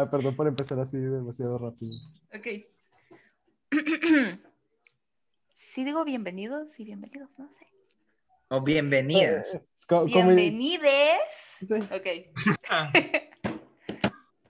Ah, 0.00 0.10
perdón 0.10 0.34
por 0.34 0.48
empezar 0.48 0.78
así 0.80 0.96
demasiado 0.96 1.58
rápido. 1.58 1.92
Ok. 2.34 2.46
Sí 5.52 5.84
digo 5.84 6.04
bienvenidos 6.04 6.80
y 6.80 6.84
bienvenidos, 6.84 7.38
no 7.38 7.48
sé. 7.52 7.66
O 8.48 8.62
bienvenidas. 8.62 9.54
Eh, 9.56 9.62
co- 9.86 10.06
Bienvenides. 10.06 11.20
Sí. 11.60 11.74
Ok. 11.74 12.06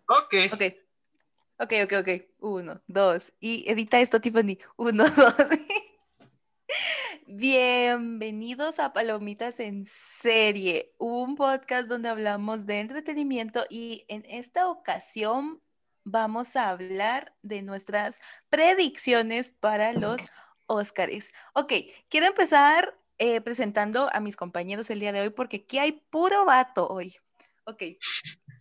ok. 0.08 0.34
Ok. 0.52 0.62
Ok, 1.58 1.72
ok, 1.84 1.92
ok. 2.00 2.08
Uno, 2.40 2.80
dos. 2.86 3.32
Y 3.40 3.68
edita 3.68 4.00
esto, 4.00 4.20
Tiffany. 4.20 4.56
Uno, 4.76 5.04
dos. 5.04 5.34
Bienvenidos 7.32 8.80
a 8.80 8.92
Palomitas 8.92 9.60
en 9.60 9.86
Serie, 9.86 10.92
un 10.98 11.36
podcast 11.36 11.86
donde 11.86 12.08
hablamos 12.08 12.66
de 12.66 12.80
entretenimiento 12.80 13.66
y 13.70 14.04
en 14.08 14.24
esta 14.28 14.68
ocasión 14.68 15.62
vamos 16.02 16.56
a 16.56 16.70
hablar 16.70 17.32
de 17.42 17.62
nuestras 17.62 18.20
predicciones 18.48 19.52
para 19.52 19.92
los 19.92 20.20
Óscares. 20.66 21.32
Ok, 21.52 21.72
quiero 22.08 22.26
empezar 22.26 22.98
eh, 23.18 23.40
presentando 23.40 24.10
a 24.12 24.18
mis 24.18 24.34
compañeros 24.34 24.90
el 24.90 24.98
día 24.98 25.12
de 25.12 25.20
hoy 25.20 25.30
porque 25.30 25.58
aquí 25.58 25.78
hay 25.78 25.92
puro 26.10 26.44
vato 26.44 26.88
hoy. 26.88 27.16
Ok, 27.62 27.84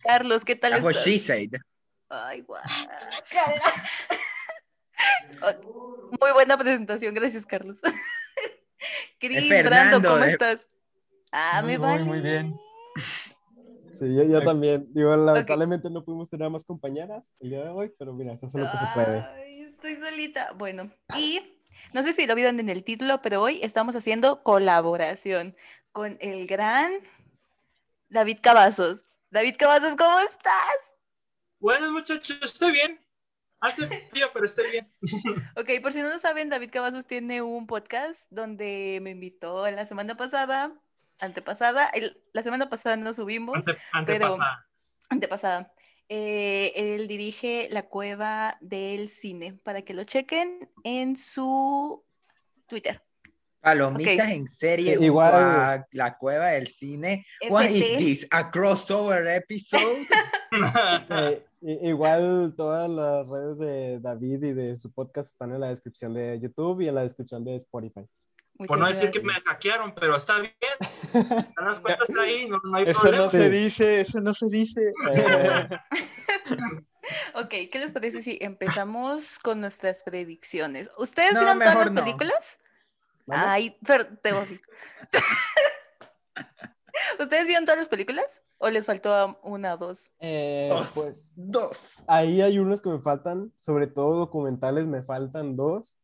Carlos, 0.04 0.44
¿qué 0.44 0.54
tal 0.54 0.70
That's 0.70 0.84
what 0.84 0.92
estás? 0.92 1.06
she 1.06 1.18
said. 1.18 1.50
Ay. 2.08 2.46
Oh, 5.42 6.10
Muy 6.20 6.30
buena 6.34 6.58
presentación, 6.58 7.14
gracias, 7.14 7.46
Carlos. 7.46 7.78
Cris, 9.18 9.48
Fernando, 9.48 10.00
Brando, 10.00 10.08
¿cómo 10.08 10.24
eh. 10.24 10.30
estás? 10.32 10.66
Ah, 11.32 11.60
Muy, 11.62 11.72
me 11.72 11.78
muy, 11.78 11.88
vale. 11.88 12.04
muy 12.04 12.20
bien. 12.20 12.60
Sí, 13.92 14.06
yo, 14.14 14.42
también. 14.42 14.86
Digo, 14.92 15.14
lamentablemente 15.14 15.90
no 15.90 16.04
pudimos 16.04 16.30
tener 16.30 16.48
más 16.50 16.64
compañeras 16.64 17.34
el 17.40 17.50
día 17.50 17.64
de 17.64 17.68
hoy, 17.68 17.92
pero 17.98 18.12
mira, 18.12 18.36
se 18.36 18.46
hace 18.46 18.58
lo 18.58 18.64
que 18.64 18.78
se 18.78 18.84
puede. 18.94 19.26
Ay, 19.34 19.60
estoy 19.62 19.96
solita. 19.96 20.52
Bueno, 20.52 20.90
y 21.16 21.40
no 21.92 22.02
sé 22.02 22.12
si 22.12 22.26
lo 22.26 22.34
vieron 22.34 22.60
en 22.60 22.70
el 22.70 22.82
título, 22.82 23.20
pero 23.22 23.42
hoy 23.42 23.60
estamos 23.62 23.94
haciendo 23.96 24.42
colaboración 24.42 25.54
con 25.92 26.16
el 26.20 26.46
gran 26.46 26.92
David 28.08 28.38
Cavazos. 28.40 29.04
David 29.30 29.56
Cavazos, 29.58 29.96
¿cómo 29.96 30.18
estás? 30.20 30.96
Buenas 31.58 31.90
muchachos, 31.90 32.38
estoy 32.42 32.72
bien. 32.72 33.00
Hace 33.60 33.86
frío, 34.10 34.28
pero 34.32 34.46
estoy 34.46 34.70
bien. 34.70 34.92
Ok, 35.56 35.68
por 35.82 35.92
si 35.92 36.00
no 36.00 36.08
lo 36.08 36.18
saben, 36.18 36.48
David 36.48 36.70
Cavazos 36.70 37.06
tiene 37.06 37.42
un 37.42 37.66
podcast 37.66 38.26
donde 38.30 38.98
me 39.02 39.10
invitó 39.10 39.68
la 39.70 39.84
semana 39.86 40.16
pasada, 40.16 40.72
antepasada, 41.18 41.88
el- 41.90 42.22
la 42.32 42.42
semana 42.42 42.68
pasada 42.70 42.96
no 42.96 43.12
subimos, 43.12 43.56
Ante, 43.56 43.76
antepasada. 43.92 44.66
antepasada. 45.10 45.72
Eh, 46.08 46.72
él 46.74 47.06
dirige 47.06 47.68
La 47.70 47.82
Cueva 47.84 48.56
del 48.60 49.08
Cine, 49.08 49.52
para 49.62 49.82
que 49.82 49.94
lo 49.94 50.04
chequen 50.04 50.68
en 50.82 51.16
su 51.16 52.02
Twitter. 52.66 53.02
Palomitas 53.60 54.26
Ok. 54.26 54.32
en 54.32 54.48
serie. 54.48 54.96
Sí, 54.96 55.04
igual- 55.04 55.34
a 55.34 55.86
la 55.92 56.16
cueva 56.16 56.46
del 56.48 56.66
cine. 56.68 57.26
What 57.50 57.66
is 57.66 57.96
this? 57.98 58.28
A 58.30 58.50
crossover 58.50 59.26
episode? 59.28 60.08
Eh, 61.10 61.44
igual 61.60 62.54
todas 62.56 62.88
las 62.90 63.26
redes 63.28 63.58
de 63.58 64.00
David 64.00 64.42
y 64.44 64.52
de 64.52 64.78
su 64.78 64.92
podcast 64.92 65.30
están 65.30 65.52
en 65.52 65.60
la 65.60 65.68
descripción 65.68 66.14
de 66.14 66.38
YouTube 66.40 66.80
y 66.80 66.88
en 66.88 66.94
la 66.94 67.02
descripción 67.02 67.44
de 67.44 67.56
Spotify. 67.56 68.06
Muchas 68.54 68.68
Por 68.68 68.78
no 68.78 68.88
decir 68.88 69.10
que 69.10 69.20
me 69.22 69.32
hackearon, 69.34 69.94
pero 69.94 70.16
está 70.16 70.38
bien. 70.38 70.52
Están 70.80 71.64
las 71.66 71.80
cuentas 71.80 72.08
ahí, 72.20 72.46
no, 72.48 72.58
no 72.62 72.76
hay 72.76 72.84
Eso 72.88 73.00
problema. 73.00 73.24
no 73.24 73.30
se 73.30 73.50
dice, 73.50 74.00
eso 74.02 74.20
no 74.20 74.34
se 74.34 74.46
dice. 74.48 74.92
Eh, 75.14 75.68
Ok, 77.34 77.48
¿qué 77.72 77.78
les 77.80 77.90
parece 77.92 78.22
si 78.22 78.38
empezamos 78.40 79.38
con 79.38 79.60
nuestras 79.60 80.02
predicciones? 80.04 80.90
¿Ustedes 80.98 81.32
No, 81.32 81.40
vieron 81.40 81.58
todas 81.58 81.74
las 81.76 81.90
no. 81.92 82.04
películas? 82.04 82.58
¿vale? 83.26 83.42
Ay, 83.46 83.78
pero 83.84 84.06
te 84.06 84.32
odio. 84.32 84.58
¿Ustedes 87.18 87.46
vieron 87.46 87.64
todas 87.64 87.78
las 87.78 87.88
películas? 87.88 88.42
¿O 88.58 88.68
les 88.70 88.86
faltó 88.86 89.38
una 89.42 89.74
o 89.74 89.76
dos? 89.76 90.12
Eh, 90.20 90.68
Dos. 90.70 90.92
pues 90.94 91.32
Dos. 91.36 92.04
ahí 92.06 92.40
hay 92.42 92.58
unos 92.58 92.80
que 92.80 92.88
me 92.90 93.00
faltan, 93.00 93.52
sobre 93.56 93.86
todo 93.86 94.16
documentales 94.18 94.86
me 94.86 95.02
faltan 95.02 95.56
dos, 95.56 95.96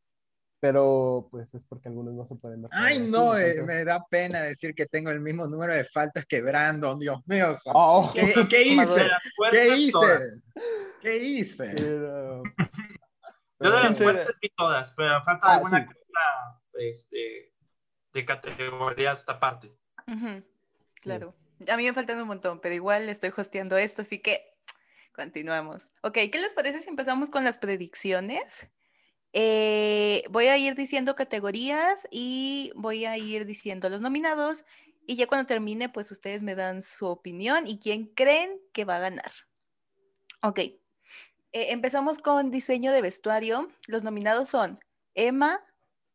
pero 0.60 1.28
pues 1.30 1.54
es 1.54 1.64
porque 1.64 1.88
algunos 1.88 2.14
no 2.14 2.24
se 2.24 2.34
pueden 2.36 2.62
ver. 2.62 2.70
Ay, 2.74 2.98
no, 3.00 3.36
eh, 3.36 3.50
entonces- 3.50 3.66
me 3.66 3.84
da 3.84 4.04
pena 4.10 4.40
decir 4.42 4.74
que 4.74 4.86
tengo 4.86 5.10
el 5.10 5.20
mismo 5.20 5.46
número 5.46 5.72
de 5.74 5.84
faltas 5.84 6.24
que 6.26 6.42
Brandon, 6.42 6.98
Dios 6.98 7.18
mío. 7.26 7.54
Oh, 7.74 8.10
¿Qué, 8.14 8.32
qué 8.48 8.56
De 8.58 8.62
hice? 8.64 9.04
las 9.04 9.22
¿Qué 9.50 9.76
hice? 9.76 9.92
todas. 9.92 10.22
¿Qué 11.02 11.16
hice? 11.18 11.74
pero- 11.76 12.42
Yo 13.58 13.70
de 13.70 13.80
las 13.84 13.96
fuertes 13.96 14.34
vi 14.42 14.50
todas, 14.54 14.92
pero 14.92 15.22
falta 15.24 15.46
Ah, 15.46 15.54
alguna 15.54 15.80
sí. 15.80 15.86
que 15.86 15.94
otra, 16.00 16.60
este, 16.74 17.52
de 18.12 18.24
categoría 18.24 19.12
esta 19.12 19.40
parte. 19.40 19.74
Ujú, 20.06 20.42
Claro. 21.02 21.34
A 21.68 21.76
mí 21.76 21.84
me 21.84 21.94
faltan 21.94 22.20
un 22.20 22.28
montón, 22.28 22.60
pero 22.60 22.74
igual 22.74 23.08
estoy 23.08 23.32
hosteando 23.34 23.76
esto, 23.76 24.02
así 24.02 24.18
que 24.18 24.54
continuamos. 25.14 25.90
Ok, 26.02 26.18
¿qué 26.30 26.38
les 26.40 26.52
parece 26.52 26.80
si 26.80 26.88
empezamos 26.88 27.30
con 27.30 27.44
las 27.44 27.58
predicciones? 27.58 28.68
Eh, 29.32 30.24
voy 30.30 30.46
a 30.46 30.56
ir 30.56 30.74
diciendo 30.74 31.14
categorías 31.14 32.06
y 32.10 32.72
voy 32.74 33.04
a 33.04 33.16
ir 33.18 33.46
diciendo 33.46 33.88
los 33.88 34.00
nominados 34.00 34.64
y 35.06 35.16
ya 35.16 35.26
cuando 35.26 35.46
termine, 35.46 35.88
pues 35.88 36.10
ustedes 36.10 36.42
me 36.42 36.54
dan 36.54 36.82
su 36.82 37.06
opinión 37.06 37.66
y 37.66 37.78
quién 37.78 38.06
creen 38.06 38.60
que 38.72 38.84
va 38.84 38.96
a 38.96 39.00
ganar. 39.00 39.32
Ok, 40.42 40.58
eh, 40.58 40.78
empezamos 41.52 42.18
con 42.18 42.50
diseño 42.50 42.92
de 42.92 43.02
vestuario. 43.02 43.68
Los 43.86 44.02
nominados 44.02 44.48
son 44.48 44.80
Emma, 45.14 45.64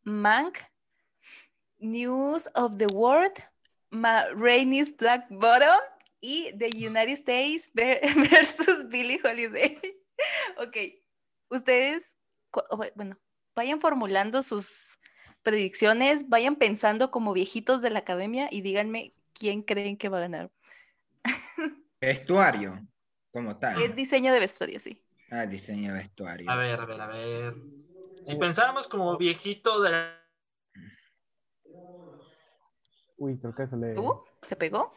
Mank, 0.04 0.58
News 1.80 2.50
of 2.54 2.78
the 2.78 2.88
World, 2.88 3.34
Ma 3.92 4.26
Rainey's 4.34 4.96
Black 4.96 5.28
Bottom 5.30 5.80
y 6.22 6.52
The 6.58 6.68
United 6.68 7.14
States 7.14 7.70
ver- 7.74 8.02
versus 8.30 8.88
Billie 8.90 9.20
Holiday. 9.24 9.80
ok, 10.58 10.78
ustedes, 11.50 12.18
bueno, 12.96 13.18
vayan 13.56 13.80
formulando 13.80 14.42
sus 14.44 14.98
predicciones, 15.44 16.30
vayan 16.30 16.56
pensando 16.56 17.12
como 17.12 17.34
viejitos 17.34 17.82
de 17.82 17.90
la 17.90 18.00
academia 18.00 18.48
y 18.52 18.62
díganme 18.62 19.14
quién 19.34 19.62
creen 19.64 19.98
que 19.98 20.10
va 20.10 20.18
a 20.20 20.22
ganar. 20.22 20.52
Vestuario, 22.02 22.80
como 23.32 23.52
Es 23.52 23.60
tal. 23.60 23.96
diseño 23.96 24.34
de 24.34 24.40
vestuario, 24.40 24.80
sí. 24.80 25.04
Ah, 25.30 25.46
diseño 25.46 25.94
de 25.94 26.00
vestuario. 26.00 26.50
A 26.50 26.56
ver, 26.56 26.80
a 26.80 26.86
ver, 26.86 27.02
a 27.02 27.08
ver. 27.08 27.56
Si 28.22 28.36
pensáramos 28.36 28.88
como 28.88 29.18
viejito 29.18 29.82
de 29.82 29.90
la- 29.92 30.21
Uy, 33.22 33.38
creo 33.38 33.54
que 33.54 33.68
se 33.68 33.78
le... 33.78 34.00
Uh, 34.00 34.24
¿Se 34.42 34.56
pegó? 34.56 34.92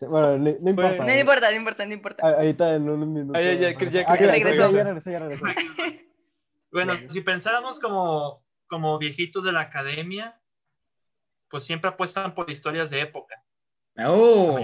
Bueno, 0.00 0.38
no, 0.38 0.56
no 0.60 0.70
importa. 0.70 1.04
No 1.04 1.14
importa, 1.14 1.50
no 1.50 1.56
importa, 1.56 1.86
no 1.86 1.92
importa. 1.92 2.26
Ahorita 2.26 2.74
en 2.74 2.88
un 2.88 3.12
minuto. 3.12 3.38
Ay, 3.38 3.44
ya, 3.44 3.52
ya, 3.54 3.68
regresa. 3.78 4.00
ya, 4.00 4.04
Ah, 4.08 4.18
ya 4.18 4.30
regresó. 4.30 4.70
Ya 4.72 4.84
regresó, 4.84 5.10
ya 5.10 5.18
regresó. 5.18 5.44
Bueno, 6.72 6.94
si 7.08 7.20
pensáramos 7.20 7.78
como, 7.78 8.44
como 8.66 8.98
viejitos 8.98 9.44
de 9.44 9.52
la 9.52 9.60
academia, 9.60 10.38
pues 11.48 11.64
siempre 11.64 11.88
apuestan 11.88 12.34
por 12.34 12.50
historias 12.50 12.90
de 12.90 13.00
época. 13.00 13.42
Oh, 14.06 14.58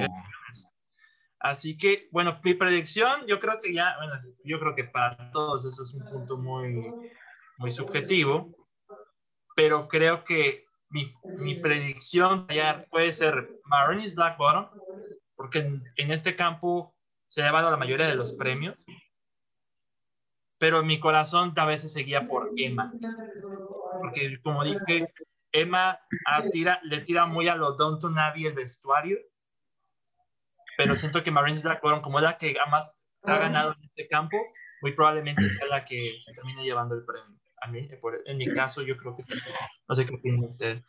Así 1.38 1.76
que, 1.78 2.08
bueno, 2.10 2.38
mi 2.44 2.54
predicción, 2.54 3.26
yo 3.26 3.38
creo 3.38 3.58
que 3.58 3.72
ya, 3.72 3.94
bueno, 3.98 4.14
yo 4.44 4.58
creo 4.58 4.74
que 4.74 4.84
para 4.84 5.30
todos 5.30 5.64
eso 5.64 5.82
es 5.84 5.94
un 5.94 6.04
punto 6.04 6.36
muy, 6.36 6.92
muy 7.56 7.70
subjetivo, 7.70 8.54
pero 9.56 9.88
creo 9.88 10.22
que 10.24 10.66
mi, 10.92 11.12
mi 11.38 11.54
predicción 11.56 12.46
puede 12.90 13.12
ser 13.12 13.60
Marines 13.64 14.14
Black 14.14 14.36
Bottom, 14.36 14.68
porque 15.34 15.60
en, 15.60 15.82
en 15.96 16.12
este 16.12 16.36
campo 16.36 16.94
se 17.28 17.42
ha 17.42 17.46
llevado 17.46 17.70
la 17.70 17.76
mayoría 17.76 18.06
de 18.06 18.14
los 18.14 18.32
premios, 18.32 18.84
pero 20.58 20.82
mi 20.84 21.00
corazón 21.00 21.54
a 21.56 21.66
veces 21.66 21.92
seguía 21.92 22.28
por 22.28 22.50
Emma, 22.56 22.92
porque 24.00 24.38
como 24.42 24.62
dije, 24.64 25.12
Emma 25.50 25.98
le 26.82 27.00
tira 27.00 27.26
muy 27.26 27.48
a 27.48 27.56
lo 27.56 27.72
Downton 27.72 28.18
Abbey 28.18 28.46
el 28.46 28.54
vestuario, 28.54 29.18
pero 30.76 30.94
siento 30.94 31.22
que 31.22 31.30
Marines 31.30 31.62
Black 31.62 31.82
Bottom, 31.82 32.02
como 32.02 32.18
es 32.18 32.24
la 32.24 32.36
que 32.38 32.54
más 32.70 32.94
ha 33.24 33.38
ganado 33.38 33.72
en 33.72 33.84
este 33.84 34.08
campo, 34.08 34.36
muy 34.82 34.92
probablemente 34.92 35.48
sea 35.48 35.66
la 35.66 35.84
que 35.84 36.18
se 36.24 36.32
termine 36.32 36.64
llevando 36.64 36.94
el 36.94 37.04
premio. 37.04 37.41
Por- 38.00 38.22
en 38.26 38.38
mi 38.38 38.52
caso, 38.52 38.82
yo 38.82 38.96
creo 38.96 39.14
que 39.14 39.22
no 39.88 39.94
sé 39.94 40.04
qué 40.04 40.14
opinan 40.14 40.44
ustedes. 40.44 40.82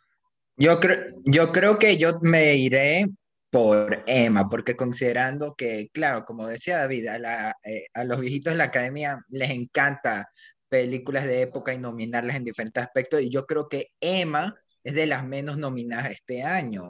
yo 0.56 0.80
creo, 0.80 0.96
yo 1.24 1.52
creo 1.52 1.78
que 1.78 1.96
yo 1.96 2.18
me 2.22 2.54
iré 2.56 3.06
por 3.50 4.02
Emma, 4.06 4.48
porque 4.48 4.74
considerando 4.76 5.54
que, 5.54 5.88
claro, 5.92 6.24
como 6.24 6.48
decía 6.48 6.78
David, 6.78 7.06
a, 7.08 7.18
la- 7.18 7.56
eh, 7.64 7.86
a 7.94 8.04
los 8.04 8.18
viejitos 8.20 8.52
de 8.52 8.56
la 8.58 8.64
academia 8.64 9.20
les 9.28 9.50
encanta 9.50 10.28
películas 10.68 11.24
de 11.26 11.42
época 11.42 11.72
y 11.72 11.78
nominarlas 11.78 12.36
en 12.36 12.44
diferentes 12.44 12.82
aspectos, 12.82 13.22
y 13.22 13.30
yo 13.30 13.46
creo 13.46 13.68
que 13.68 13.88
Emma 14.00 14.54
es 14.82 14.94
de 14.94 15.06
las 15.06 15.24
menos 15.24 15.56
nominadas 15.56 16.10
este 16.10 16.42
año. 16.42 16.82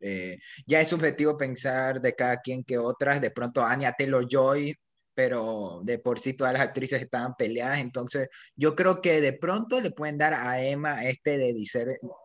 Eh, 0.00 0.38
ya 0.66 0.80
es 0.80 0.88
subjetivo 0.88 1.36
pensar 1.36 2.00
de 2.00 2.14
cada 2.14 2.40
quien 2.40 2.62
que 2.64 2.78
otras, 2.78 3.20
de 3.20 3.30
pronto 3.30 3.64
Anya 3.64 3.92
Taylor-Joy 3.92 4.74
pero 5.14 5.80
de 5.82 5.98
por 5.98 6.18
sí 6.18 6.32
todas 6.34 6.52
las 6.52 6.62
actrices 6.62 7.02
estaban 7.02 7.34
peleadas, 7.36 7.80
entonces 7.80 8.28
yo 8.56 8.74
creo 8.74 9.00
que 9.00 9.20
de 9.20 9.32
pronto 9.32 9.80
le 9.80 9.90
pueden 9.90 10.18
dar 10.18 10.34
a 10.34 10.62
Emma 10.62 11.04
este 11.04 11.38
de 11.38 11.54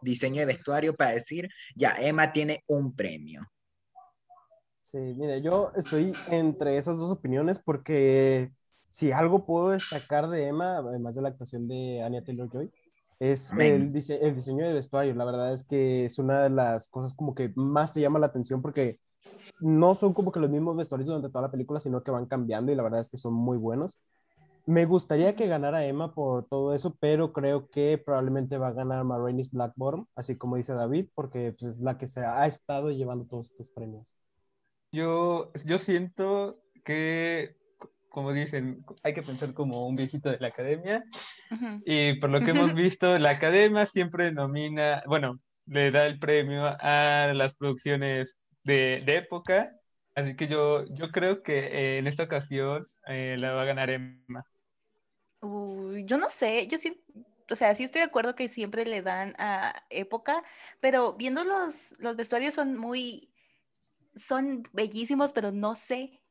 diseño 0.01 0.39
de 0.39 0.45
vestuario 0.45 0.95
para 0.95 1.12
decir, 1.12 1.50
ya, 1.75 1.95
Emma 2.00 2.31
tiene 2.31 2.63
un 2.68 2.95
premio. 2.95 3.42
Sí, 4.81 5.00
mire, 5.00 5.42
yo 5.42 5.72
estoy 5.75 6.13
entre 6.30 6.78
esas 6.78 6.98
dos 6.98 7.12
opiniones 7.12 7.60
porque 7.60 8.51
si 8.89 9.12
algo 9.12 9.45
puedo 9.45 9.72
destacar 9.72 10.30
de 10.30 10.45
Emma, 10.45 10.78
además 10.78 11.16
de 11.16 11.22
la 11.22 11.30
actuación 11.30 11.68
de 11.68 12.01
Anya 12.01 12.24
Taylor-Joy, 12.24 12.72
es 13.19 13.51
el, 13.54 13.60
el, 13.92 13.92
diseño 13.92 14.66
de 14.66 14.74
vestuario. 14.74 15.13
La 15.16 15.25
verdad 15.25 15.51
es 15.51 15.63
que 15.63 16.06
es 16.06 16.19
una 16.19 16.44
de 16.44 16.50
las 16.51 16.88
cosas 16.88 17.13
como 17.13 17.34
que 17.34 17.51
más 17.56 17.94
te 17.94 18.00
llama 18.00 18.19
la 18.19 18.28
atención 18.28 18.62
porque 18.62 19.00
no 19.59 19.95
son 19.95 20.13
como 20.13 20.31
que 20.31 20.39
los 20.39 20.50
mismos 20.50 20.75
vestuarios 20.75 21.07
durante 21.07 21.29
toda 21.29 21.44
la 21.44 21.51
película, 21.51 21.79
sino 21.79 22.03
que 22.03 22.12
van 22.12 22.25
cambiando 22.25 22.71
y 22.71 22.75
la 22.75 22.83
verdad 22.83 23.01
es 23.01 23.09
que 23.09 23.18
son 23.18 23.33
muy 23.33 23.57
buenos. 23.57 24.00
Me 24.65 24.85
gustaría 24.85 25.35
que 25.35 25.47
ganara 25.47 25.85
Emma 25.85 26.13
por 26.13 26.45
todo 26.45 26.74
eso, 26.74 26.95
pero 27.00 27.31
creo 27.31 27.69
que 27.69 27.97
probablemente 27.97 28.57
va 28.57 28.68
a 28.68 28.74
ganar 28.74 29.06
Marraine's 29.06 29.50
Black 29.50 29.71
Bottom, 29.77 30.06
así 30.13 30.38
como 30.38 30.57
dice 30.57 30.74
David, 30.74 31.07
porque 31.15 31.53
pues, 31.57 31.75
es 31.75 31.79
la 31.79 31.97
que 31.97 32.07
se 32.07 32.25
ha 32.25 32.45
estado 32.45 32.91
llevando 32.91 33.25
todos 33.25 33.51
estos 33.51 33.69
premios. 33.69 34.06
Yo, 34.91 35.53
yo 35.65 35.79
siento 35.79 36.59
que, 36.83 37.56
como 38.09 38.33
dicen, 38.33 38.83
hay 39.03 39.13
que 39.13 39.24
pensar 39.24 39.53
como 39.53 39.88
un 39.88 39.95
viejito 39.95 40.29
de 40.29 40.39
la 40.39 40.50
academia, 40.50 41.06
y 41.85 42.19
por 42.19 42.29
lo 42.29 42.41
que 42.41 42.51
hemos 42.51 42.74
visto, 42.75 43.18
la 43.19 43.31
academia 43.31 43.85
siempre 43.85 44.33
nomina, 44.33 45.01
bueno, 45.07 45.39
le 45.65 45.91
da 45.91 46.06
el 46.06 46.19
premio 46.19 46.65
a 46.65 47.31
las 47.33 47.53
producciones 47.56 48.38
de, 48.68 49.18
época. 49.18 49.72
Así 50.16 50.36
que 50.36 50.48
yo, 50.48 50.86
yo 50.96 51.12
creo 51.12 51.44
que 51.44 51.60
eh, 51.60 51.98
en 52.00 52.08
esta 52.08 52.24
ocasión 52.24 52.88
eh, 53.08 53.36
la 53.38 53.54
va 53.54 53.62
a 53.62 53.66
ganar 53.66 53.90
Emma. 53.90 54.46
yo 55.42 56.18
no 56.18 56.30
sé, 56.30 56.68
yo 56.68 56.78
sí, 56.78 57.04
o 57.50 57.56
sea, 57.56 57.74
sí 57.75 57.84
estoy 57.84 58.00
de 58.00 58.08
acuerdo 58.08 58.36
que 58.36 58.50
siempre 58.50 58.86
le 58.86 59.02
dan 59.02 59.36
a 59.38 59.86
época, 59.90 60.44
pero 60.80 61.14
viendo 61.14 61.44
los, 61.44 61.94
los 62.00 62.16
vestuarios 62.16 62.56
son 62.56 62.75
muy, 62.75 63.31
son 64.16 64.64
bellísimos, 64.74 65.34
pero 65.34 65.52
no 65.52 65.75
sé 65.75 66.22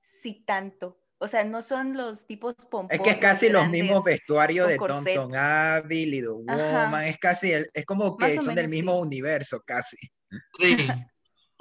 si 0.00 0.42
tanto. 0.44 0.98
O 1.18 1.28
sea, 1.28 1.44
no 1.44 1.62
son 1.62 1.96
los 1.96 2.26
tipos 2.26 2.54
pomposos. 2.54 2.90
Es 2.90 3.00
que 3.00 3.10
es 3.10 3.20
casi 3.20 3.48
los 3.48 3.68
mismos 3.68 4.02
vestuarios 4.04 4.68
de 4.68 4.76
Tonton 4.76 5.34
Abbey, 5.34 6.10
The 6.10 6.28
Woman, 6.28 7.04
es 7.04 7.18
casi, 7.18 7.52
es 7.52 7.86
como 7.86 8.16
que 8.16 8.40
son 8.40 8.54
del 8.54 8.68
mismo 8.68 8.98
universo, 8.98 9.62
casi. 9.64 9.96
Sí. 10.58 10.76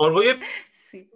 Orgullo. 0.05 0.33
Sí. 0.89 1.09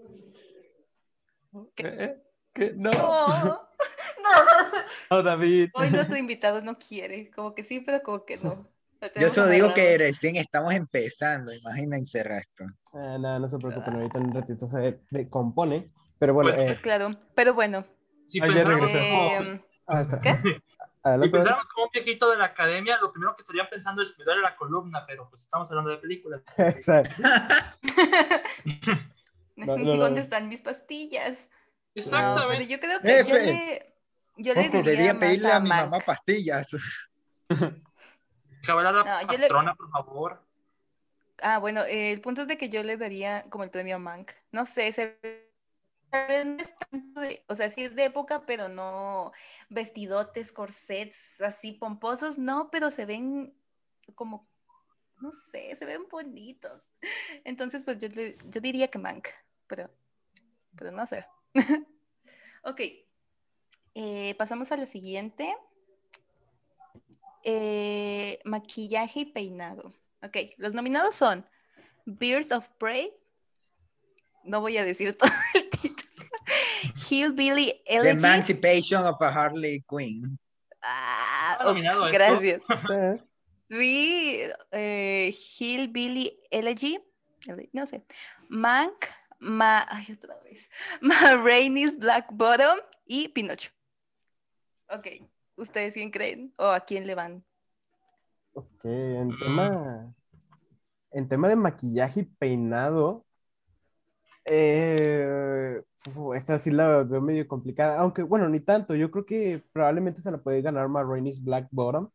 ¿Qué? 1.75 2.17
¿Qué? 2.53 2.73
No. 2.75 2.91
No. 2.91 3.61
no. 5.11 5.23
David. 5.23 5.69
Hoy 5.73 5.91
nuestro 5.91 6.17
invitado 6.17 6.61
no 6.61 6.77
quiere. 6.77 7.31
Como 7.31 7.53
que 7.53 7.63
sí, 7.63 7.79
pero 7.79 8.01
como 8.01 8.25
que 8.25 8.37
no. 8.37 8.67
Yo 9.15 9.29
solo 9.29 9.47
digo 9.49 9.73
que 9.73 9.97
recién 9.97 10.37
estamos 10.37 10.73
empezando. 10.73 11.53
Imagínense 11.53 12.19
esto. 12.19 12.63
Eh, 12.93 13.17
no, 13.19 13.39
no 13.39 13.47
se 13.47 13.57
preocupen. 13.57 13.95
Ahorita 13.95 14.17
en 14.17 14.25
un 14.25 14.33
ratito 14.33 14.67
se 14.67 15.29
compone. 15.29 15.91
Pero 16.17 16.33
bueno. 16.33 16.51
Pues, 16.51 16.61
eh, 16.61 16.65
pues 16.65 16.79
claro. 16.79 17.15
Pero 17.35 17.53
bueno. 17.53 17.85
Si 18.25 18.41
pensamos, 18.41 18.89
eh, 18.91 19.61
¿Qué? 20.21 20.61
Si 21.21 21.29
pensamos 21.29 21.65
como 21.65 21.85
un 21.85 21.91
viejito 21.91 22.31
de 22.31 22.37
la 22.37 22.45
academia, 22.45 22.97
lo 22.99 23.11
primero 23.11 23.35
que 23.35 23.41
estarían 23.41 23.67
pensando 23.69 24.01
es 24.01 24.17
me 24.17 24.25
duele 24.25 24.41
la 24.41 24.55
columna, 24.55 25.05
pero 25.05 25.29
pues 25.29 25.43
estamos 25.43 25.69
hablando 25.69 25.91
de 25.91 25.97
películas. 25.97 26.41
Exacto. 26.57 27.21
no, 29.55 29.77
no, 29.77 29.95
¿Dónde 29.97 30.21
están 30.21 30.47
mis 30.49 30.61
pastillas? 30.61 31.49
Exactamente. 31.95 32.57
pero 32.57 32.69
yo 32.69 32.79
creo 32.79 33.01
que 33.01 33.25
yo 33.27 33.35
le, 33.35 33.93
yo 34.37 34.53
le 34.53 34.61
diría 34.63 34.81
debería 34.83 35.19
pedirle 35.19 35.51
a, 35.51 35.55
a 35.55 35.59
mi 35.59 35.69
Mac. 35.69 35.89
mamá 35.89 35.99
pastillas. 36.05 36.75
Cabalada 38.63 39.03
No, 39.03 39.31
yo 39.31 39.37
le- 39.37 39.47
patrona, 39.47 39.75
por 39.75 39.89
favor. 39.91 40.43
Ah, 41.41 41.59
bueno, 41.59 41.83
eh, 41.83 42.11
el 42.11 42.21
punto 42.21 42.41
es 42.41 42.47
de 42.47 42.57
que 42.57 42.69
yo 42.69 42.81
le 42.83 42.97
daría 42.97 43.45
como 43.49 43.63
el 43.63 43.69
premio 43.69 43.97
a 43.97 43.99
Mank. 43.99 44.31
No 44.51 44.65
sé, 44.65 44.91
se 44.91 45.46
o 47.47 47.55
sea, 47.55 47.69
sí 47.69 47.83
es 47.83 47.95
de 47.95 48.05
época, 48.05 48.45
pero 48.45 48.69
no 48.69 49.31
vestidotes, 49.69 50.51
corsets 50.51 51.41
así 51.41 51.73
pomposos, 51.73 52.37
no, 52.37 52.69
pero 52.71 52.91
se 52.91 53.05
ven 53.05 53.53
como, 54.15 54.47
no 55.21 55.31
sé, 55.31 55.75
se 55.75 55.85
ven 55.85 56.07
bonitos. 56.09 56.87
Entonces, 57.43 57.83
pues 57.83 57.99
yo, 57.99 58.07
yo 58.07 58.61
diría 58.61 58.87
que 58.87 58.99
Mank, 58.99 59.27
pero, 59.67 59.89
pero 60.75 60.91
no 60.91 61.05
sé. 61.05 61.25
ok, 62.63 62.81
eh, 63.95 64.35
pasamos 64.37 64.71
a 64.71 64.77
la 64.77 64.87
siguiente. 64.87 65.55
Eh, 67.43 68.39
maquillaje 68.43 69.21
y 69.21 69.25
peinado. 69.25 69.93
Ok, 70.21 70.37
los 70.57 70.73
nominados 70.73 71.15
son 71.15 71.47
Birds 72.05 72.51
of 72.51 72.67
Prey. 72.77 73.13
No 74.43 74.61
voy 74.61 74.77
a 74.77 74.85
decir 74.85 75.17
todo. 75.17 75.29
Hillbilly 77.09 77.65
The 77.85 77.95
Elegy. 77.95 78.09
Emancipation 78.17 79.05
of 79.05 79.15
a 79.21 79.31
Harley 79.31 79.83
Quinn. 79.87 80.37
Ah, 80.81 81.51
¿Está 81.53 81.63
ok, 81.65 81.69
nominado 81.73 82.07
esto? 82.07 82.17
gracias. 82.17 82.61
Sí, 83.69 84.39
eh, 84.71 85.35
Hillbilly 85.59 86.39
Elegy. 86.51 86.97
Ele- 87.47 87.69
No 87.73 87.85
sé. 87.85 88.01
Mank. 88.47 89.07
Ma, 89.39 89.85
ay, 89.89 90.05
otra 90.13 90.39
vez. 90.43 90.69
Ma 91.01 91.35
Rainey's 91.35 91.97
Black 91.97 92.27
Bottom 92.31 92.79
y 93.05 93.27
Pinocho. 93.27 93.69
Ok, 94.89 95.07
¿ustedes 95.57 95.93
quién 95.95 96.09
creen? 96.11 96.53
¿O 96.57 96.65
a 96.67 96.79
quién 96.79 97.05
le 97.05 97.13
van? 97.13 97.43
ok, 98.53 98.85
en 98.85 99.37
tema, 99.37 100.15
en 101.11 101.27
tema 101.27 101.47
de 101.49 101.55
maquillaje 101.57 102.21
y 102.21 102.23
peinado, 102.23 103.26
eh, 104.47 105.81
esta 106.35 106.57
sí 106.59 106.71
la 106.71 107.03
veo 107.03 107.21
medio 107.21 107.47
complicada, 107.47 107.99
aunque 107.99 108.23
bueno, 108.23 108.49
ni 108.49 108.59
tanto, 108.59 108.95
yo 108.95 109.11
creo 109.11 109.25
que 109.25 109.63
probablemente 109.73 110.21
se 110.21 110.31
la 110.31 110.39
puede 110.39 110.61
ganar 110.61 110.87
Ma 110.89 111.03
Rainey's 111.03 111.43
Black 111.43 111.67
Bottom. 111.71 112.09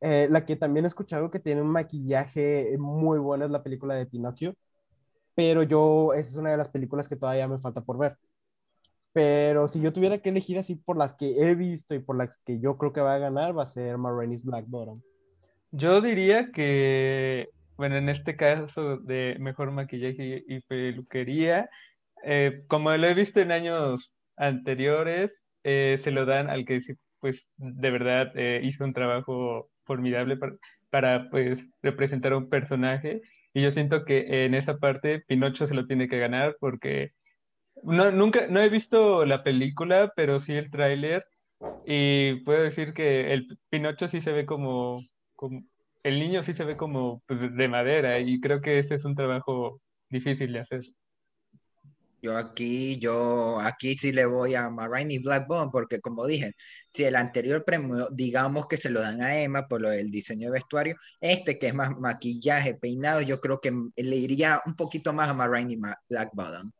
Eh, 0.00 0.28
la 0.30 0.44
que 0.46 0.56
también 0.56 0.84
he 0.84 0.88
escuchado 0.88 1.30
que 1.30 1.40
tiene 1.40 1.60
un 1.62 1.68
maquillaje 1.70 2.76
muy 2.78 3.18
bueno 3.18 3.44
es 3.44 3.50
la 3.50 3.64
película 3.64 3.94
de 3.94 4.06
Pinocchio, 4.06 4.54
pero 5.34 5.62
yo, 5.62 6.14
esa 6.14 6.30
es 6.30 6.36
una 6.36 6.50
de 6.50 6.56
las 6.56 6.68
películas 6.68 7.08
que 7.08 7.16
todavía 7.16 7.48
me 7.48 7.58
falta 7.58 7.82
por 7.82 7.98
ver. 7.98 8.16
Pero 9.12 9.66
si 9.68 9.80
yo 9.80 9.92
tuviera 9.92 10.18
que 10.18 10.28
elegir 10.28 10.58
así 10.58 10.76
por 10.76 10.96
las 10.96 11.14
que 11.14 11.42
he 11.42 11.54
visto 11.54 11.94
y 11.94 11.98
por 11.98 12.16
las 12.16 12.36
que 12.44 12.60
yo 12.60 12.76
creo 12.78 12.92
que 12.92 13.00
va 13.00 13.14
a 13.14 13.18
ganar, 13.18 13.56
va 13.56 13.64
a 13.64 13.66
ser 13.66 13.98
Ma 13.98 14.12
Rainey's 14.12 14.44
Black 14.44 14.66
Bottom. 14.68 15.00
Yo 15.72 16.00
diría 16.00 16.50
que, 16.52 17.50
bueno, 17.78 17.96
en 17.98 18.10
este 18.10 18.36
caso 18.36 18.98
de 18.98 19.38
mejor 19.40 19.72
maquillaje 19.72 20.44
y 20.48 20.60
peluquería, 20.62 21.70
eh, 22.24 22.64
como 22.68 22.96
lo 22.96 23.08
he 23.08 23.14
visto 23.14 23.40
en 23.40 23.52
años 23.52 24.12
anteriores, 24.36 25.32
eh, 25.64 26.00
se 26.04 26.12
lo 26.12 26.26
dan 26.26 26.50
al 26.50 26.66
que 26.66 26.82
pues 27.20 27.42
de 27.58 27.90
verdad 27.92 28.32
eh, 28.36 28.62
hizo 28.64 28.84
un 28.84 28.94
trabajo 28.94 29.70
formidable 29.84 30.38
para, 30.38 30.54
para, 30.90 31.30
pues 31.30 31.60
representar 31.82 32.32
a 32.34 32.38
un 32.38 32.50
personaje. 32.50 33.22
Y 33.54 33.62
yo 33.62 33.72
siento 33.72 34.04
que 34.06 34.46
en 34.46 34.54
esa 34.54 34.78
parte 34.78 35.22
Pinocho 35.28 35.66
se 35.68 35.74
lo 35.74 35.86
tiene 35.86 36.08
que 36.08 36.20
ganar 36.20 36.56
porque 36.60 37.12
no, 37.82 38.10
nunca, 38.12 38.46
no 38.48 38.60
he 38.60 38.68
visto 38.70 39.24
la 39.24 39.42
película, 39.44 40.12
pero 40.16 40.40
sí 40.40 40.54
el 40.54 40.70
tráiler 40.70 41.24
y 41.86 42.36
puedo 42.44 42.62
decir 42.62 42.94
que 42.94 43.32
el 43.32 43.58
Pinocho 43.70 44.08
sí 44.08 44.20
se 44.22 44.32
ve 44.32 44.46
como, 44.46 45.02
como- 45.36 45.62
el 46.02 46.18
niño 46.20 46.42
sí 46.42 46.54
se 46.54 46.64
ve 46.64 46.76
como 46.76 47.22
pues, 47.26 47.54
de 47.54 47.68
madera 47.68 48.18
y 48.20 48.40
creo 48.40 48.60
que 48.60 48.78
ese 48.78 48.96
es 48.96 49.04
un 49.04 49.14
trabajo 49.14 49.80
difícil 50.08 50.52
de 50.52 50.60
hacer. 50.60 50.82
Yo 52.20 52.36
aquí, 52.36 52.98
yo 52.98 53.60
aquí 53.60 53.94
sí 53.94 54.10
le 54.10 54.26
voy 54.26 54.56
a 54.56 54.70
Marraine 54.70 55.20
Blackbone 55.20 55.70
porque 55.70 56.00
como 56.00 56.26
dije, 56.26 56.52
si 56.90 57.04
el 57.04 57.14
anterior 57.14 57.64
premio, 57.64 58.08
digamos 58.10 58.66
que 58.66 58.76
se 58.76 58.90
lo 58.90 59.00
dan 59.00 59.22
a 59.22 59.38
Emma 59.40 59.68
por 59.68 59.80
lo 59.80 59.90
del 59.90 60.10
diseño 60.10 60.48
de 60.48 60.54
vestuario, 60.54 60.96
este 61.20 61.60
que 61.60 61.68
es 61.68 61.74
más 61.74 61.96
maquillaje, 61.96 62.74
peinado, 62.74 63.20
yo 63.20 63.40
creo 63.40 63.60
que 63.60 63.70
le 63.70 64.16
iría 64.16 64.60
un 64.66 64.74
poquito 64.74 65.12
más 65.12 65.28
a 65.28 65.34
Marraine 65.34 65.78
Blackbottom. 66.08 66.72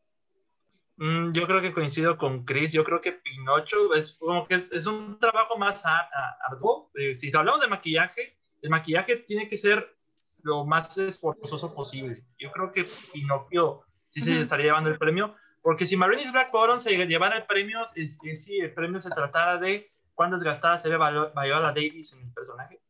Mm, 0.96 1.30
yo 1.30 1.46
creo 1.46 1.60
que 1.60 1.72
coincido 1.72 2.16
con 2.18 2.44
Chris. 2.44 2.72
Yo 2.72 2.82
creo 2.82 3.00
que 3.00 3.12
Pinocho 3.12 3.94
es 3.94 4.14
como 4.14 4.44
que 4.44 4.56
es, 4.56 4.70
es 4.72 4.86
un 4.86 5.18
trabajo 5.20 5.56
más 5.56 5.84
arduo. 5.86 6.90
Eh, 6.94 7.14
si 7.14 7.34
hablamos 7.36 7.60
de 7.60 7.68
maquillaje, 7.68 8.37
el 8.62 8.70
maquillaje 8.70 9.16
tiene 9.16 9.48
que 9.48 9.56
ser 9.56 9.96
lo 10.42 10.64
más 10.64 10.96
esforzoso 10.98 11.74
posible. 11.74 12.24
Yo 12.38 12.50
creo 12.52 12.72
que 12.72 12.86
Pinocchio 13.12 13.82
sí 14.06 14.20
se 14.20 14.40
estaría 14.40 14.66
llevando 14.66 14.90
el 14.90 14.98
premio, 14.98 15.34
porque 15.62 15.84
si 15.86 15.96
Marines 15.96 16.30
Black 16.32 16.50
Bottom 16.52 16.78
se 16.78 16.96
llevara 17.06 17.36
el 17.36 17.46
premio, 17.46 17.80
es, 17.96 18.18
es 18.22 18.44
si 18.44 18.58
el 18.58 18.72
premio 18.72 19.00
se 19.00 19.10
tratara 19.10 19.58
de 19.58 19.88
cuán 20.14 20.30
desgastada 20.30 20.78
se 20.78 20.88
ve 20.88 20.96
Vio- 20.96 21.32
Viola 21.34 21.68
Davis 21.68 22.12
en 22.12 22.20
el 22.20 22.32
personaje. 22.32 22.80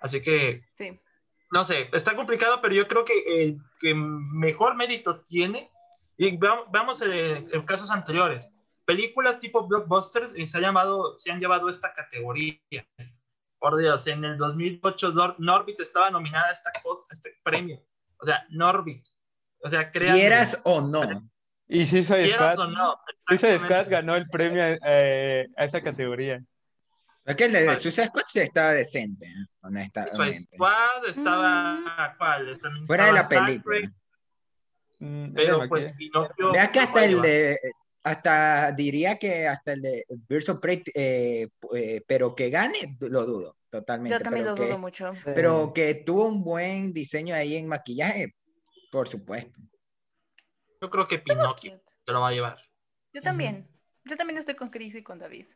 Así 0.00 0.22
que 0.22 0.64
Sí. 0.76 0.98
no 1.52 1.64
sé, 1.64 1.88
está 1.92 2.14
complicado, 2.16 2.60
pero 2.60 2.74
yo 2.74 2.86
creo 2.86 3.04
que 3.04 3.14
el 3.44 3.58
que 3.80 3.94
mejor 3.94 4.76
mérito 4.76 5.20
tiene, 5.20 5.70
y 6.16 6.36
veamos 6.36 7.02
eh, 7.02 7.44
en 7.52 7.62
casos 7.66 7.90
anteriores, 7.90 8.52
películas 8.84 9.40
tipo 9.40 9.66
blockbusters 9.66 10.32
eh, 10.36 10.46
se, 10.46 10.58
ha 10.58 10.60
llamado, 10.60 11.18
se 11.18 11.30
han 11.32 11.40
llevado 11.40 11.68
esta 11.68 11.92
categoría. 11.92 12.58
Por 13.66 13.78
Dios, 13.78 14.06
en 14.06 14.24
el 14.24 14.36
2008 14.36 15.12
Norbit 15.38 15.80
estaba 15.80 16.08
nominada 16.08 16.50
a 16.50 16.52
esta 16.52 16.70
cosa, 16.84 17.08
este 17.10 17.34
premio. 17.42 17.82
O 18.16 18.24
sea, 18.24 18.46
Norbit. 18.50 19.04
O 19.58 19.68
sea, 19.68 19.90
créanme. 19.90 20.20
Quieras 20.20 20.60
o 20.62 20.82
no. 20.82 21.02
Y 21.66 21.84
Suicide 21.84 22.32
Squad, 22.32 22.60
o 22.60 22.66
no, 22.68 23.00
Squad 23.28 23.88
ganó 23.88 24.14
el 24.14 24.28
premio 24.28 24.62
eh, 24.86 25.48
a 25.56 25.64
esa 25.64 25.82
categoría. 25.82 26.40
Es 27.24 27.34
que 27.34 27.46
el 27.46 27.54
de 27.54 27.74
Suicide 27.80 28.06
Squad 28.06 28.22
sí 28.28 28.38
estaba 28.38 28.70
decente, 28.70 29.26
¿eh? 29.26 29.46
honestamente. 29.62 30.16
Suicide 30.16 30.48
Squad 30.54 31.08
estaba, 31.08 31.74
mm. 31.74 32.18
¿cuál? 32.18 32.60
Fuera 32.86 33.06
de 33.06 33.12
la 33.14 33.28
película. 33.28 33.92
Mm, 35.00 35.34
Pero 35.34 35.68
pues 35.68 35.88
Pinocchio... 35.88 36.52
Vea 36.52 36.70
que 36.70 36.78
hasta 36.78 37.04
el 37.04 37.20
de, 37.20 37.58
hasta 38.06 38.70
diría 38.70 39.18
que 39.18 39.48
hasta 39.48 39.72
el 39.72 39.82
de 39.82 40.06
Birds 40.28 40.48
of 40.48 40.60
Prey, 40.60 40.80
eh, 40.94 41.48
eh, 41.74 42.04
pero 42.06 42.36
que 42.36 42.50
gane, 42.50 42.96
lo 43.00 43.26
dudo, 43.26 43.56
totalmente. 43.68 44.16
Yo 44.16 44.22
también 44.22 44.46
lo 44.46 44.54
dudo 44.54 44.78
mucho. 44.78 45.12
Pero 45.24 45.72
que 45.74 45.92
tuvo 45.94 46.28
un 46.28 46.44
buen 46.44 46.92
diseño 46.92 47.34
ahí 47.34 47.56
en 47.56 47.66
maquillaje, 47.66 48.36
por 48.92 49.08
supuesto. 49.08 49.58
Yo 50.80 50.88
creo 50.88 51.08
que 51.08 51.18
Pinocchio 51.18 51.80
te 52.04 52.12
lo 52.12 52.20
va 52.20 52.28
a 52.28 52.32
llevar. 52.32 52.58
Yo 53.12 53.22
también. 53.22 53.68
Yo 54.04 54.16
también 54.16 54.38
estoy 54.38 54.54
con 54.54 54.70
Chris 54.70 54.94
y 54.94 55.02
con 55.02 55.18
David. 55.18 55.48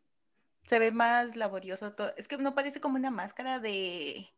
Se 0.66 0.80
ve 0.80 0.90
más 0.90 1.36
laborioso 1.36 1.92
todo. 1.92 2.12
Es 2.16 2.26
que 2.26 2.36
no 2.36 2.56
parece 2.56 2.80
como 2.80 2.96
una 2.96 3.12
máscara 3.12 3.60
de, 3.60 4.28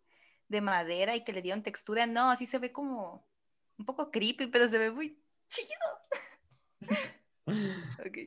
de 0.48 0.60
madera 0.60 1.16
y 1.16 1.24
que 1.24 1.32
le 1.32 1.40
dieron 1.40 1.62
textura. 1.62 2.04
No, 2.06 2.30
así 2.30 2.44
se 2.44 2.58
ve 2.58 2.72
como 2.72 3.26
un 3.78 3.86
poco 3.86 4.10
creepy, 4.10 4.48
pero 4.48 4.68
se 4.68 4.76
ve 4.76 4.90
muy 4.90 5.18
chido. 5.48 6.28
ok. 7.46 8.18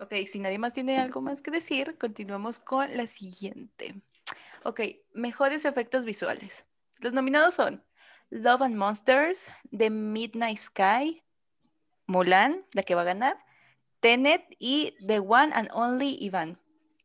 Ok, 0.00 0.14
si 0.26 0.38
nadie 0.38 0.58
más 0.58 0.74
tiene 0.74 0.98
algo 0.98 1.20
más 1.20 1.40
que 1.40 1.50
decir, 1.50 1.96
continuamos 1.98 2.58
con 2.58 2.96
la 2.96 3.06
siguiente. 3.06 3.94
Ok, 4.64 4.80
mejores 5.12 5.64
efectos 5.64 6.04
visuales. 6.04 6.66
Los 7.00 7.12
nominados 7.12 7.54
son 7.54 7.84
Love 8.30 8.62
and 8.62 8.76
Monsters, 8.76 9.50
The 9.76 9.90
Midnight 9.90 10.58
Sky, 10.58 11.22
Mulan, 12.06 12.64
la 12.72 12.82
que 12.82 12.94
va 12.94 13.02
a 13.02 13.04
ganar, 13.04 13.36
Tenet 14.00 14.42
y 14.58 14.96
The 15.06 15.20
One 15.20 15.52
and 15.54 15.68
Only 15.72 16.18
Ivan. 16.20 16.58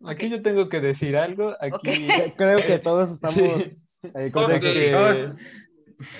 Aquí 0.06 0.30
yo 0.30 0.42
tengo 0.42 0.70
que 0.70 0.80
decir 0.80 1.18
algo. 1.18 1.56
Aquí 1.60 2.08
creo 2.38 2.66
que 2.66 2.80
todos 2.80 3.12
estamos 3.12 3.90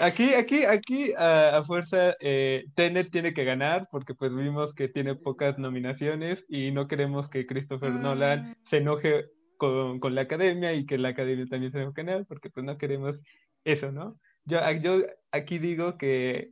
Aquí, 0.02 0.34
aquí, 0.34 0.66
aquí 0.66 1.14
a, 1.18 1.64
fuerza 1.66 2.16
eh, 2.20 2.66
Tenet 2.76 3.12
tiene 3.12 3.34
que 3.34 3.46
ganar 3.46 3.88
porque 3.90 4.14
pues 4.14 4.36
vimos 4.36 4.74
que 4.74 4.90
tiene 4.90 5.16
pocas 5.16 5.58
nominaciones 5.58 6.44
y 6.50 6.72
no 6.72 6.88
queremos 6.88 7.30
que 7.30 7.46
Christopher 7.46 7.92
Nolan 7.92 8.52
mm. 8.52 8.56
se 8.70 8.78
enoje 8.78 9.26
con, 9.58 10.00
con, 10.00 10.16
la 10.16 10.22
academia 10.22 10.74
y 10.74 10.86
que 10.86 10.98
la 10.98 11.10
academia 11.10 11.46
también 11.46 11.72
se 11.72 11.80
enoje 11.80 11.96
con 11.96 12.10
él 12.10 12.26
porque 12.26 12.50
pues 12.50 12.66
no 12.66 12.78
queremos 12.78 13.20
eso, 13.64 13.92
¿no? 13.92 14.20
Yo, 14.46 14.60
yo 14.82 15.06
aquí 15.32 15.60
digo 15.60 15.98
que 15.98 16.52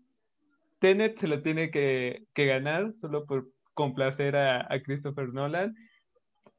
Tenet 0.79 1.19
se 1.19 1.27
lo 1.27 1.41
tiene 1.41 1.72
que, 1.72 2.24
que 2.34 2.46
ganar 2.46 2.93
solo 3.01 3.25
por 3.25 3.50
complacer 3.74 4.36
a, 4.36 4.67
a, 4.74 4.81
Christopher 4.81 5.29
Nolan. 5.29 5.75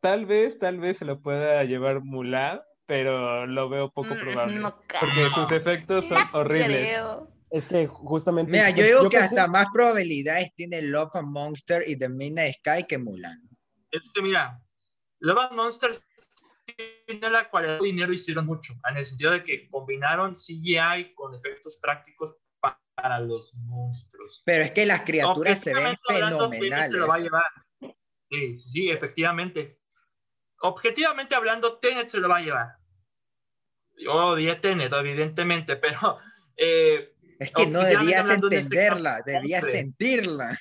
Tal 0.00 0.26
vez, 0.26 0.58
tal 0.58 0.78
vez 0.78 0.98
se 0.98 1.04
lo 1.04 1.20
pueda 1.20 1.62
llevar 1.64 2.02
Mulan, 2.02 2.60
pero 2.88 3.46
lo 3.46 3.68
veo 3.68 3.90
poco 3.90 4.14
mm, 4.14 4.18
probable. 4.18 4.62
porque 4.62 5.30
sus 5.34 5.52
efectos 5.52 6.06
son 6.08 6.18
horribles. 6.32 6.98
Es 7.50 7.66
que 7.66 7.86
justamente. 7.86 8.50
Mira, 8.50 8.70
yo 8.70 8.82
digo 8.82 9.08
que 9.10 9.18
hasta 9.18 9.46
más 9.46 9.66
probabilidades 9.72 10.54
tiene 10.54 10.80
Love 10.80 11.16
and 11.16 11.28
Monster 11.28 11.84
y 11.86 11.98
The 11.98 12.08
Midnight 12.08 12.56
Sky 12.56 12.84
que 12.88 12.96
Mulan. 12.96 13.46
Es 13.90 14.10
que 14.14 14.22
mira, 14.22 14.58
Love 15.20 15.38
and 15.38 15.52
Monster 15.52 15.92
tiene 17.06 17.30
la 17.30 17.50
cualidad 17.50 17.78
de 17.78 17.86
dinero 17.86 18.10
hicieron 18.10 18.46
mucho, 18.46 18.72
en 18.88 18.96
el 18.96 19.04
sentido 19.04 19.32
de 19.32 19.42
que 19.42 19.68
combinaron 19.68 20.32
CGI 20.32 21.12
con 21.14 21.34
efectos 21.34 21.78
prácticos 21.82 22.36
para 22.60 23.20
los 23.20 23.54
monstruos. 23.54 24.42
Pero 24.46 24.64
es 24.64 24.72
que 24.72 24.86
las 24.86 25.02
criaturas 25.02 25.60
se 25.60 25.74
ven 25.74 25.96
fenomenales. 26.06 26.90
lo 26.90 27.06
va 27.06 27.16
a 27.16 27.18
llevar. 27.18 27.44
Sí, 28.30 28.54
sí, 28.54 28.90
efectivamente. 28.90 29.78
Objetivamente 30.60 31.34
hablando, 31.34 31.78
Tenet 31.78 32.08
se 32.08 32.18
lo 32.18 32.30
va 32.30 32.38
a 32.38 32.42
llevar. 32.42 32.77
Yo 33.98 34.12
odié 34.12 34.56
Tenet, 34.56 34.92
evidentemente, 34.92 35.76
pero... 35.76 36.18
Eh, 36.56 37.14
es 37.38 37.52
que 37.52 37.66
no 37.66 37.80
debías 37.80 38.28
este 38.28 38.46
entenderla, 38.46 39.22
debías 39.24 39.64
sentirla. 39.64 40.58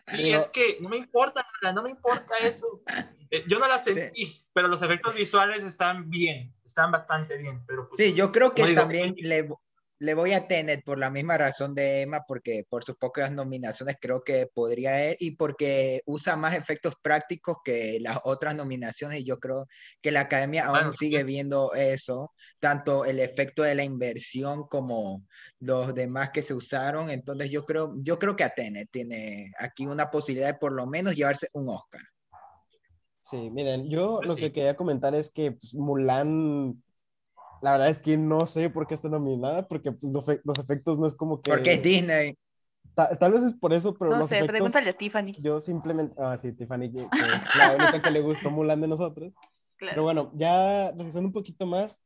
Sí, 0.00 0.32
es 0.32 0.48
que 0.48 0.78
no 0.80 0.88
me 0.88 0.96
importa, 0.96 1.46
no 1.74 1.82
me 1.82 1.90
importa 1.90 2.38
eso. 2.38 2.82
Eh, 3.30 3.44
yo 3.46 3.58
no 3.58 3.68
la 3.68 3.78
sentí, 3.78 4.46
pero 4.52 4.68
los 4.68 4.82
efectos 4.82 5.14
visuales 5.14 5.62
están 5.62 6.06
bien, 6.06 6.54
están 6.64 6.90
bastante 6.90 7.36
bien. 7.36 7.64
Pero 7.66 7.88
pues, 7.88 8.00
sí, 8.00 8.14
yo 8.14 8.32
creo 8.32 8.54
que 8.54 8.74
también 8.74 9.14
le, 9.18 9.48
le 10.04 10.12
voy 10.12 10.32
a 10.34 10.46
Tenet 10.46 10.84
por 10.84 10.98
la 10.98 11.08
misma 11.08 11.38
razón 11.38 11.74
de 11.74 12.02
Emma, 12.02 12.24
porque 12.28 12.66
por 12.68 12.84
sus 12.84 12.96
pocas 12.96 13.32
nominaciones 13.32 13.96
creo 13.98 14.22
que 14.22 14.46
podría 14.52 15.10
ir 15.10 15.16
y 15.18 15.30
porque 15.36 16.02
usa 16.04 16.36
más 16.36 16.54
efectos 16.54 16.94
prácticos 17.00 17.56
que 17.64 17.98
las 18.00 18.18
otras 18.24 18.54
nominaciones 18.54 19.20
y 19.20 19.24
yo 19.24 19.40
creo 19.40 19.66
que 20.02 20.10
la 20.10 20.20
academia 20.20 20.66
aún 20.66 20.92
sigue 20.92 21.24
viendo 21.24 21.72
eso, 21.72 22.32
tanto 22.60 23.06
el 23.06 23.18
efecto 23.18 23.62
de 23.62 23.74
la 23.74 23.84
inversión 23.84 24.64
como 24.68 25.24
los 25.60 25.94
demás 25.94 26.30
que 26.30 26.42
se 26.42 26.52
usaron. 26.52 27.08
Entonces 27.08 27.48
yo 27.48 27.64
creo, 27.64 27.94
yo 27.96 28.18
creo 28.18 28.36
que 28.36 28.44
a 28.44 28.50
Tenet 28.50 28.90
tiene 28.90 29.52
aquí 29.58 29.86
una 29.86 30.10
posibilidad 30.10 30.48
de 30.48 30.58
por 30.58 30.72
lo 30.72 30.86
menos 30.86 31.14
llevarse 31.14 31.48
un 31.54 31.70
Oscar. 31.70 32.02
Sí, 33.22 33.50
miren, 33.50 33.88
yo 33.88 34.18
pues 34.18 34.28
lo 34.28 34.36
que 34.36 34.52
quería 34.52 34.76
comentar 34.76 35.14
es 35.14 35.30
que 35.30 35.52
pues, 35.52 35.74
Mulan 35.74 36.82
la 37.62 37.72
verdad 37.72 37.88
es 37.88 37.98
que 37.98 38.16
no 38.16 38.46
sé 38.46 38.70
por 38.70 38.86
qué 38.86 38.94
está 38.94 39.08
nominada, 39.08 39.66
porque 39.68 39.92
pues, 39.92 40.12
los, 40.12 40.58
efectos 40.58 40.98
no 40.98 41.06
es 41.06 41.14
como 41.14 41.40
que... 41.40 41.50
Porque 41.50 41.74
es 41.74 41.82
Disney. 41.82 42.36
tal 42.94 43.32
vez 43.32 43.42
es 43.42 43.54
por 43.54 43.72
eso, 43.72 43.94
pero 43.94 44.10
no 44.10 44.18
los 44.18 44.28
sé, 44.28 44.36
efectos, 44.36 44.52
pregúntale 44.52 44.90
a 44.90 44.96
Tiffany. 44.96 45.32
Yo 45.40 45.60
simplemente... 45.60 46.14
Ah, 46.18 46.36
sí, 46.36 46.52
Tiffany, 46.52 46.92
que, 46.92 47.02
es 47.02 47.56
la 47.56 47.74
única 47.76 48.02
que 48.02 48.10
le 48.10 48.20
gustó 48.20 48.50
Mulan 48.50 48.80
de 48.80 48.88
nosotros. 48.88 49.34
Pero 49.78 50.02
bueno, 50.02 50.30
ya 50.34 50.92
revisando 50.92 51.28
un 51.28 51.32
poquito 51.32 51.66
más, 51.66 52.04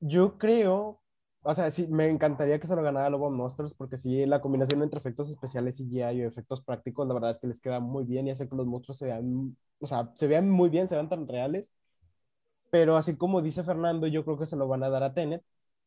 yo 0.00 0.38
creo... 0.38 1.00
O 1.42 1.54
sea, 1.54 1.70
sí, 1.70 1.86
me 1.86 2.08
encantaría 2.08 2.58
que 2.58 2.66
se 2.66 2.74
lo 2.74 2.82
ganara 2.82 3.08
Lobo 3.08 3.30
Monsters, 3.30 3.72
porque 3.72 3.96
sí, 3.96 4.26
la 4.26 4.40
combinación 4.40 4.82
entre 4.82 4.98
efectos 4.98 5.30
especiales 5.30 5.78
y 5.80 5.88
y 5.88 6.22
efectos 6.22 6.60
prácticos, 6.62 7.06
la 7.06 7.14
verdad 7.14 7.30
es 7.30 7.38
que 7.38 7.46
les 7.46 7.60
queda 7.60 7.80
muy 7.80 8.04
bien 8.04 8.26
y 8.26 8.30
hace 8.32 8.48
que 8.48 8.56
los 8.56 8.66
monstruos 8.66 8.98
se 8.98 9.06
vean, 9.06 9.56
o 9.78 9.86
sea, 9.86 10.10
se 10.14 10.26
vean 10.26 10.50
muy 10.50 10.68
bien, 10.68 10.88
se 10.88 10.96
vean 10.96 11.08
tan 11.08 11.28
reales 11.28 11.72
pero 12.70 12.96
así 12.96 13.16
como 13.16 13.42
dice 13.42 13.64
Fernando, 13.64 14.06
yo 14.06 14.24
creo 14.24 14.38
que 14.38 14.46
se 14.46 14.56
lo 14.56 14.68
van 14.68 14.82
a 14.82 14.90
dar 14.90 15.02
a 15.02 15.14
Tenet, 15.14 15.42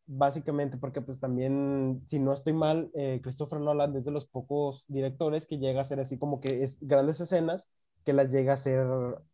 básicamente 0.08 0.78
porque 0.78 1.02
pues 1.02 1.20
también, 1.20 2.04
si 2.08 2.20
no 2.20 2.34
estoy 2.34 2.54
mal, 2.54 2.92
eh, 2.94 3.20
Christopher 3.24 3.60
Nolan 3.60 3.96
es 3.96 4.06
de 4.06 4.12
los 4.12 4.26
pocos 4.26 4.86
directores 4.88 5.48
que 5.48 5.58
llega 5.58 5.80
a 5.80 5.82
hacer 5.82 6.00
así 6.00 6.18
como 6.18 6.40
que 6.40 6.64
es 6.64 6.78
grandes 6.82 7.20
escenas 7.22 7.70
que 8.04 8.14
las 8.14 8.32
llega 8.32 8.52
a 8.52 8.54
hacer 8.56 8.86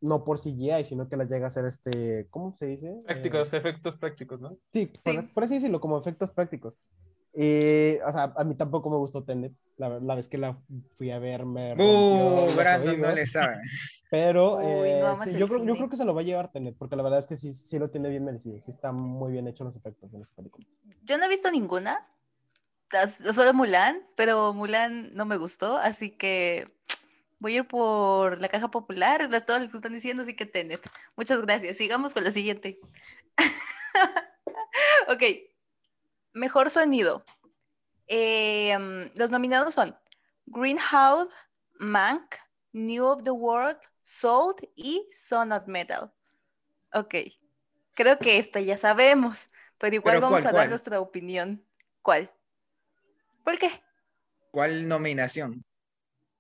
no 0.01 0.24
por 0.24 0.39
CGI, 0.39 0.84
sino 0.84 1.08
que 1.08 1.18
las 1.18 1.30
llega 1.30 1.46
a 1.46 1.48
hacer 1.48 1.66
este, 1.66 2.27
¿cómo 2.30 2.56
se 2.56 2.68
dice? 2.68 3.01
Prácticos, 3.06 3.54
efectos 3.54 3.98
prácticos, 3.98 4.42
¿no? 4.42 4.58
Sí, 4.74 4.92
Por, 5.04 5.34
por, 5.34 5.44
así 5.44 5.56
decirlo, 5.56 5.80
como 5.80 5.98
efectos 5.98 6.32
prácticos. 6.32 6.77
Y, 7.39 8.00
o 8.00 8.12
sea, 8.12 8.34
a 8.36 8.44
mí 8.44 8.56
tampoco 8.56 8.89
me 8.89 8.98
gustó 8.98 9.24
Tenet. 9.24 9.53
La, 9.77 10.00
la 10.00 10.15
vez 10.15 10.27
que 10.27 10.39
la 10.39 10.58
fui 10.96 11.12
a 11.12 11.20
ver 11.20 11.46
me 11.46 11.74
¡Uh! 11.74 12.51
Brandon 12.56 13.00
no 13.01 13.12
le 13.12 13.27
sabe. 13.27 13.58
Pero 14.10 14.60
eh, 14.60 15.03
yo, 15.38 15.48
creo, 15.48 15.63
yo 15.63 15.75
creo 15.75 15.88
que 15.88 15.98
se 15.98 16.03
lo 16.03 16.15
va 16.15 16.22
a 16.22 16.24
llevar 16.24 16.51
Tenet, 16.51 16.75
porque 16.75 16.96
la 16.96 17.03
verdad 17.03 17.20
es 17.20 17.27
que 17.27 17.38
sí, 17.38 17.53
sí 17.53 17.77
lo 17.77 17.91
tiene 17.91 18.10
bien 18.10 18.25
merecido. 18.25 18.60
Sí 18.60 18.72
está 18.72 18.91
muy 18.91 19.32
bien 19.34 19.48
hecho 19.48 19.63
los 19.63 19.75
efectos 19.75 20.12
en 20.15 20.24
esa 20.24 20.34
película. 20.34 20.65
Yo 21.03 21.20
no 21.20 21.25
he 21.25 21.29
visto 21.29 21.51
ninguna. 21.51 22.08
Solo 23.34 23.53
Mulan, 23.53 24.01
pero 24.15 24.51
Mulan 24.56 25.13
no 25.13 25.25
me 25.25 25.38
gustó, 25.38 25.77
así 25.77 26.10
que 26.10 26.74
voy 27.38 27.53
a 27.53 27.58
ir 27.58 27.67
por 27.67 28.41
la 28.41 28.48
caja 28.48 28.72
popular 28.72 29.29
de 29.29 29.41
todos 29.41 29.62
los 29.62 29.70
que 29.70 29.77
están 29.77 29.94
diciendo, 29.94 30.24
así 30.24 30.36
que 30.36 30.48
Tenet. 30.48 30.89
Muchas 31.15 31.39
gracias. 31.41 31.77
Sigamos 31.77 32.15
con 32.15 32.24
la 32.24 32.32
siguiente. 32.32 32.79
ok, 35.08 35.22
Mejor 36.38 36.70
sonido. 36.70 37.24
Em, 38.06 39.12
los 39.15 39.32
nominados 39.32 39.74
son 39.74 39.98
Greenhouse, 40.46 41.34
Mank, 41.79 42.36
New 42.74 43.06
of 43.06 43.24
the 43.24 43.32
World, 43.32 43.79
Salt 44.03 44.62
y 44.75 45.10
Son 45.12 45.51
of 45.51 45.65
Metal. 45.65 46.13
Ok, 46.94 47.15
creo 47.96 48.20
que 48.20 48.38
esta 48.38 48.60
ya 48.62 48.77
sabemos, 48.77 49.50
pero 49.79 49.96
igual 49.96 50.22
vamos 50.22 50.46
a 50.46 50.51
dar 50.51 50.70
nuestra 50.70 51.00
opinión. 51.00 51.65
¿Cuál? 52.03 52.32
¿Cuál 53.44 53.58
qué? 53.58 53.72
¿Cuál 54.51 54.88
nominación? 54.88 55.65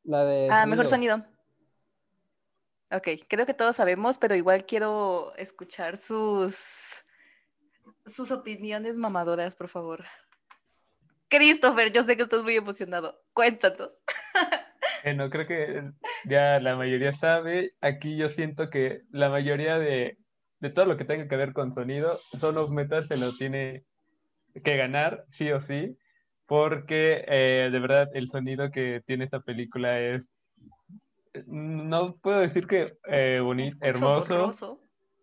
La 0.03 0.23
de... 0.25 0.47
Ah, 0.51 0.67
mejor 0.67 0.85
sonido. 0.85 1.25
Ok, 2.91 3.07
creo 3.27 3.47
que 3.47 3.55
todos 3.55 3.75
sabemos, 3.75 4.19
pero 4.19 4.35
igual 4.35 4.65
quiero 4.65 5.35
escuchar 5.37 5.97
sus 5.97 7.03
sus 8.05 8.31
opiniones 8.31 8.95
mamadoras, 8.95 9.55
por 9.55 9.67
favor. 9.67 10.05
Christopher, 11.29 11.91
yo 11.91 12.03
sé 12.03 12.15
que 12.15 12.23
estás 12.23 12.43
muy 12.43 12.55
emocionado. 12.55 13.19
Cuéntanos. 13.33 13.97
Bueno, 15.03 15.29
creo 15.29 15.47
que 15.47 15.83
ya 16.25 16.59
la 16.59 16.75
mayoría 16.75 17.13
sabe. 17.13 17.73
Aquí 17.81 18.17
yo 18.17 18.29
siento 18.29 18.69
que 18.69 19.03
la 19.11 19.29
mayoría 19.29 19.79
de, 19.79 20.17
de 20.59 20.69
todo 20.69 20.85
lo 20.85 20.97
que 20.97 21.05
tenga 21.05 21.27
que 21.27 21.35
ver 21.35 21.53
con 21.53 21.73
sonido, 21.73 22.19
Son 22.39 22.57
of 22.57 22.71
Metal 22.71 23.07
se 23.07 23.15
lo 23.15 23.31
tiene 23.33 23.85
que 24.63 24.75
ganar, 24.75 25.23
sí 25.37 25.51
o 25.51 25.61
sí, 25.61 25.97
porque 26.45 27.23
eh, 27.27 27.69
de 27.71 27.79
verdad 27.79 28.09
el 28.13 28.29
sonido 28.29 28.71
que 28.71 29.01
tiene 29.05 29.25
esta 29.25 29.39
película 29.39 29.99
es, 29.99 30.23
no 31.45 32.15
puedo 32.17 32.39
decir 32.39 32.67
que 32.67 32.97
eh, 33.07 33.39
bonito, 33.41 33.77
hermoso, 33.81 34.79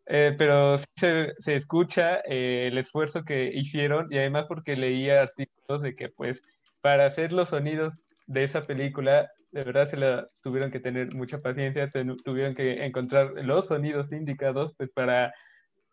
eh, 0.06 0.34
pero 0.36 0.78
se, 0.96 1.34
se 1.40 1.56
escucha 1.56 2.20
eh, 2.26 2.68
el 2.70 2.78
esfuerzo 2.78 3.24
que 3.24 3.50
hicieron 3.54 4.12
y 4.12 4.18
además 4.18 4.46
porque 4.48 4.76
leía 4.76 5.22
artículos 5.22 5.82
de 5.82 5.96
que 5.96 6.08
pues 6.10 6.42
para 6.80 7.06
hacer 7.06 7.32
los 7.32 7.48
sonidos 7.48 7.98
de 8.26 8.44
esa 8.44 8.66
película 8.66 9.30
de 9.54 9.62
verdad 9.62 9.88
se 9.88 9.96
la 9.96 10.28
tuvieron 10.42 10.72
que 10.72 10.80
tener 10.80 11.14
mucha 11.14 11.38
paciencia, 11.38 11.90
tuvieron 12.24 12.56
que 12.56 12.84
encontrar 12.84 13.34
los 13.44 13.66
sonidos 13.66 14.10
indicados 14.10 14.74
pues 14.76 14.90
para 14.90 15.32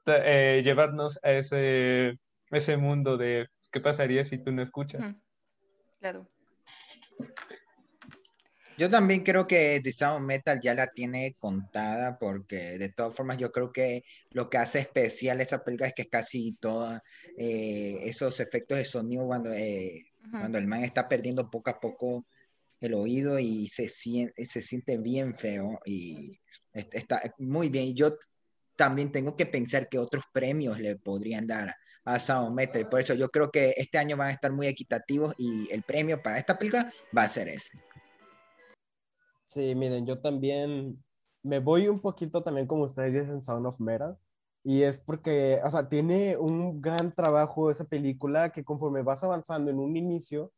eh, 0.08 0.64
llevarnos 0.66 1.20
a 1.22 1.32
ese, 1.32 2.18
ese 2.50 2.78
mundo 2.78 3.18
de 3.18 3.48
qué 3.72 3.80
pasaría 3.80 4.26
si 4.26 4.40
tú 4.40 4.52
no 4.52 4.64
escuchas. 4.64 5.16
Claro. 6.00 6.28
Yo 8.82 8.90
también 8.90 9.22
creo 9.22 9.46
que 9.46 9.80
The 9.84 9.92
Sound 9.92 10.26
Metal 10.26 10.60
ya 10.60 10.74
la 10.74 10.88
tiene 10.88 11.36
contada 11.38 12.18
porque 12.18 12.80
de 12.80 12.90
todas 12.90 13.14
formas 13.14 13.38
yo 13.38 13.52
creo 13.52 13.72
que 13.72 14.04
lo 14.32 14.50
que 14.50 14.58
hace 14.58 14.80
especial 14.80 15.40
esa 15.40 15.64
película 15.64 15.90
es 15.90 15.94
que 15.94 16.02
es 16.02 16.08
casi 16.08 16.54
todos 16.54 17.00
eh, 17.38 18.00
esos 18.02 18.40
efectos 18.40 18.80
de 18.80 18.86
sonido 18.86 19.28
cuando, 19.28 19.54
eh, 19.54 20.08
cuando 20.32 20.58
el 20.58 20.66
man 20.66 20.84
está 20.84 21.08
perdiendo 21.08 21.48
poco 21.48 21.70
a 21.70 21.80
poco 21.80 22.26
el 22.80 22.96
oído 22.96 23.38
y 23.38 23.68
se 23.68 23.88
siente, 23.88 24.48
se 24.48 24.64
siente 24.64 24.98
bien 24.98 25.38
feo 25.38 25.80
y 25.86 26.40
está 26.74 27.22
muy 27.38 27.70
bien. 27.70 27.86
Y 27.86 27.94
yo 27.94 28.18
también 28.76 29.12
tengo 29.12 29.36
que 29.36 29.46
pensar 29.46 29.90
que 29.90 30.00
otros 30.00 30.24
premios 30.34 30.80
le 30.80 30.96
podrían 30.96 31.46
dar 31.46 31.76
a 32.04 32.20
Sound 32.20 32.56
Metal. 32.56 32.90
Por 32.90 33.02
eso 33.02 33.14
yo 33.14 33.30
creo 33.30 33.52
que 33.52 33.76
este 33.78 34.00
año 34.00 34.18
van 34.18 34.30
a 34.30 34.34
estar 34.34 34.52
muy 34.52 34.66
equitativos 34.66 35.36
y 35.38 35.72
el 35.72 35.84
premio 35.84 36.20
para 36.20 36.40
esta 36.40 36.58
película 36.58 36.92
va 37.16 37.22
a 37.22 37.30
ser 37.30 37.48
ese. 37.48 37.78
Sí, 39.52 39.76
miren, 39.76 40.06
yo 40.06 40.18
también 40.22 41.04
me 41.44 41.60
voy 41.60 41.90
un 41.90 42.00
poquito 42.00 42.42
también 42.42 42.68
como 42.68 42.86
ustedes 42.86 43.12
dicen 43.14 43.44
Sound 43.44 43.66
of 43.66 43.82
Metal. 43.82 44.18
Y 44.64 44.84
es 44.84 44.98
porque, 44.98 45.60
o 45.66 45.70
sea, 45.70 45.90
tiene 45.90 46.38
un 46.38 46.82
gran 46.82 47.12
trabajo 47.14 47.70
esa 47.70 47.84
película 47.86 48.52
que 48.54 48.64
conforme 48.64 49.02
vas 49.02 49.24
avanzando 49.26 49.70
en 49.70 49.80
un 49.80 49.98
inicio, 49.98 50.54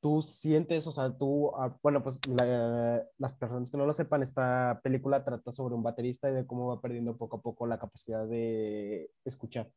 tú 0.00 0.22
sientes, 0.22 0.86
o 0.86 0.92
sea, 0.92 1.16
tú, 1.18 1.50
ah, 1.56 1.76
bueno, 1.82 2.02
pues 2.04 2.20
las 3.18 3.34
personas 3.34 3.70
que 3.72 3.76
no 3.78 3.86
lo 3.86 3.92
sepan, 3.92 4.22
esta 4.22 4.80
película 4.84 5.24
trata 5.24 5.50
sobre 5.50 5.74
un 5.74 5.82
baterista 5.82 6.30
y 6.30 6.34
de 6.34 6.46
cómo 6.46 6.68
va 6.68 6.80
perdiendo 6.80 7.16
poco 7.16 7.38
a 7.38 7.42
poco 7.42 7.66
la 7.66 7.80
capacidad 7.80 8.28
de 8.28 9.10
escuchar. 9.24 9.68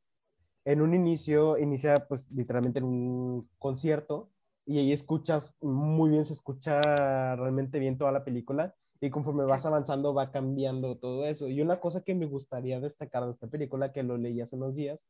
En 0.65 0.82
un 0.82 0.94
inicio, 0.94 1.58
inicia 1.58 2.08
pues 2.08 2.30
literalmente 2.32 2.80
en 2.80 2.86
un 2.86 3.50
concierto 3.58 4.30
y 4.71 4.79
ahí 4.79 4.93
escuchas 4.93 5.55
muy 5.61 6.10
bien, 6.10 6.25
se 6.25 6.34
escucha 6.34 7.36
realmente 7.36 7.77
bien 7.77 7.97
toda 7.97 8.12
la 8.12 8.23
película 8.23 8.73
y 9.01 9.10
conforme 9.10 9.43
vas 9.43 9.65
avanzando 9.65 10.13
va 10.13 10.31
cambiando 10.31 10.97
todo 10.97 11.25
eso. 11.25 11.49
Y 11.49 11.60
una 11.62 11.81
cosa 11.81 12.03
que 12.03 12.15
me 12.15 12.25
gustaría 12.25 12.79
destacar 12.79 13.25
de 13.25 13.31
esta 13.31 13.47
película, 13.47 13.91
que 13.91 14.03
lo 14.03 14.17
leí 14.17 14.39
hace 14.39 14.55
unos 14.55 14.75
días, 14.75 15.07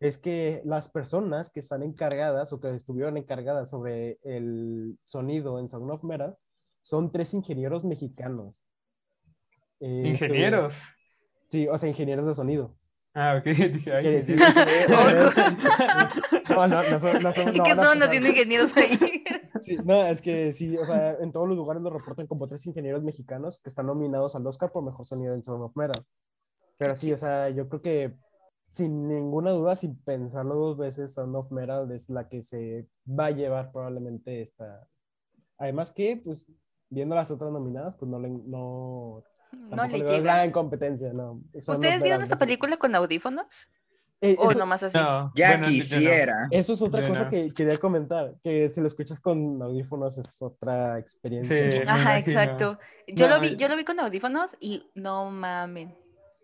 es 0.00 0.18
que 0.18 0.60
las 0.64 0.88
personas 0.88 1.48
que 1.48 1.60
están 1.60 1.82
encargadas 1.82 2.52
o 2.52 2.60
que 2.60 2.74
estuvieron 2.74 3.16
encargadas 3.16 3.70
sobre 3.70 4.18
el 4.24 4.98
sonido 5.04 5.58
en 5.58 5.68
Sound 5.68 5.90
of 5.90 6.04
Metal 6.04 6.36
son 6.82 7.10
tres 7.10 7.32
ingenieros 7.32 7.84
mexicanos. 7.84 8.66
Eh, 9.80 10.02
¿Ingenieros? 10.06 10.74
Sí, 11.48 11.66
o 11.66 11.78
sea, 11.78 11.88
ingenieros 11.88 12.26
de 12.26 12.34
sonido. 12.34 12.76
Ah, 13.14 13.36
ok. 13.38 13.46
no, 16.48 16.68
no, 16.68 16.90
no 16.90 17.00
son. 17.00 17.22
No 17.22 17.32
son 17.32 17.56
no, 17.56 17.64
¿Qué 17.64 17.74
no, 17.74 18.10
tiene 18.10 18.28
ingenieros 18.28 18.76
ahí? 18.76 18.98
no, 19.84 20.06
es 20.06 20.22
que 20.22 20.52
sí, 20.52 20.76
o 20.76 20.84
sea, 20.84 21.14
en 21.14 21.32
todos 21.32 21.48
los 21.48 21.56
lugares 21.56 21.82
lo 21.82 21.90
reportan 21.90 22.26
como 22.26 22.46
tres 22.46 22.64
ingenieros 22.66 23.02
mexicanos 23.02 23.60
que 23.60 23.70
están 23.70 23.86
nominados 23.86 24.36
al 24.36 24.46
Oscar 24.46 24.70
por 24.70 24.84
mejor 24.84 25.04
sonido 25.04 25.34
en 25.34 25.42
Sound 25.42 25.64
of 25.64 25.76
Metal. 25.76 26.04
Pero 26.78 26.94
sí, 26.94 27.12
o 27.12 27.16
sea, 27.16 27.48
yo 27.48 27.68
creo 27.68 27.82
que 27.82 28.16
sin 28.68 29.08
ninguna 29.08 29.50
duda, 29.52 29.76
sin 29.76 29.96
pensarlo 30.02 30.54
dos 30.54 30.78
veces, 30.78 31.14
Sound 31.14 31.34
of 31.34 31.50
Metal 31.50 31.90
es 31.90 32.10
la 32.10 32.28
que 32.28 32.42
se 32.42 32.86
va 33.08 33.26
a 33.26 33.30
llevar 33.30 33.72
probablemente 33.72 34.42
esta. 34.42 34.86
Además 35.56 35.90
que, 35.90 36.20
pues, 36.22 36.52
viendo 36.90 37.14
las 37.14 37.30
otras 37.30 37.50
nominadas, 37.50 37.96
pues 37.96 38.10
no 38.10 38.20
le, 38.20 38.28
no, 39.52 39.76
no 39.76 39.86
le, 39.86 40.00
llega. 40.00 40.44
en 40.44 40.50
competencia, 40.50 41.12
no. 41.12 41.42
¿Ustedes 41.52 42.02
vieron 42.02 42.22
esta 42.22 42.36
película 42.36 42.76
con 42.76 42.94
audífonos? 42.94 43.68
Eh, 44.20 44.34
¿O 44.38 44.52
nomás 44.52 44.82
así? 44.82 44.98
ya 45.34 45.60
quisiera. 45.60 46.48
Eso 46.50 46.72
es 46.72 46.82
otra 46.82 47.06
cosa 47.06 47.28
que 47.28 47.50
quería 47.50 47.76
comentar, 47.76 48.34
que 48.42 48.68
si 48.68 48.80
lo 48.80 48.88
escuchas 48.88 49.20
con 49.20 49.62
audífonos 49.62 50.18
es 50.18 50.42
otra 50.42 50.98
experiencia. 50.98 51.82
Ajá, 51.86 52.18
exacto. 52.18 52.78
Yo, 53.06 53.28
lo 53.28 53.38
vi, 53.38 53.56
yo 53.56 53.68
lo 53.68 53.76
vi 53.76 53.84
con 53.84 54.00
audífonos 54.00 54.56
y 54.60 54.90
no 54.94 55.30
mamen. 55.30 55.96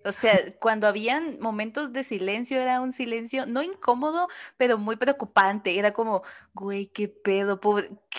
O 0.05 0.13
sea, 0.13 0.39
cuando 0.61 0.87
habían 0.87 1.41
momentos 1.41 1.93
de 1.93 2.05
silencio, 2.05 2.61
era 2.61 2.81
un 2.81 2.93
silencio 2.93 3.47
no 3.47 3.63
incómodo, 3.63 4.29
pero 4.57 4.77
muy 4.79 4.97
preocupante. 4.97 5.79
Era 5.79 5.93
como, 5.93 6.23
güey, 6.53 6.87
qué 6.89 7.09
pedo, 7.09 7.59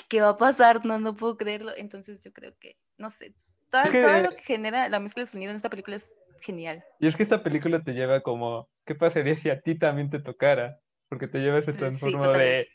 ¿qué 0.10 0.20
va 0.20 0.30
a 0.30 0.38
pasar? 0.38 0.84
No, 0.86 1.00
no 1.00 1.16
puedo 1.16 1.38
creerlo. 1.38 1.72
Entonces 1.78 2.20
yo 2.22 2.34
creo 2.34 2.58
que, 2.60 2.78
no 2.98 3.10
sé, 3.12 3.36
todo, 3.70 3.84
lo 4.22 4.32
que 4.32 4.44
genera 4.44 4.90
la 4.90 5.00
mezcla 5.00 5.24
de 5.24 5.28
sonido 5.28 5.52
en 5.52 5.58
esta 5.58 5.70
película 5.70 5.98
es 5.98 6.18
genial. 6.42 6.84
Y 7.00 7.08
es 7.08 7.16
que 7.16 7.24
esta 7.24 7.44
película 7.44 7.82
te 7.82 7.94
lleva 7.94 8.22
como, 8.22 8.70
¿qué 8.86 8.96
pasaría 8.96 9.38
si 9.38 9.50
a 9.50 9.62
ti 9.62 9.78
también 9.78 10.10
te 10.10 10.20
tocara? 10.20 10.80
Porque 11.10 11.28
te 11.28 11.40
lleva 11.40 11.60
ese 11.60 11.74
transformo 11.74 12.28
de, 12.28 12.68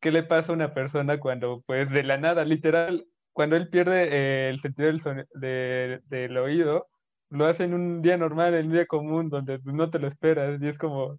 ¿qué 0.00 0.10
le 0.10 0.22
pasa 0.22 0.52
a 0.52 0.54
una 0.54 0.74
persona 0.74 1.18
cuando, 1.18 1.62
pues, 1.66 1.90
de 1.90 2.02
la 2.02 2.18
nada, 2.18 2.44
literal, 2.44 3.06
cuando 3.32 3.56
él 3.56 3.68
pierde 3.68 4.08
eh, 4.10 4.48
el 4.50 4.60
sentido 4.60 4.92
del, 5.34 6.02
del 6.06 6.36
oído? 6.36 6.88
lo 7.34 7.46
hacen 7.46 7.74
un 7.74 8.00
día 8.00 8.16
normal, 8.16 8.54
en 8.54 8.66
un 8.66 8.72
día 8.72 8.86
común, 8.86 9.28
donde 9.28 9.58
no 9.64 9.90
te 9.90 9.98
lo 9.98 10.06
esperas, 10.06 10.60
y 10.62 10.68
es 10.68 10.78
como, 10.78 11.18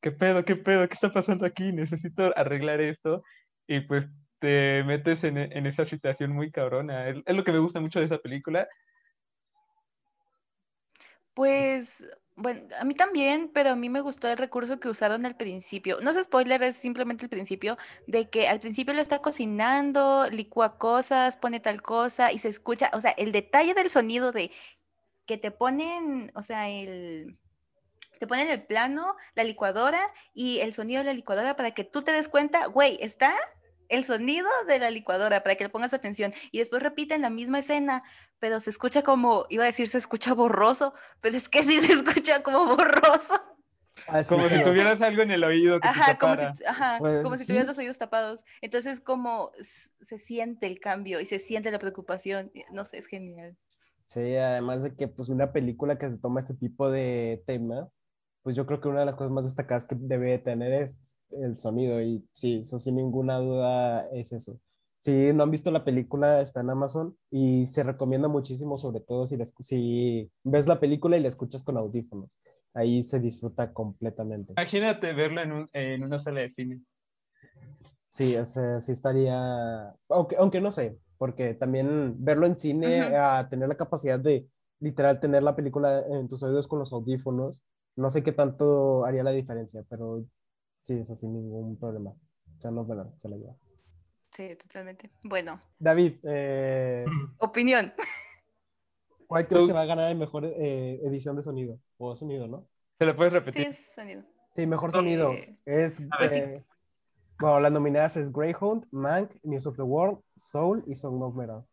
¿qué 0.00 0.10
pedo, 0.10 0.44
qué 0.44 0.56
pedo, 0.56 0.88
qué 0.88 0.94
está 0.94 1.12
pasando 1.12 1.44
aquí? 1.44 1.72
Necesito 1.72 2.32
arreglar 2.34 2.80
esto, 2.80 3.22
y 3.66 3.80
pues 3.80 4.06
te 4.40 4.82
metes 4.84 5.22
en, 5.22 5.66
esa 5.66 5.86
situación 5.86 6.32
muy 6.32 6.50
cabrona. 6.50 7.08
Es, 7.08 7.16
lo 7.26 7.44
que 7.44 7.52
me 7.52 7.58
gusta 7.58 7.80
mucho 7.80 8.00
de 8.00 8.06
esa 8.06 8.18
película. 8.18 8.66
Pues, 11.34 12.06
bueno, 12.34 12.62
a 12.78 12.84
mí 12.84 12.94
también, 12.94 13.50
pero 13.52 13.70
a 13.70 13.76
mí 13.76 13.88
me 13.88 14.00
gustó 14.00 14.28
el 14.28 14.38
recurso 14.38 14.80
que 14.80 14.88
usaron 14.88 15.26
al 15.26 15.36
principio. 15.36 15.98
No 16.00 16.10
es 16.10 16.22
spoiler, 16.22 16.62
es 16.62 16.76
simplemente 16.76 17.26
el 17.26 17.30
principio, 17.30 17.76
de 18.06 18.30
que 18.30 18.48
al 18.48 18.60
principio 18.60 18.94
lo 18.94 19.02
está 19.02 19.20
cocinando, 19.20 20.26
licúa 20.30 20.78
cosas, 20.78 21.36
pone 21.36 21.60
tal 21.60 21.82
cosa 21.82 22.32
y 22.32 22.38
se 22.38 22.48
escucha, 22.48 22.90
o 22.94 23.00
sea, 23.00 23.12
el 23.12 23.32
detalle 23.32 23.74
del 23.74 23.90
sonido 23.90 24.32
de 24.32 24.50
que 25.26 25.36
te 25.36 25.50
ponen, 25.50 26.32
o 26.34 26.42
sea, 26.42 26.68
el, 26.68 27.38
te 28.18 28.26
ponen 28.26 28.48
el 28.48 28.62
plano, 28.62 29.16
la 29.34 29.44
licuadora 29.44 30.00
y 30.34 30.60
el 30.60 30.72
sonido 30.72 31.00
de 31.00 31.06
la 31.06 31.14
licuadora 31.14 31.56
para 31.56 31.72
que 31.72 31.84
tú 31.84 32.02
te 32.02 32.12
des 32.12 32.28
cuenta, 32.28 32.66
güey, 32.66 32.98
está 33.00 33.32
el 33.90 34.04
sonido 34.04 34.48
de 34.66 34.78
la 34.78 34.90
licuadora 34.90 35.42
para 35.42 35.56
que 35.56 35.64
le 35.64 35.70
pongas 35.70 35.92
atención 35.92 36.32
y 36.50 36.58
después 36.58 36.82
repiten 36.82 37.22
la 37.22 37.30
misma 37.30 37.58
escena, 37.58 38.02
pero 38.38 38.60
se 38.60 38.70
escucha 38.70 39.02
como, 39.02 39.44
iba 39.50 39.64
a 39.64 39.66
decir 39.66 39.88
se 39.88 39.98
escucha 39.98 40.32
borroso, 40.32 40.94
pero 41.20 41.36
es 41.36 41.48
que 41.48 41.62
sí 41.62 41.78
se 41.78 41.92
escucha 41.92 42.42
como 42.42 42.76
borroso. 42.76 43.34
como 44.28 44.48
si 44.48 44.62
tuvieras 44.62 45.00
algo 45.02 45.22
en 45.22 45.32
el 45.32 45.44
oído. 45.44 45.80
Que 45.80 45.88
ajá, 45.88 46.18
como, 46.18 46.36
si, 46.36 46.64
ajá 46.64 46.96
pues 46.98 47.22
como 47.22 47.36
si 47.36 47.46
tuvieras 47.46 47.66
los 47.66 47.78
oídos 47.78 47.98
tapados. 47.98 48.44
Entonces 48.60 49.00
como 49.00 49.52
se 49.60 50.18
siente 50.18 50.66
el 50.66 50.80
cambio 50.80 51.20
y 51.20 51.26
se 51.26 51.38
siente 51.38 51.70
la 51.70 51.78
preocupación. 51.78 52.50
No 52.72 52.84
sé, 52.84 52.98
es 52.98 53.06
genial. 53.06 53.56
Sí, 54.06 54.34
además 54.36 54.82
de 54.82 54.96
que 54.96 55.06
pues 55.06 55.28
una 55.28 55.52
película 55.52 55.96
que 55.96 56.10
se 56.10 56.18
toma 56.18 56.40
este 56.40 56.54
tipo 56.54 56.90
de 56.90 57.44
temas, 57.46 57.88
pues 58.42 58.56
yo 58.56 58.66
creo 58.66 58.80
que 58.80 58.88
una 58.88 59.00
de 59.00 59.06
las 59.06 59.14
cosas 59.14 59.32
más 59.32 59.44
destacadas 59.44 59.84
que 59.84 59.96
debe 59.98 60.38
tener 60.38 60.72
es 60.72 61.18
el 61.30 61.56
sonido 61.56 62.00
y 62.02 62.24
sí, 62.32 62.60
eso 62.60 62.78
sin 62.78 62.96
ninguna 62.96 63.38
duda 63.38 64.08
es 64.12 64.32
eso. 64.32 64.58
Si 65.00 65.32
no 65.32 65.44
han 65.44 65.50
visto 65.50 65.70
la 65.70 65.84
película, 65.84 66.42
está 66.42 66.60
en 66.60 66.70
Amazon 66.70 67.16
y 67.30 67.66
se 67.66 67.82
recomienda 67.82 68.28
muchísimo, 68.28 68.76
sobre 68.76 69.00
todo 69.00 69.26
si, 69.26 69.38
si 69.60 70.30
ves 70.44 70.66
la 70.66 70.78
película 70.78 71.16
y 71.16 71.20
la 71.20 71.28
escuchas 71.28 71.64
con 71.64 71.78
audífonos. 71.78 72.38
Ahí 72.74 73.02
se 73.02 73.18
disfruta 73.18 73.72
completamente. 73.72 74.52
Imagínate 74.58 75.12
verla 75.14 75.42
en, 75.42 75.52
un, 75.52 75.70
en 75.72 76.04
una 76.04 76.18
sala 76.18 76.40
de 76.40 76.52
cine. 76.52 76.80
Sí, 78.10 78.36
o 78.36 78.44
sea, 78.44 78.80
sí 78.80 78.92
estaría, 78.92 79.94
aunque, 80.08 80.36
aunque 80.36 80.60
no 80.60 80.70
sé, 80.70 80.98
porque 81.16 81.54
también 81.54 82.14
verlo 82.18 82.46
en 82.46 82.58
cine, 82.58 83.16
a 83.16 83.48
tener 83.48 83.68
la 83.68 83.76
capacidad 83.76 84.18
de 84.18 84.46
literal 84.80 85.20
tener 85.20 85.42
la 85.42 85.54
película 85.54 86.02
en 86.08 86.28
tus 86.28 86.42
oídos 86.42 86.66
con 86.66 86.78
los 86.78 86.92
audífonos, 86.92 87.62
no 88.00 88.10
sé 88.10 88.22
qué 88.22 88.32
tanto 88.32 89.04
haría 89.04 89.22
la 89.22 89.30
diferencia, 89.30 89.84
pero 89.88 90.24
sí, 90.82 90.98
es 91.00 91.10
así, 91.10 91.28
ningún 91.28 91.78
problema. 91.78 92.10
O 92.10 92.60
sea, 92.60 92.70
no, 92.70 92.84
bueno, 92.84 93.14
se 93.18 93.28
la 93.28 93.36
lleva. 93.36 93.54
Sí, 94.30 94.56
totalmente. 94.56 95.10
Bueno. 95.22 95.60
David, 95.78 96.16
eh, 96.24 97.04
opinión. 97.38 97.92
¿Cuál 99.26 99.46
crees 99.46 99.66
que 99.66 99.72
va 99.72 99.82
a 99.82 99.86
ganar 99.86 100.10
el 100.10 100.18
mejor 100.18 100.44
eh, 100.44 101.00
edición 101.04 101.36
de 101.36 101.42
sonido? 101.42 101.78
O 101.98 102.16
sonido, 102.16 102.48
¿no? 102.48 102.66
¿Se 102.98 103.06
lo 103.06 103.14
puedes 103.14 103.32
repetir? 103.32 103.64
Sí, 103.64 103.70
es 103.70 103.94
sonido. 103.94 104.24
Sí, 104.54 104.66
mejor 104.66 104.90
sonido. 104.90 105.32
Es, 105.64 106.02
bueno, 107.38 107.60
las 107.60 107.72
nominadas 107.72 108.16
es 108.16 108.32
Greyhound, 108.32 108.86
Mank, 108.90 109.34
News 109.42 109.66
of 109.66 109.76
the 109.76 109.82
World, 109.82 110.20
Soul 110.36 110.82
y 110.86 110.94
Song 110.96 111.22
of 111.22 111.34
Metal. 111.34 111.64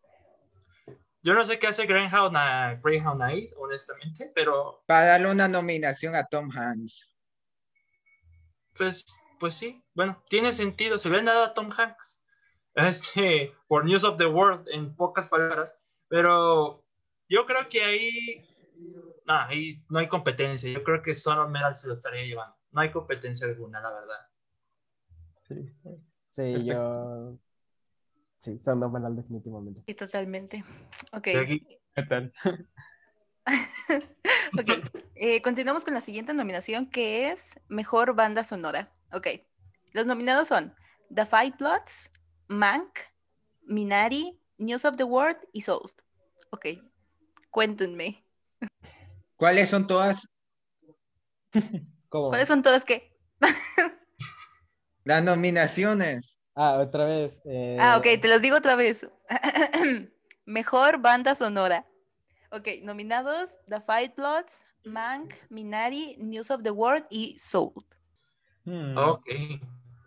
Yo 1.27 1.33
no 1.33 1.43
sé 1.43 1.59
qué 1.59 1.67
hace 1.67 1.85
Greyhound, 1.85 2.37
Greyhound 2.81 3.21
ahí, 3.21 3.51
honestamente, 3.57 4.31
pero... 4.33 4.81
Para 4.87 5.07
darle 5.07 5.29
una 5.29 5.49
nominación 5.49 6.15
a 6.15 6.23
Tom 6.23 6.49
Hanks. 6.55 7.13
Pues, 8.77 9.05
pues 9.37 9.55
sí, 9.55 9.83
bueno, 9.93 10.23
tiene 10.29 10.53
sentido. 10.53 10.97
Se 10.97 11.09
le 11.09 11.19
han 11.19 11.25
dado 11.25 11.43
a 11.43 11.53
Tom 11.53 11.69
Hanks 11.69 12.23
este, 12.75 13.53
por 13.67 13.83
News 13.83 14.05
of 14.05 14.15
the 14.15 14.25
World, 14.25 14.69
en 14.69 14.95
pocas 14.95 15.27
palabras, 15.27 15.77
pero 16.07 16.85
yo 17.27 17.45
creo 17.45 17.67
que 17.67 17.83
ahí, 17.83 18.47
ahí 19.27 19.83
no 19.89 19.99
hay 19.99 20.07
competencia. 20.07 20.71
Yo 20.71 20.81
creo 20.81 21.01
que 21.01 21.13
Son 21.13 21.51
Metal 21.51 21.75
se 21.75 21.89
lo 21.89 21.93
estaría 21.93 22.23
llevando. 22.23 22.55
No 22.71 22.79
hay 22.79 22.89
competencia 22.89 23.47
alguna, 23.47 23.81
la 23.81 23.91
verdad. 23.91 24.29
Sí, 26.29 26.63
yo 26.63 27.37
Sí, 28.47 28.57
son 28.59 28.79
dos 28.79 28.93
penal 28.93 29.13
definitivamente. 29.13 29.83
Sí, 29.85 29.93
totalmente. 29.93 30.63
Ok. 31.11 31.23
¿Qué 31.23 32.03
tal? 32.07 32.33
ok. 34.57 34.71
Eh, 35.15 35.41
continuamos 35.41 35.83
con 35.83 35.93
la 35.93 35.99
siguiente 35.99 36.33
nominación 36.33 36.85
que 36.85 37.29
es 37.29 37.59
Mejor 37.67 38.15
Banda 38.15 38.45
Sonora. 38.45 38.89
Ok. 39.11 39.27
Los 39.91 40.07
nominados 40.07 40.47
son 40.47 40.73
The 41.13 41.25
Five 41.25 41.55
Bloods, 41.59 42.09
Mank, 42.47 42.99
Minari, 43.63 44.39
News 44.57 44.85
of 44.85 44.95
the 44.95 45.03
World 45.03 45.39
y 45.51 45.59
Soul. 45.59 45.91
Ok. 46.51 46.67
Cuéntenme. 47.51 48.23
¿Cuáles 49.35 49.67
son 49.67 49.87
todas? 49.87 50.29
¿Cómo? 52.07 52.29
¿Cuáles 52.29 52.47
son 52.47 52.61
todas 52.61 52.85
qué? 52.85 53.13
Las 55.03 55.21
nominaciones. 55.21 56.36
Ah, 56.59 56.79
otra 56.79 57.05
vez. 57.05 57.39
Eh, 57.45 57.77
ah, 57.79 57.97
ok, 57.97 58.19
te 58.19 58.27
los 58.27 58.41
digo 58.41 58.57
otra 58.57 58.75
vez. 58.75 59.07
Mejor 60.45 60.99
banda 60.99 61.35
sonora. 61.35 61.85
Ok, 62.51 62.67
nominados 62.81 63.59
The 63.67 63.79
Fight 63.79 64.15
Bloods, 64.15 64.65
Mank, 64.83 65.35
Minari, 65.49 66.17
News 66.17 66.49
of 66.49 66.63
the 66.63 66.71
World 66.71 67.05
y 67.11 67.37
Soul. 67.37 67.73
Hmm. 68.65 68.97
Ok. 68.97 69.29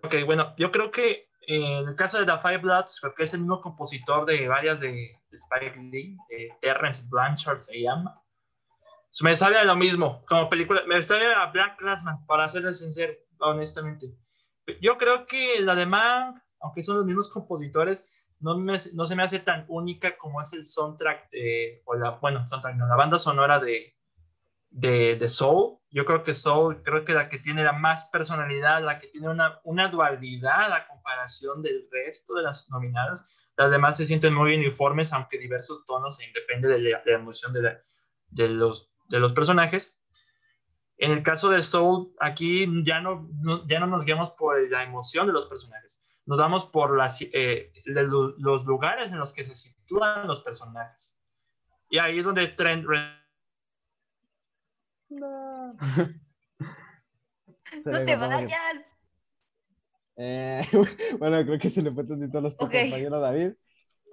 Ok, 0.02 0.14
bueno, 0.26 0.52
yo 0.56 0.72
creo 0.72 0.90
que 0.90 1.28
en 1.46 1.88
el 1.88 1.94
caso 1.94 2.18
de 2.18 2.26
The 2.26 2.38
Five 2.40 2.58
Bloods, 2.58 2.98
creo 3.00 3.14
que 3.14 3.22
es 3.22 3.34
el 3.34 3.40
mismo 3.40 3.60
compositor 3.60 4.26
de 4.26 4.48
varias 4.48 4.80
de, 4.80 5.16
Spike 5.30 5.76
Lee, 5.76 6.16
Terrence 6.60 7.04
Blanchard 7.08 7.60
se 7.60 7.80
llama. 7.80 8.20
Me 9.22 9.36
sabe 9.36 9.56
a 9.56 9.64
lo 9.64 9.76
mismo, 9.76 10.24
como 10.26 10.48
película, 10.48 10.82
me 10.88 11.00
sabe 11.00 11.32
a 11.32 11.46
Black 11.46 11.78
Classman, 11.78 12.26
para 12.26 12.48
serles 12.48 12.78
sincero, 12.80 13.12
honestamente. 13.38 14.12
Yo 14.80 14.96
creo 14.96 15.26
que 15.26 15.60
la 15.60 15.74
de 15.74 15.86
Mank, 15.86 16.38
aunque 16.60 16.82
son 16.82 16.96
los 16.96 17.06
mismos 17.06 17.28
compositores, 17.28 18.06
no, 18.40 18.54
no 18.56 19.04
se 19.04 19.16
me 19.16 19.22
hace 19.22 19.38
tan 19.38 19.64
única 19.68 20.16
como 20.16 20.40
es 20.40 20.52
el 20.52 20.64
soundtrack, 20.64 21.28
o 21.84 21.94
la, 21.94 22.10
bueno, 22.12 22.46
soundtrack, 22.46 22.76
no, 22.76 22.88
la 22.88 22.96
banda 22.96 23.18
sonora 23.18 23.58
de, 23.58 23.94
de, 24.70 25.16
de, 25.16 25.28
Soul. 25.28 25.78
Yo 25.90 26.04
creo 26.04 26.22
que 26.22 26.32
Soul, 26.32 26.82
creo 26.82 27.04
que 27.04 27.12
la 27.12 27.28
que 27.28 27.38
tiene 27.38 27.64
la 27.64 27.72
más 27.72 28.06
personalidad, 28.06 28.82
la 28.82 28.98
que 28.98 29.08
tiene 29.08 29.28
una, 29.28 29.60
una 29.64 29.88
dualidad 29.88 30.72
a 30.72 30.86
comparación 30.86 31.62
del 31.62 31.86
resto 31.90 32.34
de 32.34 32.42
las 32.42 32.70
nominadas. 32.70 33.48
Las 33.56 33.70
demás 33.70 33.96
se 33.96 34.06
sienten 34.06 34.32
muy 34.34 34.54
uniformes, 34.54 35.12
aunque 35.12 35.38
diversos 35.38 35.84
tonos, 35.84 36.18
e 36.20 36.24
de 36.60 36.68
de 36.68 36.78
la 37.04 37.12
emoción 37.12 37.52
de, 37.52 37.78
de, 38.28 38.48
los, 38.48 38.90
de 39.08 39.20
los 39.20 39.32
personajes. 39.32 39.99
En 41.00 41.12
el 41.12 41.22
caso 41.22 41.48
de 41.48 41.62
Soul, 41.62 42.14
aquí 42.20 42.68
ya 42.84 43.00
no, 43.00 43.26
ya 43.66 43.80
no 43.80 43.86
nos 43.86 44.04
guiamos 44.04 44.32
por 44.32 44.70
la 44.70 44.82
emoción 44.82 45.26
de 45.26 45.32
los 45.32 45.46
personajes, 45.46 45.98
nos 46.26 46.38
vamos 46.38 46.66
por 46.66 46.94
las, 46.94 47.18
eh, 47.22 47.72
los 47.86 48.66
lugares 48.66 49.10
en 49.10 49.18
los 49.18 49.32
que 49.32 49.42
se 49.42 49.54
sitúan 49.54 50.26
los 50.26 50.42
personajes. 50.42 51.18
Y 51.88 51.96
ahí 51.96 52.18
es 52.18 52.24
donde 52.26 52.48
Trent... 52.48 52.84
No, 55.08 55.72
no 57.86 58.04
te 58.04 58.16
vayas. 58.16 58.76
Eh, 60.16 60.60
bueno, 61.18 61.42
creo 61.46 61.58
que 61.58 61.70
se 61.70 61.80
le 61.80 61.92
fue 61.92 62.04
tantito 62.04 62.36
a 62.36 62.40
nuestro 62.42 62.66
okay. 62.66 62.90
compañero 62.90 63.20
David, 63.20 63.54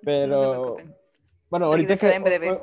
pero... 0.03 0.77
Bueno, 1.49 1.67
ahorita 1.67 1.95
que, 1.95 2.13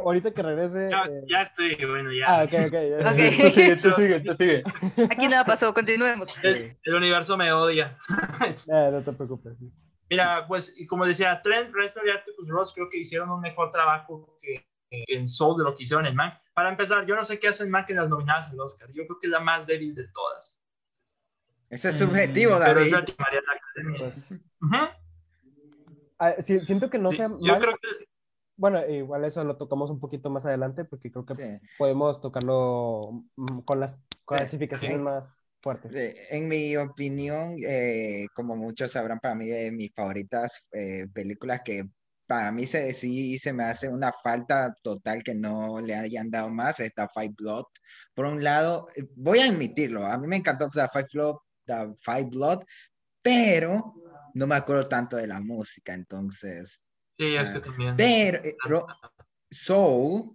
ahorita 0.05 0.35
que 0.35 0.43
regrese. 0.43 0.91
Ya, 0.91 1.05
eh... 1.05 1.25
ya, 1.27 1.43
estoy, 1.43 1.75
bueno, 1.87 2.13
ya. 2.13 2.25
Ah, 2.27 2.45
ok, 2.45 2.53
ok. 2.67 2.73
Ya. 2.73 3.11
okay. 3.11 3.31
Tú 3.31 3.51
sigue, 3.51 3.77
tú 3.77 3.91
sigue, 3.97 4.21
tú 4.21 4.37
sigue. 4.37 4.63
Aquí 5.11 5.29
nada 5.29 5.45
pasó, 5.45 5.73
continuemos. 5.73 6.29
El, 6.43 6.77
el 6.83 6.95
universo 6.95 7.37
me 7.37 7.51
odia. 7.51 7.97
eh, 8.45 8.89
no 8.93 9.03
te 9.03 9.13
preocupes. 9.13 9.55
Mira, 10.11 10.47
pues, 10.47 10.79
y 10.79 10.87
como 10.87 11.07
decía, 11.07 11.41
Trent 11.41 11.75
Reznor 11.75 12.07
y 12.07 12.11
Atticus 12.11 12.49
Ross 12.49 12.75
creo 12.75 12.91
que 12.91 12.99
hicieron 12.99 13.31
un 13.31 13.41
mejor 13.41 13.71
trabajo 13.71 14.37
que 14.41 14.67
en 14.91 15.27
Soul 15.27 15.59
de 15.59 15.65
lo 15.65 15.75
que 15.75 15.85
hicieron 15.85 16.07
en 16.07 16.15
Mank. 16.15 16.35
Para 16.53 16.69
empezar, 16.69 17.07
yo 17.07 17.17
no 17.17 17.25
sé 17.25 17.39
qué 17.39 17.49
hacen 17.49 17.71
Mank 17.71 17.89
en 17.91 17.97
las 17.97 18.09
nominadas 18.09 18.51
al 18.51 18.61
Oscar. 18.61 18.89
Yo 18.93 19.07
creo 19.07 19.19
que 19.19 19.27
es 19.27 19.31
la 19.31 19.41
más 19.41 19.67
débil 19.67 19.95
de 19.95 20.07
todas. 20.09 20.61
Ese 21.71 21.89
es 21.89 21.99
subjetivo, 21.99 22.59
David. 22.59 22.75
Pero 22.75 22.81
es 22.81 22.93
la 22.93 23.05
llamaría 23.05 23.41
la 23.41 23.53
academia. 23.55 23.99
Pues, 23.99 24.31
uh 24.31 24.67
-huh. 24.67 24.91
ah, 26.19 26.35
siento 26.43 26.91
que 26.91 26.99
no 26.99 27.11
sí, 27.11 27.17
sea. 27.17 27.29
Yo 27.29 27.39
Mank, 27.41 27.61
creo 27.61 27.77
que 27.79 27.89
Bueno, 28.57 28.85
igual 28.87 29.25
eso 29.25 29.43
lo 29.45 29.57
tocamos 29.57 29.91
un 29.91 29.99
poquito 30.01 30.31
más 30.31 30.47
adelante 30.47 30.85
porque 30.85 31.11
creo 31.11 31.27
que 31.27 31.35
Sí. 31.35 31.59
podemos 31.77 32.21
tocarlo 32.21 33.11
mm, 33.37 33.61
con 33.61 33.81
las 33.81 33.99
clasificaciones 34.25 34.97
sí. 34.99 35.03
más 35.03 35.47
fuertes. 35.61 35.93
Sí, 35.93 36.19
En 36.31 36.49
mi 36.49 36.77
opinión, 36.77 37.55
eh, 37.67 38.27
como 38.35 38.57
muchos 38.57 38.93
sabrán, 38.93 39.19
para 39.19 39.35
mí 39.35 39.47
de 39.47 39.73
mis 39.73 39.93
favoritas 39.93 40.69
eh, 40.73 41.07
películas 41.13 41.63
que 41.65 41.85
para 42.27 42.51
mí 42.53 42.67
se, 42.67 42.93
sí 42.93 43.39
se 43.39 43.53
me 43.53 43.65
hace 43.65 43.89
una 43.89 44.13
falta 44.13 44.75
total 44.83 45.23
que 45.23 45.35
no 45.35 45.81
le 45.81 45.95
hayan 45.95 46.31
dado 46.31 46.49
más, 46.49 46.81
está 46.81 47.09
Five 47.09 47.35
Blood. 47.37 47.65
Por 48.15 48.27
un 48.27 48.43
lado, 48.43 48.87
eh, 48.97 49.07
voy 49.17 49.41
a 49.41 49.47
admitirlo, 49.47 50.07
a 50.07 50.17
mí 50.17 50.27
me 50.27 50.37
encantó 50.37 50.69
The 50.69 50.89
Five 50.93 51.09
Blood, 51.13 51.37
The 51.67 51.95
Five 52.01 52.29
Blood, 52.31 52.61
pero 53.21 53.95
no 54.35 54.47
me 54.47 54.55
acuerdo 54.55 54.89
tanto 54.89 55.17
de 55.17 55.27
la 55.27 55.41
música, 55.41 55.93
entonces... 55.95 56.81
Sí, 57.17 57.35
es 57.37 57.49
Ah, 57.49 57.53
que 57.53 57.61
también. 57.61 57.97
Pero 57.97 58.39
eh, 58.45 58.55
Ro- 58.65 58.87
Soul, 59.51 60.33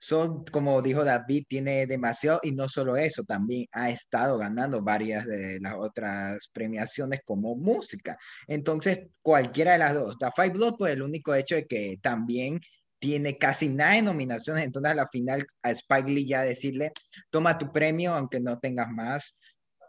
Soul, 0.00 0.44
como 0.52 0.80
dijo 0.82 1.04
David, 1.04 1.44
tiene 1.48 1.86
demasiado, 1.86 2.38
y 2.42 2.52
no 2.52 2.68
solo 2.68 2.96
eso, 2.96 3.24
también 3.24 3.66
ha 3.72 3.90
estado 3.90 4.38
ganando 4.38 4.82
varias 4.82 5.26
de 5.26 5.58
las 5.60 5.74
otras 5.76 6.48
premiaciones 6.52 7.20
como 7.24 7.56
música. 7.56 8.16
Entonces, 8.46 9.08
cualquiera 9.22 9.72
de 9.72 9.78
las 9.78 9.94
dos, 9.94 10.18
The 10.18 10.28
Five 10.36 10.50
Blood, 10.50 10.76
por 10.76 10.90
el 10.90 11.02
único 11.02 11.34
hecho 11.34 11.56
de 11.56 11.66
que 11.66 11.96
también 12.00 12.60
tiene 13.00 13.38
casi 13.38 13.68
nada 13.68 13.94
de 13.94 14.02
nominaciones, 14.02 14.64
entonces 14.64 14.92
a 14.92 14.94
la 14.94 15.08
final 15.08 15.46
a 15.62 15.70
Spike 15.70 16.10
Lee 16.10 16.26
ya 16.26 16.42
decirle, 16.42 16.92
toma 17.30 17.56
tu 17.58 17.72
premio 17.72 18.12
aunque 18.14 18.40
no 18.40 18.58
tengas 18.58 18.88
más, 18.90 19.38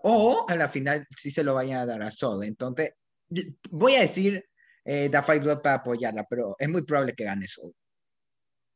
o 0.04 0.46
a 0.48 0.56
la 0.56 0.70
final 0.70 1.06
sí 1.18 1.30
se 1.32 1.44
lo 1.44 1.54
vayan 1.56 1.80
a 1.80 1.86
dar 1.86 2.02
a 2.02 2.12
Soul. 2.12 2.46
Entonces, 2.46 2.94
voy 3.70 3.96
a 3.96 4.02
decir 4.02 4.44
eh, 4.92 5.08
The 5.08 5.22
Five 5.22 5.42
Blood 5.42 5.62
para 5.62 5.76
apoyarla, 5.76 6.26
pero 6.28 6.56
es 6.58 6.68
muy 6.68 6.82
probable 6.82 7.14
que 7.14 7.24
gane 7.24 7.46
Soul. 7.46 7.72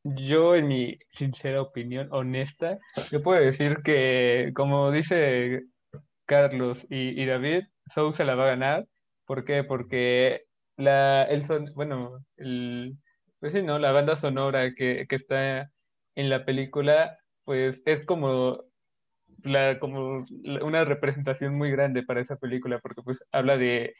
Yo, 0.04 0.54
en 0.54 0.68
mi 0.68 0.96
sincera 1.10 1.60
opinión, 1.60 2.06
honesta, 2.12 2.78
yo 3.10 3.20
puedo 3.20 3.40
decir 3.40 3.78
que, 3.82 4.52
como 4.54 4.92
dice 4.92 5.62
Carlos 6.24 6.86
y, 6.88 7.26
David, 7.26 7.64
Soul 7.92 8.14
se 8.14 8.24
la 8.24 8.36
va 8.36 8.44
a 8.44 8.50
ganar. 8.50 8.86
¿Por 9.26 9.44
qué? 9.44 9.64
Porque 9.64 10.44
la, 10.76 11.24
el 11.24 11.46
son, 11.48 11.72
bueno, 11.74 12.24
pues 12.36 13.52
sí, 13.52 13.62
¿no? 13.62 13.80
La 13.80 13.90
banda 13.90 14.14
sonora 14.14 14.72
que, 14.72 15.06
que 15.08 15.16
está 15.16 15.68
en 16.14 16.30
la 16.30 16.44
película, 16.44 17.18
pues 17.42 17.82
es 17.86 18.06
como 18.06 18.62
la, 19.42 19.80
como 19.80 20.24
una 20.62 20.84
representación 20.84 21.56
muy 21.56 21.72
grande 21.72 22.04
para 22.04 22.20
esa 22.20 22.36
película, 22.36 22.78
porque 22.78 23.02
pues 23.02 23.18
habla 23.32 23.56
de 23.56 23.96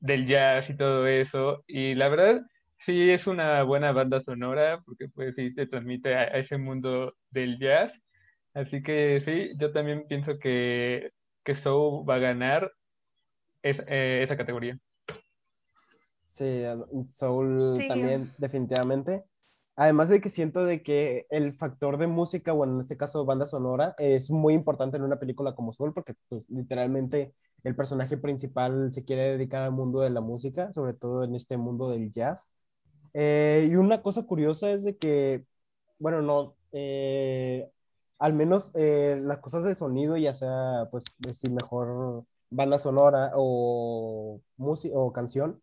del 0.00 0.26
jazz 0.26 0.70
y 0.70 0.76
todo 0.76 1.06
eso. 1.06 1.64
Y 1.66 1.94
la 1.94 2.08
verdad, 2.08 2.42
sí 2.86 3.10
es 3.10 3.26
una 3.26 3.62
buena 3.64 3.92
banda 3.92 4.22
sonora, 4.24 4.80
porque 4.84 5.08
pues 5.08 5.34
sí 5.36 5.54
te 5.54 5.66
transmite 5.66 6.14
a, 6.16 6.20
a 6.22 6.24
ese 6.38 6.58
mundo 6.58 7.14
del 7.30 7.58
jazz. 7.58 7.92
Así 8.54 8.82
que 8.82 9.22
sí, 9.24 9.52
yo 9.58 9.72
también 9.72 10.06
pienso 10.08 10.38
que, 10.38 11.12
que 11.44 11.54
Soul 11.56 12.08
va 12.08 12.16
a 12.16 12.18
ganar 12.18 12.72
es- 13.62 13.80
eh, 13.88 14.22
esa 14.24 14.36
categoría. 14.36 14.78
Sí, 16.26 16.62
Soul 17.10 17.84
Sí. 17.84 17.88
también, 17.88 18.32
definitivamente. 18.38 19.24
Además 19.76 20.08
de 20.10 20.20
que 20.20 20.28
siento 20.28 20.64
de 20.64 20.82
que 20.82 21.26
el 21.30 21.54
factor 21.54 21.98
de 21.98 22.06
música, 22.06 22.52
o 22.52 22.64
en 22.64 22.80
este 22.80 22.96
caso 22.96 23.24
banda 23.24 23.46
sonora, 23.46 23.94
es 23.98 24.30
muy 24.30 24.54
importante 24.54 24.96
en 24.96 25.02
una 25.04 25.18
película 25.18 25.54
como 25.54 25.72
Soul, 25.72 25.92
porque 25.94 26.14
pues 26.28 26.48
literalmente 26.50 27.34
el 27.64 27.76
personaje 27.76 28.16
principal 28.16 28.92
se 28.92 29.04
quiere 29.04 29.22
dedicar 29.32 29.62
al 29.62 29.72
mundo 29.72 30.00
de 30.00 30.10
la 30.10 30.20
música, 30.20 30.72
sobre 30.72 30.94
todo 30.94 31.24
en 31.24 31.34
este 31.34 31.56
mundo 31.56 31.90
del 31.90 32.10
jazz. 32.10 32.52
Eh, 33.12 33.68
y 33.70 33.76
una 33.76 34.02
cosa 34.02 34.24
curiosa 34.24 34.70
es 34.70 34.84
de 34.84 34.96
que, 34.96 35.44
bueno, 35.98 36.22
no, 36.22 36.56
eh, 36.72 37.68
al 38.18 38.34
menos 38.34 38.72
eh, 38.74 39.20
las 39.22 39.38
cosas 39.38 39.64
de 39.64 39.74
sonido, 39.74 40.16
ya 40.16 40.32
sea, 40.32 40.88
pues, 40.90 41.04
decir 41.18 41.50
mejor 41.50 42.24
banda 42.50 42.78
sonora 42.78 43.32
o 43.34 44.40
música 44.56 44.96
o 44.96 45.12
canción, 45.12 45.60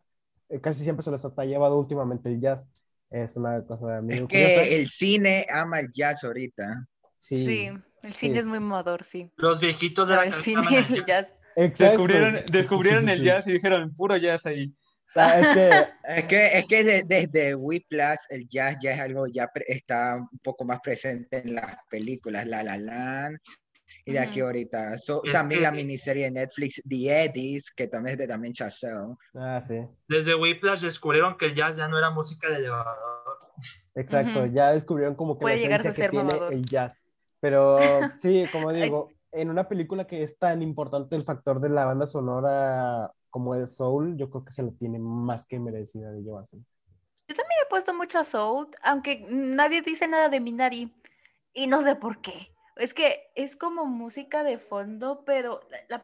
casi 0.62 0.82
siempre 0.82 1.02
se 1.02 1.10
les 1.10 1.24
ha 1.24 1.44
llevado 1.44 1.78
últimamente 1.78 2.30
el 2.30 2.40
jazz. 2.40 2.66
Es 3.10 3.36
una 3.36 3.64
cosa 3.64 4.02
muy 4.02 4.14
Es 4.14 4.26
que 4.26 4.76
el 4.78 4.88
cine 4.88 5.46
ama 5.52 5.80
el 5.80 5.90
jazz 5.90 6.24
ahorita. 6.24 6.86
Sí, 7.16 7.70
el 8.02 8.12
cine 8.12 8.38
es 8.38 8.46
muy 8.46 8.60
modor, 8.60 9.02
sí. 9.02 9.32
Los 9.36 9.60
viejitos 9.60 10.08
de 10.08 10.16
la 10.16 10.24
el 10.24 10.32
cine 10.32 10.62
el 10.78 11.04
jazz. 11.04 11.32
Descubrieron, 11.66 12.40
descubrieron 12.52 13.08
el 13.08 13.22
jazz 13.22 13.46
y 13.46 13.52
dijeron, 13.52 13.94
puro 13.96 14.16
jazz 14.16 14.46
ahí. 14.46 14.72
es 15.14 15.48
que, 15.48 15.70
es 16.04 16.24
que, 16.24 16.58
es 16.58 16.64
que 16.66 17.02
desde 17.04 17.54
Whiplash 17.54 18.18
el 18.30 18.46
jazz 18.46 18.76
ya 18.80 18.92
es 18.92 19.00
algo, 19.00 19.26
ya 19.26 19.50
está 19.66 20.16
un 20.16 20.38
poco 20.38 20.64
más 20.64 20.80
presente 20.80 21.38
en 21.38 21.54
las 21.54 21.76
películas, 21.90 22.46
La 22.46 22.62
La 22.62 22.76
Land, 22.76 23.38
y 24.04 24.12
de 24.12 24.18
aquí 24.20 24.40
ahorita. 24.40 24.96
también 25.32 25.62
la 25.62 25.72
miniserie 25.72 26.24
de 26.24 26.30
Netflix, 26.30 26.82
The 26.88 27.24
Eddies, 27.24 27.72
que 27.72 27.88
también 27.88 28.12
es 28.12 28.18
de 28.18 28.28
también 28.28 28.52
Chazelle. 28.52 29.16
Ah, 29.34 29.60
sí. 29.60 29.80
Desde 30.06 30.34
Whiplash 30.34 30.82
descubrieron 30.82 31.36
que 31.36 31.46
el 31.46 31.54
jazz 31.54 31.76
ya 31.76 31.88
no 31.88 31.98
era 31.98 32.10
música 32.10 32.48
de 32.48 32.56
elevador. 32.56 32.96
Exacto, 33.94 34.46
ya 34.46 34.70
descubrieron 34.70 35.16
como 35.16 35.38
que 35.38 35.44
la 35.44 35.54
esencia 35.54 35.92
que 35.92 36.08
tiene 36.08 36.30
el 36.52 36.64
jazz. 36.64 37.00
Pero 37.40 37.78
sí, 38.16 38.46
como 38.52 38.72
digo, 38.72 39.10
en 39.32 39.50
una 39.50 39.68
película 39.68 40.06
que 40.06 40.22
es 40.22 40.38
tan 40.38 40.62
importante 40.62 41.16
el 41.16 41.24
factor 41.24 41.60
de 41.60 41.68
la 41.68 41.84
banda 41.84 42.06
sonora 42.06 43.12
como 43.30 43.54
el 43.54 43.66
soul, 43.66 44.16
yo 44.16 44.30
creo 44.30 44.44
que 44.44 44.52
se 44.52 44.62
lo 44.62 44.72
tiene 44.72 44.98
más 44.98 45.46
que 45.46 45.58
merecida 45.58 46.10
de 46.10 46.22
llevarse. 46.22 46.56
Yo 47.28 47.34
también 47.34 47.60
he 47.64 47.68
puesto 47.68 47.92
mucho 47.92 48.18
a 48.18 48.24
soul, 48.24 48.68
aunque 48.82 49.26
nadie 49.28 49.82
dice 49.82 50.08
nada 50.08 50.28
de 50.28 50.40
Minari 50.40 50.94
y 51.52 51.66
no 51.66 51.82
sé 51.82 51.94
por 51.94 52.20
qué. 52.20 52.54
Es 52.78 52.94
que 52.94 53.30
es 53.34 53.56
como 53.56 53.86
música 53.86 54.44
de 54.44 54.58
fondo, 54.58 55.24
pero 55.26 55.60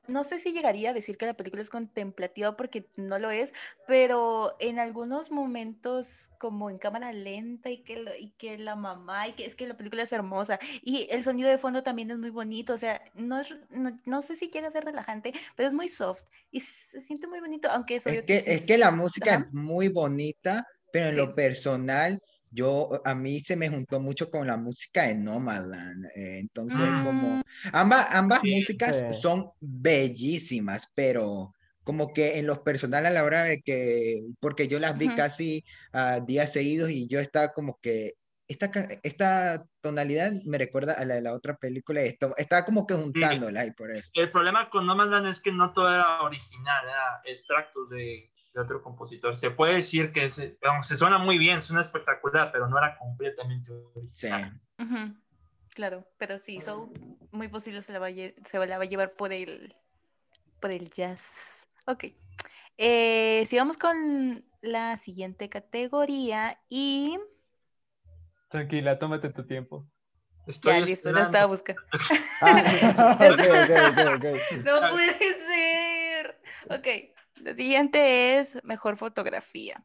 no 0.08 0.24
sé 0.24 0.40
si 0.40 0.52
llegaría 0.52 0.90
a 0.90 0.92
decir 0.92 1.16
que 1.16 1.26
la 1.26 1.34
película 1.34 1.62
es 1.62 1.70
contemplativa 1.70 2.56
porque 2.56 2.88
no 2.96 3.18
lo 3.20 3.30
es, 3.30 3.52
pero 3.86 4.56
en 4.58 4.80
algunos 4.80 5.30
momentos 5.30 6.30
como 6.38 6.70
en 6.70 6.78
cámara 6.78 7.12
lenta 7.12 7.70
y 7.70 7.84
que, 7.84 8.04
y 8.18 8.30
que 8.32 8.58
la 8.58 8.74
mamá 8.74 9.28
y 9.28 9.34
que 9.34 9.46
es 9.46 9.54
que 9.54 9.68
la 9.68 9.76
película 9.76 10.02
es 10.02 10.12
hermosa 10.12 10.58
y 10.82 11.06
el 11.10 11.22
sonido 11.22 11.48
de 11.48 11.58
fondo 11.58 11.84
también 11.84 12.10
es 12.10 12.18
muy 12.18 12.30
bonito, 12.30 12.74
o 12.74 12.78
sea, 12.78 13.00
no, 13.14 13.40
es, 13.40 13.54
no, 13.70 14.22
sé 14.22 14.34
si 14.34 14.48
llega 14.48 14.68
a 14.68 14.72
ser 14.72 14.84
relajante, 14.84 15.32
pero 15.54 15.68
es 15.68 15.74
muy 15.74 15.88
soft 15.88 16.24
y 16.50 16.60
se 16.60 17.00
siente 17.02 17.28
muy 17.28 17.38
bonito, 17.38 17.70
aunque 17.70 17.96
es, 17.96 18.04
que, 18.04 18.24
es 18.26 18.66
que 18.66 18.78
la 18.78 18.90
música 18.90 19.46
es 19.46 19.52
muy 19.52 19.88
bonita, 19.88 20.66
pero 20.92 21.06
en 21.06 21.16
lo 21.16 21.34
personal 21.34 22.20
yo, 22.54 22.88
a 23.04 23.14
mí 23.14 23.40
se 23.40 23.56
me 23.56 23.68
juntó 23.68 24.00
mucho 24.00 24.30
con 24.30 24.46
la 24.46 24.56
música 24.56 25.02
de 25.02 25.16
Nomadland. 25.16 26.06
Eh, 26.14 26.38
entonces, 26.38 26.86
como 27.04 27.38
mm. 27.38 27.42
ambas, 27.72 28.06
ambas 28.14 28.40
músicas 28.44 29.20
son 29.20 29.50
bellísimas, 29.60 30.88
pero 30.94 31.52
como 31.82 32.12
que 32.12 32.38
en 32.38 32.46
los 32.46 32.60
personal 32.60 33.04
a 33.06 33.10
la 33.10 33.24
hora 33.24 33.42
de 33.42 33.60
que, 33.60 34.22
porque 34.40 34.68
yo 34.68 34.78
las 34.78 34.96
vi 34.96 35.14
casi 35.14 35.64
a 35.92 36.20
días 36.20 36.52
seguidos 36.52 36.90
y 36.90 37.08
yo 37.08 37.20
estaba 37.20 37.52
como 37.52 37.78
que, 37.80 38.14
esta, 38.46 38.70
esta 39.02 39.64
tonalidad 39.80 40.32
me 40.44 40.58
recuerda 40.58 40.92
a 40.92 41.04
la 41.04 41.14
de 41.14 41.22
la 41.22 41.32
otra 41.32 41.56
película 41.56 42.02
y 42.02 42.08
esto, 42.08 42.34
estaba 42.36 42.64
como 42.64 42.86
que 42.86 42.94
juntándola 42.94 43.64
y 43.64 43.72
por 43.72 43.90
eso. 43.90 44.10
El 44.14 44.30
problema 44.30 44.68
con 44.68 44.86
Nomadland 44.86 45.26
es 45.26 45.40
que 45.40 45.52
no 45.52 45.72
todo 45.72 45.92
era 45.92 46.22
original, 46.22 46.84
era 46.84 47.20
extractos 47.24 47.90
de 47.90 48.30
de 48.54 48.60
otro 48.60 48.80
compositor. 48.80 49.36
Se 49.36 49.50
puede 49.50 49.74
decir 49.74 50.12
que 50.12 50.30
se, 50.30 50.56
se 50.82 50.96
suena 50.96 51.18
muy 51.18 51.38
bien, 51.38 51.60
suena 51.60 51.82
espectacular, 51.82 52.50
pero 52.52 52.68
no 52.68 52.78
era 52.78 52.96
completamente 52.96 53.72
original. 53.94 54.60
Claro, 55.74 56.06
pero 56.18 56.38
sí, 56.38 56.60
Soul 56.60 56.92
muy 57.32 57.48
posible 57.48 57.82
se 57.82 57.92
la, 57.92 57.98
va 57.98 58.06
a, 58.06 58.10
se 58.12 58.66
la 58.66 58.78
va 58.78 58.84
a 58.84 58.86
llevar 58.86 59.14
por 59.14 59.32
el, 59.32 59.74
por 60.60 60.70
el 60.70 60.88
jazz. 60.88 61.66
Ok. 61.86 62.04
Eh, 62.78 63.44
sigamos 63.46 63.76
con 63.76 64.44
la 64.62 64.96
siguiente 64.96 65.48
categoría 65.48 66.60
y... 66.68 67.18
Tranquila, 68.48 68.98
tómate 69.00 69.30
tu 69.30 69.44
tiempo. 69.44 69.84
Estoy 70.46 70.74
ya, 70.74 70.80
listo, 70.80 71.10
la 71.10 71.22
estaba 71.22 71.46
buscando. 71.46 71.82
Ah, 72.40 73.16
no 74.64 74.90
puede 74.90 75.18
ser. 75.18 76.40
Ok. 76.70 77.13
La 77.36 77.54
siguiente 77.56 78.38
es 78.38 78.62
Mejor 78.64 78.96
Fotografía. 78.96 79.84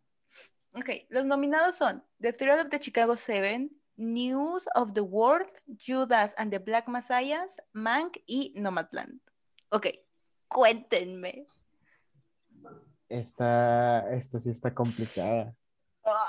Ok, 0.73 0.89
los 1.09 1.25
nominados 1.25 1.75
son 1.75 2.03
The 2.19 2.33
Thrill 2.33 2.59
of 2.59 2.69
the 2.69 2.79
Chicago 2.79 3.15
Seven, 3.15 3.71
News 3.97 4.67
of 4.75 4.93
the 4.93 5.01
World, 5.01 5.49
Judas 5.77 6.33
and 6.37 6.51
the 6.51 6.59
Black 6.59 6.87
Messiahs, 6.87 7.61
Mank 7.73 8.17
y 8.27 8.53
Nomadland. 8.55 9.19
Ok, 9.69 9.87
cuéntenme. 10.47 11.47
Esta, 13.09 14.13
esta 14.13 14.39
sí 14.39 14.51
está 14.51 14.73
complicada. 14.73 15.53
Ah. 16.05 16.25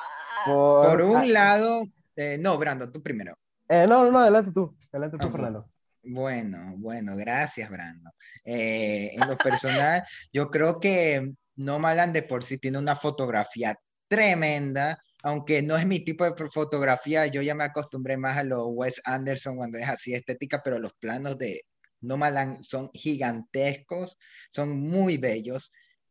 Por, 0.47 1.03
un 1.03 1.33
lado, 1.33 1.85
eh, 2.17 2.39
no, 2.41 2.57
Brando, 2.57 2.91
tú 2.91 3.03
primero. 3.03 3.35
Eh, 3.69 3.87
no, 3.87 4.05
no, 4.05 4.11
no, 4.11 4.19
adelante 4.21 4.53
tú, 4.53 4.75
adelante 4.91 5.19
tú, 5.19 5.31
Fernando. 5.31 5.69
Bueno, 6.03 6.75
bueno, 6.79 7.17
gracias, 7.17 7.71
Brando. 7.71 8.11
Eh, 8.45 9.13
en 9.15 9.29
lo 9.29 9.37
personal, 9.37 10.03
yo 10.33 10.49
creo 10.49 10.81
que 10.81 11.33
No 11.57 11.79
Malan 11.79 12.13
de 12.13 12.23
por 12.23 12.43
sí 12.43 12.59
tiene 12.59 12.79
una 12.79 12.97
fotografía 12.97 13.79
tremenda, 14.09 14.99
aunque 15.23 15.63
no 15.63 15.77
es 15.77 15.87
mi 15.87 16.01
tipo 16.05 16.25
de 16.25 16.49
fotografía, 16.51 17.27
yo 17.27 17.43
ya 17.43 17.55
me 17.55 17.65
acostumbré 17.65 18.17
más 18.17 18.39
a 18.39 18.45
lo 18.45 18.67
Wes 18.69 19.03
Anderson 19.05 19.57
cuando 19.57 19.79
es 19.79 19.89
así 19.89 20.15
estética, 20.15 20.63
pero 20.65 20.79
los 20.79 20.95
planos 20.95 21.37
de 21.39 21.63
No 22.01 22.17
Malan 22.17 22.63
son 22.65 22.91
gigantescos, 22.95 24.19
son 24.51 24.81
muy 24.81 25.19
bellos 25.19 25.71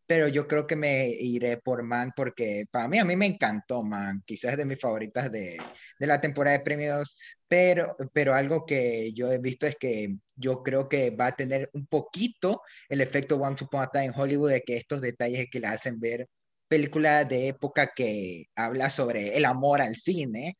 pero 0.09 0.27
yo 0.27 0.47
creo 0.47 0.65
que 0.65 0.75
me 0.75 1.07
iré 1.07 1.57
por 1.57 1.83
Man 1.83 2.13
porque 2.15 2.65
para 2.71 2.87
mí, 2.87 2.97
a 2.97 3.05
mí 3.05 3.15
me 3.15 3.27
encantó 3.27 3.83
Man, 3.83 4.23
quizás 4.25 4.53
es 4.53 4.57
de 4.57 4.65
mis 4.65 4.79
favoritas 4.81 5.31
de, 5.31 5.59
de, 5.99 6.07
la 6.07 6.19
temporada 6.19 6.57
de 6.57 6.63
premios, 6.63 7.19
pero, 7.49 7.97
pero 8.13 8.35
algo 8.35 8.65
que 8.65 9.11
yo 9.13 9.31
he 9.31 9.39
visto 9.39 9.65
es 9.65 9.75
que 9.75 10.15
yo 10.35 10.61
creo 10.63 10.87
que 10.87 11.09
va 11.09 11.27
a 11.27 11.35
tener 11.35 11.69
un 11.73 11.87
poquito 11.87 12.61
el 12.87 13.01
efecto 13.01 13.37
Once 13.37 13.63
Upon 13.63 13.81
a 13.81 13.87
Time 13.87 14.05
en 14.05 14.13
Hollywood 14.15 14.51
de 14.51 14.61
que 14.61 14.77
estos 14.77 15.01
detalles 15.01 15.47
que 15.51 15.59
le 15.59 15.67
hacen 15.67 15.99
ver 15.99 16.27
películas 16.67 17.27
de 17.27 17.47
época 17.47 17.91
que 17.95 18.45
habla 18.55 18.91
sobre 18.91 19.35
el 19.35 19.45
amor 19.45 19.81
al 19.81 19.95
cine, 19.95 20.57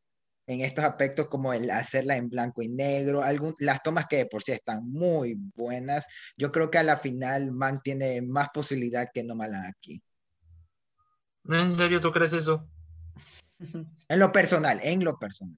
en 0.47 0.61
estos 0.61 0.83
aspectos 0.83 1.27
como 1.27 1.53
el 1.53 1.69
hacerla 1.69 2.17
en 2.17 2.27
blanco 2.27 2.63
y 2.63 2.69
negro, 2.69 3.21
algún, 3.21 3.55
las 3.59 3.83
tomas 3.83 4.07
que 4.07 4.25
por 4.25 4.41
sí 4.41 4.51
están 4.51 4.89
muy 4.91 5.35
buenas. 5.55 6.07
Yo 6.35 6.51
creo 6.51 6.71
que 6.71 6.79
a 6.79 6.83
la 6.83 6.97
final 6.97 7.51
Man 7.51 7.81
tiene 7.83 8.23
más 8.23 8.49
posibilidad 8.51 9.07
que 9.13 9.23
No 9.23 9.35
Malan 9.35 9.67
aquí. 9.67 10.01
¿En 11.47 11.75
serio 11.75 11.99
tú 11.99 12.11
crees 12.11 12.33
eso? 12.33 12.67
En 14.09 14.17
lo 14.17 14.31
personal, 14.31 14.79
en 14.81 15.03
lo 15.03 15.19
personal. 15.19 15.55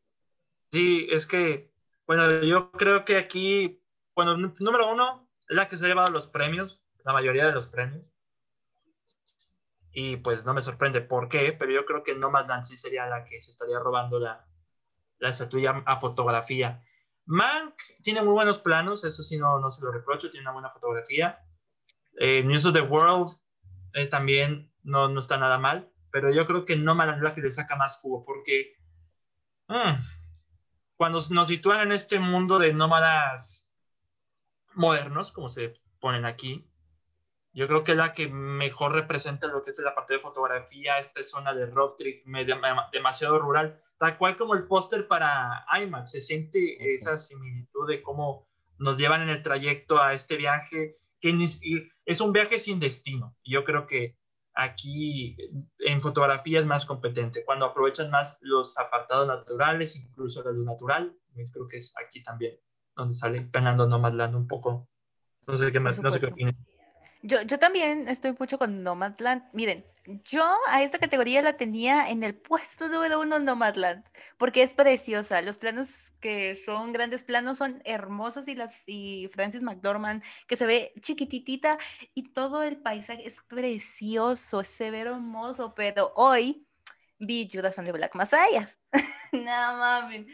Sí, 0.71 1.07
es 1.09 1.27
que, 1.27 1.71
bueno, 2.07 2.43
yo 2.43 2.71
creo 2.71 3.03
que 3.03 3.17
aquí, 3.17 3.83
bueno, 4.15 4.37
número 4.37 4.91
uno, 4.91 5.29
es 5.49 5.55
la 5.55 5.67
que 5.67 5.77
se 5.77 5.85
ha 5.85 5.89
llevado 5.89 6.11
los 6.11 6.27
premios, 6.27 6.85
la 7.03 7.13
mayoría 7.13 7.45
de 7.45 7.51
los 7.51 7.67
premios. 7.67 8.13
Y 9.91 10.17
pues 10.17 10.45
no 10.45 10.53
me 10.53 10.61
sorprende 10.61 11.01
por 11.01 11.27
qué, 11.27 11.51
pero 11.51 11.71
yo 11.71 11.85
creo 11.85 12.03
que 12.03 12.13
No 12.13 12.27
Nomadland 12.27 12.63
sí 12.63 12.77
sería 12.77 13.07
la 13.07 13.25
que 13.25 13.41
se 13.41 13.51
estaría 13.51 13.79
robando 13.79 14.19
la, 14.19 14.47
la 15.19 15.29
estatuilla 15.29 15.83
a 15.85 15.99
fotografía. 15.99 16.81
Mank 17.25 17.75
tiene 18.01 18.21
muy 18.21 18.33
buenos 18.33 18.59
planos, 18.59 19.03
eso 19.03 19.23
sí 19.23 19.37
no, 19.37 19.59
no 19.59 19.69
se 19.69 19.81
lo 19.81 19.91
reprocho, 19.91 20.29
tiene 20.29 20.45
una 20.45 20.53
buena 20.53 20.69
fotografía. 20.69 21.39
Eh, 22.17 22.43
News 22.43 22.65
of 22.65 22.73
the 22.73 22.81
World 22.81 23.29
eh, 23.93 24.07
también 24.07 24.71
no, 24.83 25.09
no, 25.09 25.19
está 25.19 25.37
nada 25.37 25.57
mal, 25.57 25.91
pero 26.11 26.31
yo 26.31 26.45
creo 26.45 26.65
que 26.65 26.75
no 26.75 26.93
es 26.93 27.21
la 27.21 27.33
que 27.33 27.41
le 27.41 27.51
saca 27.51 27.75
más 27.75 27.97
jugo, 27.97 28.23
porque 28.23 28.73
mm, 29.67 30.20
cuando 31.01 31.19
nos 31.31 31.47
sitúan 31.47 31.79
en 31.79 31.93
este 31.93 32.19
mundo 32.19 32.59
de 32.59 32.73
nómadas 32.73 33.67
modernos, 34.75 35.31
como 35.31 35.49
se 35.49 35.73
ponen 35.99 36.25
aquí, 36.25 36.69
yo 37.53 37.65
creo 37.65 37.83
que 37.83 37.93
es 37.93 37.97
la 37.97 38.13
que 38.13 38.27
mejor 38.27 38.91
representa 38.91 39.47
lo 39.47 39.63
que 39.63 39.71
es 39.71 39.79
la 39.79 39.95
parte 39.95 40.13
de 40.13 40.19
fotografía, 40.19 40.99
esta 40.99 41.23
zona 41.23 41.55
de 41.55 41.65
road 41.65 41.95
trip 41.97 42.23
demasiado 42.93 43.39
rural 43.39 43.81
tal 43.97 44.15
cual 44.19 44.35
como 44.35 44.53
el 44.53 44.67
póster 44.67 45.07
para 45.07 45.65
IMAX, 45.81 46.11
se 46.11 46.21
siente 46.21 46.93
esa 46.93 47.17
similitud 47.17 47.87
de 47.87 48.03
cómo 48.03 48.47
nos 48.77 48.99
llevan 48.99 49.23
en 49.23 49.29
el 49.29 49.41
trayecto 49.41 49.99
a 49.99 50.13
este 50.13 50.37
viaje, 50.37 50.93
que 51.19 51.35
es 52.05 52.21
un 52.21 52.31
viaje 52.31 52.59
sin 52.59 52.79
destino. 52.79 53.35
Y 53.41 53.53
yo 53.53 53.63
creo 53.63 53.87
que 53.87 54.19
aquí 54.53 55.37
en 55.79 56.01
fotografía 56.01 56.59
es 56.59 56.65
más 56.65 56.85
competente, 56.85 57.43
cuando 57.45 57.65
aprovechan 57.65 58.09
más 58.09 58.37
los 58.41 58.77
apartados 58.77 59.27
naturales, 59.27 59.95
incluso 59.95 60.43
la 60.43 60.51
luz 60.51 60.65
natural, 60.65 61.15
pues 61.33 61.51
creo 61.51 61.67
que 61.67 61.77
es 61.77 61.93
aquí 62.03 62.21
también 62.21 62.57
donde 62.95 63.13
sale 63.13 63.47
ganando 63.51 63.87
Nomadland 63.87 64.35
un 64.35 64.47
poco. 64.47 64.89
No 65.47 65.55
sé 65.55 65.71
qué 65.71 65.79
más, 65.79 66.01
no 66.01 66.11
sé 66.11 66.19
qué 66.19 66.27
opinan. 66.27 66.55
Yo, 67.23 67.41
yo 67.43 67.59
también 67.59 68.07
estoy 68.07 68.35
mucho 68.39 68.57
con 68.57 68.83
Nomadland. 68.83 69.43
Miren, 69.53 69.85
yo 70.25 70.43
a 70.67 70.81
esta 70.81 70.97
categoría 70.97 71.41
la 71.43 71.57
tenía 71.57 72.09
en 72.09 72.23
el 72.23 72.35
puesto 72.35 72.87
número 72.87 73.19
uno 73.19 73.37
Nomadland, 73.37 74.03
porque 74.37 74.63
es 74.63 74.73
preciosa. 74.73 75.41
Los 75.41 75.59
planos 75.59 76.11
que 76.19 76.55
son 76.55 76.91
grandes 76.91 77.23
planos 77.23 77.59
son 77.59 77.81
hermosos 77.85 78.47
y, 78.47 78.55
las, 78.55 78.71
y 78.87 79.29
Francis 79.31 79.61
McDormand, 79.61 80.23
que 80.47 80.57
se 80.57 80.65
ve 80.65 80.93
chiquititita 81.01 81.77
y 82.15 82.33
todo 82.33 82.63
el 82.63 82.77
paisaje 82.77 83.27
es 83.27 83.41
precioso, 83.47 84.63
se 84.63 84.89
ve 84.89 85.01
hermoso, 85.01 85.75
pero 85.75 86.13
hoy 86.15 86.67
vi 87.19 87.47
Judas 87.51 87.77
and 87.77 87.87
the 87.87 87.91
Black 87.91 88.15
Messiah. 88.15 88.67
no 89.31 89.77
mames. 89.77 90.25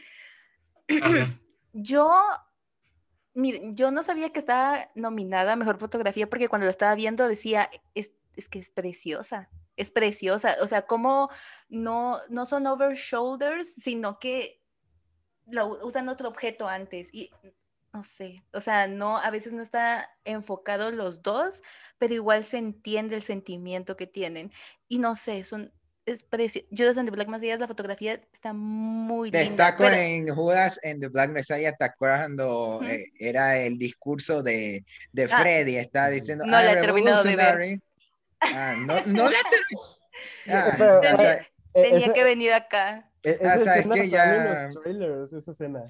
yo 1.73 2.09
Miren, 3.37 3.75
yo 3.75 3.91
no 3.91 4.01
sabía 4.01 4.31
que 4.31 4.39
estaba 4.39 4.89
nominada 4.95 5.53
a 5.53 5.55
Mejor 5.55 5.77
Fotografía 5.77 6.27
porque 6.27 6.49
cuando 6.49 6.65
lo 6.65 6.71
estaba 6.71 6.95
viendo 6.95 7.27
decía, 7.27 7.69
es, 7.93 8.11
es 8.35 8.49
que 8.49 8.57
es 8.57 8.71
preciosa, 8.71 9.47
es 9.75 9.91
preciosa. 9.91 10.55
O 10.59 10.65
sea, 10.67 10.87
como 10.87 11.29
no, 11.69 12.17
no 12.29 12.47
son 12.47 12.65
over 12.65 12.95
shoulders, 12.95 13.75
sino 13.75 14.17
que 14.17 14.59
lo, 15.45 15.67
usan 15.85 16.09
otro 16.09 16.29
objeto 16.29 16.67
antes. 16.67 17.13
Y 17.13 17.29
no 17.93 18.03
sé, 18.03 18.43
o 18.53 18.59
sea, 18.59 18.87
no, 18.87 19.19
a 19.19 19.29
veces 19.29 19.53
no 19.53 19.61
está 19.61 20.09
enfocado 20.25 20.89
los 20.89 21.21
dos, 21.21 21.61
pero 21.99 22.15
igual 22.15 22.43
se 22.43 22.57
entiende 22.57 23.15
el 23.15 23.21
sentimiento 23.21 23.95
que 23.95 24.07
tienen. 24.07 24.51
Y 24.87 24.97
no 24.97 25.15
sé, 25.15 25.43
son, 25.43 25.71
es 26.07 26.23
precioso. 26.23 26.65
Judas 26.71 26.97
and 26.97 27.07
the 27.07 27.11
Black 27.11 27.27
Messiah, 27.27 27.57
la 27.57 27.67
fotografía 27.67 28.13
está 28.33 28.53
muy 28.53 29.29
Te 29.29 29.43
linda. 29.43 29.69
Está 29.69 29.75
con 29.75 29.93
en 29.93 30.29
Judas 30.33 30.79
and 30.83 31.01
the 31.01 31.09
Black 31.09 31.29
Messiah, 31.31 31.73
¿te 31.73 31.85
acuerdas 31.85 32.21
cuando 32.21 32.81
eh, 32.83 33.11
era 33.19 33.57
el 33.57 33.77
discurso 33.77 34.41
de, 34.41 34.85
de 35.11 35.23
ah, 35.25 35.39
Freddy? 35.39 35.75
Está 35.75 36.07
diciendo, 36.07 36.45
no 36.45 36.51
la 36.51 36.73
he 36.73 36.77
terminado 36.77 37.23
de 37.23 37.35
ver. 37.35 37.79
Ah, 38.39 38.75
no, 38.77 38.95
no 39.05 39.29
la 39.29 39.37
ah, 40.47 41.01
tenía, 41.03 41.47
tenía 41.73 42.13
que 42.13 42.23
venir 42.23 42.53
acá. 42.53 43.11
E, 43.21 43.31
esa 43.31 43.75
escena 43.77 43.95
que 43.95 44.09
ya... 44.09 44.35
en 44.35 44.65
los 44.67 44.81
trailers, 44.81 45.33
esa 45.33 45.51
escena. 45.51 45.83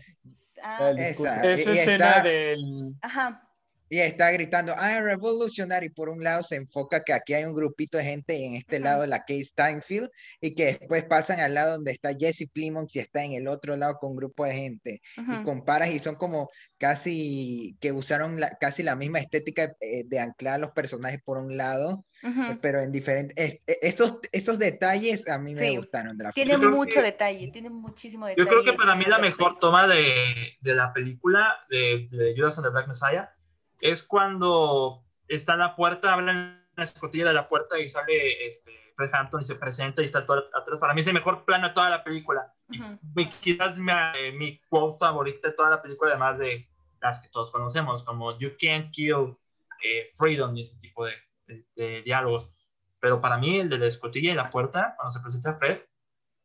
Ah, 0.64 0.92
esa, 0.98 1.54
esa 1.54 1.72
escena 1.72 2.10
está... 2.10 2.24
del... 2.24 2.96
Ajá 3.02 3.47
y 3.90 4.00
está 4.00 4.32
gritando, 4.32 4.74
I'm 4.74 5.04
revolutionary. 5.04 5.90
Por 5.90 6.10
un 6.10 6.24
lado 6.24 6.44
se 6.44 6.56
enfoca 6.56 7.04
que 7.04 7.14
aquí 7.14 7.34
hay 7.34 7.46
un 7.46 7.54
grupito 7.54 7.98
de 7.98 8.04
gente 8.04 8.38
y 8.38 8.44
en 8.44 8.56
este 8.56 8.80
lado 8.80 9.06
la 9.06 9.20
Kate 9.20 9.44
Steinfield 9.44 10.10
y 10.42 10.54
que 10.56 10.66
después 10.66 11.06
pasan 11.06 11.40
al 11.40 11.54
lado 11.54 11.74
donde 11.74 11.92
está 11.92 12.14
Jesse 12.14 12.50
Plimons 12.52 12.96
y 12.96 13.00
está 13.00 13.24
en 13.24 13.34
el 13.34 13.48
otro 13.48 13.78
lado 13.78 13.98
con 13.98 14.12
un 14.12 14.18
grupo 14.18 14.46
de 14.46 14.54
gente. 14.54 15.02
Y 15.16 15.44
comparas 15.44 15.90
y 15.90 16.00
son 16.00 16.16
como 16.16 16.50
casi 16.78 17.78
que 17.80 17.92
usaron 17.92 18.40
la, 18.40 18.50
casi 18.60 18.84
la 18.84 18.96
misma 18.96 19.20
estética 19.20 19.76
eh, 19.80 20.04
de 20.06 20.20
anclar 20.20 20.56
a 20.56 20.60
los 20.60 20.72
personajes 20.72 21.22
por 21.24 21.38
un 21.38 21.58
lado, 21.58 22.06
eh, 22.24 22.58
pero 22.62 22.80
en 22.82 22.92
diferentes... 22.92 23.34
Eh, 23.38 23.60
esos, 23.82 24.20
esos 24.32 24.60
detalles 24.60 25.28
a 25.28 25.38
mí 25.40 25.56
me 25.56 25.78
gustaron. 25.78 26.18
De 26.18 26.30
tiene 26.34 26.58
mucho 26.58 27.02
detalle, 27.02 27.50
tiene 27.52 27.70
muchísimo 27.70 28.28
detalle. 28.28 28.46
Yo 28.46 28.50
creo 28.50 28.64
que 28.64 28.78
para 28.78 28.96
mí 28.96 29.06
la 29.06 29.20
mejor 29.20 29.58
toma 29.60 29.88
de, 29.88 30.58
de 30.60 30.76
la 30.76 30.94
película 30.94 31.56
de, 31.70 32.08
de 32.12 32.34
Judas 32.36 32.58
and 32.58 32.68
the 32.68 32.72
Black 32.72 32.88
Messiah 32.88 33.30
es 33.80 34.04
cuando 34.04 35.04
está 35.28 35.56
la 35.56 35.76
puerta, 35.76 36.14
hablan 36.14 36.66
la 36.76 36.84
escotilla 36.84 37.28
de 37.28 37.34
la 37.34 37.48
puerta 37.48 37.80
y 37.80 37.88
sale 37.88 38.48
este, 38.48 38.72
Fred 38.96 39.14
Hampton 39.14 39.42
y 39.42 39.46
se 39.46 39.56
presenta 39.56 40.02
y 40.02 40.06
está 40.06 40.26
todo 40.26 40.46
atrás. 40.54 40.80
Para 40.80 40.94
mí 40.94 41.02
es 41.02 41.08
el 41.08 41.14
mejor 41.14 41.44
plano 41.44 41.68
de 41.68 41.74
toda 41.74 41.90
la 41.90 42.04
película. 42.04 42.54
quizás 43.42 43.78
mi, 43.78 43.92
eh, 43.92 44.32
mi 44.32 44.60
quote 44.70 44.98
favorita 45.00 45.50
de 45.50 45.54
toda 45.56 45.72
la 45.72 45.82
película, 45.82 46.12
además 46.12 46.38
de 46.38 46.70
las 47.02 47.20
que 47.20 47.30
todos 47.30 47.52
conocemos, 47.52 48.04
como 48.04 48.38
You 48.38 48.52
Can't 48.60 48.92
Kill 48.92 49.36
eh, 49.84 50.10
Freedom 50.16 50.56
y 50.56 50.62
ese 50.62 50.78
tipo 50.78 51.06
de, 51.06 51.14
de, 51.76 52.02
diálogos. 52.04 52.52
Pero 53.00 53.22
para 53.22 53.38
mí 53.38 53.60
el 53.60 53.70
de 53.70 53.78
la 53.78 53.88
escotilla 53.88 54.32
y 54.32 54.36
la 54.36 54.50
puerta, 54.50 54.94
cuando 54.98 55.12
se 55.12 55.20
presenta 55.20 55.56
Fred, 55.56 55.82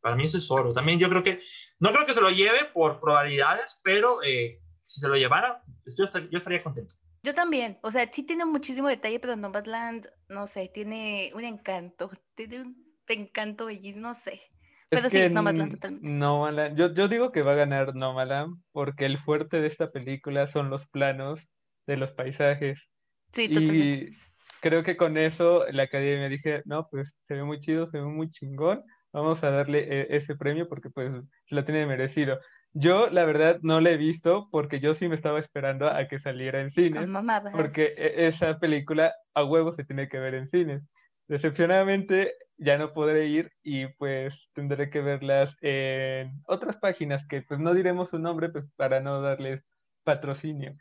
para 0.01 0.15
mí 0.15 0.25
eso 0.25 0.37
es 0.37 0.49
oro. 0.51 0.73
También 0.73 0.99
yo 0.99 1.09
creo 1.09 1.23
que, 1.23 1.39
no 1.79 1.91
creo 1.91 2.05
que 2.05 2.13
se 2.13 2.21
lo 2.21 2.29
lleve 2.29 2.65
por 2.65 2.99
probabilidades, 2.99 3.79
pero 3.83 4.21
eh, 4.21 4.61
si 4.81 4.99
se 4.99 5.07
lo 5.07 5.15
llevara, 5.15 5.63
yo 5.85 6.37
estaría 6.37 6.61
contento. 6.61 6.95
Yo 7.23 7.33
también, 7.33 7.79
o 7.81 7.89
sea, 7.89 8.09
sí 8.11 8.23
tiene 8.23 8.43
muchísimo 8.43 8.89
detalle, 8.89 9.19
pero 9.19 9.37
Nomadland, 9.37 10.07
no 10.27 10.45
sé, 10.45 10.69
tiene 10.73 11.31
un 11.33 11.45
encanto, 11.45 12.09
tiene 12.35 12.61
un 12.61 12.75
encanto 13.07 13.65
bellísimo, 13.65 14.09
no 14.09 14.13
sé. 14.13 14.41
Pero 14.89 15.09
sí, 15.09 15.29
Nomadland 15.29 15.71
totalmente. 15.71 16.07
Nomadland, 16.07 16.77
yo, 16.77 16.93
yo 16.93 17.07
digo 17.07 17.31
que 17.31 17.41
va 17.41 17.53
a 17.53 17.55
ganar 17.55 17.95
Nomadland 17.95 18.61
porque 18.71 19.05
el 19.05 19.17
fuerte 19.17 19.61
de 19.61 19.67
esta 19.67 19.89
película 19.89 20.47
son 20.47 20.69
los 20.69 20.87
planos 20.89 21.47
de 21.87 21.97
los 21.97 22.11
paisajes. 22.11 22.89
Sí, 23.31 23.47
totalmente. 23.47 24.11
Y 24.11 24.17
creo 24.61 24.83
que 24.83 24.97
con 24.97 25.17
eso 25.17 25.65
la 25.71 25.83
academia 25.83 26.29
dije, 26.29 26.61
no, 26.65 26.87
pues 26.89 27.11
se 27.27 27.35
ve 27.35 27.43
muy 27.43 27.59
chido, 27.59 27.87
se 27.87 27.99
ve 27.99 28.05
muy 28.05 28.29
chingón, 28.31 28.83
vamos 29.13 29.43
a 29.43 29.49
darle 29.49 29.79
eh, 29.89 30.07
ese 30.09 30.35
premio 30.35 30.67
porque 30.67 30.89
pues 30.89 31.09
lo 31.47 31.65
tiene 31.65 31.85
merecido. 31.85 32.39
Yo, 32.75 33.09
la 33.11 33.23
verdad, 33.23 33.59
no 33.61 33.79
la 33.81 33.91
he 33.91 33.97
visto 33.97 34.49
porque 34.51 34.79
yo 34.79 34.95
sí 34.95 35.07
me 35.07 35.15
estaba 35.15 35.39
esperando 35.39 35.87
a 35.87 36.07
que 36.07 36.19
saliera 36.19 36.59
en 36.59 36.71
cines. 36.71 37.07
Porque 37.51 37.93
e, 37.95 38.27
esa 38.27 38.57
película 38.57 39.13
a 39.35 39.43
huevo 39.43 39.73
se 39.73 39.83
tiene 39.83 40.09
que 40.09 40.17
ver 40.17 40.33
en 40.33 40.49
cines. 40.49 40.81
Decepcionadamente 41.27 42.33
ya 42.57 42.77
no 42.77 42.93
podré 42.93 43.27
ir 43.27 43.51
y 43.61 43.87
pues 43.87 44.33
tendré 44.53 44.89
que 44.89 45.01
verlas 45.01 45.55
en 45.61 46.41
otras 46.47 46.77
páginas 46.77 47.25
que 47.27 47.43
pues 47.43 47.59
no 47.59 47.73
diremos 47.73 48.09
su 48.09 48.17
nombre 48.17 48.49
pues, 48.49 48.65
para 48.75 48.99
no 48.99 49.21
darles 49.21 49.61
patrocinio. 50.03 50.75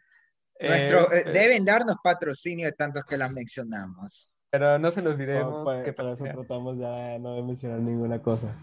Nuestro, 0.61 1.13
eh, 1.13 1.25
deben 1.33 1.65
darnos 1.65 1.97
patrocinio 2.03 2.67
de 2.67 2.73
tantos 2.73 3.05
que 3.05 3.19
las 3.19 3.31
mencionamos. 3.33 4.31
Pero 4.51 4.79
no 4.79 4.93
se 4.93 5.03
los 5.03 5.19
diremos. 5.19 5.67
que 5.85 5.93
para 5.93 6.13
eso 6.13 6.25
tratamos 6.25 6.79
ya 6.79 7.19
no 7.19 7.35
de 7.35 7.43
mencionar 7.43 7.81
ninguna 7.81 8.21
cosa. 8.21 8.55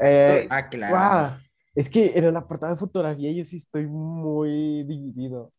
Eh, 0.00 0.46
ah, 0.50 0.68
claro. 0.68 1.43
Es 1.74 1.90
que 1.90 2.16
en 2.18 2.24
el 2.24 2.36
apartado 2.36 2.72
de 2.72 2.78
fotografía 2.78 3.32
yo 3.32 3.44
sí 3.44 3.56
estoy 3.56 3.86
muy 3.86 4.84
dividido, 4.84 5.52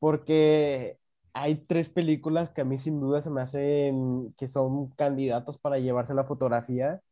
porque 0.00 0.98
hay 1.34 1.56
tres 1.56 1.90
películas 1.90 2.50
que 2.50 2.62
a 2.62 2.64
mí 2.64 2.78
sin 2.78 3.00
duda 3.00 3.22
se 3.22 3.30
me 3.30 3.42
hacen 3.42 4.34
que 4.38 4.48
son 4.48 4.90
candidatas 4.92 5.58
para 5.58 5.78
llevarse 5.78 6.14
la 6.14 6.24
fotografía. 6.24 7.02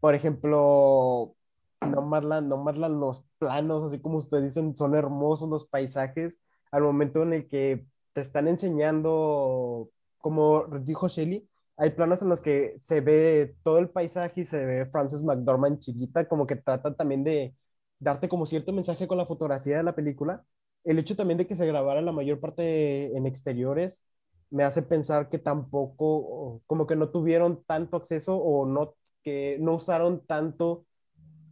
Por 0.00 0.14
ejemplo, 0.14 1.36
Nomadland, 1.82 2.48
Nomadland, 2.48 3.00
los 3.00 3.24
planos, 3.38 3.84
así 3.84 4.00
como 4.00 4.18
ustedes 4.18 4.44
dicen, 4.44 4.76
son 4.76 4.94
hermosos 4.94 5.48
los 5.48 5.66
paisajes. 5.66 6.40
Al 6.70 6.82
momento 6.84 7.22
en 7.22 7.34
el 7.34 7.48
que 7.48 7.86
te 8.12 8.20
están 8.22 8.48
enseñando, 8.48 9.90
como 10.18 10.66
dijo 10.82 11.08
Shelly, 11.08 11.48
hay 11.76 11.90
planos 11.90 12.22
en 12.22 12.28
los 12.30 12.40
que 12.40 12.74
se 12.78 13.00
ve 13.02 13.56
todo 13.62 13.78
el 13.78 13.90
paisaje 13.90 14.42
y 14.42 14.44
se 14.44 14.64
ve 14.64 14.86
Frances 14.86 15.22
McDormand 15.22 15.78
chiquita, 15.80 16.26
como 16.28 16.46
que 16.46 16.56
trata 16.56 16.94
también 16.94 17.24
de 17.24 17.54
darte 17.98 18.28
como 18.28 18.46
cierto 18.46 18.72
mensaje 18.72 19.06
con 19.08 19.18
la 19.18 19.26
fotografía 19.26 19.78
de 19.78 19.82
la 19.82 19.94
película. 19.94 20.44
El 20.84 20.98
hecho 20.98 21.16
también 21.16 21.38
de 21.38 21.46
que 21.46 21.56
se 21.56 21.66
grabara 21.66 22.00
la 22.02 22.12
mayor 22.12 22.40
parte 22.40 23.16
en 23.16 23.26
exteriores 23.26 24.06
me 24.50 24.64
hace 24.64 24.82
pensar 24.82 25.28
que 25.28 25.38
tampoco, 25.38 26.62
como 26.66 26.86
que 26.86 26.96
no 26.96 27.10
tuvieron 27.10 27.64
tanto 27.64 27.96
acceso 27.96 28.36
o 28.36 28.66
no, 28.66 28.94
que 29.22 29.58
no 29.60 29.74
usaron 29.74 30.24
tanto 30.26 30.86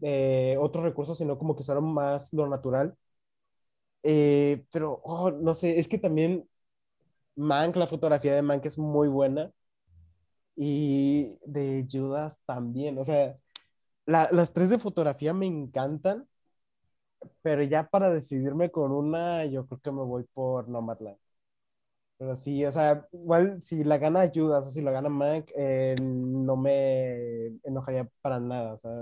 eh, 0.03 0.57
otros 0.61 0.85
recursos, 0.85 1.19
sino 1.19 1.39
como 1.39 1.57
que 1.57 1.63
usaron 1.63 1.93
más 1.93 2.33
lo 2.33 2.49
natural. 2.49 2.97
Eh, 4.03 4.65
pero, 4.71 5.01
oh, 5.05 5.31
no 5.31 5.55
sé, 5.55 5.79
es 5.79 5.89
que 5.89 5.99
también 5.99 6.49
Mank, 7.37 7.77
la 7.77 7.87
fotografía 7.87 8.35
de 8.35 8.43
Mank 8.43 8.65
es 8.67 8.79
muy 8.79 9.09
buena. 9.09 9.53
Y 10.57 11.37
de 11.47 11.87
Judas 11.91 12.41
también. 12.47 12.99
O 12.99 13.05
sea, 13.05 13.37
las 14.07 14.53
tres 14.53 14.71
de 14.71 14.79
fotografía 14.79 15.33
me 15.35 15.47
encantan 15.47 16.29
pero 17.43 17.63
ya 17.63 17.89
para 17.89 18.11
decidirme 18.11 18.71
con 18.71 18.93
una, 18.93 19.45
yo 19.47 19.67
creo 19.67 19.81
que 19.81 19.91
me 19.93 20.03
voy 20.03 20.25
por 20.35 20.69
Nomadland. 20.69 21.19
Pero 22.19 22.37
sí, 22.37 22.65
o 22.65 22.71
sea, 22.71 23.07
igual 23.13 23.63
si 23.63 23.85
la 23.85 23.99
gana 23.99 24.31
Judas 24.33 24.67
o 24.67 24.71
si 24.71 24.83
la 24.83 24.93
gana 24.93 25.09
Mac, 25.09 25.51
eh, 25.57 25.97
no 26.01 26.57
me 26.57 27.47
enojaría 27.65 28.09
para 28.23 28.39
nada. 28.39 28.75
O 28.75 28.79
sea, 28.79 28.93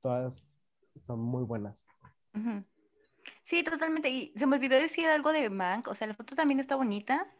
todas 0.00 0.44
son 0.96 1.20
muy 1.20 1.44
buenas. 1.44 1.86
Sí, 3.42 3.62
totalmente. 3.62 4.10
Y 4.10 4.32
se 4.36 4.46
me 4.46 4.56
olvidó 4.56 4.76
decir 4.76 5.06
algo 5.06 5.32
de 5.32 5.48
Mank. 5.50 5.88
O 5.88 5.94
sea, 5.94 6.06
la 6.08 6.14
foto 6.14 6.34
también 6.34 6.60
está 6.60 6.76
bonita. 6.76 7.32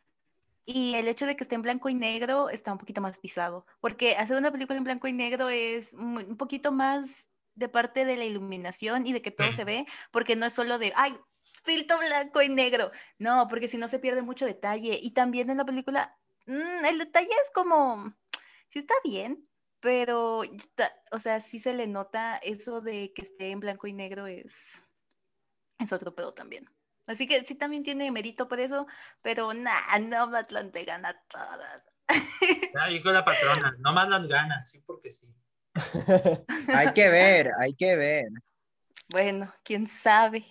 Y 0.65 0.95
el 0.95 1.09
hecho 1.09 1.27
de 1.27 1.37
que 1.37 1.45
esté 1.45 1.57
en 1.57 1.63
blanco 1.63 1.89
y 1.89 1.95
negro 1.95 2.49
está 2.49 2.73
un 2.73 2.79
poquito 2.79 3.01
más 3.01 3.19
pisado. 3.19 3.67
Porque 3.81 4.17
hacer 4.17 4.37
una 4.39 4.53
película 4.53 4.79
en 4.79 4.85
blanco 4.85 5.09
y 5.09 5.13
negro 5.13 5.49
es 5.49 5.95
un 5.95 6.37
poquito 6.37 6.71
más 6.71 7.30
de 7.61 7.69
parte 7.69 8.05
de 8.05 8.17
la 8.17 8.25
iluminación 8.25 9.07
y 9.07 9.13
de 9.13 9.23
que 9.23 9.31
todo 9.31 9.53
se 9.53 9.65
ve, 9.65 9.87
porque 10.11 10.35
no 10.35 10.47
es 10.47 10.53
solo 10.55 10.79
de, 10.79 10.93
ay, 10.97 11.17
filtro 11.63 11.99
blanco 11.99 12.41
y 12.43 12.49
negro. 12.49 12.91
No, 13.19 13.47
porque 13.49 13.69
si 13.69 13.77
no 13.77 13.87
se 13.87 13.99
pierde 13.99 14.23
mucho 14.23 14.47
detalle. 14.47 14.99
Y 15.01 15.13
también 15.13 15.51
en 15.51 15.59
la 15.59 15.65
película, 15.67 16.17
mm, 16.47 16.85
el 16.87 16.99
detalle 16.99 17.29
es 17.29 17.51
como, 17.53 18.13
sí 18.69 18.81
está 18.81 18.95
bien, 19.05 19.47
pero, 19.79 20.41
o 21.13 21.19
sea, 21.19 21.41
sí 21.41 21.59
se 21.59 21.75
le 21.75 21.87
nota 21.87 22.39
eso 22.39 22.81
de 22.81 23.13
que 23.15 23.23
esté 23.23 23.51
en 23.51 23.61
blanco 23.61 23.87
y 23.87 23.93
negro 23.93 24.27
es, 24.27 24.85
es 25.79 25.93
otro 25.93 26.15
pedo 26.15 26.33
también. 26.33 26.69
Así 27.07 27.27
que 27.27 27.45
sí 27.45 27.55
también 27.55 27.83
tiene 27.83 28.11
mérito 28.11 28.49
por 28.49 28.59
eso, 28.59 28.87
pero 29.21 29.53
nada, 29.53 29.99
no 29.99 30.35
Atlante 30.35 30.85
gana 30.85 31.15
todas. 31.29 31.85
Ya 32.75 32.91
hijo 32.91 33.09
de 33.09 33.15
la 33.17 33.25
patrona, 33.25 33.77
no 33.79 33.93
mandan 33.93 34.27
ganas, 34.29 34.71
sí 34.71 34.81
porque 34.87 35.11
sí. 35.11 35.27
Hay 36.69 36.93
que 36.93 37.09
ver, 37.09 37.51
hay 37.59 37.75
que 37.75 37.97
ver. 37.97 38.27
Bueno, 39.13 39.53
quién 39.65 39.89
sabe. 39.89 40.45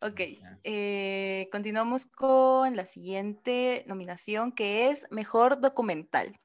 Ok, 0.00 0.20
eh, 0.62 1.48
continuamos 1.50 2.06
con 2.06 2.76
la 2.76 2.86
siguiente 2.86 3.82
nominación 3.88 4.52
que 4.52 4.90
es 4.90 5.08
Mejor 5.10 5.60
Documental. 5.60 6.38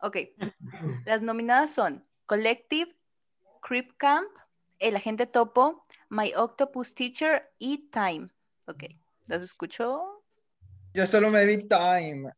Ok, 0.00 0.18
las 1.06 1.22
nominadas 1.22 1.70
son 1.70 2.06
Collective, 2.26 2.94
Creep 3.62 3.96
Camp, 3.96 4.28
El 4.78 4.96
Agente 4.96 5.26
Topo, 5.26 5.86
My 6.10 6.34
Octopus 6.36 6.94
Teacher 6.94 7.50
y 7.58 7.88
Time. 7.90 8.28
Ok, 8.66 8.84
¿las 9.26 9.42
escuchó? 9.42 10.22
Yo 10.92 11.06
solo 11.06 11.30
me 11.30 11.46
vi 11.46 11.66
Time. 11.66 12.30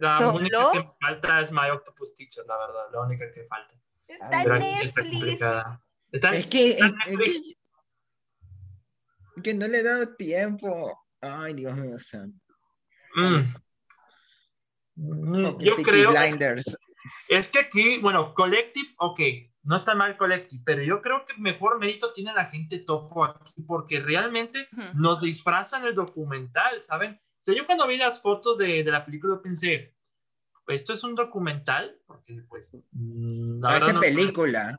La 0.00 0.30
única 0.30 0.70
que 0.72 0.90
falta 0.98 1.40
es 1.40 1.52
My 1.52 1.68
Octopus 1.72 2.14
Teacher, 2.14 2.44
la 2.46 2.56
verdad, 2.56 2.86
la 2.92 3.00
única 3.02 3.30
que 3.30 3.44
falta. 3.44 3.74
Está 4.08 4.42
en 4.42 4.58
Netflix. 4.58 5.42
es 6.12 6.46
que, 6.46 6.70
es, 6.70 7.56
que, 9.42 9.54
no 9.54 9.68
le 9.68 9.78
he 9.78 9.82
dado 9.82 10.16
tiempo. 10.16 10.98
Ay, 11.20 11.52
Dios 11.52 11.76
mío 11.76 11.98
santo. 11.98 12.38
Mm. 13.14 13.54
Yo 15.58 15.76
creo 15.76 16.12
es, 16.12 16.76
es, 17.28 17.48
que 17.48 17.58
aquí, 17.58 18.00
bueno, 18.00 18.34
Collective, 18.34 18.94
ok, 18.98 19.20
no 19.64 19.76
está 19.76 19.94
mal 19.94 20.16
Collective, 20.16 20.62
pero 20.64 20.82
yo 20.82 21.02
creo 21.02 21.24
que 21.24 21.34
mejor 21.38 21.78
mérito 21.78 22.12
tiene 22.12 22.32
la 22.32 22.44
gente 22.46 22.78
topo 22.78 23.24
aquí, 23.24 23.62
porque 23.66 24.00
realmente 24.00 24.66
nos 24.94 25.20
disfrazan 25.20 25.84
el 25.84 25.94
documental, 25.94 26.80
¿saben? 26.80 27.20
O 27.40 27.42
sea, 27.42 27.54
yo 27.54 27.64
cuando 27.64 27.86
vi 27.86 27.96
las 27.96 28.20
fotos 28.20 28.58
de, 28.58 28.84
de 28.84 28.90
la 28.90 29.04
película 29.04 29.40
pensé, 29.42 29.94
esto 30.70 30.92
es 30.92 31.04
un 31.04 31.14
documental, 31.14 31.98
porque 32.06 32.42
pues... 32.48 32.72
Mm, 32.92 33.60
parece 33.60 33.94
película. 33.94 34.76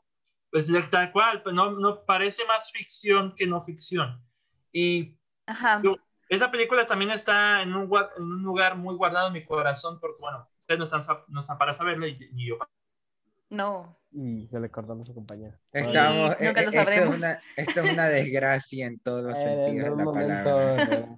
Pues 0.50 0.70
tal 0.90 1.12
cual, 1.12 1.42
pues 1.42 1.54
no, 1.54 1.72
no 1.72 2.04
parece 2.04 2.44
más 2.44 2.70
ficción 2.70 3.34
que 3.34 3.46
no 3.46 3.60
ficción. 3.60 4.22
Y 4.70 5.16
Ajá. 5.46 5.80
esa 6.28 6.50
película 6.50 6.86
también 6.86 7.10
está 7.10 7.62
en 7.62 7.74
un, 7.74 7.90
en 8.16 8.22
un, 8.22 8.42
lugar 8.42 8.76
muy 8.76 8.94
guardado 8.94 9.28
en 9.28 9.32
mi 9.32 9.44
corazón, 9.44 9.98
porque 9.98 10.20
bueno, 10.20 10.46
ustedes 10.58 10.78
no 10.78 10.84
están, 10.84 11.02
no 11.28 11.40
están 11.40 11.56
para 11.56 11.72
saberlo 11.72 12.06
y, 12.06 12.18
ni 12.32 12.48
yo. 12.48 12.58
No. 13.48 13.98
Y 14.10 14.46
se 14.46 14.60
le 14.60 14.70
cortó 14.70 14.92
a 14.92 15.04
su 15.04 15.14
compañera. 15.14 15.58
Estamos, 15.72 16.32
eh, 16.32 16.36
eh, 16.40 16.54
esto, 16.54 16.90
es 16.90 17.06
una, 17.06 17.40
esto 17.56 17.80
es 17.80 17.92
una 17.92 18.08
desgracia 18.08 18.86
en 18.86 18.98
todos 18.98 19.24
los 19.24 19.38
sentidos 19.38 19.96
de 19.96 20.04
la 20.04 20.12
palabra. 20.12 21.16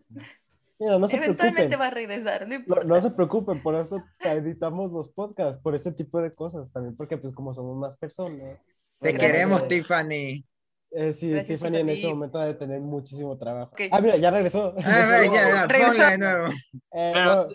Mira, 0.78 0.98
no 0.98 1.08
se 1.08 1.16
Eventualmente 1.16 1.76
va 1.76 1.86
a 1.86 1.90
regresar. 1.90 2.46
No, 2.84 3.00
se 3.00 3.10
preocupen, 3.12 3.62
por 3.62 3.74
eso 3.76 4.02
editamos 4.20 4.90
los 4.90 5.08
podcasts, 5.08 5.60
por 5.62 5.74
ese 5.74 5.92
tipo 5.92 6.20
de 6.20 6.32
cosas 6.32 6.72
también, 6.72 6.96
porque 6.96 7.16
pues 7.16 7.32
como 7.32 7.54
somos 7.54 7.76
más 7.76 7.96
personas. 7.96 8.64
Te 9.00 9.16
queremos, 9.16 9.66
Tiffany. 9.68 10.44
Eh, 10.90 11.12
sí, 11.12 11.32
Tiffany 11.46 11.78
en 11.78 11.88
este 11.88 12.08
momento 12.08 12.38
va 12.38 12.46
a 12.46 12.58
tener 12.58 12.80
muchísimo 12.80 13.36
trabajo. 13.36 13.74
Ah, 13.90 14.00
mira, 14.00 14.16
ya 14.16 14.30
regresó. 14.30 14.74
Ah, 14.78 15.22
ya, 15.24 15.66
ya, 15.92 16.10
de 16.10 16.18
nuevo. 16.18 16.48
Eh, 16.92 17.10
pero, 17.12 17.48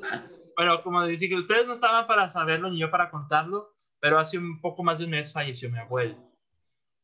pero, 0.56 0.82
como 0.82 1.06
dije, 1.06 1.30
que 1.30 1.36
ustedes 1.36 1.66
no 1.66 1.74
estaban 1.74 2.06
para 2.06 2.28
saberlo 2.28 2.70
ni 2.70 2.80
yo 2.80 2.92
para 2.92 3.10
contarlo, 3.10 3.76
pero 4.00 4.20
hace 4.20 4.38
un 4.38 4.60
poco 4.60 4.84
más 4.84 5.00
de 5.00 5.06
un 5.06 5.12
mes 5.12 5.32
falleció 5.32 5.70
mi 5.70 5.80
abuelo. 5.80 6.18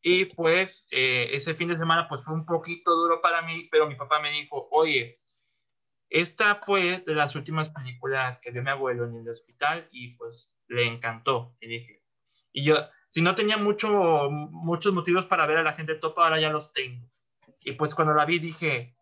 Y 0.01 0.25
pues 0.25 0.87
eh, 0.91 1.29
ese 1.31 1.55
fin 1.55 1.69
de 1.69 1.75
semana 1.75 2.07
pues 2.07 2.23
fue 2.23 2.33
un 2.33 2.45
poquito 2.45 2.91
duro 2.91 3.21
para 3.21 3.41
mí, 3.41 3.67
pero 3.71 3.87
mi 3.87 3.95
papá 3.95 4.19
me 4.19 4.29
dijo, 4.29 4.67
oye, 4.71 5.15
esta 6.09 6.55
fue 6.55 7.03
de 7.05 7.15
las 7.15 7.35
últimas 7.35 7.69
películas 7.69 8.39
que 8.39 8.51
vio 8.51 8.63
mi 8.63 8.69
abuelo 8.69 9.05
en 9.05 9.15
el 9.15 9.29
hospital 9.29 9.87
y 9.91 10.15
pues 10.15 10.53
le 10.67 10.85
encantó. 10.85 11.55
Y 11.59 11.67
dije, 11.67 12.03
y 12.51 12.63
yo, 12.63 12.77
si 13.07 13.21
no 13.21 13.35
tenía 13.35 13.57
mucho, 13.57 14.29
muchos 14.29 14.93
motivos 14.93 15.25
para 15.25 15.45
ver 15.45 15.57
a 15.57 15.63
la 15.63 15.73
gente 15.73 15.95
top, 15.95 16.19
ahora 16.19 16.39
ya 16.39 16.49
los 16.49 16.73
tengo. 16.73 17.09
Y 17.61 17.73
pues 17.73 17.95
cuando 17.95 18.13
la 18.13 18.25
vi 18.25 18.39
dije, 18.39 18.95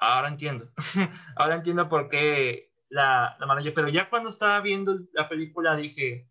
ahora 0.00 0.28
entiendo, 0.28 0.70
ahora 1.36 1.56
entiendo 1.56 1.88
por 1.88 2.08
qué 2.08 2.72
la, 2.88 3.36
la 3.38 3.46
maravilla. 3.46 3.74
Pero 3.74 3.88
ya 3.88 4.08
cuando 4.08 4.30
estaba 4.30 4.60
viendo 4.60 4.98
la 5.12 5.28
película 5.28 5.76
dije, 5.76 6.28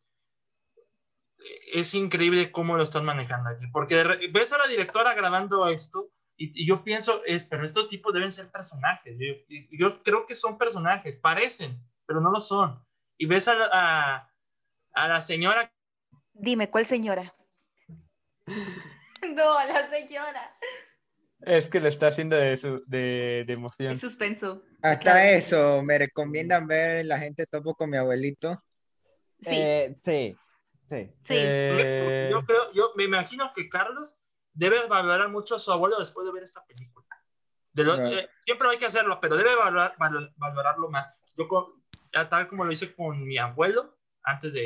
es 1.73 1.93
increíble 1.93 2.51
cómo 2.51 2.77
lo 2.77 2.83
están 2.83 3.05
manejando 3.05 3.49
aquí, 3.49 3.67
porque 3.67 4.29
ves 4.31 4.53
a 4.53 4.57
la 4.57 4.67
directora 4.67 5.13
grabando 5.13 5.67
esto 5.67 6.11
y, 6.43 6.65
yo 6.65 6.83
pienso, 6.83 7.21
es, 7.25 7.43
pero 7.43 7.63
estos 7.63 7.87
tipos 7.87 8.13
deben 8.13 8.31
ser 8.31 8.49
personajes. 8.51 9.15
Yo, 9.19 9.35
yo, 9.71 10.01
creo 10.03 10.25
que 10.25 10.33
son 10.33 10.57
personajes, 10.57 11.15
parecen, 11.15 11.79
pero 12.05 12.19
no 12.19 12.31
lo 12.31 12.39
son. 12.39 12.83
Y 13.17 13.27
ves 13.27 13.47
a, 13.47 13.53
a, 13.71 14.31
a 14.93 15.07
la 15.07 15.21
señora. 15.21 15.71
Dime, 16.33 16.69
¿cuál 16.69 16.85
señora? 16.85 17.35
no, 19.35 19.57
a 19.57 19.65
la 19.65 19.89
señora. 19.89 20.57
Es 21.41 21.67
que 21.67 21.79
le 21.79 21.89
está 21.89 22.07
haciendo 22.07 22.35
de, 22.35 22.57
de, 22.87 23.43
de 23.45 23.53
emoción. 23.53 23.93
Es 23.93 24.01
suspenso. 24.01 24.63
Hasta 24.81 25.31
eso, 25.31 25.81
¿me 25.83 25.97
recomiendan 25.97 26.67
ver 26.67 27.05
La 27.05 27.19
gente 27.19 27.45
topo 27.45 27.75
con 27.75 27.89
mi 27.89 27.97
abuelito? 27.97 28.63
Sí. 29.41 29.55
Eh, 29.55 29.97
sí. 30.01 30.35
Sí. 30.85 31.09
sí. 31.23 31.35
Eh, 31.37 32.29
yo, 32.31 32.45
creo, 32.45 32.71
yo 32.73 32.91
me 32.95 33.05
imagino 33.05 33.51
que 33.55 33.69
Carlos 33.69 34.20
debe 34.53 34.87
valorar 34.87 35.29
mucho 35.29 35.55
a 35.55 35.59
su 35.59 35.71
abuelo 35.71 35.99
después 35.99 36.25
de 36.25 36.33
ver 36.33 36.43
esta 36.43 36.63
película. 36.65 37.05
Eh, 37.75 38.27
siempre 38.45 38.67
hay 38.69 38.77
que 38.77 38.85
hacerlo, 38.85 39.19
pero 39.21 39.37
debe 39.37 39.55
valorar, 39.55 39.95
valorarlo 40.35 40.89
más. 40.89 41.23
Yo, 41.37 41.47
tal 42.29 42.47
como 42.47 42.65
lo 42.65 42.71
hice 42.71 42.93
con 42.93 43.25
mi 43.25 43.37
abuelo, 43.37 43.97
antes 44.23 44.53
de... 44.53 44.65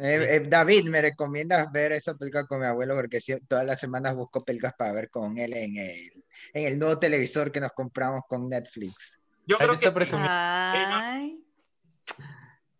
Eh, 0.00 0.36
eh, 0.36 0.42
David, 0.46 0.88
¿me 0.88 1.02
recomiendas 1.02 1.72
ver 1.72 1.92
esa 1.92 2.14
película 2.14 2.46
con 2.46 2.60
mi 2.60 2.66
abuelo? 2.66 2.94
Porque 2.94 3.18
todas 3.48 3.66
las 3.66 3.80
semanas 3.80 4.14
busco 4.14 4.44
películas 4.44 4.74
para 4.78 4.92
ver 4.92 5.10
con 5.10 5.38
él 5.38 5.54
en 5.54 5.76
el, 5.76 6.24
en 6.52 6.66
el 6.66 6.78
nuevo 6.78 6.98
televisor 6.98 7.50
que 7.50 7.60
nos 7.60 7.72
compramos 7.72 8.22
con 8.28 8.48
Netflix. 8.48 9.20
Yo 9.46 9.58
creo 9.58 9.78
que... 9.78 9.92
Ay 10.12 11.42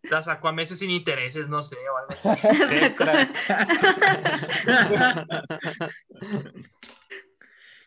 la 0.03 0.21
sacó 0.21 0.47
a 0.47 0.51
meses 0.51 0.79
sin 0.79 0.89
intereses, 0.89 1.49
no 1.49 1.63
sé, 1.63 1.77
o 1.89 1.97
algo 1.97 2.13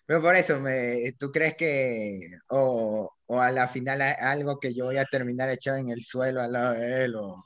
Pero 0.04 0.20
por 0.20 0.34
eso, 0.36 0.60
me, 0.60 1.14
¿tú 1.18 1.30
crees 1.30 1.56
que, 1.56 2.38
o, 2.48 3.14
o, 3.26 3.40
a 3.40 3.50
la 3.50 3.68
final 3.68 4.02
algo 4.02 4.58
que 4.58 4.74
yo 4.74 4.86
voy 4.86 4.98
a 4.98 5.04
terminar 5.04 5.48
echado 5.48 5.78
en 5.78 5.90
el 5.90 6.02
suelo 6.02 6.42
al 6.42 6.52
lado 6.52 6.72
de 6.74 7.04
él, 7.04 7.14
o 7.14 7.44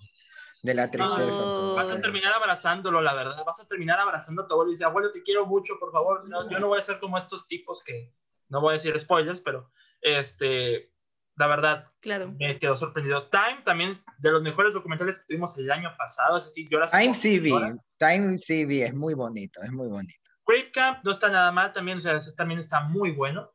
de 0.63 0.75
la 0.75 0.91
tristeza? 0.91 1.43
Vas 1.77 1.91
a 1.91 2.01
terminar 2.01 2.33
abrazándolo, 2.33 3.03
la 3.03 3.15
verdad, 3.15 3.45
vas 3.45 3.61
a 3.61 3.69
terminar 3.69 4.01
abrazando 4.01 4.43
a 4.43 4.49
tu 4.49 4.55
abuelo 4.55 4.71
y 4.71 4.75
dice, 4.75 4.85
abuelo, 4.85 5.13
te 5.13 5.23
quiero 5.23 5.47
mucho, 5.47 5.79
por 5.79 5.93
favor, 5.93 6.25
yo 6.51 6.59
no 6.59 6.69
voy 6.69 6.79
a 6.79 6.83
ser 6.83 6.99
como 6.99 7.19
estos 7.19 7.47
tipos 7.47 7.85
que, 7.85 8.13
no 8.49 8.61
voy 8.61 8.71
a 8.71 8.73
decir 8.73 8.99
spoilers, 8.99 9.43
pero, 9.43 9.71
este, 10.01 10.91
la 11.37 11.47
verdad, 11.47 11.93
claro. 12.01 12.35
me 12.39 12.59
quedó 12.59 12.75
sorprendido. 12.75 13.29
Time 13.29 13.61
también 13.65 13.93
de 14.19 14.31
los 14.31 14.43
mejores 14.43 14.73
documentales 14.73 15.19
que 15.19 15.27
tuvimos 15.29 15.57
el 15.59 15.71
año 15.71 15.95
pasado. 15.97 16.39
Es 16.39 16.47
decir, 16.47 16.69
yo 16.71 16.79
las 16.79 16.91
Time 16.91 17.15
CV, 17.15 17.51
Time 17.99 18.39
CV 18.39 18.85
es 18.85 18.95
muy 18.95 19.15
bonito, 19.15 19.61
es 19.63 19.71
muy 19.71 19.89
bonito. 19.89 20.19
Grape 20.47 20.71
Camp 20.71 21.05
no 21.05 21.11
está 21.11 21.29
nada 21.29 21.53
mal 21.53 21.73
también, 21.73 21.99
o 21.99 22.01
sea, 22.01 22.19
también 22.37 22.61
está 22.61 22.81
muy 22.81 23.11
bueno. 23.11 23.53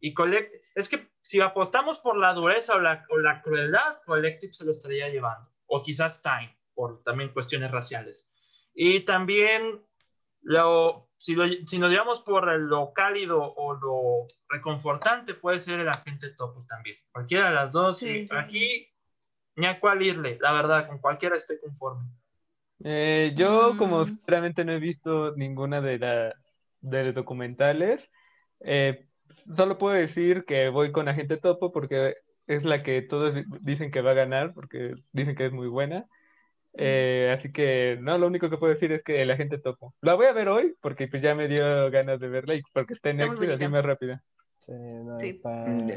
Y 0.00 0.14
Collect, 0.14 0.54
es 0.74 0.88
que 0.88 1.10
si 1.20 1.40
apostamos 1.40 1.98
por 1.98 2.16
la 2.16 2.32
dureza 2.32 2.76
o 2.76 2.80
la, 2.80 3.04
o 3.10 3.18
la 3.18 3.42
crueldad, 3.42 4.00
Collective 4.06 4.54
se 4.54 4.64
lo 4.64 4.70
estaría 4.70 5.08
llevando. 5.08 5.50
O 5.66 5.82
quizás 5.82 6.22
Time, 6.22 6.56
por 6.74 7.02
también 7.02 7.32
cuestiones 7.32 7.70
raciales. 7.70 8.30
Y 8.72 9.00
también 9.00 9.84
lo, 10.40 11.07
si, 11.18 11.34
nos 11.34 11.90
llevamos 11.90 12.20
por 12.22 12.52
lo 12.58 12.92
cálido 12.92 13.42
o 13.42 13.74
lo 13.74 14.26
reconfortante, 14.48 15.34
puede 15.34 15.58
ser 15.58 15.80
el 15.80 15.88
agente 15.88 16.30
topo 16.30 16.64
también. 16.68 16.96
Cualquiera 17.10 17.48
de 17.48 17.54
las 17.56 17.72
dos. 17.72 18.02
aquí, 18.30 18.88
ni 19.56 19.66
a 19.66 19.80
cuál 19.80 20.02
irle, 20.02 20.38
la 20.40 20.52
verdad, 20.52 20.86
con 20.86 20.98
cualquiera 20.98 21.36
estoy 21.36 21.58
conforme. 21.60 22.08
Eh, 22.84 23.32
yo, 23.36 23.76
como 23.76 24.02
mm. 24.02 24.06
sinceramente 24.06 24.64
no 24.64 24.72
he 24.72 24.78
visto 24.78 25.34
ninguna 25.34 25.80
de, 25.80 25.98
las 25.98 26.34
de 26.80 27.12
documentales, 27.12 28.08
eh, 28.60 29.08
solo 29.56 29.76
puedo 29.78 29.96
decir 29.96 30.44
que 30.44 30.68
voy 30.68 30.92
con 30.92 31.08
Agente 31.08 31.36
Topo 31.36 31.72
porque 31.72 32.14
es 32.46 32.64
la 32.64 32.78
que 32.78 33.02
todos 33.02 33.34
dicen 33.60 33.90
que 33.90 34.00
va 34.00 34.12
a 34.12 34.14
ganar, 34.14 34.54
porque 34.54 34.94
dicen 35.12 35.34
que 35.34 35.46
es 35.46 35.52
muy 35.52 35.66
buena. 35.66 36.06
Eh, 36.74 37.34
así 37.36 37.50
que, 37.52 37.98
no, 38.00 38.18
lo 38.18 38.26
único 38.26 38.48
que 38.48 38.56
puedo 38.56 38.72
decir 38.72 38.92
es 38.92 39.02
que 39.02 39.24
la 39.24 39.36
gente 39.36 39.58
topo. 39.58 39.94
La 40.00 40.14
voy 40.14 40.26
a 40.26 40.32
ver 40.32 40.48
hoy 40.48 40.74
porque 40.80 41.08
pues 41.08 41.22
ya 41.22 41.34
me 41.34 41.48
dio 41.48 41.90
ganas 41.90 42.20
de 42.20 42.28
verla 42.28 42.54
y 42.54 42.62
porque 42.72 42.94
está 42.94 43.10
en 43.10 43.18
Netflix 43.18 43.54
así 43.54 43.68
más 43.68 43.84
rápida. 43.84 44.22
Sí, 44.58 44.72
no, 44.72 45.18
Está... 45.18 45.48
Mm, 45.48 45.88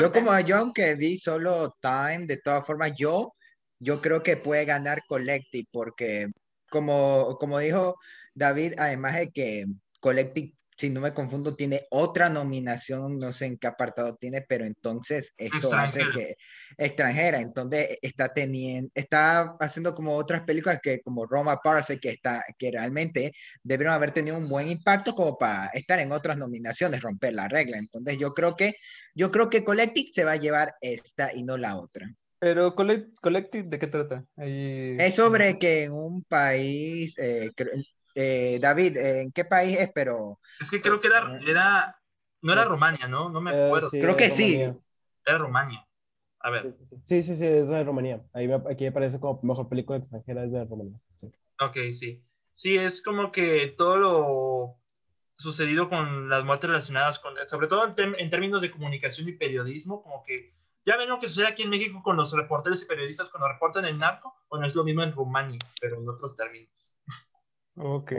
yo 0.00 0.12
como 0.12 0.38
yo, 0.40 0.56
aunque 0.56 0.94
vi 0.94 1.18
solo 1.18 1.74
Time, 1.80 2.26
de 2.26 2.38
todas 2.38 2.66
formas, 2.66 2.94
yo, 2.96 3.34
yo 3.78 4.00
creo 4.00 4.22
que 4.22 4.36
puede 4.36 4.64
ganar 4.64 5.02
Collective 5.06 5.68
porque, 5.70 6.28
como, 6.70 7.36
como 7.38 7.58
dijo 7.58 7.96
David, 8.34 8.74
además 8.78 9.16
de 9.16 9.30
que 9.30 9.66
Collective 10.00 10.52
si 10.76 10.90
no 10.90 11.00
me 11.00 11.14
confundo, 11.14 11.56
tiene 11.56 11.86
otra 11.90 12.28
nominación, 12.28 13.18
no 13.18 13.32
sé 13.32 13.46
en 13.46 13.58
qué 13.58 13.66
apartado 13.66 14.14
tiene, 14.16 14.42
pero 14.42 14.64
entonces 14.64 15.32
esto 15.38 15.72
hace 15.72 16.02
que 16.12 16.36
extranjera, 16.76 17.40
entonces 17.40 17.96
está 18.02 18.28
teniendo, 18.28 18.90
está 18.94 19.56
haciendo 19.58 19.94
como 19.94 20.14
otras 20.14 20.42
películas 20.42 20.78
que 20.82 21.00
como 21.00 21.26
Roma 21.26 21.60
Parse, 21.62 21.98
que 21.98 22.10
está, 22.10 22.44
que 22.58 22.70
realmente 22.70 23.32
debieron 23.62 23.94
haber 23.94 24.10
tenido 24.10 24.36
un 24.36 24.48
buen 24.48 24.68
impacto 24.68 25.14
como 25.14 25.38
para 25.38 25.66
estar 25.68 25.98
en 25.98 26.12
otras 26.12 26.36
nominaciones, 26.36 27.00
romper 27.00 27.34
la 27.34 27.48
regla. 27.48 27.78
Entonces 27.78 28.18
yo 28.18 28.34
creo 28.34 28.54
que, 28.54 28.74
yo 29.14 29.30
creo 29.30 29.48
que 29.48 29.64
Collective 29.64 30.10
se 30.12 30.24
va 30.24 30.32
a 30.32 30.36
llevar 30.36 30.74
esta 30.82 31.34
y 31.34 31.42
no 31.42 31.56
la 31.56 31.76
otra. 31.76 32.06
Pero 32.38 32.74
Collective, 32.74 33.68
¿de 33.68 33.78
qué 33.78 33.86
trata? 33.86 34.24
Es 34.36 35.14
sobre 35.14 35.58
que 35.58 35.84
en 35.84 35.92
un 35.92 36.22
país, 36.22 37.18
eh, 37.18 37.50
eh, 38.16 38.58
David, 38.60 38.96
¿en 38.96 39.30
qué 39.30 39.44
país 39.44 39.78
es? 39.78 39.90
Pero... 39.94 40.40
Es 40.58 40.70
que 40.70 40.80
creo 40.80 41.00
que 41.00 41.06
era, 41.06 41.38
era 41.46 41.96
no 42.42 42.52
era 42.52 42.64
Rumania, 42.64 43.08
¿no? 43.08 43.28
No 43.28 43.40
me 43.40 43.52
eh, 43.52 43.66
acuerdo. 43.66 43.90
creo 43.90 44.16
que 44.16 44.30
sí. 44.30 44.60
Era 45.24 45.38
Rumania. 45.38 45.86
A 46.40 46.50
ver. 46.50 46.76
Sí, 47.04 47.22
sí, 47.22 47.34
sí, 47.34 47.44
es 47.44 47.68
de 47.68 47.84
Rumanía. 47.84 48.22
Ahí 48.32 48.48
aquí 48.70 48.84
me 48.84 48.92
parece 48.92 49.18
como 49.18 49.40
mejor 49.42 49.68
película 49.68 49.98
extranjera 49.98 50.44
es 50.44 50.52
de 50.52 50.64
Rumanía. 50.64 50.98
Sí. 51.16 51.32
Ok, 51.60 51.76
sí. 51.90 52.24
Sí, 52.52 52.78
es 52.78 53.02
como 53.02 53.32
que 53.32 53.74
todo 53.76 53.96
lo 53.96 54.76
sucedido 55.36 55.88
con 55.88 56.28
las 56.28 56.44
muertes 56.44 56.70
relacionadas 56.70 57.18
con, 57.18 57.34
sobre 57.48 57.66
todo 57.66 57.92
en, 57.98 58.14
en 58.14 58.30
términos 58.30 58.62
de 58.62 58.70
comunicación 58.70 59.28
y 59.28 59.32
periodismo, 59.32 60.02
como 60.02 60.22
que 60.22 60.54
ya 60.84 60.96
ven 60.96 61.08
lo 61.08 61.18
que 61.18 61.26
sucede 61.26 61.48
aquí 61.48 61.64
en 61.64 61.70
México 61.70 62.00
con 62.02 62.16
los 62.16 62.32
reporteros 62.32 62.80
y 62.80 62.86
periodistas 62.86 63.28
cuando 63.28 63.48
reportan 63.48 63.84
el 63.84 63.98
narco, 63.98 64.36
bueno, 64.48 64.66
es 64.66 64.74
lo 64.74 64.84
mismo 64.84 65.02
en 65.02 65.12
Rumania, 65.12 65.58
pero 65.80 66.00
en 66.00 66.08
otros 66.08 66.36
términos. 66.36 66.94
Ok. 67.76 68.12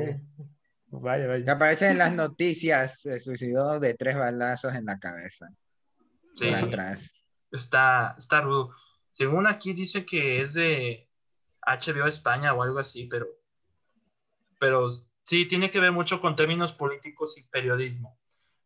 Vaya, 0.89 1.27
vaya. 1.27 1.43
Que 1.43 1.51
aparece 1.51 1.89
en 1.89 1.97
las 1.97 2.13
noticias, 2.13 3.01
se 3.01 3.19
suicidó 3.19 3.79
de 3.79 3.93
tres 3.93 4.15
balazos 4.15 4.73
en 4.75 4.85
la 4.85 4.97
cabeza. 4.99 5.49
Sí. 6.33 6.53
atrás. 6.53 7.13
Está, 7.51 8.15
está 8.17 8.41
rudo. 8.41 8.73
Según 9.09 9.47
aquí 9.47 9.73
dice 9.73 10.05
que 10.05 10.41
es 10.41 10.53
de 10.53 11.09
HBO 11.65 12.07
España 12.07 12.53
o 12.53 12.61
algo 12.61 12.79
así, 12.79 13.05
pero, 13.05 13.27
pero 14.59 14.89
sí, 15.23 15.45
tiene 15.45 15.69
que 15.69 15.79
ver 15.79 15.91
mucho 15.91 16.19
con 16.19 16.35
términos 16.35 16.73
políticos 16.73 17.37
y 17.37 17.43
periodismo. 17.43 18.17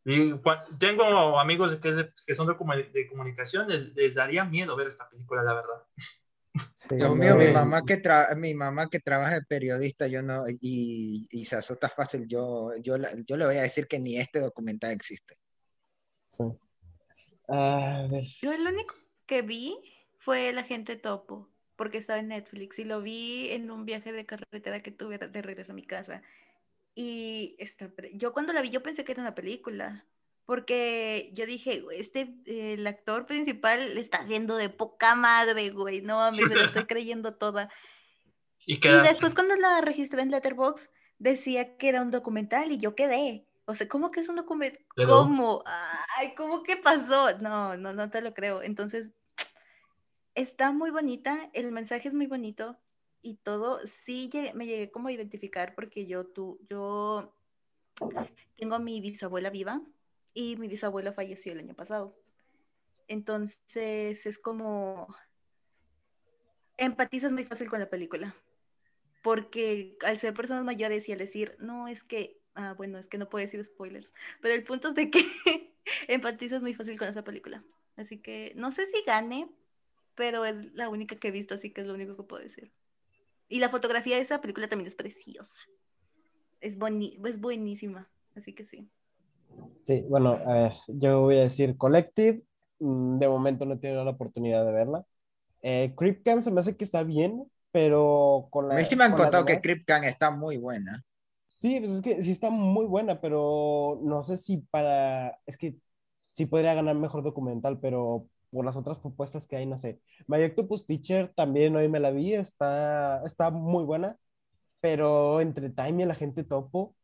Y 0.04 0.34
tengo 0.80 1.40
amigos 1.40 1.78
que, 1.78 2.10
que 2.26 2.36
son 2.36 2.48
de, 2.48 2.84
de 2.92 3.08
comunicación, 3.08 3.68
les, 3.68 4.16
daría 4.16 4.44
miedo 4.44 4.76
ver 4.76 4.88
esta 4.88 5.08
película, 5.08 5.44
la 5.44 5.54
verdad. 5.54 5.84
Dios 6.90 7.16
mío, 7.16 7.38
mi 7.38 7.48
mamá 7.48 7.84
que 7.86 8.02
mi 8.36 8.54
mamá 8.54 8.90
que 8.90 9.00
trabaja 9.00 9.36
de 9.36 9.42
periodista, 9.44 10.08
yo 10.08 10.22
no, 10.22 10.44
y, 10.50 11.28
y 11.32 11.46
se 11.46 11.56
azota 11.56 11.88
fácil, 11.88 12.28
yo, 12.28 12.76
yo, 12.82 12.98
yo 13.26 13.38
le 13.38 13.46
voy 13.46 13.56
a 13.56 13.62
decir 13.62 13.88
que 13.88 14.00
ni 14.00 14.18
este 14.18 14.40
documental 14.40 14.92
existe. 14.92 15.36
Sí. 16.28 16.44
Yo 17.48 18.52
el 18.52 18.68
único 18.68 18.96
que 19.26 19.42
vi 19.42 19.78
fue 20.18 20.52
La 20.54 20.64
Gente 20.64 20.96
Topo, 20.96 21.50
porque 21.76 21.98
estaba 21.98 22.20
en 22.20 22.30
Netflix 22.30 22.80
y 22.80 22.84
lo 22.84 23.02
vi 23.02 23.50
en 23.52 23.72
un 23.72 23.86
viaje 23.86 24.12
de 24.12 24.26
carretera 24.26 24.82
que 24.82 24.92
tuve 24.92 25.18
de 25.18 25.42
regreso 25.42 25.72
a 25.72 25.76
mi 25.76 25.86
casa. 25.86 26.22
Y 26.96 27.58
yo 28.14 28.34
cuando 28.34 28.54
la 28.54 28.62
vi, 28.62 28.70
yo 28.70 28.84
pensé 28.84 29.04
que 29.04 29.14
era 29.14 29.22
una 29.22 29.36
película, 29.36 30.06
porque 30.46 31.32
yo 31.34 31.46
dije, 31.46 31.84
este, 31.92 32.36
el 32.46 32.86
actor 32.88 33.26
principal 33.26 33.96
le 33.96 34.02
está 34.02 34.20
haciendo 34.20 34.58
de 34.58 34.70
poca 34.70 35.16
madre, 35.16 35.70
güey, 35.70 36.02
no, 36.02 36.32
me 36.32 36.44
lo 36.44 36.62
estoy 36.62 36.86
creyendo 36.88 37.36
toda. 37.36 37.70
Y, 38.66 38.78
después 38.80 39.34
cuando 39.34 39.56
la 39.56 39.82
registré 39.82 40.22
en 40.22 40.32
Letterboxd, 40.32 40.90
decía 41.18 41.78
que 41.78 41.90
era 41.90 42.02
un 42.02 42.12
documental 42.12 42.72
y 42.72 42.78
yo 42.78 42.96
quedé. 42.96 43.46
O 43.66 43.76
sea, 43.76 43.88
¿cómo 43.88 44.12
que 44.12 44.20
es 44.20 44.30
un 44.30 44.36
documental? 44.36 44.82
¿Cómo? 45.08 45.64
Ay, 46.18 46.34
¿cómo 46.36 46.64
que 46.64 46.78
pasó? 46.78 47.38
No, 47.40 47.78
no, 47.78 47.94
no 47.94 48.10
te 48.10 48.22
lo 48.22 48.34
creo. 48.34 48.62
Entonces, 48.62 49.12
está 50.36 50.72
muy 50.72 50.92
bonita, 50.92 51.50
el 51.54 51.72
mensaje 51.72 52.08
es 52.08 52.14
muy 52.14 52.28
bonito, 52.28 52.78
y 53.22 53.36
todo, 53.36 53.80
sí 53.86 54.30
me 54.56 54.66
llegué 54.66 54.90
como 54.92 55.08
a 55.08 55.12
identificar 55.12 55.76
porque 55.76 56.06
yo, 56.06 56.26
tú, 56.26 56.60
yo 56.70 57.34
tengo 58.58 58.76
a 58.76 58.80
mi 58.80 59.00
bisabuela 59.00 59.50
viva 59.50 59.82
y 60.34 60.56
mi 60.58 60.68
bisabuela 60.68 61.14
falleció 61.14 61.52
el 61.52 61.60
año 61.60 61.76
pasado. 61.76 62.16
Entonces 63.08 64.26
es 64.26 64.40
como 64.40 65.08
empatizas 66.78 67.32
muy 67.32 67.44
fácil 67.44 67.70
con 67.70 67.80
la 67.80 67.90
película. 67.90 68.36
Porque 69.24 69.98
al 70.04 70.18
ser 70.18 70.34
personas 70.34 70.64
mayores 70.64 71.08
y 71.08 71.12
al 71.12 71.20
decir, 71.20 71.56
no, 71.60 71.88
es 71.88 72.04
que, 72.04 72.40
ah, 72.56 72.74
bueno, 72.76 72.98
es 72.98 73.08
que 73.08 73.20
no 73.20 73.30
puedo 73.30 73.46
decir 73.46 73.64
spoilers, 73.64 74.14
pero 74.42 74.56
el 74.56 74.64
punto 74.64 74.90
es 74.90 74.96
de 74.96 75.12
que 75.12 75.22
empatizas 76.08 76.62
muy 76.62 76.74
fácil 76.74 76.98
con 76.98 77.08
esa 77.08 77.24
película. 77.24 77.64
Así 77.98 78.18
que 78.18 78.54
no 78.56 78.72
sé 78.72 78.88
si 78.88 79.04
gane, 79.06 79.48
pero 80.16 80.44
es 80.46 80.74
la 80.74 80.90
única 80.90 81.18
que 81.18 81.28
he 81.28 81.32
visto, 81.32 81.54
así 81.54 81.72
que 81.72 81.82
es 81.82 81.88
lo 81.88 81.94
único 81.94 82.18
que 82.18 82.24
puedo 82.24 82.42
decir. 82.42 82.72
Y 83.48 83.60
la 83.60 83.70
fotografía 83.70 84.16
de 84.16 84.24
esa 84.24 84.42
película 84.42 84.68
también 84.68 84.88
es 84.88 84.96
preciosa. 84.96 85.60
Es, 86.62 86.78
es 87.26 87.40
buenísima, 87.40 88.10
así 88.36 88.54
que 88.54 88.64
sí. 88.66 88.90
Sí, 89.84 90.06
bueno, 90.08 90.40
yo 90.88 91.22
voy 91.22 91.38
a 91.38 91.42
decir 91.42 91.78
Collective. 91.78 92.44
Mm, 92.80 93.20
de 93.20 93.28
momento 93.28 93.66
no 93.66 93.74
he 93.74 93.78
tenido 93.78 94.04
la 94.04 94.12
oportunidad 94.12 94.66
de 94.66 94.72
verla. 94.72 95.06
Eh, 95.62 95.94
Creep 95.96 96.24
Camp 96.24 96.42
se 96.42 96.52
me 96.52 96.60
hace 96.60 96.76
que 96.76 96.84
está 96.84 97.04
bien, 97.04 97.50
pero 97.72 98.48
con 98.50 98.68
la. 98.68 98.76
A 98.76 98.78
mí 98.78 98.86
sí 98.86 98.96
me 98.96 99.04
han 99.04 99.16
contado 99.16 99.46
que 99.46 99.60
Creep 99.60 99.86
Camp 99.86 100.06
está 100.06 100.32
muy 100.32 100.58
buena. 100.58 101.04
Sí, 101.58 101.80
pues 101.80 101.94
es 101.94 102.02
que 102.02 102.24
sí 102.24 102.32
está 102.32 102.50
muy 102.50 102.86
buena, 102.86 103.22
pero 103.22 104.00
no 104.04 104.24
sé 104.24 104.38
si 104.38 104.58
para. 104.58 105.40
Es 105.46 105.58
que 105.58 105.76
sí 106.32 106.46
podría 106.46 106.74
ganar 106.74 106.96
mejor 106.96 107.24
documental, 107.24 107.80
pero 107.80 108.28
por 108.52 108.66
las 108.66 108.76
otras 108.76 108.98
propuestas 109.00 109.48
que 109.48 109.56
hay, 109.56 109.66
no 109.66 109.78
sé. 109.78 110.02
My 110.28 110.44
Octopus 110.44 110.86
Teacher 110.86 111.32
también 111.36 111.76
hoy 111.76 111.88
me 111.88 112.00
la 112.00 112.12
vi, 112.12 112.34
está, 112.34 113.24
está 113.26 113.50
muy 113.50 113.84
buena, 113.84 114.18
pero 114.82 115.40
entre 115.42 115.70
Time 115.70 116.04
y 116.04 116.06
la 116.06 116.16
gente 116.16 116.44
topo, 116.44 116.96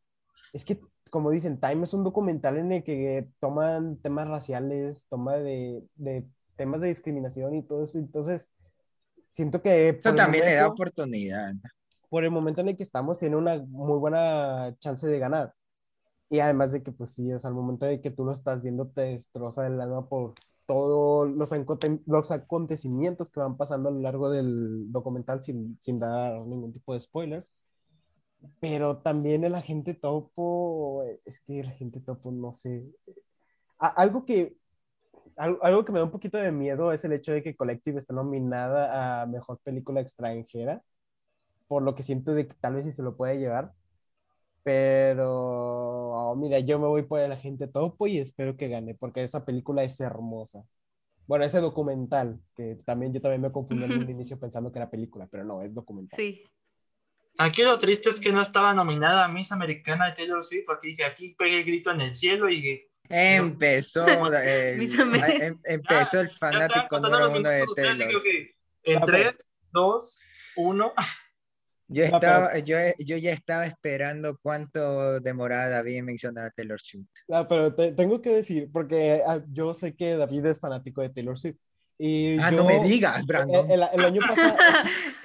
es 0.52 0.64
que, 0.64 0.80
como 1.10 1.30
dicen, 1.30 1.60
Time 1.60 1.84
es 1.84 1.94
un 1.94 2.04
documental 2.04 2.58
en 2.58 2.72
el 2.72 2.84
que 2.84 3.28
toman 3.40 3.96
temas 3.98 4.28
raciales, 4.28 5.06
toma 5.08 5.36
de, 5.36 5.84
de 5.96 6.26
temas 6.56 6.80
de 6.80 6.88
discriminación 6.88 7.54
y 7.54 7.62
todo 7.62 7.84
eso, 7.84 7.98
entonces 7.98 8.52
siento 9.30 9.62
que... 9.62 9.90
Eso 9.90 10.14
también 10.14 10.44
le 10.44 10.54
da 10.54 10.68
oportunidad. 10.68 11.52
Por 12.08 12.24
el 12.24 12.30
momento 12.30 12.60
en 12.60 12.68
el 12.68 12.76
que 12.76 12.82
estamos, 12.82 13.18
tiene 13.18 13.36
una 13.36 13.58
muy 13.68 13.98
buena 13.98 14.74
chance 14.78 15.06
de 15.06 15.18
ganar. 15.18 15.54
Y 16.30 16.40
además 16.40 16.72
de 16.72 16.82
que, 16.82 16.92
pues 16.92 17.12
sí, 17.12 17.32
o 17.32 17.38
sea, 17.38 17.48
al 17.48 17.54
momento 17.54 17.86
de 17.86 18.00
que 18.00 18.10
tú 18.10 18.24
lo 18.24 18.32
estás 18.32 18.62
viendo, 18.62 18.88
te 18.88 19.02
destroza 19.02 19.66
el 19.66 19.80
alma 19.80 20.08
por 20.08 20.34
todos 20.66 21.30
los, 21.30 21.50
los 22.06 22.30
acontecimientos 22.30 23.30
que 23.30 23.40
van 23.40 23.56
pasando 23.56 23.88
a 23.88 23.92
lo 23.92 24.00
largo 24.00 24.28
del 24.30 24.92
documental 24.92 25.42
sin, 25.42 25.78
sin 25.80 25.98
dar 25.98 26.40
ningún 26.46 26.72
tipo 26.72 26.92
de 26.92 27.00
spoilers. 27.00 27.50
Pero 28.60 28.98
también 28.98 29.44
el 29.44 29.54
agente 29.54 29.94
topo, 29.94 31.04
es 31.24 31.40
que 31.40 31.60
el 31.60 31.68
agente 31.68 32.00
topo, 32.00 32.30
no 32.30 32.52
sé. 32.52 32.84
algo 33.78 34.24
que, 34.24 34.56
algo, 35.36 35.84
que 35.84 35.92
me 35.92 35.98
da 35.98 36.04
un 36.04 36.10
poquito 36.10 36.38
de 36.38 36.52
miedo 36.52 36.92
es 36.92 37.04
el 37.04 37.12
hecho 37.12 37.32
de 37.32 37.42
que 37.42 37.56
Collective 37.56 37.98
está 37.98 38.14
nominada 38.14 39.22
a 39.22 39.26
Mejor 39.26 39.60
Película 39.62 40.00
Extranjera, 40.00 40.82
por 41.68 41.82
lo 41.82 41.94
que 41.94 42.02
siento 42.02 42.34
de 42.34 42.48
que 42.48 42.54
tal 42.60 42.74
vez 42.76 42.84
sí 42.84 42.92
se 42.92 43.02
lo 43.02 43.16
puede 43.16 43.38
llevar. 43.38 43.72
Pero 44.62 46.30
oh, 46.30 46.36
mira, 46.36 46.58
yo 46.60 46.78
me 46.78 46.88
voy 46.88 47.02
por 47.04 47.20
el 47.20 47.32
agente 47.32 47.68
topo 47.68 48.06
y 48.06 48.18
espero 48.18 48.56
que 48.56 48.68
gane, 48.68 48.94
porque 48.94 49.22
esa 49.22 49.44
película 49.44 49.82
es 49.84 50.00
hermosa. 50.00 50.64
Bueno, 51.26 51.44
ese 51.44 51.60
documental, 51.60 52.40
que 52.54 52.76
también 52.86 53.12
yo 53.12 53.20
también 53.20 53.42
me 53.42 53.52
confundí 53.52 53.84
en 53.84 53.98
un 53.98 54.10
inicio 54.10 54.38
pensando 54.38 54.72
que 54.72 54.78
era 54.78 54.90
película, 54.90 55.28
pero 55.30 55.44
no, 55.44 55.62
es 55.62 55.74
documental. 55.74 56.16
Sí. 56.16 56.42
Aquí 57.36 57.62
lo 57.62 57.78
triste 57.78 58.10
es 58.10 58.18
que 58.18 58.32
no 58.32 58.42
estaba 58.42 58.74
nominada 58.74 59.24
a 59.24 59.28
Miss 59.28 59.52
Americana 59.52 60.06
de 60.06 60.12
Taylor 60.12 60.44
Swift, 60.44 60.64
porque 60.66 60.88
dije, 60.88 61.04
aquí 61.04 61.34
pegué 61.38 61.58
el 61.58 61.64
grito 61.64 61.90
en 61.90 62.00
el 62.00 62.12
cielo 62.12 62.50
y... 62.50 62.84
Empezó, 63.08 64.06
el, 64.42 64.82
em, 65.42 65.58
empezó 65.64 66.20
el 66.20 66.30
fanático 66.30 66.98
número 67.00 67.30
uno 67.30 67.48
de 67.48 67.64
Taylor. 67.76 68.10
En 68.82 69.00
3, 69.00 69.36
2, 69.72 70.22
1... 70.56 70.94
Yo, 71.90 72.04
estaba, 72.04 72.58
yo, 72.58 72.76
yo, 72.98 73.16
ya 73.16 73.32
estaba 73.32 73.64
esperando 73.64 74.38
cuánto 74.42 75.20
demoraba 75.20 75.70
David 75.70 75.96
en 75.96 76.04
mencionar 76.04 76.44
a 76.44 76.50
Taylor 76.50 76.78
Swift. 76.78 77.08
Ah, 77.30 77.48
pero 77.48 77.74
tengo 77.74 78.20
que 78.20 78.28
decir, 78.28 78.68
porque 78.70 79.22
ah, 79.26 79.40
yo 79.50 79.72
sé 79.72 79.96
que 79.96 80.16
David 80.16 80.44
es 80.46 80.60
fanático 80.60 81.00
de 81.00 81.08
Taylor 81.08 81.38
Swift. 81.38 81.62
Y 81.98 82.38
ah, 82.38 82.52
no 82.52 82.64
me 82.64 82.78
digas, 82.84 83.26
Brandon. 83.26 83.68
El, 83.68 83.82
año 83.82 84.20
pasado. 84.26 84.56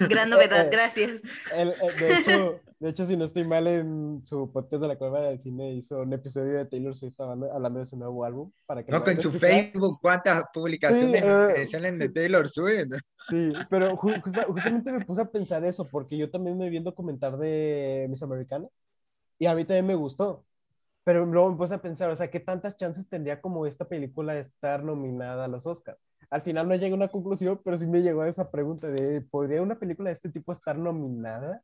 Gran 0.00 0.28
novedad, 0.28 0.68
gracias. 0.72 1.22
de, 1.52 2.18
hecho, 2.18 2.60
de 2.80 2.90
hecho, 2.90 3.06
si 3.06 3.16
no 3.16 3.24
estoy 3.24 3.44
mal, 3.44 3.68
en 3.68 4.26
su 4.26 4.50
podcast 4.50 4.82
de 4.82 4.88
la 4.88 4.96
Cueva 4.96 5.22
del 5.22 5.38
Cine 5.38 5.72
hizo 5.72 6.00
un 6.00 6.12
episodio 6.12 6.58
de 6.58 6.64
Taylor 6.64 6.96
Swift 6.96 7.20
hablando, 7.20 7.78
de 7.78 7.86
su 7.86 7.96
nuevo 7.96 8.24
álbum. 8.24 8.50
Para 8.66 8.84
que 8.84 8.90
no, 8.90 9.06
en 9.06 9.20
su 9.20 9.30
Facebook, 9.30 10.00
¿cuántas 10.02 10.44
publicaciones 10.52 11.22
eh, 11.22 11.66
salen 11.66 11.96
de 11.96 12.08
Taylor 12.08 12.48
Swift? 12.48 12.94
Sí, 13.28 13.52
pero 13.70 13.96
justamente 13.96 14.90
me 14.90 15.04
puse 15.04 15.22
a 15.22 15.30
pensar 15.30 15.64
eso, 15.64 15.88
porque 15.88 16.16
yo 16.16 16.28
también 16.28 16.58
me 16.58 16.68
vi 16.68 16.78
un 16.78 16.84
documental 16.84 17.38
de 17.38 18.06
Miss 18.10 18.22
Americana 18.24 18.66
y 19.38 19.46
a 19.46 19.54
mí 19.54 19.64
también 19.64 19.86
me 19.86 19.94
gustó. 19.94 20.44
pero 21.04 21.24
luego 21.24 21.52
me 21.52 21.56
puse 21.56 21.74
a 21.74 21.80
pensar, 21.80 22.10
o 22.10 22.16
sea, 22.16 22.30
¿qué 22.30 22.40
tantas 22.40 22.76
chances 22.76 23.08
tendría 23.08 23.40
como 23.40 23.64
esta 23.64 23.86
película 23.86 24.34
de 24.34 24.40
estar 24.40 24.82
nominada 24.82 25.44
a 25.44 25.48
los 25.48 25.66
Oscars? 25.66 25.98
Al 26.30 26.42
final 26.42 26.68
no 26.68 26.74
llegué 26.74 26.92
a 26.92 26.96
una 26.96 27.08
conclusión, 27.08 27.60
pero 27.64 27.78
sí 27.78 27.86
me 27.86 28.02
llegó 28.02 28.22
a 28.22 28.28
esa 28.28 28.50
pregunta 28.50 28.88
de, 28.88 29.20
¿podría 29.22 29.62
una 29.62 29.78
película 29.78 30.10
de 30.10 30.14
este 30.14 30.30
tipo 30.30 30.52
estar 30.52 30.76
nominada? 30.78 31.62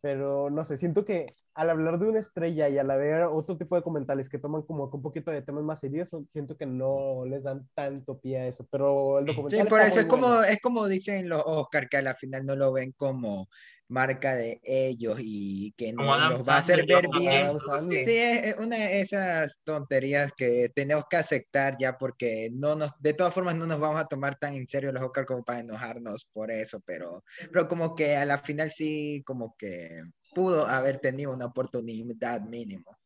Pero 0.00 0.50
no 0.50 0.64
sé, 0.64 0.76
siento 0.76 1.04
que 1.04 1.34
al 1.60 1.68
hablar 1.68 1.98
de 1.98 2.08
una 2.08 2.20
estrella 2.20 2.70
y 2.70 2.78
al 2.78 2.90
haber 2.90 3.24
otro 3.24 3.58
tipo 3.58 3.76
de 3.76 3.82
comentarios 3.82 4.30
que 4.30 4.38
toman 4.38 4.62
como 4.62 4.86
un 4.86 5.02
poquito 5.02 5.30
de 5.30 5.42
temas 5.42 5.62
más 5.62 5.78
serios, 5.78 6.08
siento 6.32 6.56
que 6.56 6.64
no 6.64 7.26
les 7.26 7.42
dan 7.42 7.68
tanto 7.74 8.18
pie 8.18 8.38
a 8.38 8.46
eso. 8.46 8.66
Pero 8.70 9.18
el 9.18 9.26
documental. 9.26 9.60
Sí, 9.60 9.68
por 9.68 9.82
eso 9.82 10.00
es 10.00 10.06
como, 10.06 10.42
es 10.42 10.58
como 10.62 10.88
dicen 10.88 11.28
los 11.28 11.42
Oscar, 11.44 11.86
que 11.86 11.98
al 11.98 12.16
final 12.16 12.46
no 12.46 12.56
lo 12.56 12.72
ven 12.72 12.92
como 12.92 13.46
marca 13.88 14.34
de 14.36 14.58
ellos 14.62 15.18
y 15.20 15.74
que 15.76 15.92
no 15.92 16.30
los 16.30 16.48
va 16.48 16.54
a 16.54 16.58
hacer 16.60 16.86
ver 16.86 17.08
bien. 17.08 17.58
Sí, 17.90 18.16
es 18.16 18.56
una 18.56 18.76
de 18.76 19.02
esas 19.02 19.60
tonterías 19.62 20.32
que 20.34 20.70
tenemos 20.74 21.04
que 21.10 21.18
aceptar 21.18 21.76
ya 21.78 21.98
porque 21.98 22.48
no 22.54 22.74
nos, 22.74 22.90
de 23.00 23.12
todas 23.12 23.34
formas 23.34 23.56
no 23.56 23.66
nos 23.66 23.80
vamos 23.80 24.00
a 24.00 24.06
tomar 24.06 24.38
tan 24.38 24.54
en 24.54 24.66
serio 24.66 24.92
los 24.92 25.02
Oscar 25.02 25.26
como 25.26 25.44
para 25.44 25.60
enojarnos 25.60 26.24
por 26.32 26.50
eso, 26.50 26.80
pero, 26.86 27.22
pero 27.52 27.68
como 27.68 27.94
que 27.94 28.16
a 28.16 28.24
la 28.24 28.38
final 28.38 28.70
sí, 28.70 29.22
como 29.26 29.54
que 29.58 30.00
pudo 30.34 30.66
haber 30.66 30.98
tenido 30.98 31.32
una 31.32 31.46
oportunidad 31.46 32.40
mínimo. 32.42 32.96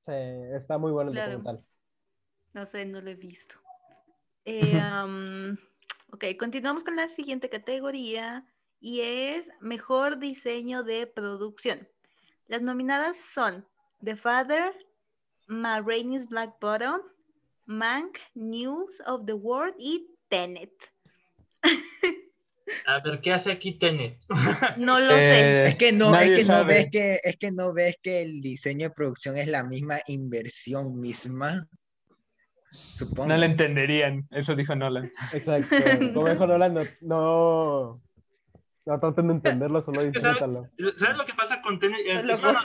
Sí, 0.00 0.12
está 0.54 0.78
muy 0.78 0.92
bueno 0.92 1.10
el 1.10 1.16
documental. 1.16 1.64
No 2.52 2.66
sé, 2.66 2.84
no 2.84 3.00
lo 3.00 3.10
he 3.10 3.14
visto. 3.14 3.56
Eh, 4.44 4.80
ok, 6.10 6.24
continuamos 6.38 6.82
con 6.82 6.96
la 6.96 7.08
siguiente 7.08 7.48
categoría 7.48 8.44
y 8.80 9.00
es 9.00 9.48
Mejor 9.60 10.18
Diseño 10.18 10.82
de 10.82 11.06
Producción. 11.06 11.88
Las 12.46 12.62
nominadas 12.62 13.16
son 13.16 13.66
The 14.02 14.16
Father, 14.16 14.74
Ma 15.46 15.80
Rainey's 15.80 16.28
Black 16.28 16.58
Bottom, 16.60 17.00
Mank, 17.66 18.18
News 18.34 19.00
of 19.06 19.24
the 19.24 19.34
World 19.34 19.74
y 19.78 20.10
Tenet. 20.28 20.74
A 22.86 23.00
ver, 23.00 23.20
¿qué 23.20 23.32
hace 23.32 23.52
aquí 23.52 23.72
Tenet? 23.72 24.18
No 24.78 25.00
lo 25.00 25.14
sé. 25.14 25.40
Eh, 25.40 25.64
es 25.68 25.74
que 25.76 25.92
no, 25.92 26.14
es 26.16 26.30
que 26.30 26.44
no 26.44 26.64
ves 26.64 26.86
que, 26.90 27.20
es 27.22 27.36
que 27.36 27.52
no 27.52 27.72
ves 27.72 27.96
que 28.02 28.22
el 28.22 28.40
diseño 28.40 28.88
de 28.88 28.94
producción 28.94 29.36
es 29.36 29.48
la 29.48 29.64
misma 29.64 29.98
inversión 30.06 30.98
misma. 30.98 31.66
Supongo. 32.70 33.28
No 33.28 33.36
lo 33.36 33.44
entenderían, 33.44 34.26
eso 34.30 34.54
dijo 34.54 34.74
Nolan. 34.74 35.12
Exacto. 35.32 35.76
Como 36.14 36.28
dijo 36.28 36.46
Nolan, 36.46 36.88
no 37.00 38.00
no 38.86 38.98
traten 38.98 39.28
de 39.28 39.34
entenderlo, 39.34 39.80
solo 39.80 40.04
disfrútalo. 40.04 40.68
¿sabes, 40.96 41.16
lo 41.16 41.24
que 41.24 41.34
pasa 41.34 41.60
con 41.60 41.78
Tenet? 41.78 42.00
Es, 42.04 42.40
una 42.40 42.60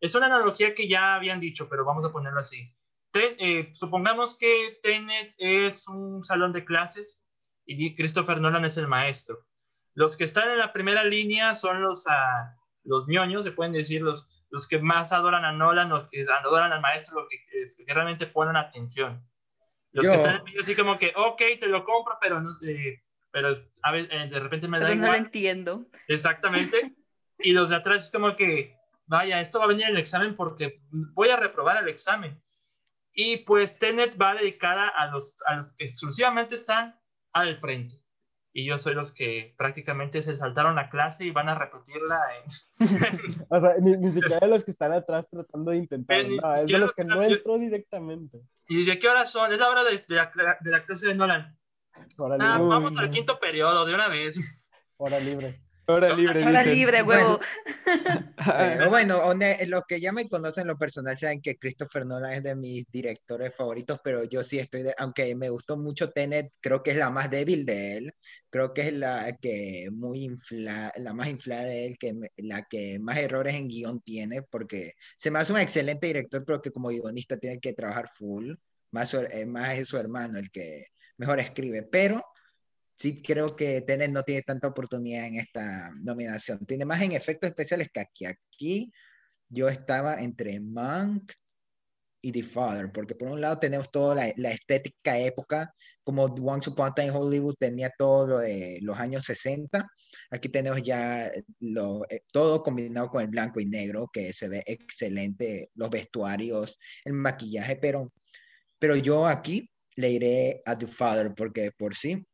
es, 0.00 0.14
una 0.14 0.26
analogía 0.26 0.74
que 0.74 0.88
ya 0.88 1.14
habían 1.14 1.40
dicho, 1.40 1.68
pero 1.68 1.84
vamos 1.84 2.04
a 2.04 2.12
ponerlo 2.12 2.40
así. 2.40 2.72
Eh, 3.12 3.70
supongamos 3.74 4.36
que 4.36 4.78
Tenet 4.82 5.34
es 5.38 5.86
un 5.88 6.24
salón 6.24 6.52
de 6.52 6.64
clases 6.64 7.23
y 7.66 7.94
Christopher 7.94 8.40
Nolan 8.40 8.64
es 8.64 8.76
el 8.76 8.88
maestro. 8.88 9.46
Los 9.94 10.16
que 10.16 10.24
están 10.24 10.50
en 10.50 10.58
la 10.58 10.72
primera 10.72 11.04
línea 11.04 11.54
son 11.54 11.82
los, 11.82 12.04
uh, 12.06 12.60
los 12.84 13.08
ñoños, 13.08 13.44
se 13.44 13.52
pueden 13.52 13.72
decir, 13.72 14.02
los, 14.02 14.28
los 14.50 14.66
que 14.66 14.78
más 14.80 15.12
adoran 15.12 15.44
a 15.44 15.52
Nolan, 15.52 15.88
los 15.88 16.10
que 16.10 16.26
adoran 16.44 16.72
al 16.72 16.80
maestro, 16.80 17.20
los 17.20 17.28
que, 17.28 17.38
que 17.84 17.94
realmente 17.94 18.26
ponen 18.26 18.56
atención. 18.56 19.24
Los 19.92 20.08
que 20.08 20.14
están 20.14 20.42
así 20.60 20.74
como 20.74 20.98
que, 20.98 21.12
ok, 21.14 21.40
te 21.60 21.68
lo 21.68 21.84
compro, 21.84 22.18
pero 22.20 22.40
no 22.40 22.52
sé 22.52 23.04
pero 23.34 23.48
a 23.82 23.90
veces, 23.90 24.10
eh, 24.12 24.28
de 24.30 24.38
repente 24.38 24.68
me 24.68 24.78
da 24.78 24.94
igual. 24.94 25.00
no 25.00 25.06
lo 25.08 25.18
entiendo. 25.18 25.86
Exactamente. 26.06 26.94
y 27.40 27.50
los 27.50 27.68
de 27.68 27.74
atrás 27.74 28.04
es 28.04 28.10
como 28.12 28.36
que, 28.36 28.78
vaya, 29.06 29.40
esto 29.40 29.58
va 29.58 29.64
a 29.64 29.68
venir 29.68 29.86
en 29.86 29.90
el 29.90 29.98
examen 29.98 30.36
porque 30.36 30.80
voy 30.90 31.30
a 31.30 31.36
reprobar 31.36 31.82
el 31.82 31.88
examen. 31.88 32.40
Y 33.12 33.38
pues 33.38 33.76
Tenet 33.76 34.16
va 34.22 34.34
dedicada 34.34 34.86
a 34.86 35.08
los, 35.08 35.36
a 35.46 35.56
los 35.56 35.72
que 35.72 35.84
exclusivamente 35.84 36.54
están 36.54 36.96
al 37.34 37.56
frente. 37.56 38.00
Y 38.56 38.64
yo 38.64 38.78
soy 38.78 38.94
los 38.94 39.12
que 39.12 39.52
prácticamente 39.58 40.22
se 40.22 40.36
saltaron 40.36 40.76
la 40.76 40.88
clase 40.88 41.24
y 41.26 41.32
van 41.32 41.48
a 41.48 41.56
repetirla. 41.56 42.22
o 43.48 43.60
sea, 43.60 43.74
ni, 43.80 44.10
siquiera 44.12 44.46
los 44.46 44.64
que 44.64 44.70
están 44.70 44.92
atrás 44.92 45.28
tratando 45.28 45.72
de 45.72 45.78
intentar. 45.78 46.20
Eh, 46.20 46.38
no, 46.40 46.54
es 46.54 46.68
de 46.68 46.78
los 46.78 46.94
que 46.94 47.04
no 47.04 47.20
entró 47.22 47.58
directamente. 47.58 48.40
¿Y 48.68 48.84
de 48.84 48.98
qué 48.98 49.08
hora 49.08 49.26
son? 49.26 49.52
Es 49.52 49.58
la 49.58 49.68
hora 49.68 49.82
de, 49.82 50.04
de, 50.08 50.14
la, 50.14 50.58
de 50.60 50.70
la 50.70 50.84
clase 50.84 51.08
de 51.08 51.16
Nolan. 51.16 51.58
Ah, 52.40 52.58
vamos 52.58 52.96
al 52.96 53.10
quinto 53.10 53.40
periodo 53.40 53.84
de 53.84 53.94
una 53.94 54.08
vez. 54.08 54.38
Hora 54.98 55.18
libre. 55.18 55.63
Hora 55.86 56.14
libre. 56.14 56.44
Hora 56.44 56.64
libre, 56.64 57.02
huevo. 57.02 57.40
Bueno, 58.88 59.20
los 59.66 59.82
que 59.86 60.00
ya 60.00 60.12
me 60.12 60.28
conocen 60.28 60.66
lo 60.66 60.78
personal 60.78 61.18
saben 61.18 61.42
que 61.42 61.56
Christopher 61.56 62.06
Nolan 62.06 62.32
es 62.32 62.42
de 62.42 62.54
mis 62.54 62.86
directores 62.90 63.54
favoritos, 63.54 63.98
pero 64.02 64.24
yo 64.24 64.42
sí 64.42 64.58
estoy, 64.58 64.82
de, 64.82 64.94
aunque 64.96 65.34
me 65.34 65.50
gustó 65.50 65.76
mucho 65.76 66.10
Tenet, 66.10 66.52
creo 66.60 66.82
que 66.82 66.92
es 66.92 66.96
la 66.96 67.10
más 67.10 67.30
débil 67.30 67.66
de 67.66 67.98
él. 67.98 68.14
Creo 68.48 68.72
que 68.72 68.82
es 68.82 68.92
la 68.92 69.36
que 69.40 69.88
muy 69.92 70.24
infla, 70.24 70.92
la 70.96 71.12
más 71.12 71.28
inflada 71.28 71.64
de 71.64 71.86
él, 71.86 71.98
que 71.98 72.14
la 72.36 72.62
que 72.62 72.98
más 72.98 73.18
errores 73.18 73.54
en 73.54 73.68
guion 73.68 74.00
tiene, 74.00 74.42
porque 74.42 74.92
se 75.18 75.30
me 75.30 75.40
hace 75.40 75.52
un 75.52 75.58
excelente 75.58 76.06
director, 76.06 76.44
pero 76.46 76.62
que 76.62 76.70
como 76.70 76.88
guionista 76.88 77.36
tiene 77.36 77.60
que 77.60 77.72
trabajar 77.74 78.08
full. 78.08 78.54
Más, 78.90 79.12
eh, 79.12 79.44
más 79.44 79.76
es 79.76 79.88
su 79.88 79.98
hermano 79.98 80.38
el 80.38 80.50
que 80.50 80.86
mejor 81.16 81.40
escribe, 81.40 81.82
pero 81.82 82.22
sí 82.96 83.22
creo 83.22 83.54
que 83.56 83.82
Tenet 83.82 84.10
no 84.10 84.22
tiene 84.22 84.42
tanta 84.42 84.68
oportunidad 84.68 85.26
en 85.26 85.36
esta 85.36 85.90
nominación. 86.02 86.64
Tiene 86.66 86.84
más 86.84 87.02
en 87.02 87.12
efectos 87.12 87.48
especiales 87.48 87.88
que 87.92 88.00
aquí. 88.00 88.26
Aquí 88.26 88.92
yo 89.48 89.68
estaba 89.68 90.20
entre 90.20 90.60
Monk 90.60 91.32
y 92.24 92.32
The 92.32 92.42
Father, 92.42 92.90
porque 92.90 93.14
por 93.14 93.28
un 93.28 93.40
lado 93.40 93.58
tenemos 93.58 93.90
toda 93.90 94.14
la, 94.14 94.32
la 94.36 94.50
estética 94.50 95.18
época, 95.18 95.74
como 96.02 96.24
Once 96.24 96.70
Upon 96.70 96.86
a 96.86 96.94
Time 96.94 97.10
Hollywood 97.10 97.54
tenía 97.58 97.90
todo 97.98 98.26
lo 98.26 98.38
de 98.38 98.78
los 98.80 98.98
años 98.98 99.24
60, 99.24 99.86
aquí 100.30 100.48
tenemos 100.48 100.82
ya 100.82 101.30
lo, 101.60 102.04
eh, 102.08 102.22
todo 102.32 102.62
combinado 102.62 103.10
con 103.10 103.20
el 103.22 103.28
blanco 103.28 103.60
y 103.60 103.66
negro, 103.66 104.08
que 104.10 104.32
se 104.32 104.48
ve 104.48 104.62
excelente, 104.66 105.70
los 105.74 105.90
vestuarios, 105.90 106.78
el 107.04 107.12
maquillaje, 107.12 107.76
pero, 107.76 108.10
pero 108.78 108.96
yo 108.96 109.26
aquí 109.26 109.70
le 109.96 110.10
iré 110.10 110.62
a 110.64 110.78
The 110.78 110.86
Father 110.86 111.34
porque 111.34 111.72
por 111.76 111.94
sí, 111.94 112.26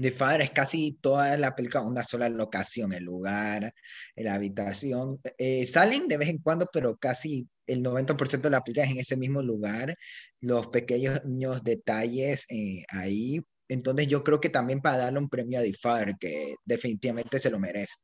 The 0.00 0.10
Father 0.12 0.42
es 0.42 0.50
casi 0.50 0.98
toda 1.00 1.36
la 1.36 1.54
película 1.54 1.82
una 1.82 2.04
sola 2.04 2.28
locación, 2.28 2.92
el 2.92 3.04
lugar, 3.04 3.72
la 4.14 4.34
habitación. 4.34 5.20
Eh, 5.38 5.66
salen 5.66 6.08
de 6.08 6.18
vez 6.18 6.28
en 6.28 6.38
cuando, 6.38 6.68
pero 6.72 6.96
casi 6.96 7.48
el 7.66 7.82
90% 7.82 8.48
de 8.48 8.50
la 8.50 8.62
película 8.62 8.84
es 8.84 8.92
en 8.92 8.98
ese 8.98 9.16
mismo 9.16 9.42
lugar, 9.42 9.94
los 10.40 10.68
pequeños 10.68 11.22
detalles 11.62 12.46
eh, 12.50 12.84
ahí. 12.90 13.40
Entonces 13.68 14.06
yo 14.06 14.22
creo 14.22 14.40
que 14.40 14.50
también 14.50 14.80
para 14.80 14.98
darle 14.98 15.18
un 15.18 15.28
premio 15.28 15.58
a 15.58 15.62
The 15.62 15.72
Father, 15.72 16.14
que 16.20 16.54
definitivamente 16.64 17.38
se 17.38 17.50
lo 17.50 17.58
merece. 17.58 17.94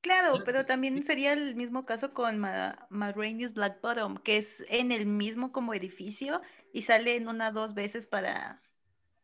Claro, 0.00 0.42
pero 0.44 0.64
también 0.64 1.04
sería 1.04 1.32
el 1.32 1.56
mismo 1.56 1.84
caso 1.84 2.14
con 2.14 2.38
Ma, 2.38 2.88
Black 2.88 3.80
Bottom, 3.82 4.18
que 4.18 4.38
es 4.38 4.64
en 4.68 4.92
el 4.92 5.06
mismo 5.06 5.50
como 5.52 5.74
edificio 5.74 6.40
y 6.72 6.82
salen 6.82 7.28
una 7.28 7.50
dos 7.50 7.74
veces 7.74 8.06
para 8.06 8.62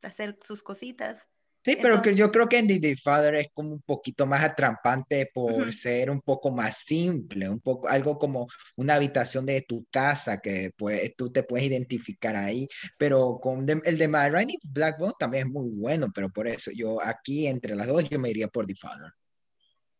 hacer 0.04 0.38
sus 0.42 0.62
cositas. 0.62 1.28
Sí, 1.64 1.78
pero 1.80 2.02
que 2.02 2.14
yo 2.14 2.30
creo 2.30 2.46
que 2.46 2.58
en 2.58 2.68
The 2.68 2.94
Father 2.94 3.36
es 3.36 3.48
como 3.54 3.70
un 3.70 3.80
poquito 3.80 4.26
más 4.26 4.42
atrampante 4.42 5.30
por 5.32 5.72
ser 5.72 6.10
un 6.10 6.20
poco 6.20 6.52
más 6.52 6.76
simple, 6.76 7.48
un 7.48 7.60
poco 7.60 7.88
algo 7.88 8.18
como 8.18 8.46
una 8.76 8.96
habitación 8.96 9.46
de 9.46 9.62
tu 9.62 9.86
casa 9.90 10.42
que 10.42 10.72
pues, 10.76 11.16
tú 11.16 11.32
te 11.32 11.42
puedes 11.42 11.66
identificar 11.66 12.36
ahí, 12.36 12.68
pero 12.98 13.38
con 13.40 13.66
el 13.66 13.98
de 13.98 14.08
My 14.08 14.58
Black 14.62 14.98
Bottom 14.98 15.16
también 15.18 15.46
es 15.46 15.52
muy 15.54 15.70
bueno, 15.70 16.08
pero 16.14 16.28
por 16.28 16.46
eso 16.46 16.70
yo 16.70 17.02
aquí 17.02 17.46
entre 17.46 17.74
las 17.74 17.86
dos 17.86 18.10
yo 18.10 18.18
me 18.18 18.28
iría 18.28 18.48
por 18.48 18.66
The 18.66 18.74
Father. 18.74 19.12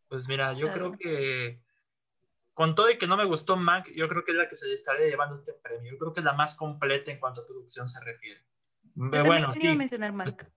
Pues 0.07 0.27
mira, 0.27 0.53
yo 0.53 0.71
creo 0.71 0.91
que 0.91 1.61
con 2.53 2.75
todo 2.75 2.91
y 2.91 2.99
que 2.99 3.07
no 3.07 3.17
me 3.17 3.25
gustó 3.25 3.57
Mac, 3.57 3.91
yo 3.95 4.07
creo 4.07 4.23
que 4.23 4.33
es 4.33 4.37
la 4.37 4.47
que 4.47 4.55
se 4.55 4.67
le 4.67 4.75
estaría 4.75 5.07
llevando 5.07 5.33
este 5.33 5.53
premio. 5.53 5.93
Yo 5.93 5.97
creo 5.97 6.13
que 6.13 6.19
es 6.19 6.25
la 6.25 6.33
más 6.33 6.53
completa 6.53 7.11
en 7.11 7.19
cuanto 7.19 7.41
a 7.41 7.47
producción 7.47 7.89
se 7.89 7.99
refiere. 8.01 8.44
Yo 8.95 9.25
bueno, 9.25 9.53
sí. 9.53 9.75
mencionar 9.75 10.13
Mac. 10.13 10.49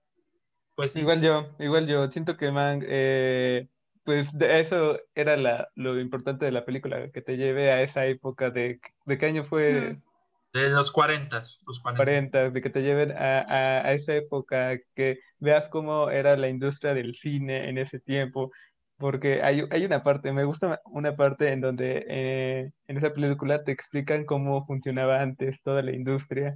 Pues 0.75 0.95
Igual 0.95 1.21
yo, 1.21 1.49
igual 1.59 1.87
yo. 1.87 2.09
Siento 2.09 2.37
que 2.37 2.51
Mac, 2.51 2.83
eh, 2.87 3.67
pues 4.05 4.29
eso 4.39 4.97
era 5.13 5.35
la, 5.35 5.69
lo 5.75 5.99
importante 5.99 6.45
de 6.45 6.51
la 6.51 6.63
película, 6.63 7.11
que 7.11 7.21
te 7.21 7.35
lleve 7.35 7.71
a 7.71 7.81
esa 7.81 8.05
época 8.05 8.49
de, 8.49 8.79
¿de 9.05 9.17
qué 9.17 9.25
año 9.25 9.43
fue? 9.43 9.97
De 10.53 10.69
los 10.69 10.89
40, 10.91 11.35
los 11.67 11.79
40. 11.81 12.49
de 12.49 12.61
que 12.61 12.69
te 12.69 12.81
lleven 12.81 13.11
a, 13.11 13.39
a, 13.41 13.87
a, 13.87 13.93
esa 13.93 14.15
época, 14.15 14.79
que 14.95 15.19
veas 15.37 15.67
cómo 15.67 16.09
era 16.09 16.37
la 16.37 16.47
industria 16.47 16.93
del 16.93 17.13
cine 17.15 17.69
en 17.69 17.77
ese 17.77 17.99
tiempo, 17.99 18.51
porque 18.97 19.41
hay, 19.43 19.63
hay, 19.69 19.85
una 19.85 20.01
parte, 20.01 20.31
me 20.31 20.45
gusta 20.45 20.81
una 20.85 21.15
parte 21.15 21.51
en 21.51 21.61
donde 21.61 22.05
eh, 22.07 22.71
en 22.87 22.97
esa 22.97 23.13
película 23.13 23.63
te 23.63 23.71
explican 23.71 24.25
cómo 24.25 24.65
funcionaba 24.65 25.21
antes 25.21 25.61
toda 25.61 25.83
la 25.83 25.91
industria 25.91 26.55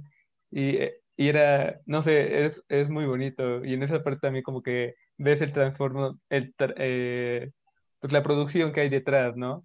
y, 0.50 0.76
eh, 0.76 0.94
y 1.16 1.28
era, 1.28 1.80
no 1.86 2.02
sé, 2.02 2.46
es, 2.46 2.62
es, 2.68 2.88
muy 2.88 3.06
bonito 3.06 3.64
y 3.64 3.74
en 3.74 3.82
esa 3.82 4.02
parte 4.02 4.20
también 4.20 4.42
como 4.42 4.62
que 4.62 4.94
ves 5.16 5.40
el 5.40 5.52
transformo, 5.52 6.18
el, 6.28 6.54
eh, 6.58 7.52
pues 8.00 8.12
la 8.12 8.22
producción 8.22 8.72
que 8.72 8.80
hay 8.80 8.88
detrás, 8.88 9.36
¿no? 9.36 9.62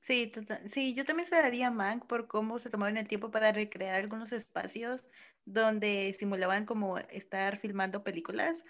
Sí, 0.00 0.32
sí, 0.68 0.94
yo 0.94 1.04
también 1.04 1.28
se 1.28 1.36
daría 1.36 1.70
Mank 1.70 2.06
por 2.06 2.26
cómo 2.28 2.58
se 2.58 2.70
tomaron 2.70 2.96
el 2.96 3.08
tiempo 3.08 3.30
para 3.30 3.52
recrear 3.52 3.96
algunos 3.96 4.32
espacios 4.32 5.04
donde 5.44 6.14
simulaban 6.18 6.64
como 6.64 6.98
estar 6.98 7.58
filmando 7.58 8.02
películas. 8.02 8.64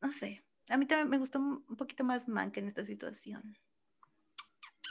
No 0.00 0.10
sé, 0.10 0.42
a 0.68 0.76
mí 0.76 0.86
también 0.86 1.10
me 1.10 1.18
gustó 1.18 1.38
un 1.38 1.76
poquito 1.76 2.02
más 2.02 2.26
Mank 2.26 2.56
en 2.56 2.68
esta 2.68 2.84
situación. 2.84 3.56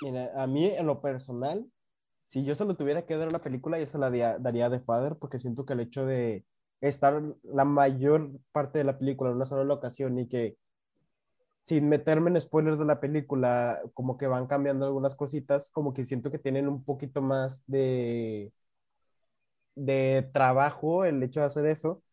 Mira, 0.02 0.32
a 0.42 0.48
mí 0.48 0.68
en 0.68 0.86
lo 0.86 1.02
personal, 1.02 1.70
si 2.26 2.44
yo 2.44 2.56
solo 2.56 2.76
tuviera 2.76 3.06
que 3.06 3.18
dar 3.18 3.28
una 3.30 3.42
película, 3.42 3.80
yo 3.80 3.86
se 3.86 3.98
la 3.98 4.10
daría 4.40 4.70
de 4.70 4.80
Father, 4.80 5.16
porque 5.18 5.40
siento 5.40 5.66
que 5.66 5.74
el 5.74 5.82
hecho 5.82 6.06
de 6.06 6.46
estar 6.82 7.22
la 7.44 7.66
mayor 7.66 8.32
parte 8.52 8.80
de 8.80 8.86
la 8.86 8.98
película 9.00 9.30
en 9.32 9.38
una 9.38 9.46
sola 9.46 9.64
locación 9.64 10.18
y 10.20 10.28
que 10.28 10.58
sin 11.64 11.88
meterme 11.90 12.30
en 12.30 12.42
spoilers 12.42 12.78
de 12.80 12.86
la 12.86 13.00
película, 13.00 13.82
como 13.94 14.18
que 14.18 14.28
van 14.28 14.48
cambiando 14.48 14.86
algunas 14.86 15.16
cositas, 15.16 15.72
como 15.72 15.94
que 15.94 16.04
siento 16.06 16.30
que 16.32 16.40
tienen 16.40 16.68
un 16.68 16.84
poquito 16.84 17.22
más 17.22 17.64
de, 17.68 18.52
de 19.76 20.30
trabajo 20.34 21.06
el 21.06 21.22
hecho 21.24 21.40
de 21.42 21.46
hacer 21.48 21.66
eso, 21.66 22.04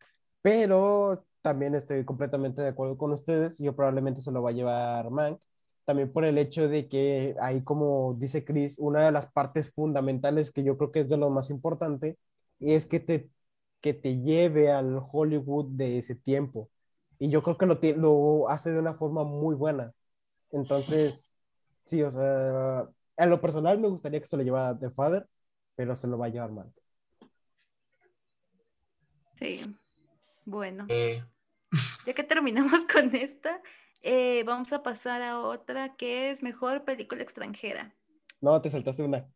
pero 0.41 1.25
también 1.41 1.75
estoy 1.75 2.05
completamente 2.05 2.61
de 2.61 2.69
acuerdo 2.69 2.97
con 2.97 3.11
ustedes, 3.11 3.59
yo 3.59 3.75
probablemente 3.75 4.21
se 4.21 4.31
lo 4.31 4.41
va 4.43 4.49
a 4.51 4.53
llevar 4.53 5.09
Mank, 5.11 5.39
también 5.85 6.11
por 6.11 6.25
el 6.25 6.37
hecho 6.37 6.67
de 6.69 6.87
que 6.87 7.35
ahí, 7.41 7.63
como 7.63 8.15
dice 8.19 8.45
Chris, 8.45 8.77
una 8.79 9.05
de 9.05 9.11
las 9.11 9.27
partes 9.31 9.71
fundamentales 9.73 10.51
que 10.51 10.63
yo 10.63 10.77
creo 10.77 10.91
que 10.91 11.01
es 11.01 11.09
de 11.09 11.17
lo 11.17 11.29
más 11.29 11.49
importante, 11.49 12.17
es 12.59 12.85
que 12.85 12.99
te, 12.99 13.29
que 13.81 13.93
te 13.93 14.21
lleve 14.21 14.71
al 14.71 15.01
Hollywood 15.11 15.67
de 15.71 15.97
ese 15.99 16.15
tiempo 16.15 16.69
y 17.21 17.29
yo 17.29 17.43
creo 17.43 17.55
que 17.55 17.67
lo, 17.67 17.79
lo 17.97 18.49
hace 18.49 18.71
de 18.71 18.79
una 18.79 18.95
forma 18.95 19.23
muy 19.23 19.53
buena. 19.53 19.93
Entonces, 20.51 21.37
sí, 21.83 22.01
o 22.01 22.09
sea, 22.09 22.89
en 23.15 23.29
lo 23.29 23.39
personal 23.39 23.79
me 23.79 23.89
gustaría 23.89 24.19
que 24.19 24.25
se 24.25 24.37
lo 24.37 24.41
llevara 24.43 24.79
The 24.79 24.89
Father, 24.89 25.27
pero 25.75 25.95
se 25.95 26.07
lo 26.07 26.17
va 26.17 26.25
a 26.25 26.29
llevar 26.29 26.51
mal. 26.51 26.73
Sí, 29.35 29.61
bueno. 30.45 30.87
Eh. 30.89 31.23
Ya 32.07 32.13
que 32.13 32.23
terminamos 32.23 32.81
con 32.91 33.15
esta, 33.15 33.61
eh, 34.01 34.43
vamos 34.45 34.73
a 34.73 34.83
pasar 34.83 35.21
a 35.21 35.39
otra 35.39 35.95
que 35.95 36.31
es 36.31 36.43
mejor 36.43 36.83
película 36.83 37.23
extranjera. 37.23 37.93
No, 38.39 38.61
te 38.61 38.69
saltaste 38.69 39.03
una. 39.03 39.27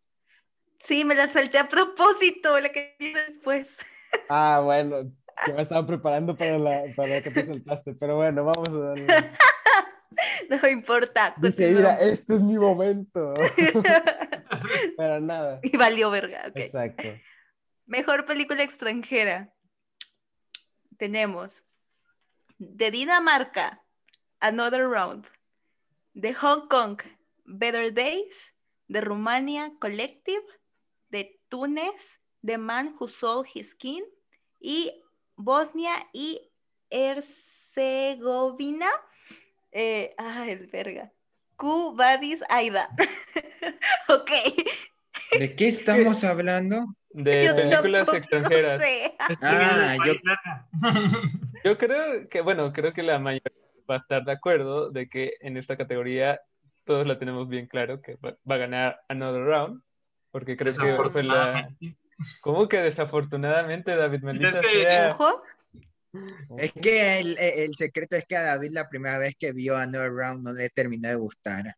Sí, 0.83 1.05
me 1.05 1.15
la 1.15 1.29
salté 1.29 1.57
a 1.57 1.69
propósito, 1.69 2.59
la 2.59 2.69
que 2.69 2.95
después. 2.99 3.77
Ah, 4.29 4.61
bueno, 4.63 5.11
que 5.45 5.51
me 5.51 5.61
estaba 5.61 5.85
preparando 5.85 6.37
para 6.37 6.57
la, 6.57 6.83
para 6.95 7.21
que 7.21 7.31
te 7.31 7.43
saltaste, 7.43 7.95
pero 7.95 8.15
bueno, 8.15 8.45
vamos 8.45 8.69
a 8.69 8.79
darle. 8.79 9.07
No 10.49 10.67
importa. 10.67 11.35
Dice, 11.37 11.71
mira, 11.71 11.97
este 11.99 12.35
es 12.35 12.41
mi 12.41 12.57
momento. 12.57 13.33
Para 14.97 15.19
nada. 15.19 15.59
Y 15.63 15.75
valió 15.75 16.09
verga. 16.09 16.51
Exacto. 16.55 17.03
Mejor 17.85 18.25
película 18.25 18.63
extranjera. 18.63 19.53
Tenemos 20.97 21.65
de 22.57 22.91
Dinamarca, 22.91 23.83
Another 24.45 24.87
Round. 24.87 25.25
De 26.13 26.31
Hong 26.33 26.67
Kong, 26.67 27.01
Better 27.45 27.91
Days. 27.91 28.53
De 28.87 29.01
Rumania, 29.01 29.71
Collective. 29.79 30.43
De 31.09 31.39
Túnez, 31.49 32.19
The 32.45 32.59
Man 32.59 32.95
Who 32.99 33.07
Sold 33.07 33.47
His 33.51 33.71
Skin. 33.71 34.03
Y 34.59 35.01
Bosnia 35.35 36.07
y 36.13 36.51
Herzegovina. 36.91 37.31
Eh, 39.71 40.13
ah, 40.19 40.45
el 40.47 40.67
verga. 40.67 41.11
Cubadis 41.55 42.43
Aida. 42.47 42.89
ok. 44.09 44.31
¿De 45.39 45.55
qué 45.55 45.69
estamos 45.69 46.23
hablando? 46.23 46.85
De 47.09 47.51
películas 47.51 48.07
extranjeras. 48.13 48.79
Ah, 49.41 49.97
yo... 50.05 50.13
yo 51.63 51.77
creo 51.79 52.29
que, 52.29 52.41
bueno, 52.41 52.71
creo 52.71 52.93
que 52.93 53.01
la 53.01 53.17
mayoría 53.17 53.64
va 53.89 53.95
a 53.95 53.99
estar 53.99 54.23
de 54.23 54.31
acuerdo 54.31 54.89
de 54.89 55.09
que 55.09 55.33
en 55.41 55.57
esta 55.57 55.77
categoría 55.77 56.41
todos 56.83 57.05
la 57.07 57.17
tenemos 57.17 57.49
bien 57.49 57.67
claro 57.67 58.01
que 58.01 58.15
va, 58.15 58.37
a 58.47 58.57
ganar 58.57 59.01
Another 59.09 59.43
Round, 59.43 59.81
porque 60.31 60.55
creo 60.55 60.75
que 60.75 61.09
fue 61.09 61.23
la, 61.23 61.69
¿Cómo 62.41 62.67
que 62.67 62.77
desafortunadamente, 62.77 63.95
David? 63.95 64.23
Maldita 64.23 64.59
es 64.59 64.65
que, 64.65 64.81
sea... 64.81 65.17
Es 66.57 66.71
que 66.71 67.19
el, 67.19 67.37
el, 67.37 67.75
secreto 67.75 68.15
es 68.15 68.25
que 68.25 68.37
a 68.37 68.43
David 68.43 68.71
la 68.71 68.87
primera 68.87 69.17
vez 69.17 69.35
que 69.37 69.51
vio 69.51 69.75
a 69.75 69.85
No 69.85 70.07
Round 70.07 70.43
no 70.43 70.53
le 70.53 70.69
terminó 70.69 71.09
de 71.09 71.15
gustar. 71.15 71.75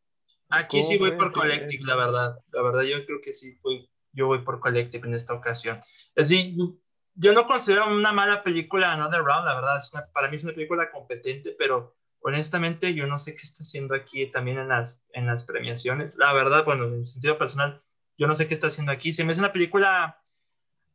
Aquí 0.49 0.83
sí 0.83 0.97
voy 0.97 1.13
por 1.13 1.31
Collective, 1.31 1.83
la 1.85 1.95
verdad. 1.95 2.37
La 2.51 2.61
verdad, 2.61 2.83
yo 2.83 3.03
creo 3.05 3.19
que 3.19 3.33
sí, 3.33 3.57
voy, 3.63 3.89
yo 4.13 4.27
voy 4.27 4.43
por 4.43 4.59
Collective 4.59 5.07
en 5.07 5.15
esta 5.15 5.33
ocasión. 5.33 5.79
Es 6.15 6.29
decir, 6.29 6.55
yo 7.15 7.33
no 7.33 7.45
considero 7.45 7.87
una 7.87 8.13
mala 8.13 8.43
película 8.43 8.93
Another 8.93 9.21
Round, 9.21 9.45
la 9.45 9.55
verdad. 9.55 9.81
para 10.13 10.29
mí 10.29 10.35
es 10.35 10.43
una 10.43 10.53
película 10.53 10.91
competente, 10.91 11.55
pero 11.57 11.96
honestamente 12.21 12.93
yo 12.93 13.07
no 13.07 13.17
sé 13.17 13.35
qué 13.35 13.43
está 13.43 13.63
haciendo 13.63 13.95
aquí 13.95 14.27
también 14.27 14.57
en 14.57 14.69
las, 14.69 15.05
en 15.13 15.27
las 15.27 15.43
premiaciones. 15.43 16.15
La 16.15 16.33
verdad, 16.33 16.65
bueno, 16.65 16.85
en 16.85 17.05
sentido 17.05 17.37
personal, 17.37 17.79
yo 18.17 18.27
no 18.27 18.35
sé 18.35 18.47
qué 18.47 18.53
está 18.53 18.67
haciendo 18.67 18.91
aquí. 18.91 19.13
Se 19.13 19.23
me 19.23 19.31
hace 19.31 19.41
una 19.41 19.53
película 19.53 20.21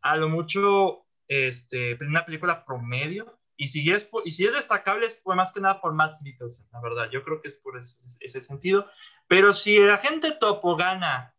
a 0.02 0.16
lo 0.16 0.28
mucho 0.28 1.06
este, 1.28 1.96
una 2.04 2.24
película 2.24 2.64
promedio. 2.64 3.38
Y 3.56 3.68
si 3.68 3.90
es, 3.90 4.08
y 4.24 4.32
si 4.32 4.44
es 4.44 4.54
destacable 4.54 5.06
es 5.06 5.14
pues, 5.14 5.36
más 5.36 5.52
que 5.52 5.60
nada 5.60 5.80
por 5.80 5.92
Matt 5.92 6.20
Mikkelsen, 6.22 6.66
la 6.72 6.80
verdad. 6.80 7.10
Yo 7.10 7.22
creo 7.22 7.40
que 7.40 7.48
es 7.48 7.54
por 7.54 7.78
ese, 7.78 8.42
sentido. 8.42 8.90
Pero 9.28 9.54
si 9.54 9.78
la 9.78 9.98
gente 9.98 10.32
topo 10.32 10.74
gana 10.74 11.34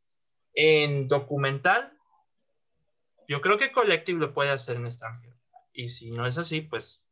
en 0.53 1.07
documental, 1.07 1.91
yo 3.27 3.41
creo 3.41 3.57
que 3.57 3.71
Collective 3.71 4.19
lo 4.19 4.34
puede 4.34 4.51
hacer 4.51 4.77
en 4.77 4.86
extranjero. 4.86 5.36
Y 5.73 5.89
si 5.89 6.11
no 6.11 6.25
es 6.25 6.38
así, 6.38 6.61
pues 6.61 7.05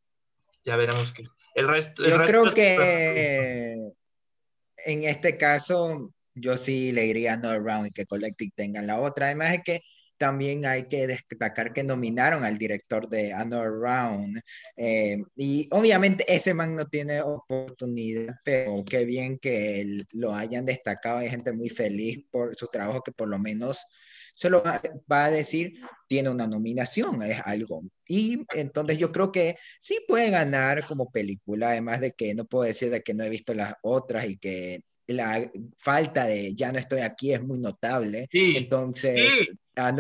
ya 0.64 0.76
veremos 0.76 1.12
que 1.12 1.28
el 1.56 1.68
resto. 1.68 2.08
yo 2.08 2.24
creo 2.24 2.54
que 2.54 3.92
en 4.86 5.04
este 5.04 5.38
caso, 5.38 6.14
yo 6.34 6.58
sí 6.58 6.92
le 6.92 7.06
iría 7.06 7.34
a 7.34 7.38
No 7.38 7.58
Round 7.60 7.88
y 7.88 7.92
que 7.92 8.06
Collective 8.06 8.52
tengan 8.56 8.88
la 8.88 9.00
otra. 9.00 9.28
Además 9.28 9.54
es 9.56 9.62
que 9.64 9.82
también 10.18 10.68
hay 10.68 10.88
que 10.88 11.08
destacar 11.08 11.74
que 11.74 11.84
nominaron 11.84 12.44
al 12.44 12.58
director 12.58 13.10
de 13.10 13.34
Another 13.34 13.72
Round. 13.72 14.40
Eh, 14.78 15.18
y 15.36 15.68
obviamente 15.72 16.24
ese 16.28 16.54
man 16.54 16.76
no 16.76 16.86
tiene 16.86 17.22
oportunidad, 17.22 18.36
pero 18.44 18.84
qué 18.86 19.04
bien 19.06 19.40
que 19.40 19.98
lo 20.12 20.36
hayan 20.36 20.66
destacado. 20.66 21.18
Hay 21.18 21.30
gente 21.30 21.52
muy 21.52 21.70
feliz 21.70 22.24
por 22.30 22.56
su 22.56 22.68
trabajo 22.68 23.02
que 23.02 23.12
por 23.12 23.30
lo 23.30 23.40
menos 23.40 23.84
se 24.42 24.50
lo 24.50 24.64
va, 24.64 24.82
a 25.26 25.30
decir, 25.30 25.80
tiene 26.08 26.32
una 26.32 26.48
nominación, 26.48 27.22
es 27.22 27.40
algo. 27.46 27.84
Y 28.08 28.44
entonces 28.56 28.98
yo 28.98 29.12
creo 29.12 29.32
que 29.32 29.58
sí 29.82 30.00
puede 30.08 30.32
ganar 30.32 30.88
como 30.88 31.12
película, 31.12 31.70
además 31.70 32.00
de 32.02 32.14
que 32.14 32.34
no 32.34 32.46
puedo 32.46 32.64
decir 32.64 32.90
de 32.90 33.04
que 33.04 33.14
no 33.14 33.24
he 33.24 33.30
visto 33.30 33.54
las 33.54 33.76
otras 33.84 34.26
y 34.26 34.38
que 34.38 34.82
la 35.06 35.48
falta 35.78 36.26
de 36.26 36.56
ya 36.56 36.72
no 36.72 36.80
estoy 36.80 37.02
aquí 37.02 37.32
es 37.34 37.44
muy 37.44 37.60
notable. 37.60 38.28
Entonces, 38.32 39.48
ah, 39.76 39.96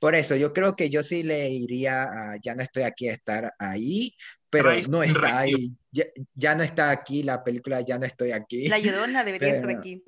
por 0.00 0.16
eso 0.16 0.34
yo 0.34 0.52
creo 0.52 0.74
que 0.74 0.90
yo 0.90 1.04
sí 1.04 1.22
le 1.22 1.48
iría 1.48 2.02
a 2.02 2.36
ya 2.42 2.56
no 2.56 2.64
estoy 2.64 2.82
aquí 2.82 3.08
a 3.08 3.12
estar 3.12 3.54
ahí, 3.60 4.12
pero 4.50 4.72
no 4.88 5.04
está 5.04 5.38
ahí. 5.38 5.70
Ya, 6.34 6.56
no 6.56 6.64
está 6.64 6.90
aquí 6.90 7.22
la 7.22 7.44
película, 7.44 7.80
ya 7.82 7.96
no 7.96 8.06
estoy 8.06 8.32
aquí. 8.32 8.66
La 8.66 8.80
Llorona 8.80 9.22
debería 9.22 9.54
estar 9.54 9.70
aquí. 9.70 10.02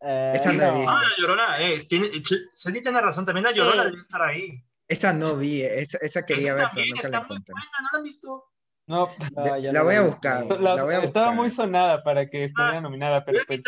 Eh, 0.00 0.32
esa 0.36 0.52
no, 0.52 0.88
Ah, 0.88 1.02
la 1.02 1.16
Llorona, 1.16 1.60
eh, 1.60 1.84
tiene, 1.88 2.10
tiene 2.10 3.00
razón, 3.00 3.24
también 3.24 3.44
la 3.44 3.52
Llorona 3.52 3.84
debe 3.84 4.02
estar 4.02 4.22
ahí. 4.22 4.64
Esa 4.86 5.12
no 5.12 5.36
vi, 5.36 5.62
esa, 5.62 5.98
esa 5.98 6.24
quería 6.24 6.54
ver, 6.54 6.66
pero 6.74 6.86
nunca 6.86 7.08
la 7.08 7.18
encontré. 7.18 7.54
¿No 7.54 7.88
la 7.92 7.98
han 7.98 8.04
visto? 8.04 8.44
No, 8.88 9.10
la, 9.36 9.82
voy 9.82 9.96
a 9.96 10.00
buscar. 10.00 10.46
La, 10.60 10.82
voy 10.82 10.94
a 10.94 11.00
estaba 11.00 11.30
muy 11.32 11.50
sonada 11.50 12.02
para 12.02 12.26
que 12.30 12.44
estuviera 12.44 12.78
ah, 12.78 12.80
nominada, 12.80 13.22
pero 13.22 13.40
pues, 13.46 13.60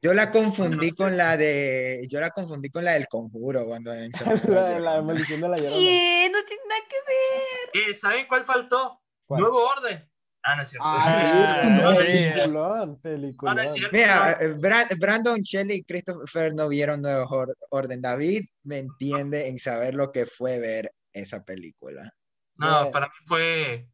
yo 0.00 0.14
la 0.14 0.30
confundí 0.30 0.92
con 0.92 1.14
la 1.14 1.36
de, 1.36 2.06
yo 2.08 2.18
la 2.18 2.30
confundí 2.30 2.70
con 2.70 2.82
la 2.82 2.92
del 2.92 3.06
conjuro 3.06 3.66
cuando 3.66 3.92
la, 4.48 4.78
la 4.78 5.02
maldición 5.02 5.42
de 5.42 5.48
la 5.48 5.56
llorona. 5.58 5.76
¿Qué? 5.78 6.30
No 6.32 6.38
tiene 6.44 6.62
nada 6.66 6.80
que 6.88 6.96
ver. 7.06 7.90
Eh, 7.90 7.94
¿Saben 7.94 8.26
cuál 8.26 8.46
faltó? 8.46 9.02
Nuevo 9.28 9.66
orden. 9.66 10.10
Ah, 10.44 10.56
no 10.56 10.62
es 10.62 10.68
cierto. 10.68 10.86
Ah, 10.86 11.60
sí, 11.62 11.70
no, 11.70 11.96
peliculón, 11.96 13.00
peliculón. 13.00 13.58
Ah, 13.58 13.88
Mira, 13.90 14.32
eh, 14.40 14.94
Brandon, 14.98 15.40
Shelley 15.40 15.78
y 15.78 15.84
Christopher 15.84 16.54
no 16.54 16.68
vieron 16.68 17.00
Nuevo 17.00 17.46
Orden. 17.70 18.02
David 18.02 18.44
me 18.62 18.78
entiende 18.78 19.48
en 19.48 19.58
saber 19.58 19.94
lo 19.94 20.12
que 20.12 20.26
fue 20.26 20.58
ver 20.58 20.92
esa 21.14 21.42
película. 21.42 22.12
No, 22.58 22.90
para 22.90 23.06
mí 23.06 23.14
fue, 23.26 23.88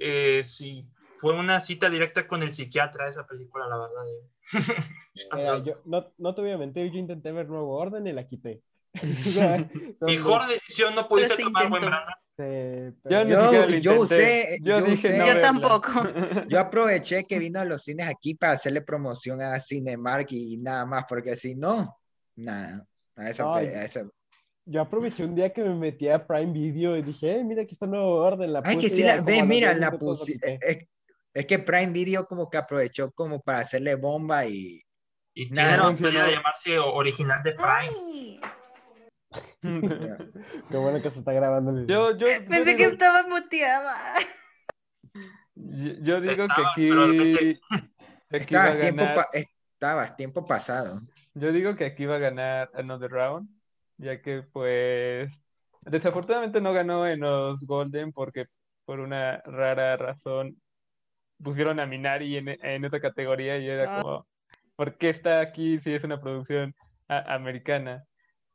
eh, 0.00 0.42
sí, 0.44 0.88
fue 1.18 1.34
una 1.38 1.60
cita 1.60 1.88
directa 1.88 2.26
con 2.26 2.42
el 2.42 2.52
psiquiatra 2.52 3.08
esa 3.08 3.24
película, 3.24 3.66
la 3.68 3.78
verdad. 3.78 4.04
yo, 5.64 5.80
no, 5.84 6.12
no 6.18 6.34
te 6.34 6.42
voy 6.42 6.50
a 6.50 6.58
mentir, 6.58 6.90
yo 6.90 6.98
intenté 6.98 7.30
ver 7.30 7.48
Nuevo 7.48 7.76
Orden 7.76 8.06
y 8.06 8.12
la 8.12 8.26
quité. 8.26 8.62
Mejor 10.00 10.48
decisión 10.48 10.94
no 10.94 11.08
pudiste 11.08 11.36
tomar, 11.36 11.68
buen 11.68 11.82
yo, 12.38 13.66
yo, 13.78 14.00
usé, 14.00 14.58
yo, 14.60 14.82
dije, 14.82 15.16
yo 15.16 15.40
tampoco. 15.40 15.90
Yo 16.48 16.60
aproveché 16.60 17.24
que 17.24 17.38
vino 17.38 17.60
a 17.60 17.64
los 17.64 17.82
cines 17.82 18.06
aquí 18.06 18.34
para 18.34 18.52
hacerle 18.52 18.82
promoción 18.82 19.40
a 19.40 19.58
Cinemark 19.58 20.30
y 20.32 20.58
nada 20.58 20.84
más, 20.84 21.04
porque 21.08 21.34
si 21.34 21.54
no, 21.54 21.98
nada. 22.36 22.86
A 23.16 23.30
esa, 23.30 24.02
Yo 24.66 24.82
aproveché 24.82 25.24
un 25.24 25.34
día 25.34 25.50
que 25.50 25.62
me 25.62 25.74
metí 25.74 26.10
a 26.10 26.26
Prime 26.26 26.52
Video 26.52 26.94
y 26.98 27.02
dije, 27.02 27.42
mira, 27.42 27.62
aquí 27.62 27.72
está 27.72 27.86
el 27.86 27.92
nuevo 27.92 28.16
orden. 28.16 28.52
La 28.52 28.60
Ay, 28.62 28.76
que 28.76 28.90
sí, 28.90 29.02
la, 29.02 29.22
ve, 29.22 29.42
mira, 29.42 29.72
la 29.72 29.92
puse. 29.92 30.38
Es, 30.42 30.86
es, 31.32 31.46
que 31.46 31.58
Prime 31.58 31.92
Video 31.92 32.26
como 32.26 32.50
que 32.50 32.58
aprovechó 32.58 33.10
como 33.12 33.40
para 33.40 33.60
hacerle 33.60 33.94
bomba 33.94 34.44
y. 34.44 34.82
Y 35.32 35.48
nada, 35.50 35.90
no, 35.90 36.10
llamarse 36.10 36.78
original 36.78 37.42
de 37.42 37.52
Prime. 37.52 38.40
Qué 40.70 40.76
bueno 40.76 41.00
que 41.02 41.10
se 41.10 41.18
está 41.18 41.32
grabando. 41.32 41.86
Yo, 41.86 42.16
yo, 42.16 42.26
Pensé 42.48 42.76
que 42.76 42.84
estaba 42.84 43.26
muteada. 43.28 43.94
Yo, 45.54 46.20
digo 46.20 46.46
que 46.46 46.62
aquí, 46.62 46.90
aquí 48.30 48.54
va 48.54 48.64
a 48.64 48.74
ganar... 48.74 49.26
estabas 49.32 50.16
tiempo 50.16 50.44
pasado. 50.44 51.00
Yo 51.34 51.52
digo 51.52 51.76
que 51.76 51.84
aquí 51.84 52.06
va 52.06 52.16
a 52.16 52.20
ganar 52.20 52.70
Another 52.74 53.10
Round, 53.10 53.48
ya 53.98 54.22
que 54.22 54.42
pues 54.42 55.30
desafortunadamente 55.82 56.60
no 56.60 56.72
ganó 56.72 57.06
en 57.06 57.20
los 57.20 57.60
Golden 57.60 58.12
porque 58.12 58.46
por 58.84 59.00
una 59.00 59.38
rara 59.44 59.96
razón 59.96 60.60
pusieron 61.42 61.80
a 61.80 61.86
Minari 61.86 62.36
en, 62.36 62.48
en 62.48 62.84
otra 62.84 63.00
categoría 63.00 63.58
y 63.58 63.68
era 63.68 63.98
ah. 63.98 64.02
como, 64.02 64.26
¿por 64.76 64.96
qué 64.96 65.10
está 65.10 65.40
aquí 65.40 65.78
si 65.80 65.92
es 65.92 66.04
una 66.04 66.20
producción 66.20 66.74
americana? 67.08 68.04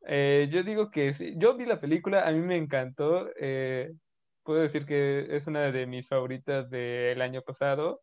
Eh, 0.07 0.49
yo 0.51 0.63
digo 0.63 0.91
que 0.91 1.13
sí. 1.13 1.33
Yo 1.37 1.55
vi 1.57 1.65
la 1.65 1.79
película, 1.81 2.27
a 2.27 2.31
mí 2.31 2.39
me 2.39 2.57
encantó. 2.57 3.29
Eh, 3.39 3.91
puedo 4.43 4.61
decir 4.61 4.85
que 4.85 5.35
es 5.35 5.47
una 5.47 5.71
de 5.71 5.87
mis 5.87 6.07
favoritas 6.07 6.69
del 6.69 7.21
año 7.21 7.41
pasado. 7.43 8.01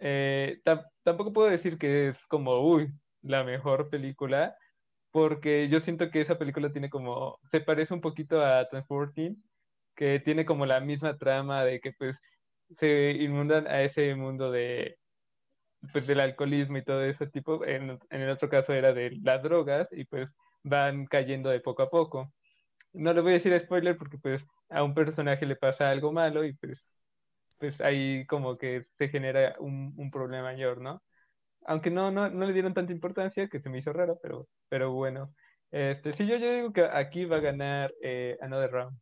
Eh, 0.00 0.60
tampoco 1.04 1.32
puedo 1.32 1.50
decir 1.50 1.78
que 1.78 2.08
es 2.10 2.18
como, 2.28 2.60
uy, 2.60 2.90
la 3.22 3.44
mejor 3.44 3.90
película, 3.90 4.56
porque 5.12 5.68
yo 5.68 5.80
siento 5.80 6.10
que 6.10 6.20
esa 6.22 6.38
película 6.38 6.72
tiene 6.72 6.90
como, 6.90 7.38
se 7.50 7.60
parece 7.60 7.94
un 7.94 8.00
poquito 8.02 8.44
a 8.44 8.68
Transporting, 8.68 9.36
que 9.96 10.20
tiene 10.20 10.46
como 10.46 10.66
la 10.66 10.80
misma 10.80 11.18
trama 11.18 11.64
de 11.64 11.80
que 11.80 11.92
pues 11.98 12.18
se 12.78 13.12
inundan 13.12 13.66
a 13.68 13.82
ese 13.82 14.14
mundo 14.16 14.50
de 14.52 14.98
pues 15.92 16.06
del 16.06 16.20
alcoholismo 16.20 16.78
y 16.78 16.84
todo 16.84 17.02
ese 17.04 17.26
tipo, 17.28 17.64
en, 17.64 17.90
en 18.10 18.20
el 18.20 18.30
otro 18.30 18.48
caso 18.48 18.72
era 18.72 18.92
de 18.92 19.18
las 19.22 19.42
drogas 19.42 19.88
y 19.92 20.04
pues 20.04 20.28
van 20.64 21.06
cayendo 21.06 21.50
de 21.50 21.60
poco 21.60 21.82
a 21.82 21.90
poco. 21.90 22.32
No 22.92 23.12
le 23.14 23.20
voy 23.22 23.32
a 23.32 23.34
decir 23.34 23.58
spoiler 23.60 23.96
porque 23.98 24.18
pues 24.18 24.44
a 24.70 24.84
un 24.84 24.94
personaje 24.94 25.46
le 25.46 25.56
pasa 25.56 25.90
algo 25.90 26.12
malo 26.12 26.44
y 26.44 26.54
pues, 26.54 26.80
pues 27.58 27.80
ahí 27.80 28.26
como 28.26 28.58
que 28.58 28.86
se 28.98 29.08
genera 29.08 29.56
un, 29.60 29.94
un 29.96 30.10
problema 30.10 30.44
mayor, 30.44 30.80
¿no? 30.80 31.02
Aunque 31.66 31.90
no, 31.90 32.10
no, 32.10 32.30
no, 32.30 32.46
le 32.46 32.52
dieron 32.52 32.74
tanta 32.74 32.92
importancia, 32.92 33.48
que 33.48 33.60
se 33.60 33.70
me 33.70 33.78
hizo 33.78 33.92
raro, 33.92 34.18
pero, 34.22 34.48
pero 34.68 34.92
bueno. 34.92 35.34
Este, 35.70 36.14
sí, 36.14 36.26
yo, 36.26 36.36
yo 36.36 36.52
digo 36.52 36.72
que 36.72 36.84
aquí 36.84 37.24
va 37.24 37.36
a 37.38 37.40
ganar 37.40 37.94
eh, 38.02 38.38
Another 38.42 38.70
Round. 38.72 38.98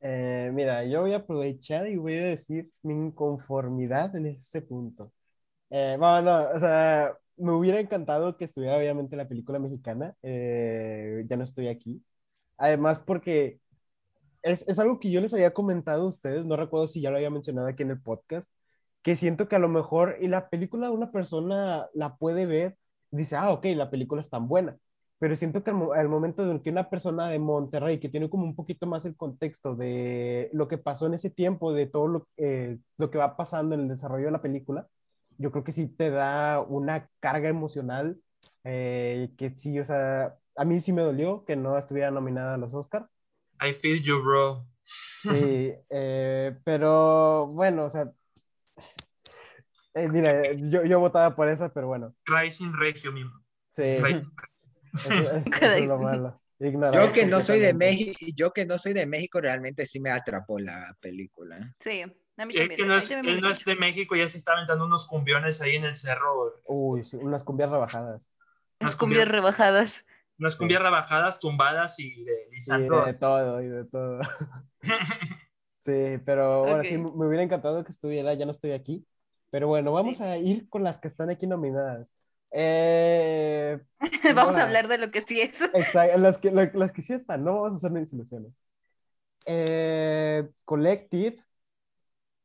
Eh, 0.00 0.50
mira, 0.52 0.84
yo 0.84 1.02
voy 1.02 1.12
a 1.12 1.18
aprovechar 1.18 1.86
y 1.86 1.96
voy 1.96 2.14
a 2.14 2.24
decir 2.24 2.70
mi 2.82 2.94
inconformidad 2.94 4.14
en 4.16 4.26
este 4.26 4.62
punto. 4.62 5.12
Eh, 5.70 5.96
bueno, 5.98 6.22
no, 6.22 6.50
o 6.54 6.58
sea, 6.58 7.16
me 7.40 7.52
hubiera 7.52 7.80
encantado 7.80 8.36
que 8.36 8.44
estuviera 8.44 8.76
obviamente 8.76 9.16
la 9.16 9.28
película 9.28 9.58
mexicana. 9.58 10.14
Eh, 10.22 11.24
ya 11.28 11.36
no 11.36 11.44
estoy 11.44 11.68
aquí. 11.68 12.04
Además, 12.58 13.00
porque 13.00 13.60
es, 14.42 14.68
es, 14.68 14.78
algo 14.78 15.00
que 15.00 15.10
yo 15.10 15.20
les 15.20 15.34
había 15.34 15.54
comentado 15.54 16.04
a 16.04 16.08
ustedes, 16.08 16.46
no 16.46 16.56
recuerdo 16.56 16.86
si 16.86 17.00
ya 17.00 17.10
lo 17.10 17.16
había 17.16 17.30
mencionado 17.30 17.68
aquí 17.68 17.82
en 17.82 17.90
el 17.90 18.02
podcast, 18.02 18.50
que 19.02 19.16
siento 19.16 19.48
que 19.48 19.56
a 19.56 19.58
lo 19.60 19.68
mejor 19.68 20.16
y 20.20 20.28
la 20.28 20.48
película 20.50 20.90
una 20.90 21.10
persona 21.12 21.88
la 21.94 22.16
puede 22.16 22.46
ver, 22.46 22.76
dice, 23.10 23.36
ah, 23.36 23.50
ok, 23.52 23.66
la 23.76 23.90
película 23.90 24.20
es 24.20 24.30
tan 24.30 24.48
buena. 24.48 24.78
Pero 25.18 25.36
siento 25.36 25.62
que 25.62 25.70
al, 25.70 26.08
momento 26.08 26.46
de 26.46 26.62
que 26.62 26.70
una 26.70 26.88
persona 26.90 27.28
de 27.28 27.38
Monterrey, 27.38 28.00
que 28.00 28.08
tiene 28.08 28.30
como 28.30 28.44
un 28.44 28.56
poquito 28.56 28.86
más 28.86 29.04
el 29.04 29.16
contexto 29.16 29.76
de 29.76 30.50
lo 30.54 30.66
que 30.68 30.78
pasó 30.78 31.06
en 31.06 31.14
ese 31.14 31.30
tiempo, 31.30 31.74
de 31.74 31.86
todo 31.86 32.08
lo, 32.08 32.28
eh, 32.38 32.78
lo 32.96 33.10
que 33.10 33.18
va 33.18 33.36
pasando 33.36 33.74
en 33.74 33.82
el 33.82 33.88
desarrollo 33.88 34.26
de 34.26 34.32
la 34.32 34.42
película, 34.42 34.88
yo 35.40 35.50
creo 35.50 35.64
que 35.64 35.72
sí 35.72 35.88
te 35.88 36.10
da 36.10 36.60
una 36.60 37.08
carga 37.18 37.48
emocional 37.48 38.20
eh, 38.62 39.30
que 39.38 39.50
sí, 39.56 39.78
o 39.80 39.84
sea, 39.86 40.36
a 40.54 40.64
mí 40.66 40.80
sí 40.80 40.92
me 40.92 41.00
dolió 41.00 41.44
que 41.46 41.56
no 41.56 41.78
estuviera 41.78 42.10
nominada 42.10 42.54
a 42.54 42.58
los 42.58 42.74
Oscar. 42.74 43.08
I 43.60 43.72
feel 43.72 44.02
you, 44.02 44.22
bro. 44.22 44.66
Sí, 45.22 45.72
eh, 45.90 46.58
pero 46.62 47.46
bueno, 47.46 47.84
o 47.84 47.88
sea, 47.88 48.12
eh, 49.94 50.08
mira, 50.08 50.52
yo, 50.52 50.84
yo 50.84 51.00
votaba 51.00 51.34
por 51.34 51.48
esa, 51.48 51.72
pero 51.72 51.86
bueno. 51.86 52.14
Rising 52.26 52.74
Regio 52.74 53.10
mismo. 53.10 53.32
Sí. 53.70 53.82
Eso, 53.82 54.10
es 55.62 55.86
lo 55.86 55.98
malo. 55.98 56.38
yo 56.58 57.12
que 57.14 57.24
no 57.24 57.40
soy 57.40 57.60
de 57.60 57.72
México, 57.72 58.26
yo 58.36 58.52
que 58.52 58.66
no 58.66 58.76
soy 58.76 58.92
de 58.92 59.06
México, 59.06 59.40
realmente 59.40 59.86
sí 59.86 60.00
me 60.00 60.10
atrapó 60.10 60.58
la 60.58 60.94
película. 61.00 61.74
Sí 61.78 62.02
es 62.48 62.68
que 62.76 62.84
no 62.84 62.96
es, 62.96 63.10
él 63.10 63.40
no 63.40 63.50
es 63.50 63.64
de 63.64 63.76
México, 63.76 64.16
ya 64.16 64.28
se 64.28 64.38
está 64.38 64.52
aventando 64.52 64.84
unos 64.84 65.06
cumbiones 65.06 65.60
ahí 65.60 65.76
en 65.76 65.84
el 65.84 65.96
cerro. 65.96 66.54
Uy, 66.66 67.04
sí, 67.04 67.16
unas 67.16 67.44
cumbias 67.44 67.70
rebajadas. 67.70 68.32
Unas 68.80 68.96
cumbias, 68.96 69.28
rebajadas. 69.28 70.04
Unas 70.38 70.56
cumbias 70.56 70.82
rebajadas, 70.82 71.38
tumbadas 71.38 71.98
y 71.98 72.24
de 72.24 72.48
y 72.50 72.82
de 73.06 73.14
todo, 73.14 73.62
y 73.62 73.68
de 73.68 73.84
todo. 73.84 74.20
sí, 75.80 76.18
pero 76.24 76.62
bueno, 76.62 76.84
sí, 76.84 76.96
me 76.96 77.26
hubiera 77.26 77.42
encantado 77.42 77.84
que 77.84 77.90
estuviera, 77.90 78.32
ya 78.34 78.46
no 78.46 78.50
estoy 78.50 78.72
aquí. 78.72 79.06
Pero 79.50 79.68
bueno, 79.68 79.92
vamos 79.92 80.20
a 80.20 80.38
ir 80.38 80.68
con 80.68 80.84
las 80.84 80.98
que 80.98 81.08
están 81.08 81.28
aquí 81.28 81.46
nominadas. 81.46 82.14
Eh, 82.52 83.78
vamos 84.34 84.56
a 84.56 84.64
hablar 84.64 84.88
de 84.88 84.98
lo 84.98 85.10
que 85.10 85.20
sí 85.20 85.40
es. 85.40 85.60
Exacto, 85.60 86.18
las 86.18 86.38
que, 86.38 86.50
las 86.50 86.92
que 86.92 87.02
sí 87.02 87.12
están, 87.12 87.44
no 87.44 87.54
vamos 87.60 87.72
a 87.72 87.86
hacer 87.86 88.06
ilusiones. 88.12 88.54
Eh, 89.46 90.48
Collective, 90.64 91.36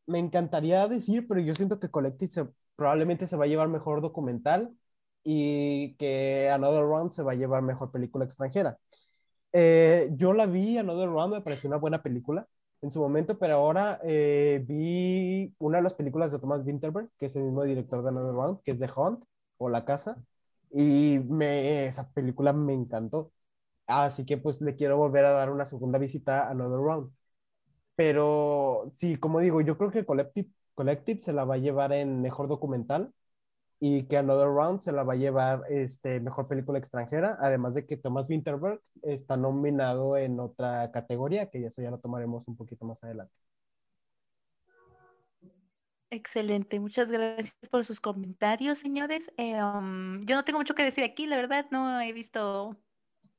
me 0.07 0.19
encantaría 0.19 0.87
decir, 0.87 1.27
pero 1.27 1.41
yo 1.41 1.53
siento 1.53 1.79
que 1.79 1.89
Collective 1.89 2.49
probablemente 2.75 3.27
se 3.27 3.37
va 3.37 3.45
a 3.45 3.47
llevar 3.47 3.69
mejor 3.69 4.01
documental 4.01 4.75
y 5.23 5.95
que 5.97 6.49
Another 6.51 6.83
Round 6.83 7.11
se 7.11 7.23
va 7.23 7.33
a 7.33 7.35
llevar 7.35 7.63
mejor 7.63 7.91
película 7.91 8.25
extranjera. 8.25 8.77
Eh, 9.53 10.09
yo 10.15 10.33
la 10.33 10.45
vi, 10.47 10.77
Another 10.77 11.09
Round, 11.09 11.33
me 11.35 11.41
pareció 11.41 11.69
una 11.69 11.77
buena 11.77 12.03
película 12.03 12.47
en 12.81 12.91
su 12.91 12.99
momento, 12.99 13.37
pero 13.39 13.55
ahora 13.55 13.99
eh, 14.03 14.63
vi 14.67 15.53
una 15.59 15.77
de 15.77 15.83
las 15.83 15.93
películas 15.93 16.31
de 16.31 16.39
Thomas 16.39 16.61
Winterberg, 16.65 17.09
que 17.17 17.27
es 17.27 17.35
el 17.35 17.43
mismo 17.43 17.63
director 17.63 18.03
de 18.03 18.09
Another 18.09 18.33
Round, 18.33 18.61
que 18.63 18.71
es 18.71 18.79
The 18.79 18.89
Hunt 18.95 19.25
o 19.57 19.69
La 19.69 19.85
Casa, 19.85 20.17
y 20.71 21.19
me, 21.29 21.85
esa 21.87 22.11
película 22.11 22.53
me 22.53 22.73
encantó. 22.73 23.31
Así 23.87 24.25
que 24.25 24.37
pues 24.37 24.61
le 24.61 24.75
quiero 24.75 24.97
volver 24.97 25.25
a 25.25 25.31
dar 25.31 25.51
una 25.51 25.65
segunda 25.65 25.99
visita 25.99 26.47
a 26.47 26.51
Another 26.51 26.79
Round. 26.79 27.11
Pero 27.95 28.89
sí, 28.93 29.17
como 29.17 29.39
digo, 29.39 29.61
yo 29.61 29.77
creo 29.77 29.91
que 29.91 30.05
Collective, 30.05 30.49
Collective 30.73 31.19
se 31.19 31.33
la 31.33 31.45
va 31.45 31.55
a 31.55 31.57
llevar 31.57 31.93
en 31.93 32.21
mejor 32.21 32.47
documental 32.47 33.13
y 33.79 34.03
que 34.03 34.17
Another 34.17 34.47
Round 34.47 34.81
se 34.81 34.91
la 34.91 35.03
va 35.03 35.13
a 35.13 35.17
llevar 35.17 35.63
este, 35.69 36.19
mejor 36.19 36.47
película 36.47 36.79
extranjera, 36.79 37.37
además 37.39 37.75
de 37.75 37.85
que 37.85 37.97
Thomas 37.97 38.29
Winterberg 38.29 38.81
está 39.03 39.37
nominado 39.37 40.17
en 40.17 40.39
otra 40.39 40.91
categoría, 40.91 41.49
que 41.49 41.61
ya, 41.61 41.69
ya 41.69 41.91
lo 41.91 41.99
tomaremos 41.99 42.47
un 42.47 42.55
poquito 42.55 42.85
más 42.85 43.03
adelante. 43.03 43.33
Excelente, 46.11 46.79
muchas 46.79 47.11
gracias 47.11 47.53
por 47.69 47.83
sus 47.83 47.99
comentarios, 47.99 48.77
señores. 48.77 49.31
Eh, 49.37 49.61
um, 49.61 50.21
yo 50.21 50.35
no 50.35 50.45
tengo 50.45 50.59
mucho 50.59 50.75
que 50.75 50.83
decir 50.83 51.03
aquí, 51.03 51.25
la 51.27 51.35
verdad, 51.35 51.65
no 51.71 51.99
he 51.99 52.13
visto 52.13 52.77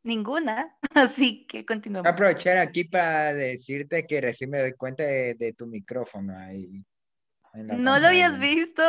ninguna, 0.06 0.76
así 0.94 1.46
que 1.46 1.66
continuamos. 1.66 2.10
Aprovechar 2.10 2.58
aquí 2.58 2.84
para 2.84 3.34
decirte 3.34 4.06
que 4.06 4.20
recién 4.20 4.50
me 4.50 4.60
doy 4.60 4.72
cuenta 4.72 5.02
de, 5.02 5.54
tu 5.56 5.66
micrófono 5.66 6.36
ahí. 6.38 6.84
¿No 7.54 7.98
lo 7.98 8.08
habías 8.08 8.38
visto? 8.38 8.82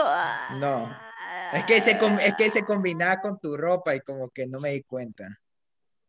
No. 0.59 0.93
Es 1.53 1.63
que, 1.63 1.81
se, 1.81 1.97
es 2.21 2.35
que 2.35 2.49
se 2.49 2.65
combinaba 2.65 3.21
con 3.21 3.39
tu 3.39 3.55
ropa 3.55 3.95
y 3.95 4.01
como 4.01 4.29
que 4.29 4.45
no 4.47 4.59
me 4.59 4.71
di 4.71 4.83
cuenta. 4.83 5.39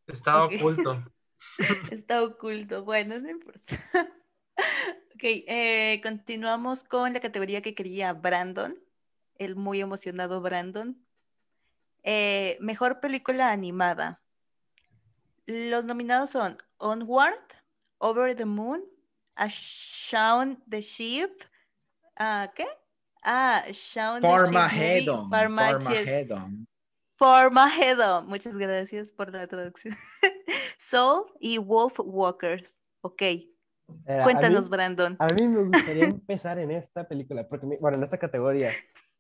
Estaba 0.07 0.47
oculto. 0.47 1.05
Está 1.91 2.23
oculto. 2.23 2.85
Bueno, 2.85 3.19
no 3.19 3.31
importa. 3.31 3.77
ok, 5.15 5.23
eh, 5.23 6.01
continuamos 6.03 6.83
con 6.83 7.13
la 7.13 7.21
categoría 7.21 7.63
que 7.63 7.75
quería 7.75 8.13
Brandon, 8.13 8.77
el 9.37 9.55
muy 9.55 9.81
emocionado 9.81 10.41
Brandon. 10.41 10.97
Eh, 12.03 12.57
mejor 12.61 13.01
película 13.01 13.51
animada. 13.51 14.21
Los 15.49 15.87
nominados 15.87 16.29
son 16.29 16.59
Onward, 16.77 17.41
Over 17.97 18.37
the 18.37 18.45
Moon, 18.45 18.85
A 19.35 19.49
Shaun 19.49 20.63
the 20.69 20.83
Sheep, 20.83 21.31
uh, 22.21 22.53
¿qué? 22.55 22.67
Ah, 23.25 23.65
Shaun 23.73 24.21
the 24.21 24.29
Sheep. 24.29 25.31
Farmageddon. 25.31 26.67
Farmageddon. 27.17 28.27
Muchas 28.27 28.55
gracias 28.55 29.11
por 29.11 29.33
la 29.33 29.47
traducción. 29.47 29.97
Soul 30.79 31.25
y 31.41 31.57
Wolf 31.57 31.99
Walkers. 31.99 32.77
Ok. 33.01 33.23
Cuéntanos, 34.23 34.69
Brandon. 34.69 35.17
A 35.19 35.29
mí 35.29 35.49
me 35.49 35.65
gustaría 35.65 36.05
empezar 36.05 36.59
en 36.59 36.73
esta 36.73 37.09
película, 37.09 37.49
porque, 37.49 37.67
bueno, 37.81 37.97
en 37.97 38.03
esta 38.03 38.19
categoría. 38.19 38.73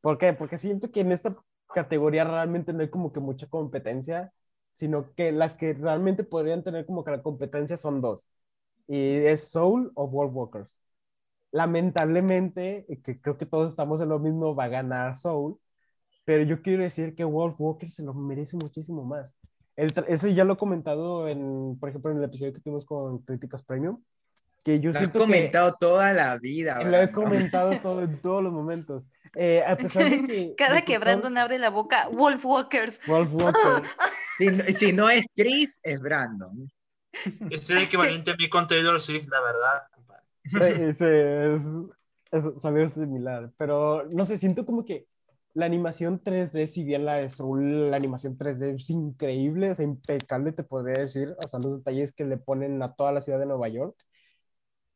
¿Por 0.02 0.18
qué? 0.18 0.34
Porque 0.34 0.58
siento 0.58 0.90
que 0.90 1.00
en 1.00 1.12
esta 1.12 1.34
categoría 1.72 2.24
realmente 2.24 2.74
no 2.74 2.82
hay 2.82 2.90
como 2.90 3.14
que 3.14 3.20
mucha 3.20 3.46
competencia, 3.48 4.30
sino 4.78 5.12
que 5.16 5.32
las 5.32 5.56
que 5.56 5.74
realmente 5.74 6.22
podrían 6.22 6.62
tener 6.62 6.86
como 6.86 7.02
que 7.02 7.10
la 7.10 7.20
competencia 7.20 7.76
son 7.76 8.00
dos. 8.00 8.28
Y 8.86 9.16
es 9.26 9.48
Soul 9.48 9.90
o 9.96 10.06
Wolf 10.06 10.32
Walkers. 10.32 10.80
Lamentablemente, 11.50 12.86
que 13.02 13.20
creo 13.20 13.36
que 13.36 13.44
todos 13.44 13.70
estamos 13.70 14.00
en 14.00 14.10
lo 14.10 14.20
mismo, 14.20 14.54
va 14.54 14.64
a 14.64 14.68
ganar 14.68 15.16
Soul, 15.16 15.58
pero 16.24 16.44
yo 16.44 16.62
quiero 16.62 16.84
decir 16.84 17.16
que 17.16 17.24
Wolf 17.24 17.60
Walkers 17.60 17.94
se 17.94 18.04
lo 18.04 18.14
merece 18.14 18.56
muchísimo 18.56 19.04
más. 19.04 19.36
El 19.74 19.92
eso 20.06 20.28
ya 20.28 20.44
lo 20.44 20.52
he 20.52 20.56
comentado, 20.56 21.26
en, 21.26 21.76
por 21.80 21.88
ejemplo, 21.88 22.12
en 22.12 22.18
el 22.18 22.24
episodio 22.24 22.52
que 22.52 22.60
tuvimos 22.60 22.84
con 22.84 23.18
Críticas 23.22 23.64
Premium, 23.64 24.00
que 24.64 24.78
yo 24.78 24.92
lo 24.92 25.00
he 25.00 25.10
comentado 25.10 25.74
toda 25.74 26.12
la 26.12 26.38
vida. 26.38 26.84
Lo 26.84 26.98
he 26.98 27.10
comentado 27.10 27.76
todo, 27.82 28.02
en 28.02 28.20
todos 28.20 28.44
los 28.44 28.52
momentos. 28.52 29.10
Eh, 29.34 29.64
a 29.66 29.74
pesar 29.74 30.08
de 30.08 30.22
que... 30.22 30.54
Cada 30.56 30.82
que, 30.82 30.98
Brandon 30.98 31.36
abre 31.36 31.58
la 31.58 31.70
boca, 31.70 32.08
Wolf 32.12 32.44
Walkers. 32.44 33.00
Wolf 33.08 33.34
Walkers. 33.34 33.88
si, 34.74 34.92
no, 34.92 35.10
es 35.10 35.26
Chris, 35.34 35.80
es 35.82 36.00
Brandon. 36.00 36.68
Es 37.50 37.68
el 37.70 37.78
equivalente 37.78 38.30
a 38.30 38.36
mi 38.36 38.48
con 38.48 38.66
Taylor 38.66 39.00
Swift, 39.00 39.28
la 39.28 39.40
verdad. 39.40 39.82
Sí, 40.44 40.58
es, 40.62 41.00
es, 42.30 42.44
es 42.64 42.94
similar, 42.94 43.52
pero 43.56 44.06
no 44.10 44.24
sé, 44.24 44.38
siento 44.38 44.64
como 44.64 44.84
que 44.84 45.06
la 45.54 45.66
animación 45.66 46.22
3D, 46.22 46.66
si 46.66 46.84
bien 46.84 47.04
la 47.04 47.16
de 47.16 47.30
Soul, 47.30 47.90
la 47.90 47.96
animación 47.96 48.38
3D 48.38 48.76
es 48.76 48.90
increíble, 48.90 49.68
es 49.68 49.80
impecable, 49.80 50.52
te 50.52 50.62
podría 50.62 50.98
decir, 50.98 51.34
o 51.42 51.48
sea, 51.48 51.60
los 51.60 51.78
detalles 51.78 52.12
que 52.12 52.24
le 52.24 52.36
ponen 52.36 52.82
a 52.82 52.94
toda 52.94 53.12
la 53.12 53.22
ciudad 53.22 53.38
de 53.40 53.46
Nueva 53.46 53.68
York, 53.68 53.96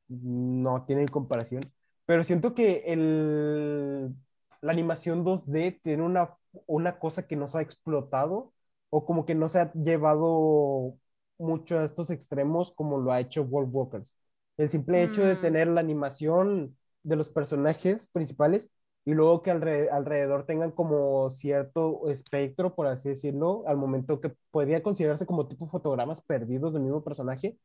no 0.08 0.84
tienen 0.86 1.08
comparación. 1.08 1.62
Pero 2.06 2.24
siento 2.24 2.54
que 2.54 2.84
el, 2.86 4.14
la 4.60 4.72
animación 4.72 5.24
2D 5.24 5.80
tiene 5.82 6.02
una, 6.02 6.36
una 6.66 6.98
cosa 6.98 7.26
que 7.26 7.36
no 7.36 7.48
se 7.48 7.58
ha 7.58 7.62
explotado 7.62 8.51
o 8.94 9.06
como 9.06 9.24
que 9.24 9.34
no 9.34 9.48
se 9.48 9.58
ha 9.58 9.72
llevado 9.72 10.98
mucho 11.38 11.78
a 11.78 11.84
estos 11.84 12.10
extremos 12.10 12.72
como 12.72 12.98
lo 12.98 13.10
ha 13.10 13.20
hecho 13.20 13.42
World 13.42 13.70
Walkers. 13.74 14.18
El 14.58 14.68
simple 14.68 15.02
hecho 15.02 15.24
de 15.24 15.36
mm. 15.36 15.40
tener 15.40 15.68
la 15.68 15.80
animación 15.80 16.76
de 17.02 17.16
los 17.16 17.30
personajes 17.30 18.06
principales 18.06 18.70
y 19.06 19.14
luego 19.14 19.42
que 19.42 19.50
alrededor, 19.50 20.44
tengan 20.44 20.72
como 20.72 21.30
cierto 21.30 22.06
espectro, 22.08 22.74
por 22.74 22.86
así 22.86 23.08
decirlo, 23.08 23.64
al 23.66 23.78
momento 23.78 24.20
que 24.20 24.34
podría 24.50 24.82
considerarse 24.82 25.24
como 25.24 25.48
tipo 25.48 25.66
fotogramas 25.66 26.20
perdidos 26.20 26.74
del 26.74 26.82
mismo 26.82 27.02
personaje, 27.02 27.56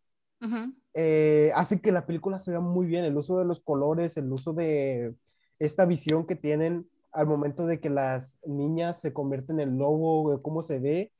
eh, 0.93 1.51
hace 1.55 1.82
que 1.82 1.91
la 1.91 2.05
película 2.05 2.39
se 2.39 2.51
vea 2.51 2.61
muy 2.61 2.88
bien, 2.88 3.03
el 3.03 3.17
uso 3.17 3.38
de 3.38 3.45
los 3.45 3.59
colores, 3.59 4.15
el 4.15 4.32
uso 4.32 4.53
de 4.53 5.13
esta 5.59 5.86
visión 5.86 6.25
que 6.25 6.38
tienen 6.38 6.89
al 7.11 7.28
momento 7.28 7.65
de 7.65 7.80
que 7.80 7.89
las 7.89 8.39
niñas 8.45 9.01
se 9.01 9.11
convierten 9.11 9.59
en 9.59 9.78
lobo, 9.78 10.39
cómo 10.41 10.61
se 10.61 10.80
ve. 10.80 11.11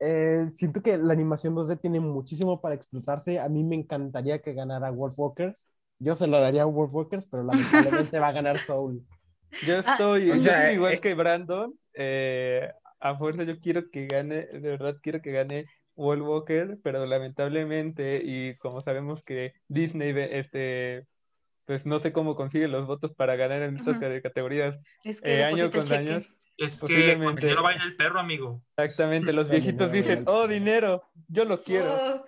Eh, 0.00 0.50
siento 0.54 0.82
que 0.82 0.96
la 0.96 1.12
animación 1.12 1.54
2D 1.54 1.80
tiene 1.80 2.00
muchísimo 2.00 2.60
para 2.60 2.74
explotarse. 2.74 3.40
A 3.40 3.48
mí 3.48 3.64
me 3.64 3.76
encantaría 3.76 4.40
que 4.40 4.54
ganara 4.54 4.90
Wolf 4.90 5.18
Walkers. 5.18 5.68
Yo 5.98 6.14
se 6.14 6.26
lo 6.26 6.40
daría 6.40 6.62
a 6.62 6.66
Wolf 6.66 6.94
Walkers, 6.94 7.26
pero 7.26 7.42
lamentablemente 7.42 8.18
va 8.18 8.28
a 8.28 8.32
ganar 8.32 8.58
Soul. 8.60 9.04
Yo 9.66 9.78
ah, 9.84 9.92
estoy, 9.92 10.30
igual 10.74 10.94
eh, 10.94 11.00
que 11.00 11.14
Brandon. 11.14 11.74
a 13.00 13.16
fuerza 13.16 13.42
yo 13.44 13.58
quiero 13.58 13.90
que 13.90 14.06
gane, 14.06 14.46
de 14.46 14.58
verdad 14.60 14.96
quiero 15.02 15.20
que 15.20 15.32
gane 15.32 15.66
Wolf 15.98 16.22
Walker, 16.22 16.78
pero 16.82 17.04
lamentablemente, 17.06 18.22
y 18.24 18.56
como 18.58 18.82
sabemos 18.82 19.22
que 19.24 19.54
Disney, 19.66 20.14
este, 20.30 21.06
pues 21.64 21.84
no 21.84 21.98
sé 21.98 22.12
cómo 22.12 22.36
consigue 22.36 22.68
los 22.68 22.86
votos 22.86 23.12
para 23.12 23.36
ganar 23.36 23.62
en 23.62 23.76
estas 23.76 23.98
categorías 24.22 24.78
es 25.04 25.20
que 25.20 25.40
eh, 25.40 25.44
año 25.44 25.70
con 25.70 25.92
año. 25.92 26.22
Es 26.58 26.80
que 26.80 27.16
no 27.16 27.62
vaya 27.62 27.82
el 27.84 27.96
perro, 27.96 28.18
amigo. 28.18 28.60
Exactamente, 28.76 29.32
los 29.32 29.48
viejitos 29.48 29.92
dicen, 29.92 30.24
oh, 30.26 30.48
dinero, 30.48 31.04
yo 31.28 31.44
lo 31.44 31.62
quiero. 31.62 31.94
Oh. 31.94 32.24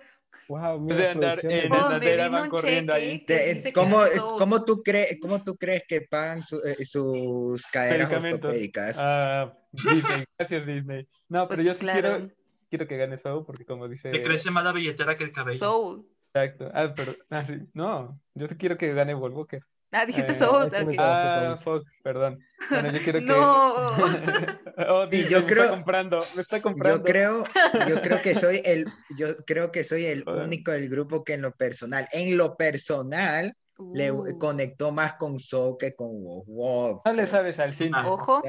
Wow, 0.47 0.79
mira, 0.79 1.11
andar 1.11 1.37
en 1.43 1.71
oh, 1.71 2.31
van 2.31 2.49
corriendo 2.49 2.93
ahí. 2.93 3.25
¿cómo, 3.73 4.01
¿cómo, 4.37 4.63
tú 4.65 4.83
crees, 4.83 5.17
¿Cómo 5.21 5.43
tú 5.43 5.55
crees 5.55 5.83
que 5.87 6.01
pagan 6.01 6.39
eh, 6.65 6.83
sus 6.83 7.65
caderas 7.67 8.11
ortopédicas? 8.11 8.97
Ah, 8.99 9.53
Disney, 9.71 10.25
gracias 10.37 10.65
Disney. 10.65 11.07
No, 11.29 11.47
pero 11.47 11.63
pues 11.63 11.65
yo 11.65 11.73
sí 11.73 11.85
quiero, 11.85 12.29
quiero 12.69 12.87
que 12.87 12.97
gane 12.97 13.17
Soul 13.19 13.45
porque 13.45 13.65
como 13.65 13.87
dice... 13.87 14.11
Le 14.11 14.23
crece 14.23 14.51
más 14.51 14.63
la 14.63 14.73
billetera 14.73 15.15
que 15.15 15.23
el 15.23 15.31
cabello. 15.31 15.59
Soul. 15.59 16.05
Exacto. 16.33 16.69
Ah, 16.73 16.93
pero... 16.95 17.13
Ah, 17.29 17.45
sí. 17.47 17.53
No, 17.73 18.19
yo 18.33 18.47
sí 18.47 18.55
quiero 18.55 18.77
que 18.77 18.93
gane 18.93 19.13
Wolf 19.13 19.35
Walker. 19.35 19.63
Ah, 19.91 20.05
dijiste 20.05 20.31
eh, 20.31 20.35
Soul. 20.35 20.69
Ah, 20.99 21.59
fuck, 21.61 21.85
perdón. 22.01 22.39
Bueno, 22.69 22.91
yo 22.91 23.03
quiero 23.03 23.19
que... 23.19 23.25
no. 23.25 23.73
oh, 24.89 25.07
y 25.11 25.27
yo 25.27 25.41
me 25.41 25.45
creo... 25.45 25.63
Está 25.63 25.75
comprando, 25.75 26.25
me 26.33 26.41
está 26.41 26.61
comprando. 26.61 26.97
Yo 26.99 27.03
creo, 27.03 27.43
yo 27.89 28.01
creo 28.01 28.21
que 28.21 28.35
soy 28.35 28.61
el... 28.65 28.85
Yo 29.17 29.35
creo 29.45 29.71
que 29.71 29.83
soy 29.83 30.05
el 30.05 30.27
único 30.27 30.71
del 30.71 30.89
grupo 30.89 31.23
que 31.23 31.33
en 31.33 31.41
lo 31.41 31.51
personal, 31.51 32.07
en 32.13 32.37
lo 32.37 32.55
personal, 32.55 33.53
le 33.93 34.11
uh. 34.11 34.37
conectó 34.37 34.91
más 34.91 35.15
con 35.15 35.39
Soul 35.39 35.75
que 35.77 35.93
con 35.93 36.23
Wolf. 36.45 37.01
No 37.03 37.13
le 37.13 37.27
sabes 37.27 37.59
al 37.59 37.75
cine. 37.75 37.97
Ojo. 38.05 38.41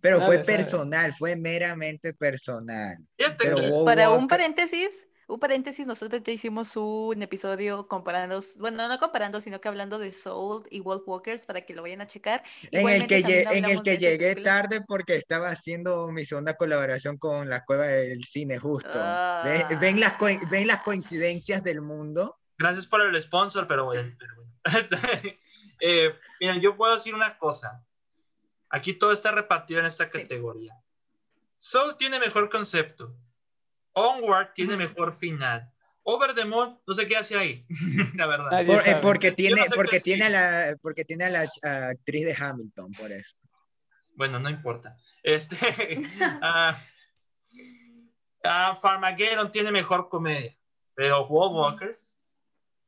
pero 0.00 0.20
fue 0.22 0.40
personal, 0.40 1.12
fue 1.12 1.36
meramente 1.36 2.12
personal. 2.12 2.96
Para 3.84 4.10
un 4.10 4.26
paréntesis, 4.26 5.06
un 5.26 5.38
paréntesis, 5.38 5.86
nosotros 5.86 6.22
ya 6.24 6.32
hicimos 6.32 6.76
un 6.76 7.22
episodio 7.22 7.86
comparando, 7.86 8.40
bueno, 8.58 8.88
no 8.88 8.98
comparando, 8.98 9.40
sino 9.40 9.60
que 9.60 9.68
hablando 9.68 9.98
de 9.98 10.12
Soul 10.12 10.66
y 10.70 10.80
Wolf 10.80 11.02
Walkers 11.06 11.46
para 11.46 11.62
que 11.62 11.74
lo 11.74 11.82
vayan 11.82 12.00
a 12.00 12.06
checar. 12.06 12.42
En 12.70 12.88
el 12.88 13.06
que, 13.06 13.42
en 13.50 13.64
el 13.64 13.82
que 13.82 13.98
llegué 13.98 14.36
tarde 14.36 14.82
porque 14.86 15.16
estaba 15.16 15.50
haciendo 15.50 16.10
mi 16.12 16.24
segunda 16.24 16.54
colaboración 16.56 17.18
con 17.18 17.48
la 17.48 17.64
Cueva 17.64 17.86
del 17.86 18.24
Cine 18.24 18.58
justo. 18.58 18.98
¿Ven, 19.80 20.00
las 20.00 20.14
¿Ven 20.50 20.66
las 20.66 20.82
coincidencias 20.82 21.62
del 21.62 21.80
mundo? 21.80 22.38
Gracias 22.58 22.86
por 22.86 23.00
el 23.00 23.20
sponsor, 23.20 23.66
pero 23.66 23.86
bueno. 23.86 24.16
eh, 25.80 26.14
mira, 26.40 26.56
yo 26.58 26.76
puedo 26.76 26.94
decir 26.94 27.14
una 27.14 27.38
cosa. 27.38 27.84
Aquí 28.70 28.94
todo 28.94 29.12
está 29.12 29.30
repartido 29.30 29.80
en 29.80 29.86
esta 29.86 30.08
categoría. 30.08 30.74
Soul 31.56 31.96
tiene 31.96 32.18
mejor 32.18 32.48
concepto. 32.50 33.14
Onward 33.94 34.52
tiene 34.54 34.76
mejor 34.76 35.12
final. 35.12 35.70
Over 36.04 36.34
the 36.34 36.44
Moon, 36.44 36.80
no 36.84 36.94
sé 36.94 37.06
qué 37.06 37.16
hace 37.16 37.38
ahí, 37.38 37.64
la 38.16 38.26
verdad. 38.26 38.60
Eh, 38.60 38.98
porque 39.00 39.30
tiene, 39.30 39.66
porque 39.74 40.00
tiene 40.00 40.24
a 40.24 40.30
la, 40.30 40.76
porque 40.82 41.04
tiene 41.04 41.24
a 41.26 41.30
la 41.30 41.48
actriz 41.90 42.24
de 42.24 42.34
Hamilton, 42.34 42.92
por 42.92 43.12
eso. 43.12 43.36
Bueno, 44.14 44.40
no 44.40 44.50
importa. 44.50 44.96
Este, 45.22 46.02
uh, 46.20 46.72
uh, 48.48 48.74
Farmageddon 48.74 49.50
tiene 49.50 49.70
mejor 49.70 50.08
comedia, 50.08 50.56
pero 50.94 51.26
Wolf 51.28 51.54
Walkers, 51.54 52.18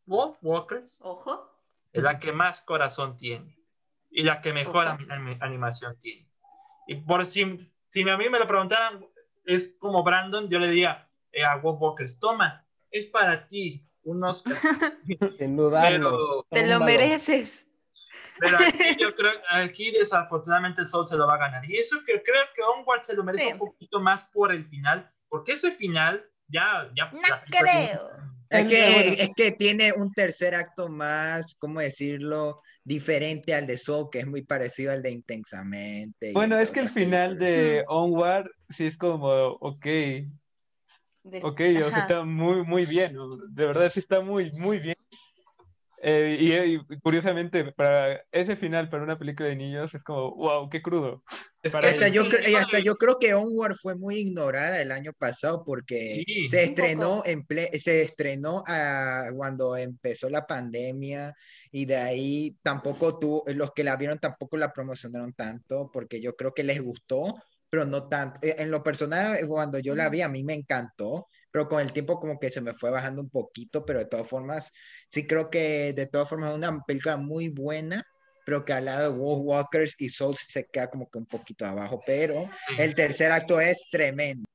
Wolf 0.06 0.38
Walkers, 0.42 1.00
ojo, 1.02 1.54
es 1.92 2.02
la 2.02 2.18
que 2.18 2.32
más 2.32 2.62
corazón 2.62 3.16
tiene 3.16 3.56
y 4.10 4.24
la 4.24 4.40
que 4.40 4.52
mejor 4.52 4.86
animación 5.40 5.98
tiene. 5.98 6.28
Y 6.86 6.96
por 6.96 7.24
si, 7.24 7.72
si 7.90 8.08
a 8.08 8.16
mí 8.16 8.28
me 8.28 8.38
lo 8.38 8.46
preguntaran, 8.46 9.06
es 9.44 9.76
como 9.78 10.02
Brandon, 10.02 10.48
yo 10.48 10.58
le 10.58 10.68
diría 10.68 11.06
eh, 11.32 11.44
a 11.44 11.56
Wolf 11.56 11.80
Walkers, 11.80 12.18
toma, 12.18 12.64
es 12.90 13.06
para 13.06 13.46
ti 13.46 13.86
un 14.02 14.22
Oscar. 14.24 14.56
Te 16.50 16.66
lo 16.66 16.80
mereces. 16.80 17.66
Pero 18.38 18.58
aquí 18.68 18.96
yo 18.98 19.14
creo, 19.14 19.32
aquí 19.48 19.90
desafortunadamente 19.90 20.82
el 20.82 20.88
Sol 20.88 21.06
se 21.06 21.16
lo 21.16 21.26
va 21.26 21.34
a 21.34 21.38
ganar. 21.38 21.68
Y 21.68 21.76
eso 21.76 21.98
que 22.04 22.22
creo 22.22 22.44
que 22.54 22.62
Onward 22.62 23.02
se 23.02 23.14
lo 23.14 23.24
merece 23.24 23.52
un 23.52 23.58
poquito 23.58 24.00
más 24.00 24.24
por 24.24 24.52
el 24.52 24.64
final, 24.66 25.10
porque 25.28 25.52
ese 25.52 25.70
final 25.70 26.24
ya... 26.48 26.90
ya 26.94 27.10
no 27.10 27.20
creo. 27.50 28.33
Es 28.50 28.66
que, 28.66 29.08
es 29.22 29.30
que 29.36 29.52
tiene 29.52 29.92
un 29.92 30.12
tercer 30.12 30.54
acto 30.54 30.88
más, 30.88 31.54
¿cómo 31.58 31.80
decirlo? 31.80 32.60
Diferente 32.84 33.54
al 33.54 33.66
de 33.66 33.78
Soul, 33.78 34.08
que 34.10 34.20
es 34.20 34.26
muy 34.26 34.42
parecido 34.42 34.92
al 34.92 35.02
de 35.02 35.10
Intensamente. 35.10 36.32
Bueno, 36.32 36.58
es 36.58 36.70
que 36.70 36.80
el 36.80 36.90
final 36.90 37.38
de 37.38 37.84
Onward 37.88 38.50
sí 38.76 38.86
es 38.86 38.96
como, 38.96 39.28
ok. 39.28 39.86
Ok, 41.42 41.60
o 41.60 41.90
sea, 41.90 42.00
está 42.00 42.22
muy, 42.22 42.64
muy 42.64 42.84
bien. 42.84 43.16
De 43.48 43.66
verdad, 43.66 43.90
sí 43.90 44.00
está 44.00 44.20
muy, 44.20 44.52
muy 44.52 44.78
bien. 44.78 44.96
Eh, 46.06 46.36
y, 46.38 46.98
curiosamente, 46.98 47.72
para 47.72 48.22
ese 48.30 48.56
final, 48.56 48.90
para 48.90 49.04
una 49.04 49.18
película 49.18 49.48
de 49.48 49.56
niños, 49.56 49.94
es 49.94 50.02
como, 50.02 50.34
wow, 50.34 50.68
qué 50.68 50.82
crudo. 50.82 51.24
Es 51.62 51.74
que 51.74 51.86
hasta, 51.86 52.08
yo, 52.08 52.24
hasta 52.58 52.78
yo 52.80 52.96
creo 52.96 53.18
que 53.18 53.32
Onward 53.32 53.76
fue 53.80 53.94
muy 53.94 54.16
ignorada 54.16 54.82
el 54.82 54.92
año 54.92 55.12
pasado 55.14 55.64
porque 55.64 56.22
se, 56.46 56.62
estrenó 56.62 57.22
en 57.24 57.46
se 57.78 58.02
estrenó 58.02 58.64
cuando 59.34 59.78
empezó 59.78 60.28
la 60.28 60.46
pandemia 60.46 61.34
y 61.70 61.86
de 61.86 61.96
ahí 61.96 62.58
tampoco 62.62 63.18
tú, 63.18 63.42
los 63.46 63.72
que 63.72 63.82
la 63.82 63.96
vieron 63.96 64.18
tampoco 64.18 64.58
la 64.58 64.74
promocionaron 64.74 65.32
tanto 65.32 65.90
porque 65.90 66.20
yo 66.20 66.36
creo 66.36 66.52
que 66.52 66.64
les 66.64 66.82
gustó, 66.82 67.34
pero 67.70 67.86
no 67.86 68.08
tanto. 68.08 68.38
Eh, 68.46 68.56
en 68.58 68.70
lo 68.70 68.82
personal, 68.82 69.38
cuando 69.48 69.78
yo 69.78 69.96
la 69.96 70.10
vi, 70.10 70.20
a 70.20 70.28
mí 70.28 70.44
me 70.44 70.52
encantó, 70.52 71.28
pero 71.54 71.68
con 71.68 71.80
el 71.80 71.92
tiempo 71.92 72.18
como 72.18 72.40
que 72.40 72.50
se 72.50 72.60
me 72.60 72.74
fue 72.74 72.90
bajando 72.90 73.22
un 73.22 73.30
poquito, 73.30 73.86
pero 73.86 74.00
de 74.00 74.06
todas 74.06 74.26
formas, 74.26 74.72
sí 75.08 75.24
creo 75.24 75.50
que 75.50 75.92
de 75.92 76.06
todas 76.06 76.28
formas 76.28 76.50
es 76.50 76.56
una 76.56 76.82
película 76.82 77.16
muy 77.16 77.48
buena, 77.48 78.04
pero 78.44 78.64
que 78.64 78.72
al 78.72 78.86
lado 78.86 79.12
de 79.12 79.16
Wolf 79.16 79.42
Walkers 79.44 79.94
y 80.00 80.08
Soul 80.08 80.34
se 80.36 80.66
queda 80.66 80.90
como 80.90 81.08
que 81.08 81.18
un 81.18 81.26
poquito 81.26 81.64
abajo, 81.64 82.02
pero 82.04 82.50
el 82.76 82.96
tercer 82.96 83.30
acto 83.30 83.60
es 83.60 83.86
tremendo. 83.88 84.48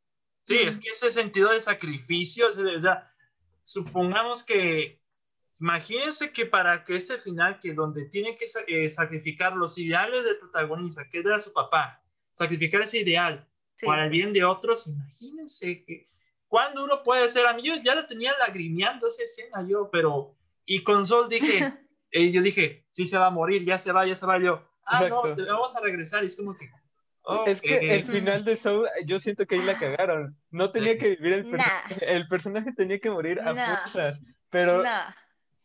Sí, 0.43 0.57
es 0.57 0.75
que 0.75 0.89
ese 0.89 1.09
sentido 1.09 1.53
de 1.53 1.61
sacrificio, 1.61 2.49
o 2.49 2.51
sea, 2.51 3.09
supongamos 3.63 4.43
que, 4.43 4.99
imagínense 5.57 6.33
que 6.33 6.47
para 6.47 6.83
que 6.83 6.97
este 6.97 7.17
final, 7.17 7.61
que 7.61 7.73
donde 7.73 8.09
tienen 8.09 8.35
que 8.35 8.47
eh, 8.67 8.91
sacrificar 8.91 9.55
los 9.55 9.77
ideales 9.77 10.25
del 10.25 10.37
protagonista, 10.37 11.09
que 11.09 11.19
era 11.19 11.39
su 11.39 11.53
papá, 11.53 12.03
sacrificar 12.33 12.81
ese 12.81 12.99
ideal 12.99 13.47
para 13.85 14.03
el 14.03 14.09
bien 14.09 14.33
de 14.33 14.43
otros, 14.43 14.85
imagínense 14.87 15.85
que 15.85 16.05
cuán 16.49 16.73
duro 16.73 17.03
puede 17.03 17.29
ser. 17.29 17.45
A 17.45 17.53
mí 17.53 17.63
yo 17.63 17.75
ya 17.77 17.95
lo 17.95 18.05
tenía 18.05 18.33
lagrimeando 18.37 19.07
esa 19.07 19.23
escena 19.23 19.65
yo, 19.65 19.89
pero, 19.89 20.35
y 20.65 20.83
con 20.83 21.07
Sol 21.07 21.29
dije, 21.29 21.73
eh, 22.11 22.31
yo 22.31 22.41
dije, 22.41 22.85
sí 22.91 23.05
se 23.05 23.17
va 23.17 23.27
a 23.27 23.31
morir, 23.31 23.63
ya 23.63 23.77
se 23.77 23.93
va, 23.93 24.05
ya 24.05 24.17
se 24.17 24.25
va 24.25 24.37
yo. 24.37 24.61
Ah, 24.83 25.07
no, 25.07 25.21
te 25.35 25.43
vamos 25.43 25.73
a 25.75 25.79
regresar. 25.79 26.23
Y 26.23 26.27
es 26.27 26.35
como 26.35 26.57
que, 26.57 26.69
es 27.45 27.61
que 27.61 27.93
el 27.93 28.05
final 28.05 28.43
de 28.43 28.57
Soul, 28.57 28.87
yo 29.05 29.19
siento 29.19 29.45
que 29.45 29.55
ahí 29.55 29.61
la 29.61 29.77
cagaron. 29.77 30.35
No 30.49 30.71
tenía 30.71 30.97
que 30.97 31.09
vivir 31.09 31.33
el 31.33 31.49
personaje. 31.49 32.15
El 32.15 32.27
personaje 32.27 32.73
tenía 32.73 32.99
que 32.99 33.11
morir 33.11 33.39
a 33.39 33.53
fuerzas. 33.53 34.19
Pero 34.49 34.83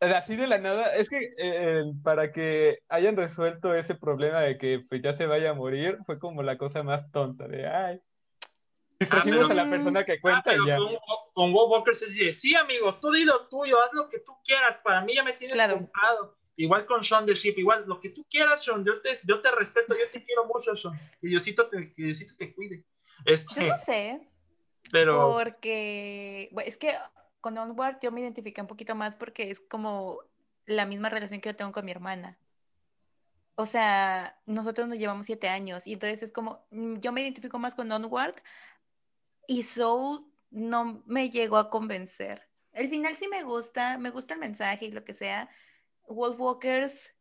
así 0.01 0.37
de 0.37 0.47
la 0.47 0.59
nada, 0.59 0.95
es 0.95 1.09
que 1.09 1.33
eh, 1.39 1.85
para 2.03 2.33
que 2.33 2.81
hayan 2.91 3.17
resuelto 3.17 3.75
ese 3.75 3.95
problema 3.95 4.41
de 4.41 4.59
que 4.59 4.85
pues, 4.87 5.01
ya 5.03 5.17
se 5.17 5.25
vaya 5.25 5.51
a 5.51 5.55
morir, 5.55 5.99
fue 6.05 6.19
como 6.19 6.43
la 6.43 6.59
cosa 6.59 6.83
más 6.83 7.11
tonta 7.11 7.49
de 7.49 7.67
ay. 7.67 8.01
Trajimos 9.07 9.49
ah, 9.49 9.53
a 9.53 9.55
la 9.55 9.71
persona 9.71 10.05
que 10.05 10.21
cuenta 10.21 10.51
ah, 10.51 10.55
y 10.55 10.67
ya. 10.67 10.77
Con, 10.77 11.53
con 11.53 11.55
Walker 11.55 11.95
se 11.95 12.07
dice, 12.07 12.33
sí, 12.33 12.55
amigo, 12.55 12.95
tú 12.97 13.11
di 13.11 13.25
lo 13.25 13.49
tuyo, 13.49 13.83
haz 13.83 13.93
lo 13.93 14.09
que 14.09 14.21
tú 14.21 14.33
quieras, 14.45 14.79
para 14.79 15.01
mí 15.01 15.15
ya 15.15 15.23
me 15.23 15.33
tienes 15.35 15.57
comprado. 15.57 16.37
Igual 16.57 16.87
con 16.87 17.03
Sean 17.03 17.27
the 17.27 17.35
Ship, 17.35 17.55
igual 17.59 17.85
lo 17.87 18.01
que 18.01 18.11
tú 18.11 18.25
quieras, 18.31 18.65
Sean, 18.65 18.85
yo 18.85 19.01
te, 19.01 19.21
yo 19.25 19.41
te 19.41 19.51
respeto, 19.51 19.95
yo 19.95 20.09
te 20.13 20.25
quiero 20.25 20.47
mucho, 20.47 20.77
Sean. 20.77 20.99
Y 21.21 21.29
Diosito 21.29 21.69
te, 21.69 21.93
que 21.93 22.03
Diosito 22.03 22.35
te 22.37 22.55
cuide. 22.55 22.85
Este, 23.25 23.63
yo 23.63 23.69
no 23.69 23.79
sé. 23.79 24.21
Pero... 24.93 25.33
Porque, 25.33 26.49
bueno, 26.53 26.69
es 26.69 26.77
que 26.77 26.95
con 27.41 27.59
Onward 27.59 27.99
yo 28.01 28.13
me 28.13 28.21
identifiqué 28.21 28.61
un 28.61 28.69
poquito 28.69 28.95
más 28.95 29.17
porque 29.17 29.51
es 29.51 29.61
como 29.61 30.21
la 30.67 30.87
misma 30.87 31.09
relación 31.09 31.41
que 31.41 31.49
yo 31.51 31.57
tengo 31.57 31.73
con 31.73 31.85
mi 31.85 31.91
hermana. 31.91 32.39
O 33.57 33.67
sea, 33.67 34.41
nosotros 34.47 34.89
nos 34.89 34.99
llevamos 34.99 35.27
siete 35.27 35.49
años 35.49 35.87
y 35.87 35.93
entonces 35.93 36.23
es 36.23 36.33
como, 36.33 36.67
mm, 36.71 36.97
yo 36.97 37.13
me 37.13 37.23
identifico 37.23 37.59
más 37.59 37.75
con 37.75 37.91
Onward 37.91 38.35
y 39.49 39.63
Soul 39.63 40.25
no 40.51 41.03
me 41.07 41.31
llegó 41.31 41.57
a 41.57 41.71
convencer. 41.71 42.49
El 42.73 42.89
final 42.89 43.17
sí 43.17 43.29
me 43.29 43.43
gusta, 43.43 43.99
me 43.99 44.11
gusta 44.11 44.35
el 44.35 44.41
mensaje 44.41 44.87
y 44.87 44.91
lo 44.91 45.05
que 45.05 45.15
sea, 45.15 45.49
Wolfwalkers, 46.09 47.13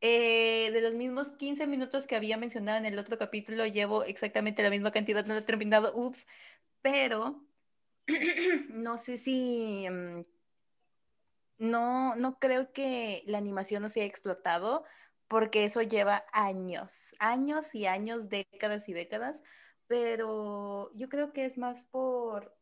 eh, 0.00 0.70
de 0.72 0.80
los 0.80 0.94
mismos 0.94 1.32
15 1.32 1.66
minutos 1.66 2.06
que 2.06 2.16
había 2.16 2.36
mencionado 2.36 2.78
en 2.78 2.86
el 2.86 2.98
otro 2.98 3.18
capítulo, 3.18 3.66
llevo 3.66 4.04
exactamente 4.04 4.62
la 4.62 4.70
misma 4.70 4.90
cantidad, 4.90 5.24
no 5.26 5.36
he 5.36 5.42
terminado, 5.42 5.92
ups, 5.94 6.26
pero 6.82 7.44
no 8.70 8.98
sé 8.98 9.16
si... 9.16 9.86
Mm, 9.88 10.24
no, 11.58 12.16
no 12.16 12.38
creo 12.38 12.72
que 12.72 13.22
la 13.26 13.36
animación 13.36 13.82
no 13.82 13.90
se 13.90 14.00
haya 14.00 14.08
explotado 14.08 14.84
porque 15.28 15.64
eso 15.64 15.82
lleva 15.82 16.24
años, 16.32 17.14
años 17.18 17.74
y 17.74 17.86
años, 17.86 18.30
décadas 18.30 18.88
y 18.88 18.94
décadas, 18.94 19.36
pero 19.90 20.92
yo 20.94 21.08
creo 21.08 21.32
que 21.32 21.46
es 21.46 21.58
más 21.58 21.82
por 21.82 22.56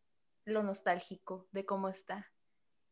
lo 0.46 0.62
nostálgico 0.62 1.46
de 1.52 1.66
cómo 1.66 1.90
está 1.90 2.32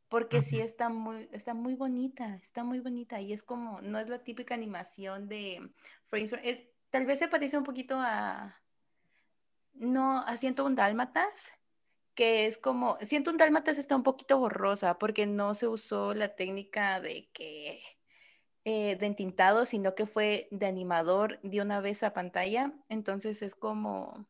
porque 0.09 0.43
sí 0.43 0.61
está 0.61 0.89
muy, 0.89 1.29
está 1.33 1.55
muy 1.55 1.75
bonita, 1.75 2.37
está 2.37 2.63
muy 2.63 2.81
bonita 2.81 3.21
y 3.21 3.33
es 3.33 3.43
como, 3.43 3.81
no 3.81 3.99
es 3.99 4.09
la 4.09 4.23
típica 4.23 4.55
animación 4.55 5.27
de 5.27 5.73
frames, 6.05 6.35
tal 6.91 7.07
vez 7.07 7.19
se 7.19 7.29
parece 7.29 7.59
un 7.59 7.65
poquito 7.65 7.97
a, 7.99 8.55
no, 9.75 10.21
a 10.21 10.37
un 10.65 10.75
Dálmatas, 10.75 11.53
que 12.15 12.47
es 12.47 12.57
como, 12.57 12.99
Siento 13.03 13.31
un 13.31 13.37
Dálmatas 13.37 13.79
está 13.79 13.97
un 13.97 14.05
poquito 14.05 14.39
borrosa 14.39 14.99
porque 14.99 15.27
no 15.27 15.55
se 15.55 15.67
usó 15.67 16.15
la 16.15 16.37
técnica 16.37 17.01
de 17.01 17.29
que, 17.33 17.83
eh, 18.69 18.97
de 18.97 19.07
entintado, 19.07 19.65
sino 19.65 19.95
que 19.95 20.07
fue 20.07 20.49
de 20.51 20.67
animador 20.67 21.39
de 21.43 21.61
una 21.61 21.79
vez 21.79 22.03
a 22.03 22.13
pantalla, 22.13 22.73
entonces 22.89 23.41
es 23.41 23.55
como, 23.55 24.27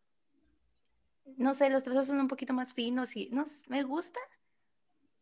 no 1.39 1.55
sé, 1.55 1.71
los 1.71 1.85
trazos 1.85 2.09
son 2.09 2.21
un 2.21 2.29
poquito 2.29 2.53
más 2.53 2.75
finos 2.75 3.17
y, 3.17 3.31
no, 3.31 3.45
me 3.67 3.83
gusta, 3.83 4.21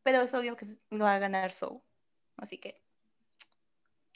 pero 0.02 0.20
es 0.20 0.34
obvio 0.34 0.56
que 0.56 0.66
no 0.90 1.04
va 1.04 1.14
a 1.14 1.20
ganar 1.20 1.52
Soul. 1.52 1.80
Así 2.36 2.58
que, 2.58 2.82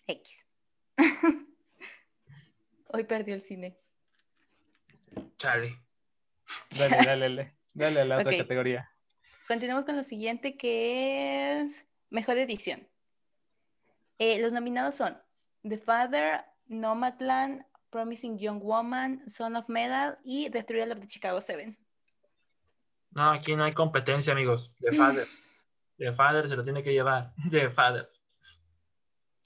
X. 0.09 0.49
Hoy 2.89 3.05
perdió 3.05 3.37
el 3.37 3.43
cine. 3.43 3.79
Chale. 5.37 5.81
Dale, 6.77 6.97
dale, 7.07 7.21
dale. 7.21 7.55
Dale 7.73 8.01
a 8.01 8.05
la 8.05 8.17
otra 8.19 8.37
categoría. 8.37 8.93
Continuamos 9.47 9.85
con 9.85 9.95
lo 9.95 10.03
siguiente 10.03 10.57
que 10.57 11.61
es 11.61 11.87
Mejor 12.11 12.37
Edición. 12.39 12.89
Eh, 14.19 14.41
los 14.41 14.53
nominados 14.53 14.97
son 14.97 15.17
The 15.63 15.79
Father, 15.79 16.45
Nomadland, 16.67 17.65
Promising 17.91 18.39
Young 18.39 18.61
Woman, 18.61 19.23
Son 19.29 19.57
of 19.57 19.69
Metal 19.69 20.19
y 20.25 20.51
The 20.51 20.63
Thriller 20.63 20.93
of 20.93 21.01
the 21.01 21.09
Chicago 21.09 21.41
Seven. 21.41 21.77
No, 23.13 23.31
aquí 23.31 23.57
no 23.57 23.65
hay 23.65 23.73
competencia, 23.73 24.33
amigos. 24.33 24.73
The 24.81 24.93
Father. 24.93 25.27
The 25.99 26.13
Father 26.13 26.47
se 26.47 26.55
lo 26.55 26.63
tiene 26.63 26.83
que 26.83 26.93
llevar. 26.93 27.33
The 27.51 27.71
Father. 27.71 28.09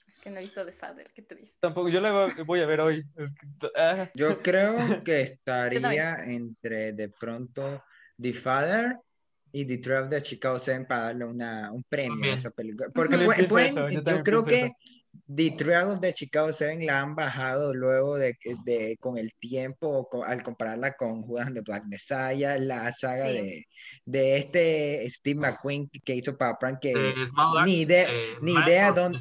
Es 0.07 0.19
que 0.21 0.29
no 0.29 0.39
he 0.39 0.41
visto 0.41 0.65
The 0.65 0.71
Father, 0.71 1.11
qué 1.13 1.21
triste. 1.21 1.57
Tampoco, 1.59 1.89
yo 1.89 2.01
la 2.01 2.27
voy 2.45 2.61
a 2.61 2.65
ver 2.65 2.81
hoy. 2.81 3.05
Ah. 3.77 4.09
Yo 4.13 4.41
creo 4.41 5.03
que 5.03 5.21
estaría 5.21 6.15
entre 6.25 6.93
de 6.93 7.09
pronto 7.09 7.83
The 8.21 8.33
Father 8.33 8.99
y 9.55 9.65
The 9.65 9.77
Trail 9.77 10.09
de 10.09 10.21
Chicago 10.21 10.57
7 10.57 10.85
para 10.85 11.03
darle 11.03 11.25
una, 11.25 11.71
un 11.71 11.83
premio 11.83 12.31
a 12.31 12.35
esa 12.35 12.49
película. 12.49 12.89
Porque 12.93 13.17
yo, 13.19 14.23
creo 14.23 14.43
que 14.43 14.71
The 15.33 15.51
Trail 15.51 15.89
of 15.89 16.01
the 16.01 16.11
Chicago 16.11 16.51
7 16.51 16.83
la 16.83 17.01
han 17.01 17.15
bajado 17.15 17.71
luego 17.71 18.17
de, 18.17 18.35
de 18.65 18.97
con 18.99 19.19
el 19.19 19.31
tiempo, 19.35 20.09
al 20.25 20.41
compararla 20.41 20.93
con 20.93 21.21
Judas 21.21 21.47
and 21.47 21.55
the 21.55 21.61
Black 21.61 21.85
Messiah, 21.85 22.57
la 22.57 22.91
saga 22.93 23.25
de, 23.25 23.67
de 24.05 24.37
este 24.37 25.07
Steve 25.07 25.39
McQueen 25.39 25.87
que 26.03 26.15
hizo 26.15 26.35
para 26.35 26.57
Prank, 26.57 26.79
que 26.79 26.91
eh, 26.91 27.13
ni 27.63 27.81
idea, 27.81 28.07
eh, 28.09 28.37
ni 28.41 28.53
idea 28.53 28.91
dónde, 28.91 29.19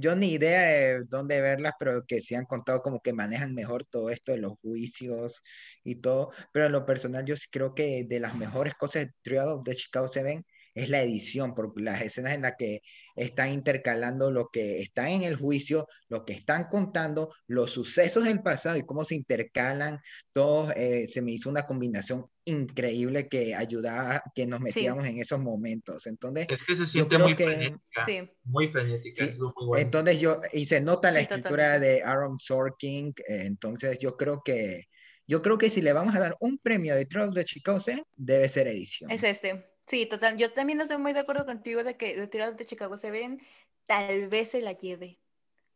yo 0.00 0.16
ni 0.16 0.32
idea 0.32 0.62
de 0.62 1.04
dónde 1.04 1.40
verlas, 1.40 1.74
pero 1.78 2.04
que 2.06 2.20
sí 2.20 2.34
han 2.34 2.46
contado 2.46 2.82
como 2.82 3.00
que 3.00 3.12
manejan 3.12 3.54
mejor 3.54 3.84
todo 3.84 4.10
esto 4.10 4.32
de 4.32 4.38
los 4.38 4.54
juicios 4.60 5.42
y 5.84 5.96
todo, 5.96 6.30
pero 6.52 6.66
en 6.66 6.72
lo 6.72 6.86
personal 6.86 7.24
yo 7.24 7.34
creo 7.50 7.74
que 7.74 8.04
de 8.08 8.20
las 8.20 8.34
mejores 8.36 8.74
cosas 8.74 9.06
de 9.06 9.12
Trial 9.22 9.48
of 9.48 9.64
the 9.64 9.74
Chicago 9.74 10.08
7 10.08 10.44
es 10.78 10.88
la 10.88 11.02
edición, 11.02 11.54
porque 11.54 11.82
las 11.82 12.00
escenas 12.00 12.34
en 12.34 12.42
las 12.42 12.54
que 12.56 12.82
están 13.16 13.52
intercalando 13.52 14.30
lo 14.30 14.48
que 14.48 14.80
está 14.80 15.10
en 15.10 15.22
el 15.22 15.34
juicio, 15.34 15.88
lo 16.08 16.24
que 16.24 16.32
están 16.32 16.68
contando, 16.68 17.34
los 17.48 17.72
sucesos 17.72 18.24
del 18.24 18.42
pasado 18.42 18.76
y 18.76 18.84
cómo 18.84 19.04
se 19.04 19.16
intercalan, 19.16 20.00
todos, 20.32 20.72
eh, 20.76 21.08
se 21.08 21.20
me 21.20 21.32
hizo 21.32 21.50
una 21.50 21.66
combinación 21.66 22.26
increíble 22.44 23.28
que 23.28 23.54
ayudaba 23.54 24.16
a 24.16 24.22
que 24.34 24.46
nos 24.46 24.60
metiéramos 24.60 25.04
en 25.06 25.18
esos 25.18 25.40
momentos. 25.40 26.06
Entonces, 26.06 26.46
es 26.48 26.62
que 26.62 26.76
se 26.76 26.86
siente 26.86 27.18
muy 27.18 27.34
frenética, 27.34 28.06
muy 28.44 28.68
frenética, 28.68 29.28
Entonces 29.76 30.20
yo, 30.20 30.40
y 30.52 30.66
se 30.66 30.80
nota 30.80 31.10
la 31.10 31.20
escritura 31.20 31.78
de 31.80 32.02
Aaron 32.02 32.38
Sorkin, 32.38 33.08
eh, 33.26 33.42
entonces 33.46 33.98
yo 33.98 34.16
creo 34.16 34.42
que 34.44 34.86
yo 35.26 35.42
creo 35.42 35.58
que 35.58 35.68
si 35.68 35.82
le 35.82 35.92
vamos 35.92 36.14
a 36.14 36.20
dar 36.20 36.36
un 36.40 36.56
premio 36.56 36.94
de 36.96 37.04
Troll 37.04 37.34
de 37.34 37.44
Chicago 37.44 37.78
debe 38.16 38.48
ser 38.48 38.66
edición. 38.66 39.10
Es 39.10 39.22
este. 39.22 39.77
Sí, 39.88 40.06
total. 40.06 40.36
Yo 40.36 40.52
también 40.52 40.80
estoy 40.80 40.98
muy 40.98 41.12
de 41.14 41.20
acuerdo 41.20 41.46
contigo 41.46 41.82
de 41.82 41.96
que 41.96 42.14
de 42.14 42.26
Tirar 42.26 42.56
de 42.56 42.66
Chicago 42.66 42.96
se 42.98 43.10
ven, 43.10 43.40
tal 43.86 44.28
vez 44.28 44.50
se 44.50 44.60
la 44.60 44.72
lleve. 44.72 45.18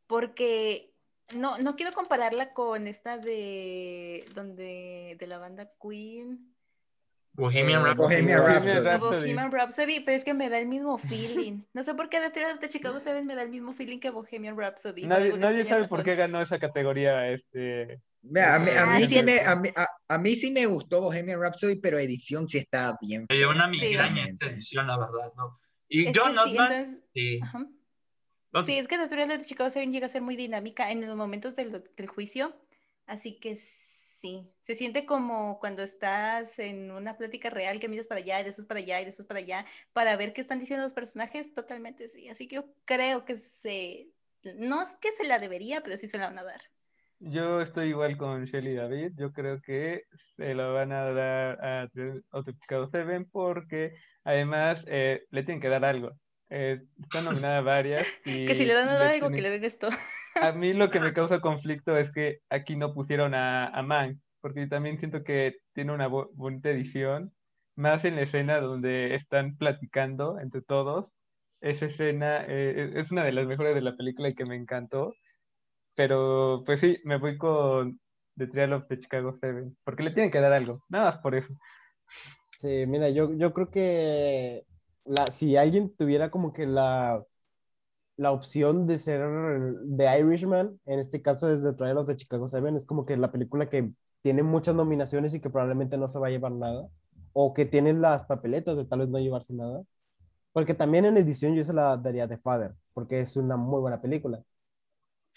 Porque 0.07 0.95
no, 1.35 1.59
no 1.59 1.77
quiero 1.77 1.93
compararla 1.95 2.53
con 2.53 2.87
esta 2.89 3.17
de 3.19 4.25
donde 4.35 5.17
de 5.19 5.27
la 5.27 5.39
banda 5.39 5.73
Queen. 5.81 6.52
Bohemian 7.35 7.81
eh, 7.81 7.85
Rhapsody. 7.85 8.09
Bohemian 8.09 8.41
Rhapsody. 8.45 8.99
Bohemian 8.99 9.53
Rhapsody, 9.53 10.01
pero 10.01 10.17
es 10.17 10.25
que 10.25 10.35
me 10.35 10.49
da 10.49 10.59
el 10.59 10.67
mismo 10.67 10.99
feeling. 10.99 11.63
No 11.73 11.83
sé 11.83 11.95
por 11.95 12.09
qué 12.09 12.21
de 12.21 12.31
Tirar 12.31 12.59
de 12.59 12.69
Chicago 12.69 13.01
se 13.01 13.13
ven 13.13 13.27
me 13.27 13.35
da 13.35 13.43
el 13.43 13.51
mismo 13.51 13.73
feeling 13.73 13.99
que 13.99 14.11
Bohemian 14.11 14.57
Rhapsody. 14.57 15.07
Nadie, 15.07 15.39
nadie 15.39 15.65
sabe 15.65 15.89
por 15.89 16.05
qué 16.05 16.15
ganó 16.15 16.43
esa 16.43 16.59
categoría 16.59 17.29
este 17.31 18.01
a, 18.25 18.59
mí, 18.59 18.71
a, 18.71 18.87
mí 18.87 19.07
sí 19.07 19.23
me, 19.23 19.41
a, 19.41 19.57
mí, 19.57 19.69
a, 20.09 20.19
mí 20.19 20.37
sí 20.37 20.51
me 20.53 20.67
gustó 20.67 21.01
Bohemian 21.01 21.41
Rhapsody, 21.41 21.77
pero 21.77 21.99
edición 21.99 22.49
sí 22.49 22.59
estaba 22.59 22.97
bien. 23.01 23.27
Hay 23.29 23.43
una 23.43 23.67
migraña 23.67 24.27
en 24.27 24.39
edición, 24.41 24.87
la 24.87 24.97
verdad, 24.97 25.33
¿no? 25.37 25.59
Y 25.89 26.13
yo 26.13 26.29
no 26.29 26.47
sí, 26.47 26.57
sí. 28.65 28.79
es 28.79 28.89
que 28.89 28.97
la 28.97 29.09
teoría 29.09 29.27
de 29.27 29.45
Chicago 29.45 29.71
7 29.71 29.91
llega 29.91 30.07
a 30.07 30.09
ser 30.09 30.23
muy 30.23 30.37
dinámica 30.37 30.91
en 30.91 31.07
los 31.07 31.17
momentos 31.17 31.55
del, 31.55 31.83
del 31.97 32.07
juicio, 32.07 32.55
así 33.07 33.39
que 33.39 33.57
Sí, 33.57 33.82
se 34.61 34.75
siente 34.75 35.05
como 35.05 35.59
cuando 35.59 35.83
estás 35.83 36.59
en 36.59 36.91
una 36.91 37.17
plática 37.17 37.51
real 37.51 37.81
que 37.81 37.89
miras 37.89 38.07
para 38.07 38.21
allá 38.21 38.41
y 38.41 38.45
de 38.45 38.51
eso 38.51 38.67
para 38.67 38.81
allá 38.81 39.01
y 39.01 39.05
de 39.05 39.11
eso 39.11 39.27
para 39.27 39.41
allá 39.41 39.67
para 39.93 40.17
ver 40.17 40.33
qué 40.33 40.41
están 40.41 40.61
diciendo 40.61 40.85
los 40.85 40.93
personajes, 40.93 41.53
totalmente 41.53 42.09
sí. 42.09 42.29
Así 42.29 42.47
que 42.47 42.57
yo 42.57 42.67
creo 42.85 43.25
que 43.25 43.37
se, 43.37 44.09
no 44.57 44.81
es 44.81 44.97
que 45.01 45.11
se 45.13 45.27
la 45.27 45.39
debería, 45.39 45.83
pero 45.83 45.97
sí 45.97 46.07
se 46.09 46.19
la 46.19 46.29
van 46.29 46.39
a 46.39 46.45
dar. 46.45 46.61
Yo 47.19 47.61
estoy 47.61 47.91
igual 47.91 48.17
con 48.17 48.45
Shelly 48.47 48.75
David, 48.75 49.13
yo 49.17 49.33
creo 49.33 49.61
que 49.61 50.05
se 50.37 50.55
la 50.55 50.67
van 50.67 50.93
a 50.93 51.13
dar 51.13 51.65
a 51.65 51.91
Chicago 52.45 52.89
Seven 52.91 53.29
porque 53.31 53.95
además 54.25 54.83
eh, 54.87 55.25
le 55.31 55.43
tienen 55.45 55.61
que 55.61 55.69
dar 55.69 55.85
algo. 55.85 56.13
Eh, 56.51 56.83
está 57.01 57.23
nominada 57.23 57.61
varias. 57.61 58.07
Y 58.25 58.45
que 58.47 58.55
si 58.55 58.65
le 58.65 58.75
dan 58.75 58.89
algo, 58.89 59.31
que 59.31 59.41
le 59.41 59.51
den 59.51 59.65
esto. 59.65 59.89
A 60.41 60.53
mí 60.53 60.73
lo 60.73 60.91
que 60.91 61.01
me 61.01 61.13
causa 61.13 61.41
conflicto 61.41 61.97
es 61.97 62.11
que 62.11 62.41
aquí 62.49 62.77
no 62.77 62.95
pusieron 62.95 63.35
a, 63.35 63.69
a 63.69 63.83
Man, 63.83 64.21
porque 64.41 64.67
también 64.67 64.99
siento 64.99 65.25
que 65.25 65.57
tiene 65.73 65.93
una 65.93 66.09
bonita 66.09 66.71
edición, 66.71 67.33
más 67.77 68.05
en 68.05 68.17
la 68.17 68.23
escena 68.23 68.61
donde 68.61 69.15
están 69.15 69.57
platicando 69.57 70.39
entre 70.41 70.63
todos. 70.63 71.07
Esa 71.61 71.87
escena 71.87 72.45
eh, 72.49 72.93
es 72.97 73.11
una 73.13 73.25
de 73.25 73.33
las 73.33 73.47
mejores 73.47 73.75
de 73.75 73.83
la 73.83 73.97
película 73.97 74.29
y 74.29 74.35
que 74.35 74.45
me 74.45 74.57
encantó. 74.57 75.15
Pero 75.95 76.63
pues 76.67 76.81
sí, 76.81 76.99
me 77.05 77.19
voy 77.19 77.39
con 77.39 78.01
The 78.37 78.47
Trial 78.49 78.73
of 78.73 78.89
the 78.89 78.99
Chicago 78.99 79.37
Seven, 79.41 79.77
porque 79.85 80.03
le 80.03 80.13
tienen 80.13 80.31
que 80.31 80.41
dar 80.41 80.53
algo, 80.53 80.85
nada 80.89 81.07
más 81.07 81.19
por 81.19 81.35
eso. 81.35 81.55
Sí, 82.57 82.85
mira, 82.87 83.11
yo, 83.11 83.35
yo 83.35 83.53
creo 83.53 83.71
que 83.71 84.63
la, 85.05 85.27
si 85.29 85.57
alguien 85.57 85.95
tuviera 85.97 86.31
como 86.31 86.53
que 86.53 86.67
la 86.67 87.23
la 88.17 88.33
opción 88.33 88.87
de 88.87 88.99
ser 88.99 89.21
The 89.97 90.21
Irishman, 90.21 90.81
en 90.87 90.99
este 90.99 91.23
caso 91.23 91.53
es 91.53 91.63
The 91.63 91.73
Trial 91.75 91.99
of 91.99 92.07
the 92.07 92.17
Chicago 92.17 92.49
Seven, 92.49 92.77
es 92.77 92.85
como 92.85 93.05
que 93.07 93.17
la 93.17 93.33
película 93.33 93.69
que 93.69 93.93
tiene 94.23 94.43
muchas 94.43 94.75
nominaciones 94.75 95.35
y 95.35 95.41
que 95.41 95.51
probablemente 95.51 95.97
no 95.99 96.09
se 96.09 96.19
va 96.19 96.29
a 96.29 96.31
llevar 96.31 96.53
nada, 96.53 96.89
o 97.33 97.55
que 97.55 97.67
tiene 97.67 97.93
las 97.95 98.25
papeletas 98.25 98.77
de 98.77 98.85
tal 98.85 99.01
vez 99.01 99.09
no 99.09 99.19
llevarse 99.19 99.55
nada, 99.55 99.83
porque 100.53 100.75
también 100.75 101.05
en 101.07 101.17
edición 101.17 101.55
yo 101.55 101.65
se 101.65 101.73
la 101.73 101.97
daría 101.97 102.29
The 102.29 102.39
Father, 102.39 102.75
porque 102.95 103.21
es 103.21 103.37
una 103.37 103.57
muy 103.57 103.81
buena 103.81 104.01
película. 104.01 104.43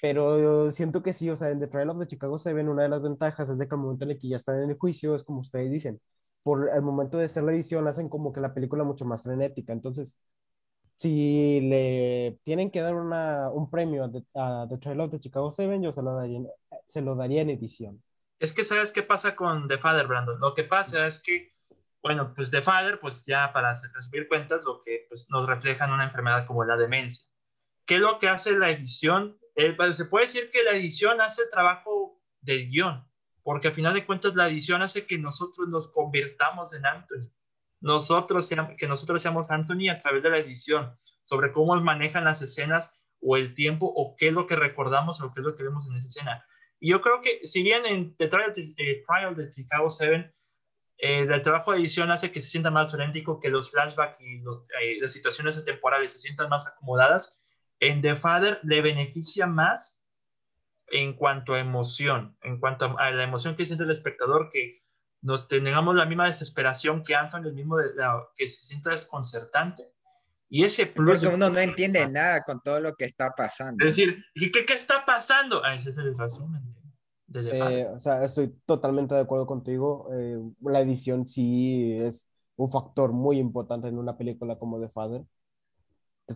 Pero 0.02 0.72
siento 0.72 1.02
que 1.02 1.14
sí, 1.14 1.30
o 1.30 1.35
sea, 1.35 1.49
en 1.49 1.60
The 1.60 1.68
Trial 1.68 1.89
of 1.89 1.99
the 1.99 2.07
Chicago 2.07 2.38
Seven, 2.38 2.69
una 2.69 2.84
de 2.84 2.89
las 2.89 3.02
ventajas 3.02 3.49
es 3.49 3.57
de 3.57 3.68
que 3.68 3.76
al 3.76 3.81
momento 3.81 4.06
en 4.06 4.11
el 4.11 4.19
que 4.19 4.27
ya 4.27 4.35
están 4.35 4.61
en 4.61 4.69
el 4.69 4.77
juicio, 4.77 5.15
es 5.15 5.23
como 5.23 5.39
ustedes 5.39 5.72
dicen, 5.72 5.99
por 6.43 6.69
el 6.69 6.81
momento 6.81 7.18
de 7.18 7.26
hacer 7.26 7.43
la 7.43 7.53
edición 7.53 7.88
hacen 7.88 8.10
como 8.10 8.31
que 8.31 8.41
la 8.41 8.53
película 8.53 8.84
mucho 8.84 9.06
más 9.06 9.23
frenética. 9.23 9.73
Entonces, 9.73 10.19
si 10.95 11.59
le 11.61 12.39
tienen 12.43 12.72
que 12.72 12.81
dar 12.81 12.95
una, 12.95 13.49
un 13.49 13.69
premio 13.69 14.05
a 14.05 14.67
The, 14.69 14.77
Trial 14.77 15.01
of 15.01 15.11
the 15.11 15.19
Chicago 15.19 15.51
Seven, 15.51 15.84
yo 15.84 15.91
se 15.91 16.01
lo, 16.01 16.15
daría, 17.15 17.41
en 17.41 17.49
edición. 17.49 18.01
Es 18.39 18.53
que, 18.53 18.63
¿sabes 18.63 18.91
qué 18.91 19.03
pasa 19.03 19.35
con 19.35 19.67
The 19.67 19.77
Father, 19.77 20.07
Brandon? 20.07 20.39
Lo 20.39 20.53
que 20.53 20.63
pasa 20.63 21.05
es 21.05 21.19
que, 21.19 21.51
bueno, 22.01 22.34
pues 22.34 22.51
The 22.51 22.61
Father, 22.61 22.99
pues 22.99 23.23
ya 23.23 23.51
para 23.51 23.73
recibir 23.93 24.27
cuentas, 24.27 24.63
lo 24.65 24.81
que 24.81 25.05
pues, 25.09 25.30
nos 25.30 25.47
refleja 25.47 25.85
en 25.85 25.91
una 25.91 26.05
enfermedad 26.05 26.45
como 26.45 26.63
la 26.63 26.77
demencia. 26.77 27.27
¿Qué 27.85 27.95
es 27.95 28.01
lo 28.01 28.17
que 28.17 28.30
hace 28.30 28.57
la 28.57 28.69
edición? 28.69 29.38
Pues, 29.77 29.97
se 29.97 30.05
puede 30.05 30.26
decir 30.26 30.49
que 30.49 30.63
la 30.63 30.72
edición 30.72 31.22
hace 31.22 31.43
el 31.43 31.49
trabajo 31.49 32.22
del 32.41 32.67
guion, 32.67 33.05
porque 33.43 33.67
al 33.67 33.73
final 33.73 33.93
de 33.93 34.05
cuentas 34.05 34.35
la 34.35 34.47
edición 34.47 34.81
hace 34.81 35.05
que 35.05 35.17
nosotros 35.17 35.67
nos 35.67 35.91
convirtamos 35.91 36.73
en 36.73 36.85
Anthony 36.85 37.30
nosotros, 37.81 38.49
que 38.77 38.88
nosotros 38.88 39.22
seamos 39.22 39.52
Anthony 39.52 39.89
a 39.89 39.99
través 39.99 40.23
de 40.23 40.30
la 40.30 40.38
edición, 40.38 40.95
sobre 41.23 41.52
cómo 41.52 41.76
manejan 41.81 42.23
las 42.23 42.41
escenas 42.41 42.95
o 43.19 43.38
el 43.38 43.53
tiempo 43.53 43.91
o 43.95 44.15
qué 44.15 44.27
es 44.27 44.34
lo 44.34 44.45
que 44.45 44.56
recordamos 44.56 45.22
o 45.22 45.34
qué 45.34 45.39
es 45.39 45.45
lo 45.45 45.56
que 45.56 45.64
vemos 45.64 45.88
en 45.88 45.97
esa 45.97 46.07
escena. 46.07 46.45
Y 46.80 46.91
yo 46.91 47.02
creo 47.02 47.22
que 47.22 47.45
si 47.47 47.64
bien 47.64 47.85
en 47.85 48.15
The 48.15 48.27
Trial, 48.27 48.53
eh, 48.56 49.03
de 49.35 49.49
Chicago 49.49 49.89
7, 49.89 50.30
eh, 50.97 51.27
el 51.30 51.41
trabajo 51.41 51.72
de 51.72 51.80
edición 51.80 52.11
hace 52.11 52.31
que 52.31 52.41
se 52.41 52.49
sienta 52.49 52.72
más 52.72 52.91
frenético, 52.91 53.39
que 53.39 53.49
los 53.49 53.72
flashbacks 53.72 54.22
y 54.22 54.38
eh, 54.81 54.97
las 55.02 55.11
situaciones 55.11 55.64
temporales 55.65 56.14
se 56.14 56.19
sientan 56.19 56.49
más 56.49 56.68
acomodadas, 56.68 57.41
en 57.80 58.02
The 58.02 58.15
Father 58.15 58.60
le 58.64 58.81
beneficia 58.81 59.47
más 59.47 60.02
en 60.88 61.14
cuanto 61.14 61.53
a 61.53 61.60
emoción, 61.60 62.38
en 62.41 62.60
cuanto 62.60 62.97
a 62.97 63.11
la 63.11 63.23
emoción 63.23 63.56
que 63.56 63.65
siente 63.65 63.84
el 63.84 63.91
espectador, 63.91 64.49
que 64.52 64.85
nos 65.26 65.47
tengamos 65.47 65.95
la 65.95 66.06
misma 66.06 66.27
desesperación 66.27 67.02
que 67.02 67.15
Anthony, 67.15 67.47
el 67.47 67.56
mismo 67.56 67.77
de 67.77 67.89
que 68.35 68.47
se 68.47 68.64
sienta 68.64 68.91
desconcertante. 68.91 69.91
Y 70.47 70.64
ese 70.64 70.85
plus. 70.85 71.19
Porque 71.19 71.35
uno 71.35 71.49
no 71.49 71.60
entiende 71.60 72.07
nada 72.07 72.43
con 72.43 72.61
todo 72.61 72.80
lo 72.80 72.93
que 72.93 73.06
está 73.06 73.31
pasando. 73.31 73.84
Es 73.84 73.95
decir, 73.95 74.23
¿qué, 74.35 74.52
qué 74.52 74.73
está 74.76 75.03
pasando? 75.03 75.64
Ah, 75.64 75.73
ese 75.73 75.89
es 75.89 75.97
el 75.97 76.15
resumen. 76.15 76.61
o 77.34 77.99
sea, 77.99 78.23
estoy 78.23 78.56
totalmente 78.68 79.15
de 79.15 79.22
acuerdo 79.22 79.47
contigo. 79.47 80.10
Eh, 80.14 80.38
la 80.61 80.81
edición 80.81 81.26
sí 81.26 81.97
es 81.99 82.30
un 82.56 82.69
factor 82.69 83.11
muy 83.11 83.39
importante 83.39 83.88
en 83.88 83.97
una 83.97 84.15
película 84.15 84.60
como 84.60 84.80
The 84.80 84.89
Father. 84.89 85.26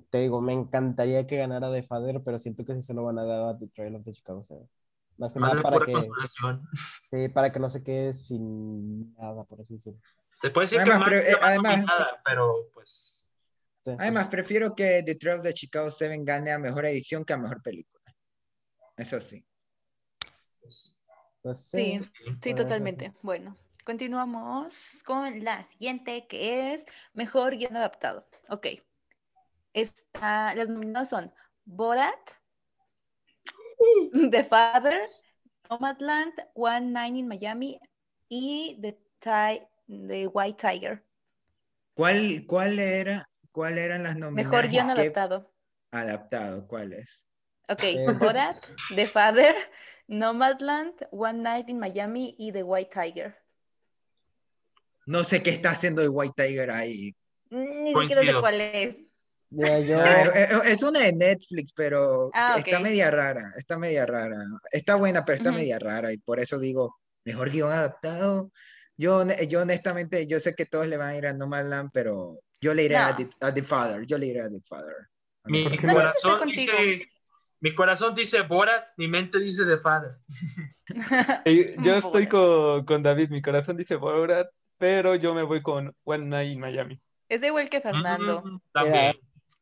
Te 0.09 0.17
digo, 0.17 0.41
me 0.41 0.53
encantaría 0.53 1.27
que 1.27 1.37
ganara 1.37 1.71
The 1.71 1.83
Father, 1.83 2.21
pero 2.25 2.39
siento 2.39 2.65
que 2.65 2.81
se 2.81 2.95
lo 2.95 3.03
van 3.03 3.19
a 3.19 3.23
dar 3.23 3.49
a 3.49 3.57
The 3.59 3.67
Trail 3.67 3.95
of 3.95 4.03
the 4.03 4.13
Chicago 4.13 4.41
7. 4.41 4.67
Más 5.19 5.33
que 5.33 5.39
nada 5.39 5.61
para 5.61 5.85
que, 5.85 6.09
sí, 7.11 7.27
para 7.27 7.51
que 7.51 7.59
no 7.59 7.69
se 7.69 7.83
quede 7.83 8.13
sin 8.13 9.13
nada, 9.15 9.43
por 9.43 9.59
así 9.59 9.73
decirlo. 9.73 9.99
Te 10.41 10.49
puede 10.49 10.65
decir 10.65 10.79
además, 10.79 10.99
que 10.99 11.03
pero, 11.09 11.21
eh, 11.21 11.39
además, 11.41 11.85
nada, 11.85 12.21
pero 12.23 12.69
pues... 12.73 13.29
además, 13.85 14.29
prefiero 14.29 14.73
que 14.73 15.03
The 15.05 15.15
Trail 15.15 15.39
of 15.39 15.43
the 15.43 15.53
Chicago 15.53 15.91
7 15.91 16.17
gane 16.21 16.53
a 16.53 16.57
mejor 16.57 16.85
edición 16.85 17.25
que 17.25 17.33
a 17.33 17.37
mejor 17.37 17.61
película. 17.61 18.01
Eso 18.95 19.19
sí. 19.19 19.45
Pues, 20.61 20.95
pues 21.41 21.65
sí, 21.65 21.99
sí, 22.41 22.53
totalmente. 22.53 23.13
Bueno, 23.21 23.57
continuamos 23.83 25.03
con 25.05 25.43
la 25.43 25.65
siguiente, 25.65 26.27
que 26.27 26.73
es 26.73 26.85
Mejor 27.11 27.57
Guión 27.57 27.75
Adaptado. 27.75 28.25
Ok. 28.47 28.67
Esta, 29.73 30.55
las 30.55 30.69
nominadas 30.69 31.09
son 31.09 31.33
Borat, 31.65 32.38
The 34.31 34.43
Father, 34.43 35.07
Nomadland, 35.69 36.33
One 36.53 36.91
Nine 36.91 37.17
in 37.17 37.27
Miami 37.27 37.79
y 38.29 38.77
The, 38.81 38.97
The 39.87 40.27
White 40.27 40.57
Tiger. 40.57 41.03
¿Cuál, 41.93 42.45
cuál 42.47 42.79
era, 42.79 43.29
cuál 43.51 43.77
eran 43.77 44.03
las 44.03 44.15
nominaciones? 44.15 44.51
Mejor 44.51 44.71
guion 44.71 44.89
adaptado. 44.89 45.51
Adaptado, 45.91 46.67
¿cuál 46.67 46.93
es? 46.93 47.25
Ok, 47.67 47.83
Borat, 48.19 48.55
The 48.95 49.05
Father, 49.05 49.55
Nomadland, 50.07 51.07
One 51.11 51.39
Night 51.39 51.69
in 51.69 51.79
Miami 51.79 52.35
y 52.37 52.51
The 52.51 52.63
White 52.63 52.91
Tiger. 52.91 53.35
No 55.05 55.23
sé 55.23 55.41
qué 55.43 55.49
está 55.49 55.71
haciendo 55.71 56.01
The 56.01 56.09
White 56.09 56.33
Tiger 56.35 56.71
ahí. 56.71 57.15
Ni 57.49 57.93
siquiera 57.93 58.23
sé 58.23 58.39
cuál 58.39 58.61
es. 58.61 58.95
Eh, 59.51 59.95
eh, 60.35 60.47
es 60.65 60.83
una 60.83 60.99
de 60.99 61.13
Netflix, 61.13 61.73
pero 61.73 62.29
ah, 62.33 62.57
está 62.57 62.79
media 62.79 63.09
rara, 63.09 63.51
está 63.57 63.77
media 63.77 64.05
rara. 64.05 64.37
Está 64.71 64.95
buena, 64.95 65.25
pero 65.25 65.37
está 65.37 65.51
media 65.51 65.79
rara 65.79 66.13
y 66.13 66.17
por 66.17 66.39
eso 66.39 66.59
digo, 66.59 66.97
mejor 67.25 67.49
guion 67.49 67.71
adaptado. 67.71 68.51
Yo, 68.95 69.25
yo 69.47 69.61
honestamente, 69.61 70.27
yo 70.27 70.39
sé 70.39 70.53
que 70.55 70.65
todos 70.65 70.87
le 70.87 70.97
van 70.97 71.09
a 71.09 71.17
ir 71.17 71.25
a 71.25 71.33
Nomadland, 71.33 71.89
pero 71.93 72.39
yo 72.61 72.73
le 72.73 72.83
iré 72.83 72.97
a, 72.97 73.15
the, 73.15 73.63
Father, 73.63 74.05
yo 74.05 74.17
le 74.17 74.27
iré 74.27 74.41
a 74.41 74.49
The 74.49 74.59
Father. 74.61 75.07
Mi, 75.45 75.77
corazón 75.77 76.49
dice, 76.49 77.09
mi 77.61 77.73
corazón 77.73 78.13
dice 78.13 78.41
Borat, 78.41 78.89
mi 78.97 79.07
mente 79.07 79.39
dice 79.39 79.65
The 79.65 79.77
Father. 79.77 80.17
yo 81.81 81.95
estoy 81.95 82.27
con, 82.27 82.85
con 82.85 83.01
David, 83.01 83.29
mi 83.29 83.41
corazón 83.41 83.77
dice 83.77 83.95
Borat, 83.95 84.49
pero 84.77 85.15
yo 85.15 85.33
me 85.33 85.43
voy 85.43 85.61
con 85.61 85.95
One 86.03 86.25
Night 86.25 86.51
in 86.51 86.59
Miami. 86.59 87.01
Es 87.29 87.43
igual 87.43 87.69
que 87.69 87.79
Fernando. 87.79 88.41
Mm, 88.43 88.59
también. 88.73 89.15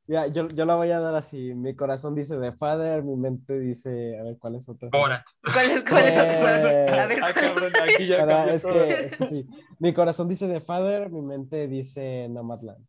Ya, 0.08 0.28
yo, 0.28 0.48
yo 0.48 0.66
la 0.66 0.76
voy 0.76 0.90
a 0.92 1.02
dar 1.02 1.14
así. 1.16 1.54
Mi 1.54 1.76
corazón 1.76 2.16
dice 2.16 2.38
The 2.40 2.54
Father, 2.54 3.04
mi 3.04 3.18
mente 3.18 3.60
dice. 3.60 4.18
A 4.18 4.24
ver, 4.24 4.38
¿cuál 4.40 4.56
es 4.56 4.70
otra? 4.70 4.90
¿Cuál 4.90 5.12
es, 5.12 5.84
cuál 5.84 6.06
es 6.06 6.18
otra? 6.18 6.72
Eh, 6.72 7.00
a 7.00 7.06
ver, 7.08 7.20
¿cuál 7.20 8.50
es? 8.50 8.64
es, 8.64 8.66
que, 8.66 9.06
es 9.06 9.16
que 9.16 9.26
sí. 9.26 9.46
Mi 9.80 9.94
corazón 9.94 10.30
dice 10.30 10.48
The 10.48 10.62
Father, 10.62 11.10
mi 11.10 11.22
mente 11.22 11.68
dice 11.68 12.28
Nomadland. 12.30 12.88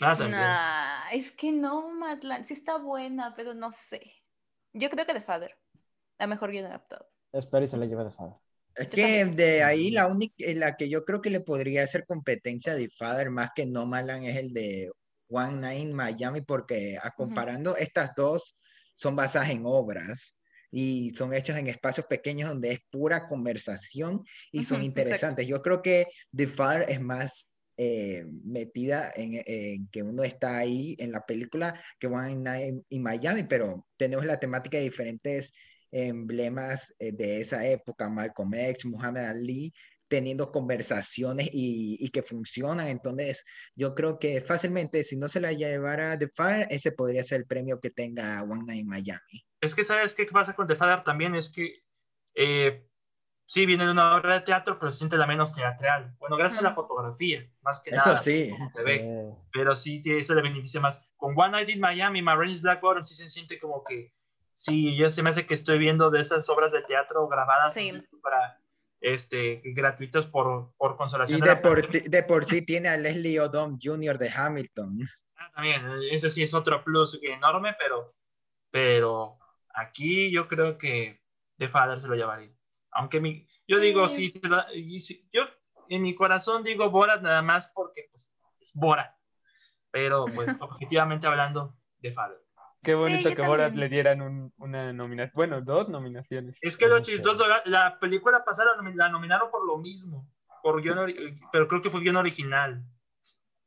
Ah, 0.00 1.08
es 1.10 1.32
que 1.32 1.52
Nomadland 1.52 2.44
sí 2.44 2.52
está 2.52 2.76
buena, 2.76 3.34
pero 3.34 3.54
no 3.54 3.72
sé. 3.72 4.02
Yo 4.74 4.90
creo 4.90 5.06
que 5.06 5.14
The 5.14 5.22
Father. 5.22 5.56
La 6.18 6.26
mejor 6.26 6.50
guion 6.50 6.66
adaptado. 6.66 7.08
Espero 7.32 7.64
y 7.64 7.68
se 7.68 7.78
la 7.78 7.86
lleva 7.86 8.04
The 8.04 8.10
Father. 8.10 8.36
Es 8.74 8.88
que 8.88 9.24
de 9.24 9.62
ahí 9.62 9.90
la 9.90 10.06
única, 10.06 10.34
la 10.54 10.76
que 10.76 10.90
yo 10.90 11.06
creo 11.06 11.22
que 11.22 11.30
le 11.30 11.40
podría 11.40 11.82
hacer 11.82 12.04
competencia 12.04 12.74
a 12.74 12.76
The 12.76 12.90
Father 12.90 13.30
más 13.30 13.50
que 13.54 13.64
Nomadland 13.64 14.26
es 14.26 14.36
el 14.36 14.52
de 14.52 14.92
One 15.28 15.60
Night 15.60 15.92
Miami, 15.92 16.40
porque 16.40 16.98
a 17.02 17.10
comparando 17.10 17.76
estas 17.76 18.12
dos 18.16 18.60
son 18.94 19.16
basadas 19.16 19.50
en 19.50 19.62
obras 19.64 20.36
y 20.70 21.10
son 21.10 21.32
hechas 21.32 21.58
en 21.58 21.68
espacios 21.68 22.06
pequeños 22.06 22.48
donde 22.48 22.72
es 22.72 22.80
pura 22.90 23.28
conversación 23.28 24.24
y 24.50 24.64
son 24.64 24.82
interesantes. 24.82 25.46
Yo 25.46 25.62
creo 25.62 25.82
que 25.82 26.06
The 26.34 26.46
Fire 26.46 26.84
es 26.88 27.00
más 27.00 27.50
eh, 27.78 28.24
metida 28.44 29.12
en, 29.14 29.88
que 29.88 30.02
uno 30.02 30.22
está 30.22 30.56
ahí 30.56 30.96
en 30.98 31.12
la 31.12 31.26
película 31.26 31.78
que 31.98 32.06
One 32.06 32.36
Night 32.36 32.74
in 32.88 33.02
Miami, 33.02 33.44
pero 33.44 33.86
tenemos 33.96 34.24
la 34.24 34.40
temática 34.40 34.78
de 34.78 34.84
diferentes 34.84 35.52
emblemas 35.92 36.94
eh, 36.98 37.12
de 37.12 37.40
esa 37.40 37.66
época, 37.66 38.08
Malcolm 38.08 38.54
X, 38.54 38.86
Muhammad 38.86 39.26
Ali, 39.26 39.72
teniendo 40.08 40.52
conversaciones 40.52 41.48
y, 41.52 41.96
y, 42.00 42.10
que 42.10 42.22
funcionan. 42.22 42.86
Entonces, 42.88 43.44
yo 43.74 43.94
creo 43.94 44.18
que 44.18 44.40
fácilmente, 44.40 45.02
si 45.04 45.16
no 45.16 45.28
se 45.28 45.40
la 45.40 45.52
llevara 45.52 46.18
The 46.18 46.28
Fire, 46.28 46.66
ese 46.70 46.92
podría 46.92 47.24
ser 47.24 47.40
el 47.40 47.46
premio 47.46 47.80
que 47.80 47.90
tenga 47.90 48.42
One 48.42 48.64
Night 48.66 48.82
en 48.82 48.88
Miami. 48.88 49.46
Es 49.60 49.74
que, 49.74 49.84
¿sabes 49.84 50.14
qué 50.14 50.24
pasa 50.26 50.54
con 50.54 50.66
The 50.66 50.76
Father 50.76 51.02
también? 51.02 51.34
Es 51.34 51.50
que 51.50 51.82
eh, 52.34 52.86
sí 53.46 53.66
viene 53.66 53.84
de 53.84 53.90
una 53.92 54.16
obra 54.16 54.34
de 54.34 54.40
teatro, 54.42 54.78
pero 54.78 54.90
se 54.92 54.98
siente 54.98 55.16
la 55.16 55.26
menos 55.26 55.52
teatral. 55.52 56.14
Bueno, 56.18 56.36
gracias 56.36 56.60
a 56.60 56.64
la 56.64 56.74
fotografía, 56.74 57.48
más 57.62 57.80
que 57.80 57.90
Eso 57.90 57.98
nada. 58.06 58.16
sí. 58.18 58.54
Se 58.74 58.82
ve, 58.84 59.32
pero 59.52 59.74
sí 59.74 60.02
se 60.22 60.34
le 60.34 60.42
beneficia 60.42 60.80
más. 60.80 61.00
Con 61.16 61.34
One 61.38 61.50
Night 61.52 61.70
in 61.70 61.80
Miami, 61.80 62.22
Marines 62.22 62.60
Black 62.60 62.80
Bottom 62.80 63.02
sí 63.02 63.14
se 63.14 63.28
siente 63.28 63.58
como 63.58 63.82
que, 63.82 64.12
sí, 64.52 64.96
yo 64.96 65.10
se 65.10 65.22
me 65.22 65.30
hace 65.30 65.46
que 65.46 65.54
estoy 65.54 65.78
viendo 65.78 66.10
de 66.10 66.20
esas 66.20 66.48
obras 66.48 66.72
de 66.72 66.82
teatro 66.82 67.26
grabadas 67.28 67.74
Sí. 67.74 67.92
para 68.22 68.60
este, 69.00 69.60
gratuitos 69.64 70.26
por, 70.26 70.74
por 70.76 70.96
consolación. 70.96 71.38
Y 71.38 71.42
de 71.42 71.48
de 71.50 71.56
por, 71.56 71.88
de 71.90 72.22
por 72.22 72.44
sí 72.44 72.62
tiene 72.62 72.88
a 72.88 72.96
Leslie 72.96 73.40
Odom 73.40 73.78
Jr. 73.80 74.18
de 74.18 74.30
Hamilton. 74.30 75.08
Ah, 75.36 75.50
también, 75.54 75.82
ese 76.10 76.30
sí 76.30 76.42
es 76.42 76.54
otro 76.54 76.82
plus 76.82 77.18
enorme, 77.22 77.74
pero, 77.78 78.14
pero 78.70 79.38
aquí 79.74 80.30
yo 80.30 80.46
creo 80.48 80.78
que 80.78 81.22
The 81.58 81.68
Father 81.68 82.00
se 82.00 82.08
lo 82.08 82.14
llevaría. 82.14 82.52
Aunque 82.92 83.20
mi, 83.20 83.46
yo 83.68 83.78
digo, 83.78 84.08
Sí. 84.08 84.32
lo- 84.42 84.72
y 84.74 85.00
sí, 85.00 85.28
yo 85.32 85.42
en 85.88 86.02
mi 86.02 86.14
corazón 86.14 86.62
digo 86.64 86.90
Borat 86.90 87.20
nada 87.22 87.42
más 87.42 87.68
porque 87.74 88.08
pues, 88.10 88.34
es 88.60 88.72
Borat. 88.74 89.14
Pero 89.90 90.24
pues 90.34 90.48
objetivamente 90.60 91.26
hablando, 91.26 91.78
The 92.00 92.12
Father. 92.12 92.38
Qué 92.82 92.94
bonito 92.94 93.28
que 93.34 93.42
Borat 93.46 93.68
también. 93.68 93.80
le 93.80 93.88
dieran 93.88 94.22
un- 94.22 94.52
una 94.58 94.92
nominación. 94.92 95.32
Bueno, 95.34 95.60
dos 95.60 95.88
nominaciones. 95.88 96.56
Es 96.60 96.76
que 96.76 96.86
lo 96.88 97.00
chistoso, 97.00 97.46
la, 97.48 97.62
la 97.64 97.98
película 97.98 98.44
pasada 98.44 98.76
la, 98.76 98.82
nomi- 98.82 98.94
la 98.94 99.08
nominaron 99.08 99.50
por 99.50 99.66
lo 99.66 99.78
mismo, 99.78 100.28
por 100.62 100.80
guion 100.82 100.98
pero 101.52 101.66
creo 101.66 101.80
que 101.82 101.90
fue 101.90 102.00
guion 102.00 102.16
original. 102.16 102.84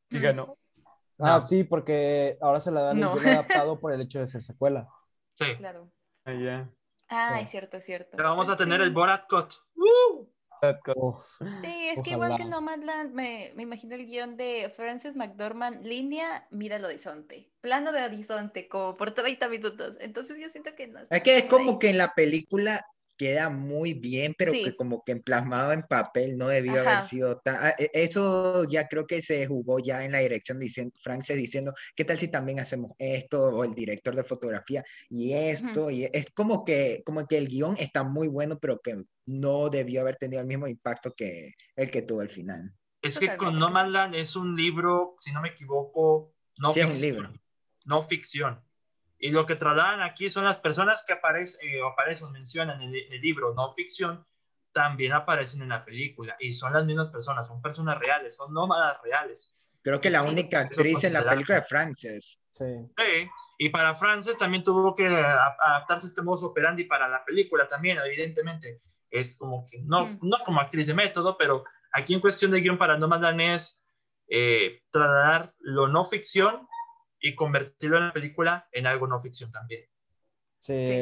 Y 0.10 0.19
ganó. 0.19 0.57
Ah, 1.19 1.38
No. 1.38 1.41
sí, 1.41 1.64
porque 1.65 2.38
ahora 2.41 2.61
se 2.61 2.72
la 2.72 2.81
dan 2.81 2.99
No. 2.99 3.14
un 3.14 3.19
guion 3.19 3.34
adaptado 3.68 3.80
por 3.80 3.91
el 3.94 4.02
hecho 4.02 4.19
de 4.19 4.27
ser 4.27 4.41
secuela. 4.41 4.88
Sí. 5.34 5.53
Claro. 5.57 5.91
Allá. 6.23 6.69
Ah, 7.10 7.36
Sí. 7.38 7.44
es 7.44 7.49
cierto, 7.49 7.77
es 7.77 7.86
cierto. 7.86 8.15
Pero 8.15 8.30
vamos 8.30 8.48
a 8.48 8.52
Pues 8.52 8.60
tener 8.60 8.77
sí. 8.80 8.84
el 8.84 8.91
Borat 8.91 9.26
Cut. 9.27 9.53
Sí, 11.61 11.90
es 11.90 12.02
que 12.02 12.11
igual 12.11 12.36
que. 12.38 12.45
Nomadland, 12.45 13.14
me, 13.14 13.52
me 13.56 13.64
imagino 13.64 13.95
el 13.95 14.06
guion 14.06 14.38
de 14.38 14.72
Frances 14.76 15.15
McDormand, 15.15 15.86
línea, 15.86 16.48
mira 16.52 16.76
el 16.76 16.86
horizonte, 16.86 17.49
plano 17.61 17.91
de 17.91 18.03
horizonte, 18.03 18.68
como 18.68 18.98
por 18.98 19.11
30 19.11 19.48
minutos. 19.49 19.98
Entonces 19.99 20.38
yo 20.40 20.49
siento 20.49 20.76
que 20.76 20.88
no. 20.88 20.99
Es 21.10 21.22
que 21.22 21.38
es 21.38 21.45
como 21.45 21.72
ahí. 21.72 21.80
que 21.80 21.90
en 21.90 21.98
la 21.98 22.14
película 22.14 22.86
queda 23.20 23.50
muy 23.50 23.94
bien, 23.94 24.34
pero 24.38 24.54
Sí. 24.54 24.64
que 24.64 24.76
como 24.78 25.04
que 25.04 25.18
plasmado 25.18 25.74
en 25.74 25.84
papel 25.84 26.38
no 26.38 26.48
debió 26.48 26.80
haber 26.82 27.02
sido 27.02 27.38
tan... 27.40 27.58
ah, 27.60 27.76
e- 27.78 27.91
Eso 27.94 28.64
ya 28.70 28.88
creo 28.88 29.06
que 29.06 29.22
se 29.22 29.46
jugó 29.46 29.80
ya 29.80 30.06
en 30.06 30.14
la 30.14 30.20
dirección, 30.20 30.58
diciendo, 30.58 30.96
Frances 31.04 31.36
diciendo, 31.36 31.74
¿qué 31.98 32.06
tal 32.06 32.18
si 32.18 32.30
también 32.30 32.62
hacemos 32.62 32.91
esto? 32.98 33.44
O 33.50 33.66
el 33.66 33.76
director 33.76 34.16
de 34.16 34.24
fotografía 34.24 34.84
y 35.10 35.34
esto, 35.34 35.91
y 35.91 36.06
es 36.14 36.32
como 36.32 36.64
que, 36.64 37.04
como 37.06 37.28
que 37.28 37.38
el 37.38 37.50
guion 37.50 37.76
está 37.78 38.04
muy 38.04 38.30
bueno, 38.30 38.58
pero 38.58 38.80
que 38.80 39.04
no 39.26 39.70
debió 39.70 40.02
haber 40.02 40.16
tenido 40.16 40.41
el 40.41 40.48
mismo 40.48 40.68
impacto 40.68 41.14
que 41.14 41.54
el 41.76 41.91
que 41.91 42.02
tuvo 42.04 42.22
al 42.22 42.30
final. 42.30 42.74
Es 43.02 43.20
que 43.20 43.36
con 43.36 43.54
sí. 43.54 43.60
Nomadland 43.60 44.16
es 44.16 44.36
un 44.38 44.56
libro, 44.56 45.16
si 45.20 45.32
no 45.34 45.41
me 45.41 45.50
equivoco, 45.50 46.34
no 46.58 46.74
Sí, 46.74 46.80
es 46.80 46.86
un 46.86 46.91
ficción, 46.94 47.16
libro. 47.16 47.34
no 47.86 48.02
ficción. 48.02 48.69
Y 49.20 49.32
lo 49.32 49.46
que 49.46 49.56
trasladan 49.56 50.02
aquí 50.02 50.30
son 50.30 50.46
las 50.46 50.58
personas 50.58 51.04
que 51.06 51.14
aparecen, 51.14 51.60
eh, 51.68 51.82
aparecen, 51.86 52.32
mencionan 52.32 52.82
en 52.82 52.90
el, 52.90 53.04
en 53.06 53.14
el 53.14 53.22
libro, 53.22 53.54
no 53.54 53.70
ficción, 53.72 54.26
también 54.72 55.12
aparecen 55.14 55.62
en 55.62 55.70
la 55.70 55.84
película. 55.84 56.36
Y 56.40 56.54
son 56.54 56.72
las 56.74 56.86
mismas 56.86 57.10
personas, 57.10 57.46
son 57.48 57.62
personas 57.62 58.00
reales, 58.00 58.36
son 58.36 58.54
nómadas 58.54 58.98
reales. 59.04 59.52
Creo 59.82 60.00
que 60.00 60.10
la 60.10 60.24
única 60.24 60.62
actriz 60.62 61.04
en 61.04 61.14
la 61.14 61.28
película 61.28 61.56
de 61.60 61.64
Frances. 61.66 62.40
sí. 62.52 62.66
Sí, 62.98 63.30
Y 63.62 63.70
para 63.70 63.94
Frances 63.96 64.38
también 64.38 64.64
tuvo 64.64 64.96
que 64.96 65.06
a- 65.08 65.56
adaptarse 65.62 66.08
este 66.08 66.22
modo 66.22 66.48
operandi 66.48 66.86
para 66.86 67.10
la 67.10 67.26
película 67.26 67.68
también, 67.68 67.98
evidentemente. 67.98 68.80
Es 69.12 69.36
como 69.36 69.66
que, 69.70 69.82
no, 69.82 70.06
Mm. 70.06 70.20
no 70.22 70.38
como 70.46 70.62
actriz 70.62 70.88
de 70.88 70.94
método, 70.94 71.38
pero 71.38 71.66
aquí 71.91 72.14
en 72.14 72.22
cuestión 72.22 72.52
de 72.52 72.62
guion 72.62 72.78
para 72.78 72.98
Nomadland 72.98 73.41
es 73.41 73.76
eh, 74.30 74.84
trasladar 74.91 75.50
lo 75.60 75.88
no 75.90 76.06
ficción 76.06 76.68
y 77.22 77.36
convertirlo 77.36 77.98
en 77.98 78.08
la 78.08 78.14
película 78.14 78.68
en 78.72 78.88
algo 78.88 79.08
no 79.08 79.22
ficción 79.22 79.52
también. 79.52 79.82
Sí, 80.58 80.84
Sí, 80.84 80.94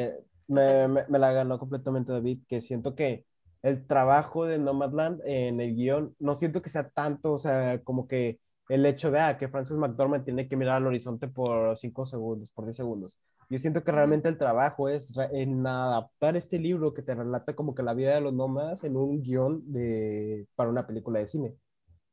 me, 0.46 0.88
me- 0.88 1.04
me 1.08 1.18
la 1.18 1.32
ganó 1.32 1.58
completamente 1.58 2.12
David, 2.12 2.40
que 2.48 2.60
siento 2.60 2.94
que 2.94 3.26
el 3.62 3.86
trabajo 3.86 4.44
de 4.46 4.58
Nomadland 4.58 5.20
en 5.24 5.60
el 5.60 5.74
guion, 5.74 6.14
no 6.20 6.34
siento 6.36 6.62
que 6.62 6.68
sea 6.70 6.88
tanto, 6.90 7.32
o 7.32 7.38
sea, 7.38 7.82
como 7.82 8.06
que 8.06 8.40
el 8.68 8.86
hecho 8.86 9.10
de 9.10 9.18
ah, 9.20 9.36
que 9.38 9.48
Francis 9.48 9.76
McDormand 9.76 10.24
tiene 10.24 10.48
que 10.48 10.56
mirar 10.56 10.76
al 10.76 10.86
horizonte 10.86 11.26
por 11.28 11.76
5 11.76 12.04
segundos, 12.04 12.50
por 12.52 12.64
10 12.64 12.76
segundos. 12.76 13.18
Yo 13.50 13.58
siento 13.58 13.82
que 13.82 13.92
realmente 13.92 14.28
el 14.28 14.36
trabajo 14.38 14.88
es 14.90 15.12
en 15.32 15.66
adaptar 15.66 16.36
este 16.36 16.58
libro 16.58 16.92
que 16.92 17.02
te 17.02 17.14
relata 17.14 17.54
como 17.56 17.74
que 17.74 17.82
la 17.82 17.94
vida 17.94 18.14
de 18.14 18.20
los 18.20 18.34
nómadas 18.34 18.84
en 18.84 18.96
un 18.96 19.22
guion 19.22 19.62
de, 19.72 20.46
para 20.54 20.70
una 20.70 20.86
película 20.86 21.18
de 21.18 21.26
cine. 21.26 21.54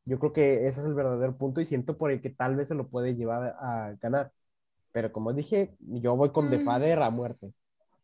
Yo 0.06 0.20
creo 0.20 0.34
que 0.34 0.68
ese 0.68 0.82
es 0.82 0.86
el 0.86 0.94
verdadero 0.94 1.38
punto 1.38 1.62
y 1.62 1.66
siento 1.66 1.98
por 1.98 2.12
el 2.12 2.22
que 2.22 2.30
tal 2.30 2.56
vez 2.56 2.68
se 2.68 2.76
lo 2.76 2.88
puede 2.90 3.16
llevar 3.16 3.56
a 3.60 3.96
ganar. 4.02 4.32
Pero 4.92 5.12
como 5.12 5.34
dije, 5.34 5.76
yo 5.80 6.16
voy 6.16 6.32
con 6.32 6.50
The 6.50 6.60
Mm. 6.60 6.66
Father 6.66 7.00
a 7.02 7.10
muerte. 7.10 7.54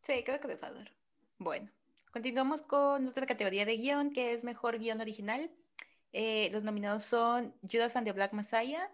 Sí, 0.03 0.23
creo 0.23 0.40
que 0.40 0.48
de 0.48 0.57
Father. 0.57 0.91
Bueno, 1.38 1.69
continuamos 2.11 2.61
con 2.64 3.07
otra 3.07 3.26
categoría 3.26 3.65
de 3.65 3.78
guion, 3.78 4.11
que 4.11 4.34
es 4.34 4.44
mejor 4.44 4.80
guion 4.80 4.99
original. 5.02 5.52
Eh, 6.14 6.49
los 6.52 6.64
nominados 6.64 7.06
son 7.06 7.56
Judas 7.61 7.95
and 7.95 8.06
the 8.06 8.11
Black 8.14 8.34
Messiah, 8.34 8.90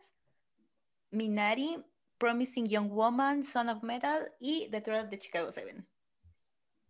Minari, 1.12 1.84
Promising 2.18 2.68
Young 2.68 2.90
Woman, 2.90 3.44
Son 3.44 3.70
of 3.70 3.84
Metal 3.84 4.32
y 4.40 4.70
The 4.72 4.82
Trial 4.82 5.06
of 5.06 5.10
the 5.10 5.20
Chicago 5.20 5.52
Seven. 5.52 5.88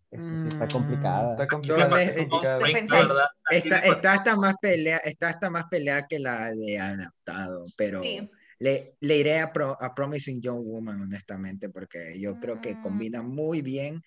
Este 0.10 0.38
sí 0.38 0.48
está 0.48 0.66
Mm, 0.66 0.70
complicada. 0.70 1.32
Está 1.32 1.48
complicada. 1.48 2.02
está 2.02 3.00
verdad, 3.00 3.28
aquí 3.50 3.58
Está, 3.58 3.82
me- 3.82 3.88
está 3.90 4.12
hasta 4.14 4.36
más 4.36 4.54
pelea, 4.62 4.98
está 4.98 5.30
hasta 5.30 5.50
más 5.50 5.66
pelea 5.66 6.06
que 6.08 6.20
la 6.20 6.52
de 6.54 6.80
adaptado, 6.80 7.66
pero 7.76 8.02
Sí. 8.02 8.30
le, 8.60 8.96
le 9.02 9.18
iré 9.18 9.40
a, 9.40 9.52
Pro- 9.52 9.78
a 9.80 9.94
Promising 9.94 10.42
Young 10.42 10.64
Woman, 10.66 11.02
honestamente, 11.02 11.70
porque 11.70 12.20
yo 12.20 12.38
creo 12.38 12.62
que 12.62 12.74
Mm. 12.74 12.78
combina 12.80 13.22
muy 13.22 13.62
bien 13.62 14.02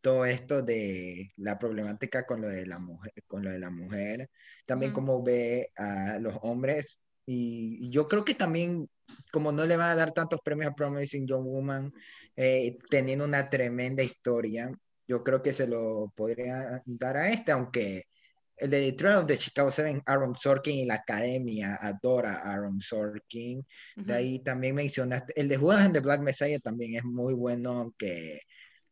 todo 0.00 0.24
esto 0.26 0.62
de 0.62 1.32
la 1.36 1.58
problemática 1.58 2.24
con 2.24 2.40
lo 2.40 2.48
de 2.48 2.66
la 2.66 2.78
mujer, 2.78 3.12
con 3.26 3.42
lo 3.44 3.50
de 3.50 3.58
la 3.58 3.70
mujer, 3.70 4.30
también 4.66 4.92
Ujú. 4.92 5.00
como 5.00 5.22
ve 5.22 5.70
a 5.76 6.18
los 6.20 6.36
hombres, 6.42 7.00
y, 7.26 7.78
y 7.86 7.90
yo 7.90 8.06
creo 8.06 8.24
que 8.24 8.34
también, 8.34 8.88
como 9.32 9.50
no 9.52 9.66
le 9.66 9.76
van 9.76 9.90
a 9.90 9.96
dar 9.96 10.12
tantos 10.12 10.40
premios 10.44 10.70
a 10.70 10.74
Promising 10.74 11.26
Young 11.26 11.44
Woman, 11.44 11.92
eh, 12.36 12.78
teniendo 12.88 13.24
una 13.24 13.50
tremenda 13.50 14.02
historia, 14.02 14.70
yo 15.08 15.24
creo 15.24 15.42
que 15.42 15.52
se 15.54 15.66
lo 15.66 16.12
podría 16.14 16.82
dar 16.84 17.16
a 17.16 17.30
este, 17.30 17.50
aunque 17.50 18.04
el 18.58 18.70
de 18.70 18.96
of 19.16 19.26
the 19.26 19.38
Chicago 19.38 19.70
Seven, 19.70 20.02
Aaron 20.04 20.34
Sorkin 20.34 20.76
y 20.76 20.84
la 20.84 20.94
academia 20.94 21.78
adora 21.80 22.42
a 22.42 22.52
Aaron 22.52 22.80
Sorkin. 22.80 23.64
De 23.96 24.14
ahí 24.14 24.40
también 24.40 24.74
mencionaste, 24.74 25.32
el 25.40 25.48
de 25.48 25.56
Judas 25.56 25.80
and 25.82 25.94
the 25.94 26.00
Black 26.00 26.20
Messiah 26.20 26.58
también 26.58 26.96
es 26.96 27.04
muy 27.04 27.34
bueno, 27.34 27.70
aunque 27.70 28.42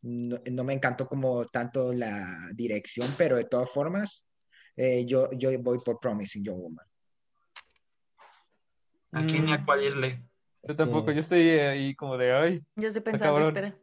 no, 0.01 0.39
no 0.51 0.63
me 0.63 0.73
encantó 0.73 1.05
como 1.07 1.45
tanto 1.45 1.93
la 1.93 2.49
dirección, 2.53 3.13
pero 3.17 3.35
de 3.35 3.43
todas 3.45 3.69
formas, 3.69 4.25
eh, 4.75 5.05
yo, 5.05 5.29
yo 5.33 5.51
voy 5.59 5.79
por 5.79 5.99
Promising 5.99 6.43
Young 6.45 6.59
Woman. 6.59 6.85
Aquí 9.11 9.39
ni 9.41 9.51
a 9.53 9.57
Mm, 9.57 9.65
cuál 9.65 9.83
irle. 9.83 10.23
Yo 10.63 10.75
tampoco, 10.75 11.07
que- 11.07 11.15
yo 11.15 11.21
estoy 11.21 11.49
ahí 11.49 11.95
como 11.95 12.17
de, 12.17 12.31
ay. 12.31 12.61
Yo 12.75 12.87
estoy 12.87 13.01
pensando, 13.01 13.41
espera. 13.41 13.77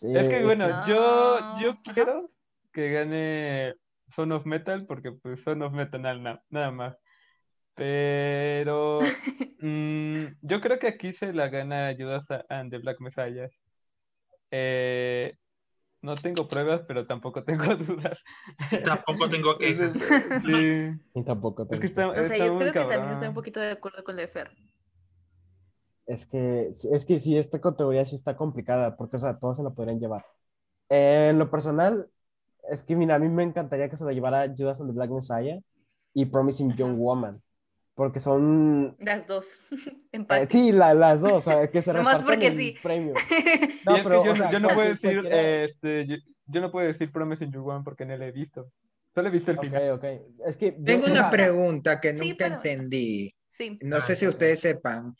Sí, 0.00 0.16
Es 0.16 0.28
que 0.28 0.42
bueno, 0.44 0.68
yo, 0.86 1.40
No, 1.40 1.60
yo 1.60 1.70
ajá. 1.70 1.92
quiero 1.94 2.30
que 2.72 2.90
gane 2.92 3.74
Son 4.14 4.32
of 4.32 4.46
Metal 4.46 4.86
porque 4.86 5.12
pues 5.12 5.40
Son 5.42 5.62
of 5.62 5.72
Metal 5.72 6.00
nada, 6.00 6.42
nada 6.50 6.70
más. 6.70 6.96
Pero 7.74 9.00
mm, 9.60 10.24
yo 10.42 10.60
creo 10.60 10.78
que 10.78 10.88
aquí 10.88 11.12
se 11.12 11.32
la 11.32 11.48
gana 11.48 11.94
Judas 11.98 12.24
and 12.48 12.70
the 12.70 12.78
Black 12.78 13.00
Messiah. 13.00 13.48
Eh, 14.50 15.34
no 16.00 16.14
tengo 16.14 16.46
pruebas, 16.48 16.82
pero 16.86 17.06
tampoco 17.06 17.44
tengo 17.44 17.74
dudas. 17.76 18.18
Tampoco 18.84 19.28
tengo 19.28 19.56
quejas. 19.58 19.94
Entonces, 19.96 20.42
sí, 20.44 21.00
Y 21.14 21.24
tampoco 21.24 21.64
es 21.70 21.80
que 21.80 21.88
tengo- 21.88 22.12
está, 22.14 22.20
O 22.20 22.24
sea, 22.24 22.36
yo 22.46 22.58
creo 22.58 22.72
que 22.72 22.78
también 22.80 23.00
estoy 23.02 23.14
cabrón. 23.14 23.28
un 23.28 23.34
poquito 23.34 23.60
de 23.60 23.70
acuerdo 23.72 24.04
con 24.04 24.16
lo 24.16 24.22
de 24.22 24.28
Fer. 24.28 24.50
Es 26.08 26.24
que, 26.26 26.70
es 26.70 27.04
que 27.04 27.20
sí, 27.20 27.36
esta 27.36 27.60
categoría 27.60 28.04
sí 28.06 28.16
está 28.16 28.34
complicada, 28.34 28.96
porque, 28.96 29.16
o 29.16 29.18
sea, 29.20 29.38
todos 29.38 29.58
se 29.58 29.62
la 29.62 29.70
podrían 29.70 30.00
llevar. 30.00 30.24
en 30.88 31.38
lo 31.38 31.50
personal, 31.50 32.08
es 32.70 32.82
que, 32.82 32.96
mira, 32.96 33.16
a 33.16 33.18
mí 33.18 33.28
me 33.28 33.42
encantaría 33.42 33.88
que 33.90 33.96
se 33.98 34.04
la 34.06 34.12
llevara 34.14 34.46
Judas 34.56 34.80
and 34.80 34.90
the 34.90 34.94
Black 34.96 35.10
Messiah 35.10 35.58
y 36.14 36.24
Promising. 36.26 36.74
Young 36.76 36.96
Woman, 36.98 37.42
porque 37.94 38.20
son... 38.20 38.96
Las 39.00 39.26
dos. 39.26 39.60
eh, 40.12 40.46
sí, 40.48 40.72
la- 40.72 40.94
las 40.94 41.20
dos, 41.20 41.32
o 41.32 41.40
sea, 41.40 41.70
que 41.70 41.82
se 41.82 41.92
Nomás 41.94 42.22
repartan 42.22 42.26
porque 42.26 42.46
el 42.48 42.56
sí. 42.56 42.74
premio. 42.82 43.14
No, 43.86 43.96
pero, 44.02 44.24
yo, 44.24 44.32
o 44.32 44.36
sea, 44.36 44.50
yo 44.50 44.60
no 44.60 44.68
puedo 44.68 44.88
decir 44.88 45.20
cualquiera- 45.20 45.64
este, 45.64 46.06
yo 46.46 46.60
no 46.62 46.70
puedo 46.72 46.86
decir 46.88 47.12
Promising 47.12 47.52
Young 47.52 47.64
Woman 47.64 47.84
porque 47.84 48.06
no 48.06 48.16
la 48.16 48.26
he 48.26 48.32
visto. 48.32 48.70
Solo 49.14 49.28
he 49.28 49.30
visto 49.32 49.50
el 49.50 49.58
final. 49.60 49.90
Ok, 49.90 50.04
ok. 50.04 50.46
Es 50.46 50.56
que 50.56 50.72
Tengo 50.72 51.02
yo- 51.06 51.08
o 51.08 51.12
una 51.12 51.20
sea, 51.22 51.30
pregunta 51.30 52.00
que 52.00 52.16
Sí, 52.16 52.30
nunca 52.30 52.44
pero- 52.46 52.54
entendí. 52.56 53.34
Sí. 53.50 53.78
No 53.82 53.96
Ah, 53.96 54.00
sé 54.00 54.14
si 54.16 54.26
ustedes 54.26 54.60
sepan. 54.60 55.14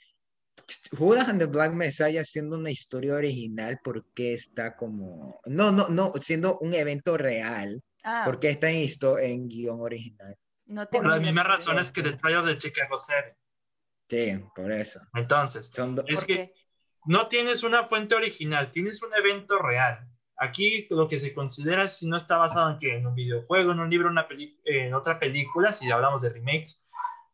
Judas 0.96 1.28
and 1.28 1.40
the 1.40 1.46
Black 1.46 1.72
Messiah 1.72 2.24
siendo 2.24 2.56
una 2.58 2.70
historia 2.70 3.14
original, 3.14 3.78
¿por 3.82 4.04
qué 4.14 4.34
está 4.34 4.76
como... 4.76 5.40
No, 5.46 5.72
no, 5.72 5.88
no, 5.88 6.12
siendo 6.20 6.58
un 6.58 6.74
evento 6.74 7.16
real, 7.16 7.82
Ah, 8.04 8.22
¿por 8.24 8.38
qué 8.38 8.50
está 8.50 8.70
en, 8.70 8.76
histo- 8.76 9.18
en 9.20 9.48
guion 9.48 9.80
original? 9.80 10.34
no 10.66 10.82
Por 10.82 10.90
tengo 10.90 11.08
las 11.08 11.20
ni 11.20 11.26
la 11.26 11.32
mismas 11.32 11.44
menor 11.46 11.58
razones 11.58 11.90
que 11.90 12.02
The 12.02 12.12
Trial 12.12 12.46
de 12.46 12.58
Chicago 12.58 12.96
7. 12.98 13.36
Sí, 14.08 14.44
por 14.54 14.70
eso. 14.72 15.00
Entonces, 15.14 15.70
Son 15.72 15.96
es 16.06 16.18
¿Por 16.20 16.26
que 16.26 16.34
qué? 16.34 16.52
no 17.06 17.28
tienes 17.28 17.62
una 17.62 17.86
fuente 17.88 18.14
original, 18.14 18.70
tienes 18.72 19.02
un 19.02 19.12
evento 19.14 19.58
real. 19.58 20.06
Aquí 20.36 20.86
lo 20.90 21.08
que 21.08 21.18
se 21.18 21.34
considera 21.34 21.88
si 21.88 22.06
no 22.06 22.16
está 22.16 22.36
basado 22.36 22.70
en, 22.70 22.78
que 22.78 22.96
en 22.96 23.06
un 23.06 23.14
videojuego, 23.14 23.72
en 23.72 23.80
un 23.80 23.90
libro, 23.90 24.08
una 24.08 24.26
en 24.64 24.94
otra 24.94 25.18
película, 25.18 25.72
si 25.72 25.90
hablamos 25.90 26.22
de 26.22 26.30
remakes, 26.30 26.84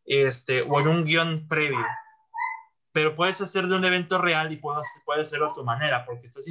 este, 0.06 0.62
o 0.62 0.80
en 0.80 0.88
un 0.88 1.04
guion 1.04 1.46
previo. 1.46 1.84
Pero 2.94 3.16
puedes 3.16 3.40
hacer 3.40 3.66
de 3.66 3.74
un 3.74 3.84
evento 3.84 4.18
real 4.18 4.52
y 4.52 4.56
puedes, 4.56 4.86
puedes 5.04 5.26
hacerlo 5.26 5.50
a 5.50 5.52
tu 5.52 5.64
manera, 5.64 6.04
porque 6.06 6.28
estás 6.28 6.46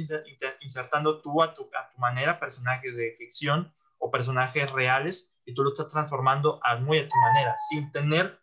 insertando 0.60 1.22
tú 1.22 1.42
a 1.42 1.54
tu, 1.54 1.70
a 1.74 1.88
tu 1.88 1.98
manera 1.98 2.38
personajes 2.38 2.94
de 2.96 3.14
ficción 3.16 3.72
o 3.98 4.10
personajes 4.10 4.70
reales 4.70 5.30
y 5.46 5.54
tú 5.54 5.64
lo 5.64 5.70
estás 5.70 5.88
transformando 5.88 6.60
a 6.62 6.76
muy 6.76 6.98
a 6.98 7.08
tu 7.08 7.16
manera, 7.16 7.56
sin 7.70 7.90
tener 7.92 8.38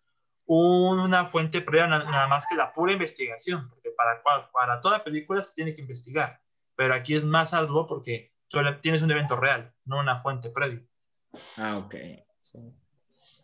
una 0.48 1.26
fuente 1.26 1.62
previa, 1.62 1.86
na- 1.86 2.04
nada 2.04 2.28
más 2.28 2.48
que 2.48 2.56
la 2.56 2.74
pura 2.74 2.92
investigación, 2.92 3.70
porque 3.70 3.92
para, 3.92 4.22
para 4.52 4.82
toda 4.82 5.04
película 5.04 5.42
se 5.44 5.54
tiene 5.54 5.74
que 5.76 5.82
investigar, 5.82 6.42
pero 6.76 6.96
aquí 6.96 7.14
es 7.14 7.24
más 7.24 7.54
arduo 7.54 7.86
porque 7.86 8.34
solo 8.48 8.80
tienes 8.80 9.04
un 9.04 9.12
evento 9.12 9.36
real, 9.36 9.74
no 9.86 10.00
una 10.00 10.18
fuente 10.18 10.50
previa. 10.50 10.82
Ah, 11.56 11.78
ok. 11.78 11.96
Sí. 12.40 12.60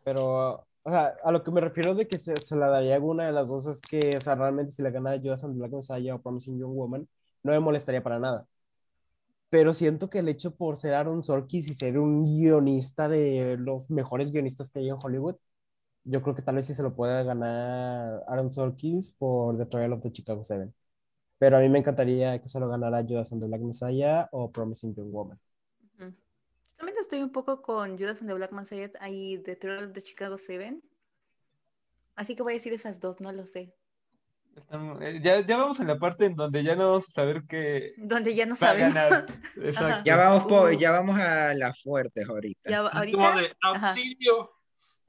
Pero, 0.03 0.66
o 0.87 0.89
sea, 0.89 1.17
a 1.23 1.31
lo 1.33 1.43
que 1.43 1.51
me 1.51 1.59
refiero 1.59 1.95
de 1.95 2.07
que 2.07 2.17
se, 2.17 2.37
se 2.37 2.55
la 2.55 2.69
daría 2.69 2.95
alguna 2.95 3.25
de 3.25 3.33
las 3.33 3.49
dos 3.49 3.67
es 3.67 3.81
que, 3.81 4.15
o 4.17 4.21
sea, 4.21 4.35
realmente 4.35 4.71
si 4.71 4.81
la 4.81 4.89
gana 4.89 5.19
Judas 5.21 5.43
and 5.43 5.57
Black 5.57 5.73
Messiah 5.73 6.15
o 6.15 6.21
Promising 6.21 6.57
Young 6.59 6.73
Woman, 6.73 7.09
no 7.43 7.51
me 7.51 7.59
molestaría 7.59 8.01
para 8.01 8.19
nada. 8.19 8.47
Pero 9.49 9.73
siento 9.73 10.09
que 10.09 10.19
el 10.19 10.29
hecho 10.29 10.55
por 10.55 10.77
ser 10.77 10.93
Aaron 10.93 11.23
Sorkis 11.23 11.67
y 11.69 11.73
ser 11.73 11.97
un 11.99 12.25
guionista 12.25 13.07
de 13.09 13.57
los 13.57 13.89
mejores 13.89 14.31
guionistas 14.31 14.69
que 14.69 14.79
hay 14.79 14.89
en 14.89 14.97
Hollywood, 15.01 15.35
yo 16.05 16.21
creo 16.23 16.35
que 16.35 16.41
tal 16.43 16.55
vez 16.55 16.67
sí 16.67 16.73
se 16.75 16.83
lo 16.83 16.95
pueda 16.95 17.23
ganar 17.23 18.23
Aaron 18.27 18.51
Sorkis 18.51 19.13
por 19.13 19.57
The 19.57 19.67
Trial 19.67 19.93
of 19.93 20.03
the 20.03 20.11
Chicago 20.11 20.43
7. 20.43 20.71
Pero 21.39 21.57
a 21.57 21.61
mí 21.61 21.69
me 21.69 21.79
encantaría 21.79 22.41
que 22.41 22.49
se 22.49 22.59
lo 22.59 22.69
ganara 22.69 23.03
Judas 23.03 23.33
and 23.33 23.43
Black 23.45 23.61
Messiah 23.61 24.29
o 24.31 24.51
Promising 24.51 24.95
Young 24.95 25.11
Woman. 25.11 25.39
Ujú. 25.99 26.13
También 26.77 26.97
estoy 26.99 27.21
un 27.23 27.31
poco 27.31 27.61
con 27.61 27.97
Judas 27.97 28.19
and 28.21 28.29
the 28.29 28.35
Black 28.35 28.51
Messiah 28.51 28.91
y 29.09 29.39
The 29.39 29.55
Trial 29.55 29.85
of 29.85 29.93
the 29.93 30.01
Chicago 30.01 30.37
7. 30.37 30.79
Así 32.15 32.35
que 32.35 32.43
voy 32.43 32.53
a 32.53 32.55
decir 32.55 32.73
esas 32.73 32.99
dos, 32.99 33.19
no 33.19 33.31
lo 33.31 33.45
sé. 33.45 33.73
Estamos- 34.55 34.99
eh, 35.01 35.19
ya, 35.23 35.45
ya 35.45 35.57
vamos 35.57 35.79
en 35.79 35.87
la 35.87 35.99
parte 35.99 36.25
en 36.25 36.35
donde 36.35 36.63
ya 36.63 36.75
no 36.75 36.89
vamos 36.91 37.05
a 37.09 37.11
saber 37.13 37.43
qué 37.47 37.93
Donde 37.97 38.33
ya 38.33 38.45
no 38.47 38.55
sabemos. 38.55 38.93
ganar. 38.93 39.25
Exacto. 39.55 40.03
Ya 40.03 40.15
vamos, 40.15 40.45
por, 40.45 40.69
Uh. 40.73 40.77
ya 40.77 40.91
vamos 40.91 41.19
a 41.19 41.53
las 41.53 41.81
fuertes 41.81 42.27
ahorita. 42.27 42.69
Ya, 42.69 42.77
Es 42.85 43.11
como 43.11 43.25
ahorita, 43.27 43.35
de 43.41 43.55
auxilio. 43.61 44.51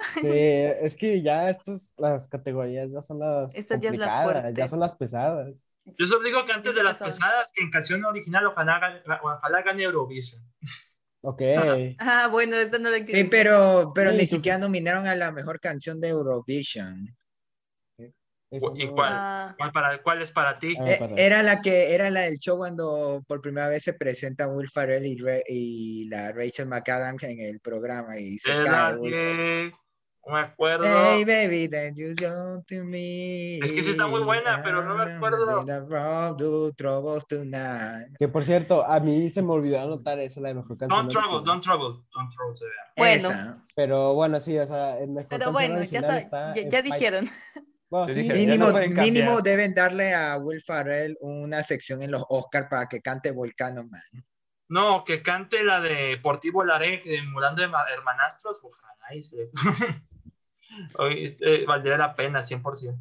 Sí, 0.20 0.28
es 0.31 0.95
que 0.95 1.23
ya 1.23 1.49
estas, 1.51 1.93
las 1.97 2.28
categorías 2.28 2.89
ya 2.93 3.03
son 3.03 3.19
las 3.19 3.53
Estas 3.57 3.81
ya 3.81 3.90
es 3.90 3.99
la 3.99 4.51
ya 4.53 4.69
son 4.69 4.78
las 4.78 4.95
pesadas. 4.95 5.66
Yo 5.86 6.07
solo 6.07 6.23
digo 6.23 6.45
que 6.45 6.53
antes 6.53 6.73
de 6.74 6.85
las 6.85 6.99
pesadas, 6.99 7.51
que 7.53 7.65
en 7.65 7.70
canción 7.73 8.05
original 8.05 8.47
ojalá, 8.47 9.03
ojalá 9.23 9.62
gane 9.62 9.82
Eurovision. 9.82 10.40
Ok. 11.20 11.43
Ah, 11.99 12.28
bueno, 12.31 12.57
esta 12.57 12.78
no 12.78 12.90
la 12.90 12.97
Sí, 12.97 13.03
incluí. 13.03 13.24
pero, 13.24 13.93
pero 13.95 14.11
Sí, 14.11 14.16
ni 14.19 14.27
siquiera 14.27 14.59
nominaron 14.59 15.07
a 15.07 15.15
la 15.15 15.32
mejor 15.32 15.61
canción 15.61 16.01
de 16.01 16.09
Eurovision. 16.09 17.16
Eso 18.51 18.73
¿Y 18.74 18.86
no- 18.86 18.95
cuál? 18.95 19.12
Ah, 19.12 19.55
¿Cuál, 19.59 19.73
para, 19.73 20.03
cuál 20.03 20.23
es 20.23 20.32
para 20.32 20.59
ti? 20.59 20.74
Eh, 20.81 20.99
Era 21.16 21.43
la 21.43 21.61
que 21.61 21.95
era 21.95 22.09
la 22.11 22.20
del 22.23 22.39
show 22.39 22.57
cuando 22.57 23.23
por 23.27 23.40
primera 23.43 23.69
vez 23.69 23.82
se 23.82 23.93
presentan 23.93 24.55
Will 24.57 24.70
Ferrell 24.70 25.05
y, 25.05 25.19
Ra- 25.19 25.43
y 25.47 26.09
la 26.09 26.32
Rachel 26.32 26.66
McAdams 26.66 27.24
en 27.24 27.40
el 27.40 27.61
programa 27.61 28.19
y 28.19 28.39
se 28.39 28.51
cae 28.65 28.97
no 30.29 30.35
me 30.35 30.41
acuerdo. 30.41 30.85
Hey 30.87 31.25
baby, 31.25 31.69
then 31.69 31.95
you 31.97 32.15
go 32.15 32.63
to 32.69 32.85
me. 32.85 33.57
Es 33.59 33.73
que 33.73 33.83
sí 33.83 33.91
está 33.91 34.07
muy 34.07 34.23
buena, 34.23 34.61
pero 34.63 34.85
no 34.85 34.95
me 34.95 35.11
acuerdo. 35.15 36.73
Troubles 36.77 37.27
tonight. 37.27 38.15
Que 38.19 38.29
por 38.29 38.45
cierto, 38.45 38.85
a 38.85 39.01
mí 39.01 39.31
se 39.31 39.41
me 39.43 39.53
olvidó 39.53 39.81
anotar 39.81 40.19
esa, 40.19 40.41
la 40.41 40.49
de 40.49 40.55
mejor 40.57 40.77
canción. 40.77 41.09
Don't 41.09 41.11
Trouble. 41.13 41.45
Don't 41.45 41.63
Trouble, 41.63 42.05
Don't 42.15 42.33
Trouble 42.35 42.57
se 42.57 42.65
vea. 42.67 42.93
Bueno. 42.97 43.29
Esa. 43.29 43.65
Pero 43.75 44.15
bueno, 44.15 44.39
sí, 44.41 44.59
o 44.59 44.67
sea, 44.67 44.99
el 44.99 45.11
mejor 45.11 45.31
pero 45.31 45.53
bueno, 45.53 45.83
ya, 45.85 46.01
está 46.19 46.55
ya, 46.55 46.69
ya 46.69 46.83
dijeron. 46.83 47.27
Bueno, 47.91 48.09
sí, 48.09 48.29
Mínimo, 48.29 48.69
no 48.71 48.79
mínimo 49.03 49.41
deben 49.41 49.73
darle 49.73 50.13
a 50.13 50.37
Will 50.37 50.61
Ferrell 50.61 51.17
una 51.21 51.63
sección 51.63 52.03
en 52.03 52.11
los 52.11 52.23
Oscars 52.29 52.67
para 52.69 52.87
que 52.87 53.01
cante 53.01 53.31
Volcano 53.31 53.83
Man. 53.85 54.03
No, 54.69 55.03
que 55.03 55.23
cante 55.23 55.65
la 55.65 55.81
de 55.81 56.09
Deportivo 56.09 56.63
Laré, 56.63 57.01
de 57.03 57.17
Emulando 57.17 57.63
de 57.63 57.69
Ma- 57.69 57.87
Hermanastros, 57.91 58.61
ojalá. 58.63 59.15
y 59.15 59.23
se- 59.23 59.51
Hoy 60.99 61.36
eh, 61.40 61.65
valdría 61.66 61.97
la 61.97 62.15
pena, 62.15 62.40
100%. 62.40 62.99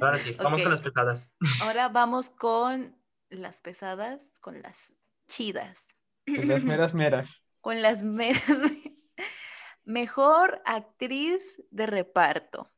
Ahora 0.00 0.18
sí, 0.18 0.32
vamos 0.42 0.62
con 0.62 0.70
las 0.70 0.82
pesadas. 0.82 1.34
Ahora 1.62 1.88
vamos 1.88 2.30
con 2.30 2.96
las 3.30 3.60
pesadas, 3.60 4.32
con 4.40 4.60
las 4.62 4.92
chidas. 5.28 5.86
Con 6.26 6.48
Las 6.48 6.64
meras 6.64 6.94
meras. 6.94 7.28
Con 7.60 7.80
las 7.80 8.02
meras. 8.02 8.42
Mejor 9.84 10.60
actriz 10.66 11.62
de 11.70 11.86
reparto. 11.86 12.70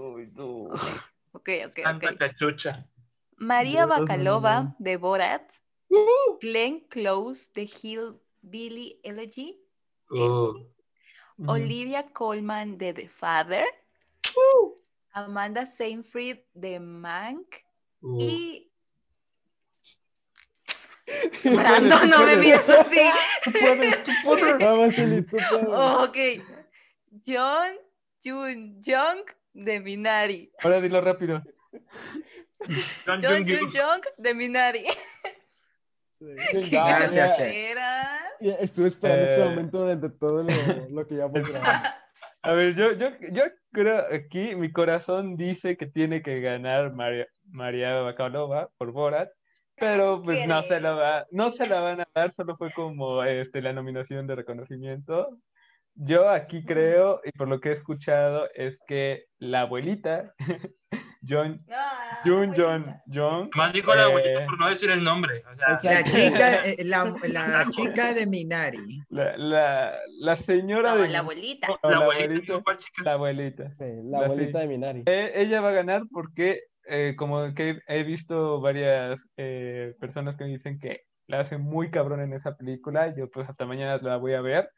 Uy, 0.00 0.30
no. 0.32 0.68
Ok, 1.32 1.50
ok, 1.66 1.78
ok. 1.96 2.16
Cachucha. 2.16 2.88
María 3.36 3.86
Dios 3.86 4.00
mío. 4.08 4.76
de 4.78 4.96
Borat. 4.96 5.52
Glenn 6.40 6.80
Close 6.88 7.50
de 7.52 7.62
Hillbilly 7.64 9.00
Elegy. 9.02 9.60
Uh, 10.10 10.54
Ujú. 11.38 11.50
Olivia 11.52 12.02
Colman 12.12 12.76
de 12.78 12.92
The 12.92 13.08
Father. 13.08 13.64
Amanda 15.12 15.66
Seyfried 15.66 16.38
de 16.54 16.78
Mank. 16.80 17.64
uh. 18.02 18.18
Y 18.20 18.64
Tú 21.42 21.50
puedes, 21.54 21.56
Brandon, 21.56 22.10
no 22.10 22.22
me 22.26 22.36
mires 22.36 22.68
así. 22.68 23.00
Tú 23.44 23.52
puedes, 23.52 24.02
tú 24.04 24.12
puedes. 24.24 24.58
Vamos, 24.60 24.98
Eli, 24.98 25.22
tú 25.22 25.38
puedes. 25.48 25.66
ok. 25.68 26.16
John 27.26 27.72
Jun 28.22 28.80
Jung 28.84 29.24
de 29.54 29.80
Minari. 29.80 30.52
Ahora 30.62 30.80
dilo 30.80 31.00
rápido. 31.00 31.42
John. 33.06 33.22
Jun 33.22 33.70
Jung 33.72 34.04
de 34.18 34.34
Minari. 34.34 34.84
Sí. 36.14 36.26
Gracias, 36.70 37.38
Che. 37.38 37.70
Era... 37.70 38.17
Estuve 38.40 38.88
esperando 38.88 39.24
este 39.24 39.42
Eh. 39.42 39.48
momento 39.48 39.78
durante 39.80 40.10
todo 40.10 40.42
lo, 40.42 40.50
lo 40.90 41.06
que 41.06 41.14
llevamos 41.16 41.44
grabando. 41.50 41.88
A 42.42 42.52
ver, 42.52 42.74
yo, 42.76 42.92
yo, 42.92 43.08
yo 43.32 43.42
creo 43.72 44.04
aquí, 44.14 44.54
mi 44.54 44.70
corazón 44.72 45.36
dice 45.36 45.76
que 45.76 45.86
tiene 45.86 46.22
que 46.22 46.40
ganar 46.40 46.92
María, 46.94 47.26
María 47.44 48.00
Bakalova 48.00 48.70
por 48.78 48.92
Borat, 48.92 49.30
pero 49.76 50.22
pues 50.22 50.46
no 50.46 50.62
se 50.62 50.80
la 50.80 50.92
va, 50.92 51.26
no 51.30 51.50
se 51.52 51.66
la 51.66 51.80
van 51.80 52.00
a 52.00 52.08
dar, 52.14 52.32
solo 52.36 52.56
fue 52.56 52.72
como 52.72 53.22
este, 53.24 53.60
la 53.60 53.72
nominación 53.72 54.26
de 54.26 54.36
reconocimiento. 54.36 55.38
Yo 55.94 56.30
aquí 56.30 56.64
creo, 56.64 57.20
y 57.24 57.32
por 57.32 57.48
lo 57.48 57.60
que 57.60 57.70
he 57.70 57.72
escuchado, 57.72 58.48
es 58.54 58.78
que 58.86 59.26
la 59.38 59.60
abuelita, 59.62 60.32
John, 61.28 61.64
Jun. 62.24 62.54
John, 62.56 62.96
John, 63.12 63.50
Más 63.54 63.72
dijo 63.72 63.94
la 63.94 64.02
Eh. 64.02 64.04
abuelita 64.06 64.46
por 64.46 64.58
no 64.58 64.68
decir 64.68 64.90
el 64.90 65.02
nombre. 65.04 65.42
O 65.52 65.78
sea. 65.80 65.92
La 65.92 66.04
chica, 66.04 66.64
eh, 66.64 66.84
la, 66.84 67.12
la 67.28 67.66
chica 67.70 68.12
de 68.14 68.26
Minari. 68.26 69.00
la, 69.10 69.36
la, 69.36 69.92
la 70.20 70.36
señora 70.42 70.94
No, 70.94 71.02
de... 71.02 71.08
la 71.08 71.18
abuelita. 71.20 71.68
no, 71.68 71.78
la 71.82 71.90
la 71.90 72.04
abuelita, 72.04 72.54
abuelita, 72.54 73.02
la 73.04 73.12
abuelita. 73.12 73.70
Sí, 73.78 73.84
la 74.04 74.18
La 74.20 74.24
abuelita 74.26 74.60
sí. 74.60 74.66
de 74.66 74.68
Minari. 74.72 75.02
Eh, 75.06 75.32
ella 75.36 75.60
va 75.60 75.68
a 75.70 75.72
ganar 75.72 76.02
porque, 76.12 76.62
eh, 76.88 77.14
como 77.16 77.54
que 77.54 77.78
he 77.86 78.02
visto 78.02 78.60
varias 78.60 79.20
eh, 79.36 79.94
personas 80.00 80.36
que 80.36 80.44
me 80.44 80.50
dicen 80.50 80.78
que 80.78 81.02
la 81.26 81.40
hace 81.40 81.58
muy 81.58 81.90
cabrón 81.90 82.20
en 82.22 82.32
esa 82.32 82.56
película, 82.56 83.14
yo 83.14 83.30
pues 83.30 83.48
hasta 83.48 83.66
mañana 83.66 83.98
la 84.02 84.16
voy 84.16 84.32
a 84.34 84.40
ver. 84.40 84.70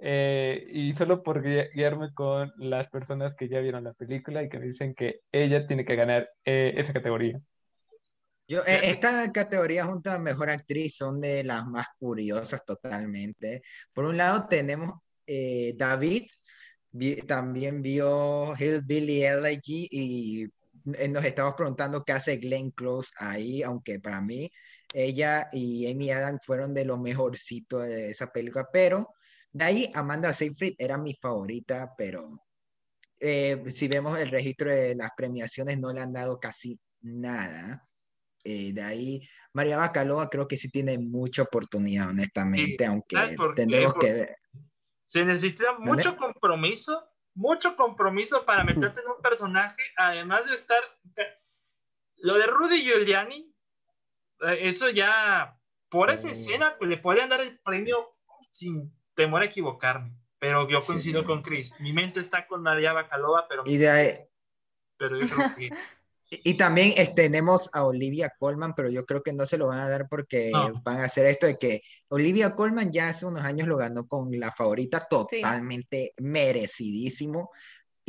Eh, 0.00 0.66
y 0.72 0.94
solo 0.94 1.22
por 1.22 1.42
gui- 1.42 1.68
guiarme 1.74 2.12
con 2.14 2.52
las 2.56 2.88
personas 2.88 3.34
que 3.36 3.48
ya 3.48 3.60
vieron 3.60 3.84
la 3.84 3.92
película 3.92 4.42
y 4.42 4.48
que 4.48 4.58
me 4.58 4.66
dicen 4.66 4.94
que 4.94 5.20
ella 5.30 5.66
tiene 5.66 5.84
que 5.84 5.96
ganar 5.96 6.30
eh, 6.44 6.72
esa 6.76 6.92
categoría. 6.92 7.40
Yo, 8.48 8.60
eh, 8.66 8.80
esta 8.84 9.30
categoría 9.30 9.84
junto 9.84 10.10
a 10.10 10.18
Mejor 10.18 10.50
Actriz 10.50 10.96
son 10.96 11.20
de 11.20 11.44
las 11.44 11.64
más 11.66 11.86
curiosas 11.98 12.64
totalmente. 12.64 13.62
Por 13.92 14.06
un 14.06 14.16
lado 14.16 14.48
tenemos 14.48 14.94
eh, 15.26 15.74
David, 15.76 16.24
vi- 16.90 17.22
también 17.22 17.80
vio 17.80 18.54
Hillbilly 18.58 19.22
Elegy 19.22 19.86
y 19.90 20.44
eh, 20.98 21.08
nos 21.08 21.24
estamos 21.24 21.54
preguntando 21.54 22.02
qué 22.04 22.12
hace 22.12 22.38
Glenn 22.38 22.70
Close 22.72 23.12
ahí, 23.18 23.62
aunque 23.62 24.00
para 24.00 24.20
mí 24.20 24.50
ella 24.92 25.46
y 25.52 25.88
Amy 25.92 26.10
Adams 26.10 26.44
fueron 26.44 26.74
de 26.74 26.84
lo 26.84 26.98
mejorcito 26.98 27.78
de 27.78 28.10
esa 28.10 28.32
película, 28.32 28.66
pero 28.72 29.14
de 29.52 29.64
ahí 29.64 29.92
Amanda 29.94 30.32
Seyfried 30.32 30.74
era 30.78 30.96
mi 30.98 31.14
favorita, 31.14 31.92
pero 31.96 32.42
eh, 33.18 33.62
si 33.70 33.88
vemos 33.88 34.18
el 34.18 34.30
registro 34.30 34.70
de 34.70 34.94
las 34.94 35.10
premiaciones 35.16 35.78
no 35.78 35.92
le 35.92 36.00
han 36.00 36.12
dado 36.12 36.38
casi 36.38 36.78
nada. 37.00 37.82
Eh, 38.42 38.72
de 38.72 38.82
ahí 38.82 39.28
María 39.52 39.76
Bacalova 39.76 40.30
creo 40.30 40.48
que 40.48 40.56
sí 40.56 40.70
tiene 40.70 40.98
mucha 40.98 41.42
oportunidad, 41.42 42.08
honestamente, 42.08 42.86
aunque 42.86 43.36
tendremos 43.54 43.94
que 43.94 44.12
ver. 44.12 44.36
Se 45.04 45.24
necesita 45.24 45.76
mucho 45.78 46.16
compromiso, 46.16 47.08
mucho 47.34 47.74
compromiso 47.74 48.46
para 48.46 48.64
meterte 48.64 49.00
en 49.00 49.08
un 49.08 49.20
personaje, 49.22 49.82
además 49.96 50.48
de 50.48 50.54
estar... 50.54 50.82
Lo 52.22 52.38
de 52.38 52.46
Rudy 52.46 52.82
Giuliani, 52.82 53.52
eh, 54.42 54.58
eso 54.60 54.88
ya, 54.90 55.58
por 55.88 56.10
esa 56.10 56.30
escena, 56.30 56.76
le 56.80 56.98
podrían 56.98 57.30
dar 57.30 57.40
el 57.40 57.58
premio 57.60 58.14
sin 58.50 58.94
temor 59.20 59.42
a 59.42 59.46
equivocarme. 59.46 60.16
Pero 60.38 60.66
yo 60.66 60.80
coincido 60.80 61.24
con 61.24 61.42
Chris. 61.42 61.74
Mi 61.80 61.92
mente 61.92 62.20
está 62.20 62.46
con 62.46 62.62
María 62.62 62.94
Bacalova, 62.94 63.46
pero... 63.46 63.62
Y 63.66 63.76
de 63.76 63.90
ahí... 63.90 64.18
Pero 64.96 65.18
yo 65.18 65.26
creo 65.26 65.54
que... 65.54 65.70
Y 66.44 66.54
también 66.54 66.92
este, 66.96 67.24
tenemos 67.24 67.70
a 67.74 67.82
Olivia 67.84 68.32
Colman, 68.38 68.72
pero 68.76 68.88
yo 68.88 69.04
creo 69.04 69.20
que 69.20 69.32
no 69.32 69.46
se 69.46 69.58
lo 69.58 69.66
van 69.66 69.80
a 69.80 69.88
dar 69.88 70.08
porque 70.08 70.52
van 70.84 71.00
a 71.00 71.06
hacer 71.06 71.26
esto 71.26 71.46
de 71.46 71.58
que 71.58 71.82
Olivia 72.06 72.54
Colman 72.54 72.92
ya 72.92 73.08
hace 73.08 73.26
unos 73.26 73.42
años 73.42 73.66
lo 73.66 73.76
ganó 73.76 74.06
con 74.06 74.30
la 74.38 74.52
favorita 74.52 75.00
totalmente 75.00 76.14
merecidísimo. 76.18 77.50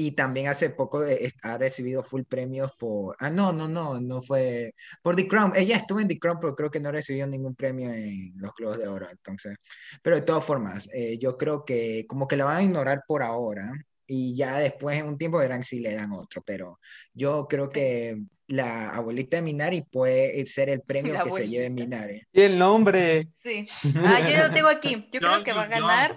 Y 0.02 0.14
también 0.14 0.48
hace 0.48 0.72
poco 0.72 1.06
eh, 1.06 1.32
ha 1.44 1.60
recibido 1.60 2.02
full 2.02 2.23
premios 2.23 2.72
por... 2.72 3.15
Ah, 3.19 3.30
no, 3.30 3.53
no, 3.53 3.68
no, 3.68 4.02
no 4.02 4.23
fue 4.23 4.73
por 5.03 5.15
The 5.15 5.28
Crown. 5.28 5.53
Ella 5.56 5.78
estuvo 5.78 5.99
en 5.99 6.07
The 6.07 6.18
Crown, 6.18 6.40
pero 6.41 6.56
creo 6.56 6.72
que 6.72 6.80
no 6.80 6.91
recibió 6.91 7.28
ningún 7.28 7.53
premio 7.53 7.91
en 7.91 8.34
los 8.38 8.52
Globos 8.56 8.80
de 8.80 8.88
Oro. 8.88 9.07
Entonces, 9.11 9.57
pero 10.02 10.15
de 10.15 10.23
todas 10.23 10.44
formas, 10.44 10.90
eh, 10.91 11.19
yo 11.19 11.38
creo 11.38 11.64
que 11.64 12.07
como 12.07 12.28
que 12.28 12.36
la 12.36 12.45
van 12.45 12.57
a 12.57 12.64
ignorar 12.64 13.03
por 13.07 13.22
ahora 13.22 13.72
y 14.07 14.36
ya 14.36 14.57
después 14.57 14.98
en 14.98 15.06
un 15.06 15.19
tiempo 15.19 15.38
verán 15.38 15.61
si 15.61 15.80
le 15.82 15.94
dan 15.94 16.14
otro, 16.14 16.41
pero 16.44 16.80
yo 17.14 17.48
creo 17.48 17.69
que 17.69 18.23
la 18.48 18.90
abuelita 18.90 19.38
de 19.38 19.44
Minari 19.44 19.82
puede 19.84 20.44
ser 20.48 20.69
el 20.69 20.82
premio 20.88 21.22
que 21.23 21.30
se 21.30 21.48
lleve 21.48 21.69
Minari. 21.69 22.23
Y 22.34 22.41
el 22.41 22.57
nombre. 22.57 23.28
Sí. 23.44 23.68
Ah, 24.03 24.28
yo 24.28 24.48
lo 24.48 24.52
tengo 24.52 24.68
aquí. 24.68 25.07
Yo 25.11 25.19
creo 25.19 25.44
que 25.44 25.53
va 25.53 25.65
a 25.65 25.68
ganar. 25.68 26.11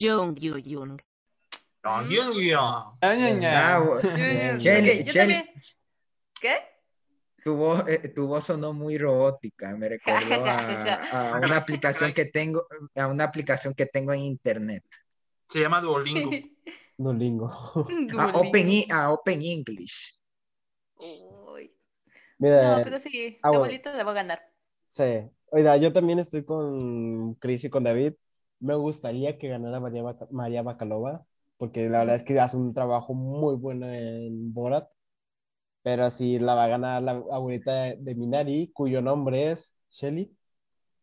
Jung 0.00 0.34
Yu 0.34 0.54
Jung. 0.54 0.60
Jung 0.60 0.60
Yu 0.60 0.62
Jung. 0.64 1.00
¿Qué? 6.40 6.56
Tu 7.44 7.56
voz, 7.56 7.88
eh, 7.88 8.08
tu 8.08 8.26
voz 8.26 8.44
sonó 8.44 8.72
muy 8.72 8.98
robótica, 8.98 9.74
me 9.76 9.88
recordó 9.88 10.44
a, 10.44 11.34
a, 11.34 11.38
una 11.44 11.56
aplicación 11.56 12.12
que 12.12 12.26
tengo, 12.26 12.66
a 12.96 13.06
una 13.06 13.24
aplicación 13.24 13.74
que 13.74 13.86
tengo 13.86 14.12
en 14.12 14.20
internet. 14.20 14.84
Se 15.48 15.60
llama 15.60 15.80
Duolingo. 15.80 16.30
Duolingo. 16.98 17.46
A 18.18 18.26
Open, 18.34 18.92
a 18.92 19.12
Open 19.12 19.40
English. 19.40 20.18
Uy. 20.96 21.72
no, 22.38 22.80
pero 22.82 22.98
sí, 22.98 23.38
ah, 23.42 23.48
abuelito 23.48 23.92
le 23.92 24.02
va 24.02 24.10
a 24.10 24.14
ganar. 24.14 24.42
Sí. 24.88 25.30
Oiga, 25.50 25.76
yo 25.76 25.92
también 25.92 26.18
estoy 26.18 26.44
con 26.44 27.34
Chris 27.36 27.64
y 27.64 27.70
con 27.70 27.84
David. 27.84 28.14
Me 28.60 28.74
gustaría 28.74 29.38
que 29.38 29.48
ganara 29.48 29.80
María, 29.80 30.02
María 30.30 30.62
Bacalova, 30.62 31.24
porque 31.58 31.88
la 31.88 31.98
verdad 32.00 32.16
es 32.16 32.22
que 32.22 32.38
hace 32.40 32.56
un 32.56 32.72
trabajo 32.72 33.12
muy 33.12 33.56
bueno 33.56 33.86
en 33.86 34.54
Borat. 34.54 34.88
Pero 35.82 36.10
sí 36.10 36.38
la 36.38 36.54
va 36.54 36.64
a 36.64 36.68
ganar 36.68 37.02
la 37.02 37.12
abuelita 37.12 37.94
de 37.94 38.14
Minari, 38.14 38.70
cuyo 38.72 39.02
nombre 39.02 39.52
es 39.52 39.76
Shelly. 39.90 40.34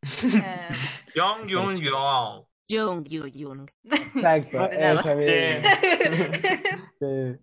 Young, 1.16 1.48
young, 1.48 1.78
young. 1.80 2.46
Jung 2.70 3.08
Yu 3.08 3.26
Jung. 3.32 3.70
Exacto, 3.84 4.66
esa 4.72 5.16
sí. 7.00 7.38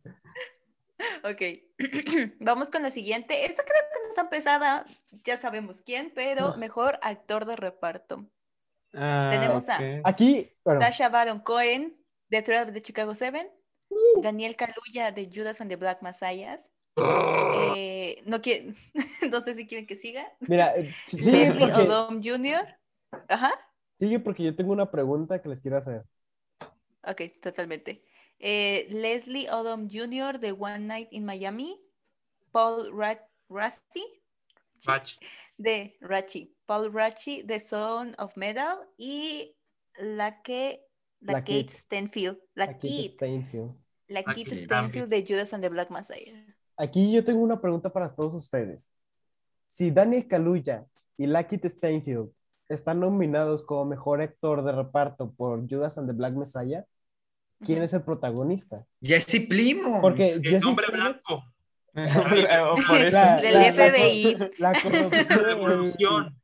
Ok, 1.25 1.43
vamos 2.41 2.71
con 2.71 2.83
la 2.83 2.91
siguiente. 2.91 3.47
Esta 3.47 3.63
creo 3.63 3.83
que 3.93 4.03
no 4.03 4.09
está 4.09 4.29
pesada, 4.29 4.85
ya 5.25 5.37
sabemos 5.39 5.83
quién, 5.83 6.13
pero 6.15 6.57
mejor 6.57 6.99
actor 7.03 7.45
de 7.45 7.57
reparto. 7.57 8.27
Ah, 8.95 9.31
Tenemos 9.33 9.69
a 9.69 9.81
aquí, 10.05 10.51
Sasha 10.65 11.09
Baron 11.09 11.41
Cohen 11.41 11.97
de 12.33 12.41
Thread 12.41 12.69
of 12.69 12.73
the 12.75 12.81
Chicago 12.81 13.15
Seven, 13.15 13.47
uh. 13.91 14.23
Daniel 14.23 14.57
Kaluuya 14.57 15.13
de 15.13 15.29
Judas 15.31 15.61
and 15.61 15.69
the 15.69 15.77
Black 15.77 16.01
Messiahs. 16.03 16.71
Eh, 16.97 18.23
no, 18.25 18.39
no 19.31 19.41
sé 19.41 19.55
si 19.55 19.67
quieren 19.67 19.87
que 19.87 19.97
siga. 19.97 20.27
Mira, 20.41 20.75
eh, 20.77 20.95
sí, 21.07 21.51
porque... 21.59 21.83
Odom 21.83 22.23
Jr. 22.23 22.67
Ajá. 23.29 23.53
Sí, 23.99 24.19
porque 24.19 24.45
yo 24.45 24.57
tengo 24.57 24.73
una 24.73 24.91
pregunta 24.91 25.41
que 25.43 25.49
les 25.51 25.61
quiero 25.61 25.77
hacer. 25.77 26.05
Ok, 27.05 27.23
totalmente. 27.43 28.03
Eh, 28.39 28.87
Leslie 28.91 29.51
Odom 29.51 29.89
Jr. 29.89 30.39
de 30.39 30.53
One 30.53 30.81
Night 30.81 31.09
in 31.13 31.25
Miami, 31.25 31.79
Paul 32.51 32.91
Rusty 33.49 34.05
de 35.59 35.97
Rachi, 36.01 36.57
Paul 36.67 36.93
Rachi 36.93 37.43
de 37.43 37.61
Son 37.61 38.15
of 38.19 38.37
Metal 38.37 38.79
y 38.97 39.55
la 39.99 40.43
que 40.43 40.87
la, 41.23 41.40
Kate, 41.40 41.69
Stanfield, 41.70 42.39
la, 42.55 42.66
Kate, 42.66 43.09
Stanfield. 43.15 43.74
La 44.09 44.23
Kate 44.23 44.55
Stanfield 44.55 45.09
de 45.09 45.24
Judas 45.27 45.53
and 45.53 45.62
the 45.62 45.69
Black 45.69 45.90
Messiah. 45.90 46.44
Aquí 46.77 47.12
yo 47.12 47.24
tengo 47.24 47.43
una 47.43 47.61
pregunta 47.61 47.93
para 47.93 48.15
todos 48.15 48.35
ustedes. 48.35 48.93
Si 49.66 49.90
Daniel 49.90 50.27
Kaluuya 50.27 50.86
y 51.16 51.27
la 51.27 51.47
Kate 51.47 51.69
Stanfield 51.69 52.31
están 52.69 53.01
nominados 53.01 53.62
como 53.62 53.85
mejor 53.85 54.20
actor 54.20 54.62
de 54.65 54.73
reparto 54.73 55.32
por 55.32 55.69
Judas 55.69 55.99
and 55.99 56.09
the 56.09 56.15
Black 56.15 56.35
Messiah, 56.35 56.85
¿quién 57.61 57.82
es 57.82 57.93
el 57.93 58.03
protagonista? 58.03 58.86
Jesse 59.01 59.47
Plimons. 59.49 60.01
Porque 60.01 60.32
el 60.32 60.65
hombre 60.65 60.86
blanco. 60.90 61.44
Del 61.94 63.74
FBI. 63.74 64.36
La, 64.59 64.73
revolución. 64.73 66.36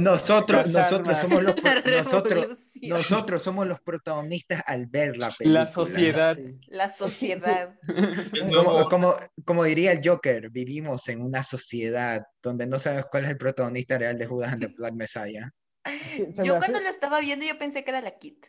nosotros, 0.00 0.66
nosotros 0.68 1.18
somos 1.18 1.42
los 1.42 1.54
nosotros, 1.86 2.58
nosotros 2.82 3.42
somos 3.42 3.66
los 3.66 3.80
protagonistas 3.80 4.62
al 4.66 4.86
ver 4.86 5.16
la 5.16 5.30
película. 5.30 5.64
La 5.64 5.72
sociedad. 5.72 6.38
La 6.68 6.88
sociedad. 6.88 7.78
Como, 8.90 9.14
como, 9.44 9.64
diría 9.64 9.92
el 9.92 10.00
Joker, 10.06 10.50
vivimos 10.50 11.08
en 11.08 11.22
una 11.22 11.42
sociedad 11.42 12.26
donde 12.42 12.66
no 12.66 12.78
sabes 12.78 13.04
cuál 13.10 13.24
es 13.24 13.30
el 13.30 13.38
protagonista 13.38 13.98
real 13.98 14.18
de 14.18 14.26
Judas 14.26 14.52
and 14.52 14.62
the 14.62 14.68
Black 14.68 14.94
Messiah. 14.94 15.50
yo 16.42 16.58
cuando 16.58 16.80
la 16.80 16.90
estaba 16.90 17.20
viendo 17.20 17.46
yo 17.46 17.58
pensé 17.58 17.84
que 17.84 17.90
era 17.90 18.00
la 18.00 18.18
Kit. 18.18 18.46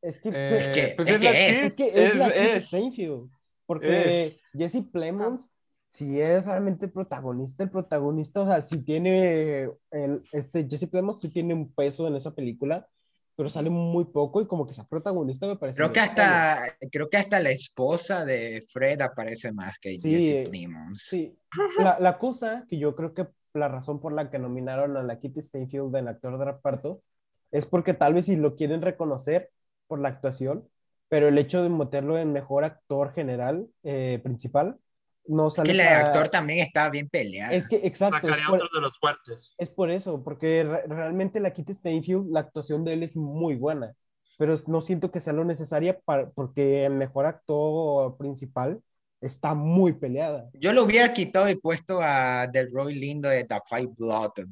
Es 0.00 0.18
que, 0.18 0.30
eh, 0.30 0.58
es, 0.58 0.68
que, 0.68 0.94
pues 0.96 1.08
es, 1.08 1.18
que 1.18 1.48
es, 1.48 1.74
que 1.74 2.04
es, 2.04 2.16
la 2.16 2.30
Kit 2.32 2.66
Steinfield. 2.66 3.30
Porque 3.66 4.40
Jesse 4.52 4.82
Plemons 4.92 5.52
si 5.92 6.18
es 6.22 6.46
realmente 6.46 6.88
protagonista, 6.88 7.62
el 7.62 7.70
protagonista, 7.70 8.40
o 8.40 8.46
sea, 8.46 8.62
si 8.62 8.82
tiene, 8.82 9.68
el, 9.90 10.24
este, 10.32 10.66
Jesse 10.66 10.88
Plemons 10.88 11.20
sí 11.20 11.30
tiene 11.30 11.52
un 11.52 11.70
peso 11.70 12.08
en 12.08 12.16
esa 12.16 12.34
película, 12.34 12.88
pero 13.36 13.48
sale 13.48 13.70
muy 13.70 14.04
poco 14.04 14.40
y 14.40 14.46
como 14.46 14.66
que 14.66 14.74
sea 14.74 14.84
protagonista 14.84 15.46
me 15.46 15.56
parece. 15.56 15.78
Creo 15.78 15.92
que 15.92 16.00
hasta, 16.00 16.76
creo 16.90 17.08
que 17.08 17.16
hasta 17.16 17.40
la 17.40 17.50
esposa 17.50 18.24
de 18.24 18.64
Fred 18.70 19.00
aparece 19.00 19.52
más 19.52 19.78
que 19.78 19.96
Jesse 19.96 20.48
Plemons. 20.48 21.02
Sí, 21.02 21.36
la, 21.78 21.98
la, 21.98 22.18
cosa 22.18 22.66
que 22.68 22.78
yo 22.78 22.94
creo 22.94 23.14
que 23.14 23.26
la 23.54 23.68
razón 23.68 24.00
por 24.00 24.12
la 24.12 24.30
que 24.30 24.38
nominaron 24.38 24.96
a 24.96 25.02
la 25.02 25.18
Kitty 25.18 25.40
Steinfield 25.40 25.94
en 25.96 26.08
actor 26.08 26.38
de 26.38 26.44
reparto 26.44 27.02
es 27.50 27.66
porque 27.66 27.94
tal 27.94 28.14
vez 28.14 28.26
si 28.26 28.36
lo 28.36 28.56
quieren 28.56 28.82
reconocer 28.82 29.50
por 29.86 30.00
la 30.00 30.08
actuación, 30.08 30.68
pero 31.08 31.28
el 31.28 31.38
hecho 31.38 31.62
de 31.62 31.68
meterlo 31.68 32.18
en 32.18 32.32
mejor 32.32 32.64
actor 32.64 33.12
general 33.12 33.68
eh, 33.82 34.20
principal 34.22 34.78
no 35.26 35.50
sale. 35.50 35.72
Es 35.72 35.78
que 35.78 35.82
el 35.82 36.06
actor 36.06 36.28
también 36.28 36.60
estaba 36.60 36.90
bien 36.90 37.08
peleado. 37.08 37.52
Es 37.52 37.66
que, 37.66 37.76
exacto. 37.84 38.28
Es 38.28 38.38
por, 38.48 38.58
de 38.58 38.80
los 38.80 38.98
fuertes. 38.98 39.54
es 39.58 39.70
por 39.70 39.90
eso, 39.90 40.22
porque 40.22 40.64
realmente 40.88 41.40
la 41.40 41.52
Kitty 41.52 41.74
Steinfield, 41.74 42.30
la 42.30 42.40
actuación 42.40 42.84
de 42.84 42.94
él 42.94 43.02
es 43.02 43.16
muy 43.16 43.56
buena, 43.56 43.94
pero 44.38 44.54
no 44.66 44.80
siento 44.80 45.10
que 45.10 45.20
sea 45.20 45.32
lo 45.32 45.44
necesaria 45.44 45.98
para, 46.00 46.30
porque 46.30 46.84
el 46.84 46.94
mejor 46.94 47.26
actor 47.26 48.16
principal 48.16 48.82
está 49.20 49.54
muy 49.54 49.92
peleada. 49.92 50.48
Yo 50.54 50.72
lo 50.72 50.82
hubiera 50.82 51.12
quitado 51.12 51.48
y 51.48 51.54
puesto 51.54 52.00
a 52.02 52.50
Roy 52.72 52.94
Lindo 52.94 53.28
de 53.28 53.44
The 53.44 53.60
Five 53.68 53.92
Blood. 53.96 54.46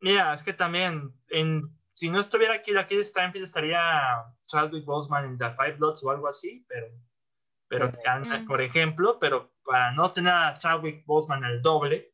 Mira, 0.00 0.32
es 0.32 0.42
que 0.42 0.52
también, 0.52 1.12
en, 1.28 1.62
si 1.92 2.08
no 2.08 2.20
estuviera 2.20 2.54
aquí, 2.54 2.72
la 2.72 2.86
Kitty 2.86 3.04
Steinfield 3.04 3.46
estaría 3.46 3.80
Chadwick 4.46 4.86
Boseman 4.86 5.24
en 5.24 5.38
The 5.38 5.50
Five 5.50 5.72
Bloods 5.72 6.02
o 6.04 6.10
algo 6.10 6.28
así, 6.28 6.64
pero 6.68 6.88
pero 7.68 7.88
mm. 7.90 8.46
por 8.46 8.62
ejemplo, 8.62 9.18
pero 9.20 9.52
para 9.68 9.92
no 9.92 10.10
tener 10.12 10.32
a 10.32 10.54
Chadwick 10.56 11.04
Boseman 11.04 11.44
el 11.44 11.60
doble, 11.62 12.12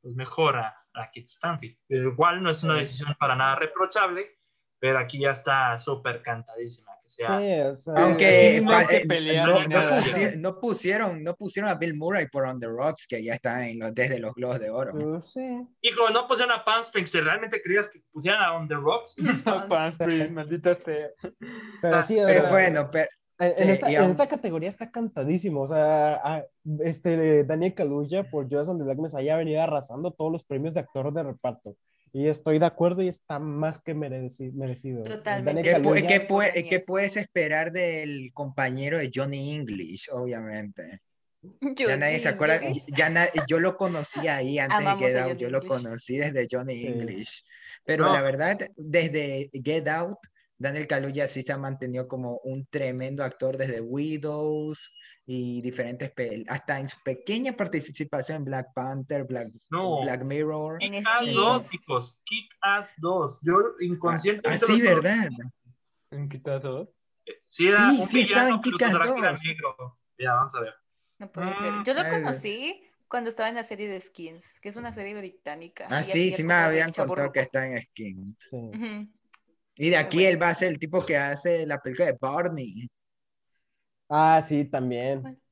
pues 0.00 0.14
mejora 0.14 0.76
a 0.94 1.10
Kit 1.10 1.26
Stanfield. 1.26 1.76
igual 1.88 2.42
no 2.42 2.50
es 2.50 2.62
una 2.62 2.74
decisión 2.74 3.14
para 3.18 3.34
nada 3.34 3.56
reprochable, 3.56 4.38
pero 4.78 4.98
aquí 4.98 5.20
ya 5.20 5.30
está 5.30 5.78
súper 5.78 6.22
cantadísima 6.22 6.92
que 7.02 7.08
sea. 7.08 7.38
Sí, 7.38 7.60
o 7.60 7.74
sea, 7.74 7.94
Aunque 8.04 8.56
aquí 8.56 8.64
no 8.64 8.80
eh, 8.80 9.36
no, 9.36 9.62
no 9.64 9.90
pusi- 9.96 10.36
no 10.38 10.60
pusieron, 10.60 11.22
no 11.22 11.34
pusieron 11.34 11.70
a 11.70 11.74
Bill 11.76 11.94
Murray 11.94 12.28
por 12.28 12.44
On 12.46 12.58
the 12.60 12.66
Rocks, 12.66 13.06
que 13.08 13.22
ya 13.22 13.34
está 13.34 13.66
en 13.68 13.78
los, 13.78 13.94
desde 13.94 14.18
los 14.18 14.34
Globos 14.34 14.58
de 14.60 14.70
Oro. 14.70 14.92
pues, 14.92 15.32
sí. 15.32 15.60
Hijo, 15.82 16.10
no 16.10 16.26
pusieron 16.28 16.52
a 16.54 16.64
Palm 16.64 16.80
Springs, 16.82 17.12
¿realmente 17.14 17.62
creías 17.62 17.88
que 17.88 18.00
pusieran 18.12 18.42
a 18.42 18.54
On 18.54 18.68
the 18.68 18.74
Rocks? 18.74 19.16
Palm 19.68 19.92
Springs, 19.98 20.30
maldita 20.32 20.74
sea. 20.84 21.08
Pero 21.80 22.02
sí, 22.02 22.20
o 22.20 22.26
Pero 22.26 22.40
sea, 22.42 22.50
bueno, 22.50 22.88
pero, 22.90 23.08
en, 23.46 23.52
en 23.58 23.64
sí, 23.66 23.70
esta, 23.72 23.90
en 23.90 24.10
esta 24.10 24.28
categoría 24.28 24.68
está 24.68 24.90
cantadísimo. 24.90 25.62
O 25.62 25.68
sea, 25.68 26.14
a- 26.14 26.44
este 26.84 27.44
Daniel 27.44 27.74
Kaluuya 27.74 28.30
por 28.30 28.48
Judas 28.48 28.68
and 28.68 28.78
the 28.78 28.84
Black 28.84 28.98
Messiah 28.98 29.34
ha 29.34 29.38
venido 29.38 29.62
arrasando 29.62 30.10
todos 30.12 30.30
los 30.32 30.44
premios 30.44 30.74
de 30.74 30.80
actor 30.80 31.12
de 31.12 31.22
reparto. 31.22 31.76
Y 32.14 32.26
estoy 32.28 32.58
de 32.58 32.66
acuerdo 32.66 33.02
y 33.02 33.08
está 33.08 33.38
más 33.38 33.80
que 33.80 33.96
mereci- 33.96 34.52
merecido. 34.52 35.02
Totalmente. 35.02 35.62
¿qué, 35.62 35.72
Kaluuya- 35.72 36.06
qué 36.06 36.28
pu- 36.28 36.44
Daniel. 36.46 36.66
qué 36.68 36.80
puedes 36.80 37.16
esperar 37.16 37.72
del 37.72 38.30
compañero 38.34 38.98
de 38.98 39.10
Johnny 39.14 39.54
English, 39.54 40.08
obviamente? 40.12 41.00
Ya 41.76 41.96
nadie 41.96 42.20
se 42.20 42.28
acuerda, 42.28 42.60
ya 42.96 43.10
na- 43.10 43.26
yo 43.48 43.58
lo 43.58 43.76
conocí 43.76 44.28
ahí 44.28 44.58
antes 44.60 44.78
Amamos 44.78 45.00
de 45.00 45.06
Get 45.08 45.16
Out, 45.16 45.26
Johnny 45.30 45.40
yo 45.40 45.50
lo 45.50 45.58
English. 45.58 45.72
conocí 45.82 46.16
desde 46.18 46.46
Johnny 46.50 46.78
Sí. 46.78 46.86
English. 46.86 47.44
Pero 47.84 48.04
No. 48.06 48.12
la 48.12 48.22
verdad, 48.22 48.58
desde 48.76 49.50
Get 49.52 49.88
Out, 49.88 50.18
Daniel 50.62 50.86
Kaluuya 50.86 51.26
sí 51.26 51.42
se 51.42 51.52
ha 51.52 51.58
mantenido 51.58 52.06
como 52.06 52.38
un 52.44 52.64
tremendo 52.66 53.24
actor 53.24 53.56
desde 53.58 53.80
Widows 53.80 54.94
y 55.26 55.60
diferentes 55.60 56.10
pel 56.12 56.44
hasta 56.48 56.78
en 56.78 56.88
su 56.88 57.00
pequeña 57.02 57.56
participación 57.56 58.38
en 58.38 58.44
Black 58.44 58.68
Panther, 58.72 59.24
Black, 59.24 59.48
No. 59.70 60.02
Black 60.02 60.22
Mirror. 60.24 60.78
En 60.82 60.92
Kick 60.92 61.06
Ass 61.06 61.22
Skins. 61.22 61.34
2, 61.36 61.74
hijos. 61.74 62.20
Kick 62.24 62.52
Ass 62.62 62.94
2. 62.98 63.40
Yo 63.42 63.54
inconscientemente. 63.80 64.64
Así, 64.64 64.80
lo- 64.80 64.88
Ah, 64.88 64.94
¿verdad? 64.94 65.28
¿En 66.12 66.28
quitados? 66.28 66.94
Sí, 67.48 67.68
era 67.68 67.90
Sí, 67.90 68.00
un 68.00 68.06
sí, 68.08 68.20
estaba 68.20 68.48
en 68.50 68.60
Kick 68.60 68.82
Ass 68.82 68.92
traje 68.92 69.18
era 69.18 69.30
2. 69.32 69.44
negro. 69.44 69.98
Ya, 70.18 70.32
vamos 70.34 70.54
a 70.54 70.60
ver. 70.60 70.74
No 71.18 71.32
puede 71.32 71.50
Mm, 71.54 71.56
ser. 71.60 71.82
Yo 71.84 71.94
lo 71.94 72.08
conocí 72.08 72.82
cuando 73.08 73.30
estaba 73.30 73.48
en 73.48 73.56
la 73.56 73.64
serie 73.64 73.88
de 73.88 74.00
Skins, 74.00 74.60
que 74.60 74.68
es 74.68 74.76
una 74.76 74.92
serie 74.92 75.14
británica. 75.14 75.86
Ah, 75.90 76.04
sí, 76.04 76.30
sí 76.30 76.44
me 76.44 76.54
habían 76.54 76.92
contado 76.92 77.32
que 77.32 77.40
está 77.40 77.66
en 77.66 77.80
Skins. 77.82 78.36
Sí. 78.38 78.56
Ujú. 78.56 79.08
Y 79.82 79.90
de 79.90 79.96
Muy 79.96 80.04
aquí 80.04 80.16
bueno. 80.18 80.30
él 80.30 80.42
va 80.42 80.48
a 80.50 80.54
ser 80.54 80.68
el 80.68 80.78
tipo 80.78 81.04
que 81.04 81.16
hace 81.16 81.66
la 81.66 81.80
película 81.80 82.06
de 82.06 82.16
Barney. 82.20 82.88
Ah, 84.08 84.40
sí, 84.46 84.64
también. 84.64 85.42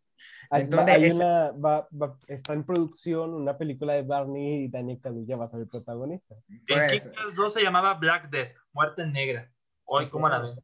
Entonces, 0.53 0.89
hay 0.89 1.11
una, 1.11 1.51
va- 1.51 1.89
va- 1.91 2.17
está 2.29 2.53
en 2.53 2.63
producción 2.63 3.35
una 3.35 3.59
película 3.59 3.95
de 3.95 4.03
Barney 4.03 4.67
y 4.67 4.69
Daniel 4.69 5.01
Kaluuya 5.01 5.37
va 5.37 5.47
a 5.47 5.49
ser 5.49 5.59
el 5.63 5.67
protagonista. 5.67 6.37
En 6.69 6.81
eso. 6.81 7.11
Kick 7.11 7.19
Ass 7.19 7.35
2 7.35 7.53
se 7.55 7.63
llamaba 7.63 7.95
Black 7.95 8.31
Death, 8.31 8.55
muerte 8.73 9.05
negra. 9.05 9.53
Hoy, 9.85 10.09
¿cómo 10.09 10.29
la 10.29 10.39
ven? 10.39 10.61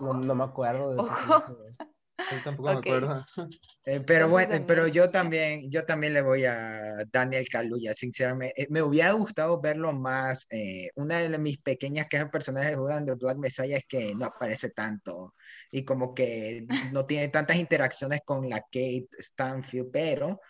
No, 0.00 0.34
me 0.34 0.44
acuerdo 0.44 0.94
de 0.94 1.00
Ojo. 1.02 1.58
Yo 2.30 2.42
tampoco 2.42 2.70
Ok. 2.70 2.86
me 2.86 2.96
acuerdo. 2.96 3.26
Eh, 3.88 4.00
pero 4.00 4.28
bueno, 4.28 4.48
Daniel. 4.50 4.66
pero 4.66 4.88
yo 4.88 5.10
también, 5.10 5.70
yo 5.70 5.84
también 5.84 6.12
le 6.12 6.20
voy 6.20 6.44
a 6.44 7.04
Daniel 7.12 7.46
Kaluuya, 7.48 7.94
sinceramente. 7.94 8.62
Eh, 8.62 8.66
me 8.68 8.82
hubiera 8.82 9.12
gustado 9.12 9.60
verlo 9.60 9.92
más. 9.92 10.46
eh, 10.50 10.90
una 10.96 11.18
de 11.18 11.38
mis 11.38 11.58
pequeñas 11.58 12.06
quejas 12.08 12.28
personales 12.30 12.70
de 12.70 12.76
Judas 12.76 12.98
and 12.98 13.06
the 13.08 13.14
Black 13.14 13.36
Messiah 13.38 13.76
es 13.76 13.84
que 13.86 14.12
no 14.16 14.26
aparece 14.26 14.70
tanto 14.70 15.34
y 15.70 15.84
como 15.84 16.14
que 16.14 16.66
no 16.92 17.06
tiene 17.06 17.28
tantas 17.28 17.58
interacciones 17.58 18.20
con 18.24 18.48
la 18.50 18.58
Kate 18.60 19.06
Stanfield, 19.18 19.90
pero 19.92 20.40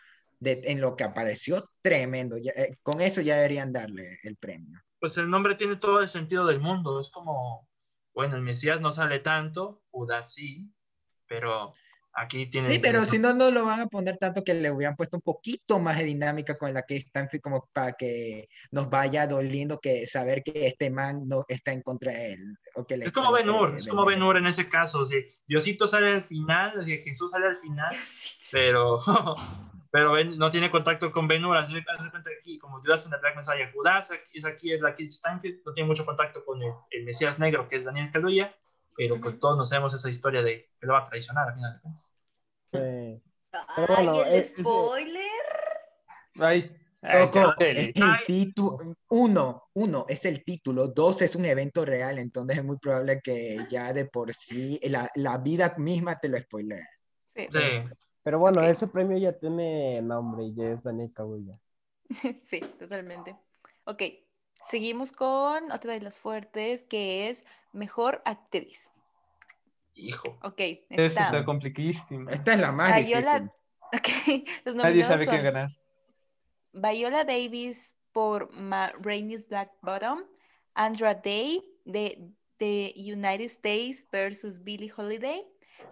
de- 0.41 0.63
en 0.65 0.81
lo 0.81 0.97
que 0.97 1.05
apareció, 1.05 1.71
tremendo. 1.83 2.39
Ya, 2.39 2.53
eh, 2.53 2.77
con 2.83 3.03
eso 3.03 3.21
ya 3.21 3.37
deberían 3.37 3.71
darle 3.73 4.19
el 4.23 4.37
premio. 4.37 4.81
Pues 4.99 5.17
el 5.19 5.29
nombre 5.31 5.55
tiene 5.55 5.77
todo 5.77 6.01
el 6.01 6.09
sentido 6.09 6.47
del 6.47 6.61
mundo. 6.61 7.01
Es 7.01 7.11
como, 7.11 7.69
bueno, 8.15 8.37
el 8.37 8.43
Mesías 8.43 8.81
no 8.81 8.93
sale 8.93 9.21
tanto, 9.21 9.83
Judas 9.91 10.33
sí, 10.33 10.71
pero 11.29 11.75
aquí 12.17 12.47
tiene. 12.47 12.71
Sí, 12.71 12.79
pero 12.79 13.05
si 13.05 13.19
no, 13.19 13.35
no 13.35 13.51
lo 13.51 13.65
van 13.65 13.81
a 13.81 13.87
poner 13.87 14.17
tanto 14.17 14.43
que 14.43 14.55
le 14.55 14.71
hubieran 14.71 14.97
puesto 14.97 15.19
un 15.19 15.23
poquito 15.23 15.79
más 15.79 15.99
de 15.99 16.05
dinámica 16.05 16.59
con 16.59 16.73
la 16.73 16.83
que 16.83 16.97
Stanfield 16.97 17.43
como 17.43 17.69
para 17.73 17.93
que 17.93 18.49
nos 18.71 18.89
vaya 18.89 19.27
doliendo 19.27 19.79
que 19.79 20.07
saber 20.07 20.43
que 20.43 20.67
este 20.67 20.91
man 20.91 21.29
no 21.29 21.45
está 21.49 21.73
en 21.73 21.83
contra 21.83 22.13
de 22.13 22.33
él. 22.33 22.59
O 22.75 22.87
que 22.87 22.97
le 22.97 23.07
Es 23.07 23.13
como 23.13 23.33
Ben 23.33 23.49
Hur, 23.49 23.79
es 23.79 23.87
como 23.87 24.05
Ben. 24.05 24.23
Hur 24.23 24.39
en 24.39 24.47
ese 24.47 24.69
caso. 24.69 25.01
o 25.01 25.07
sea, 25.07 25.21
Diosito 25.47 25.87
sale 25.87 26.13
al 26.13 26.25
final, 26.25 26.79
o 26.79 26.85
sea, 26.85 26.97
Jesús 27.03 27.31
sale 27.31 27.47
al 27.47 27.57
final, 27.57 27.95
pero, 28.51 28.99
pero 29.91 30.13
Ben 30.13 30.39
no 30.39 30.51
tiene 30.51 30.71
contacto 30.71 31.13
con 31.13 31.29
Ben 31.29 31.45
Hur. 31.45 31.59
Aquí, 31.59 32.59
como 32.59 32.81
Judas 32.81 33.07
en 33.07 33.13
el 33.13 33.21
Black 33.21 33.37
Messiah, 33.37 33.71
Judas 33.73 34.11
aquí, 34.11 34.39
es 34.39 34.45
aquí, 34.47 34.73
es 34.73 34.81
la 34.81 34.95
Kid 34.95 35.11
Stanfield, 35.11 35.61
no 35.67 35.75
tiene 35.75 35.87
mucho 35.87 36.07
contacto 36.07 36.45
con 36.45 36.63
el, 36.63 36.73
el 36.91 37.05
Mesías 37.05 37.39
negro 37.39 37.69
que 37.69 37.77
es 37.77 37.85
Daniel 37.85 38.11
Kaluuya, 38.11 38.55
pero 38.97 39.21
pues 39.21 39.39
todos 39.39 39.57
nos 39.57 39.69
sabemos 39.69 39.95
esa 39.95 40.09
historia 40.11 40.43
de 40.43 40.71
que 40.81 40.87
lo 40.87 40.93
va 40.95 41.01
a 41.01 41.05
traicionar 41.05 41.49
al 41.49 41.55
final 41.55 41.75
de 41.75 41.81
cuentas. 41.81 42.15
Sí. 42.71 42.79
Ay, 43.53 43.87
bueno, 43.89 44.23
el 44.25 44.35
es- 44.35 44.53
ese- 44.53 44.63
spoiler. 44.63 45.23
Ay, 46.39 46.77
ay, 47.03 47.31
Kelly. 47.59 47.81
es 47.81 48.03
el 48.03 48.27
título, 48.27 48.95
uno, 49.09 49.63
uno 49.75 50.05
es 50.09 50.25
el 50.25 50.45
título, 50.45 50.89
dos 50.89 51.23
es 51.23 51.35
un 51.37 51.45
evento 51.47 51.85
real, 51.85 52.19
entonces 52.19 52.59
es 52.59 52.65
muy 52.65 52.79
probable 52.79 53.21
que 53.23 53.59
ya 53.71 53.93
de 53.93 54.05
por 54.07 54.33
sí 54.35 54.79
la, 54.85 55.09
la 55.15 55.39
vida 55.39 55.75
misma 55.79 56.19
te 56.19 56.29
lo 56.29 56.39
spoilee. 56.39 56.85
Sí. 57.35 57.47
Sí. 57.51 57.59
Pero 58.23 58.39
bueno, 58.41 58.61
Ok. 58.61 58.67
ese 58.69 58.89
premio 58.89 59.17
ya 59.19 59.33
tiene 59.33 60.03
nombre 60.03 60.45
y 60.45 60.55
ya 60.55 60.71
es 60.71 60.83
Daniel 60.83 61.13
Kaluuya. 61.15 61.59
Sí, 62.47 62.61
totalmente. 62.79 63.37
Ok, 63.85 64.03
seguimos 64.69 65.13
con 65.13 65.71
otra 65.73 65.93
de 65.93 66.01
las 66.01 66.19
fuertes 66.19 66.83
que 66.85 67.29
es 67.29 67.45
mejor 67.73 68.23
actriz. 68.25 68.91
Hijo. 69.95 70.39
Ok, 70.43 70.61
Eso 70.91 71.03
está. 71.03 71.45
complicadísimo. 71.45 72.29
Esta 72.31 72.53
es 72.53 72.61
la 72.61 72.73
más 72.73 73.05
Viola, 73.05 73.41
difícil. 73.41 73.51
ok, 74.43 74.49
los 74.65 74.77
Nadie 74.77 75.05
sabe 75.05 75.27
quién 75.27 75.37
son 75.37 75.45
ganar. 75.45 75.71
Viola 76.73 77.25
Davis 77.25 77.97
por 78.13 78.53
Ma 78.53 78.93
Rainey's 79.01 79.49
Black 79.49 79.73
Bottom, 79.81 80.25
Andra 80.75 81.15
Day 81.15 81.63
de, 81.85 82.31
de 82.59 82.93
United 82.97 83.47
States 83.47 84.05
versus 84.13 84.63
Billie 84.63 84.93
Holiday, 84.95 85.47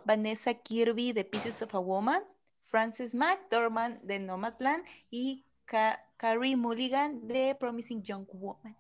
Vanessa 0.04 0.52
Kirby 0.52 1.12
de 1.12 1.24
Pieces 1.24 1.62
of 1.62 1.74
a 1.74 1.78
Woman, 1.78 2.22
Frances 2.64 3.14
McDormand 3.14 4.02
de 4.02 4.18
Nomadland 4.18 4.84
y 5.10 5.44
Ka- 5.64 6.00
Carrie 6.16 6.56
Mulligan 6.56 7.26
de 7.26 7.56
Promising 7.58 8.02
Young 8.02 8.26
Woman. 8.32 8.76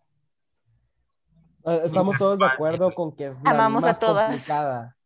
Eh, 1.66 1.80
Estamos 1.84 2.16
todos 2.16 2.38
de 2.38 2.44
acuerdo 2.46 2.94
con 2.94 3.12
que 3.12 3.26
es 3.26 3.42
la 3.42 3.50
Amamos 3.50 3.84
a 3.84 3.88
más 3.88 3.98
todas. 3.98 4.26
complicada. 4.30 4.96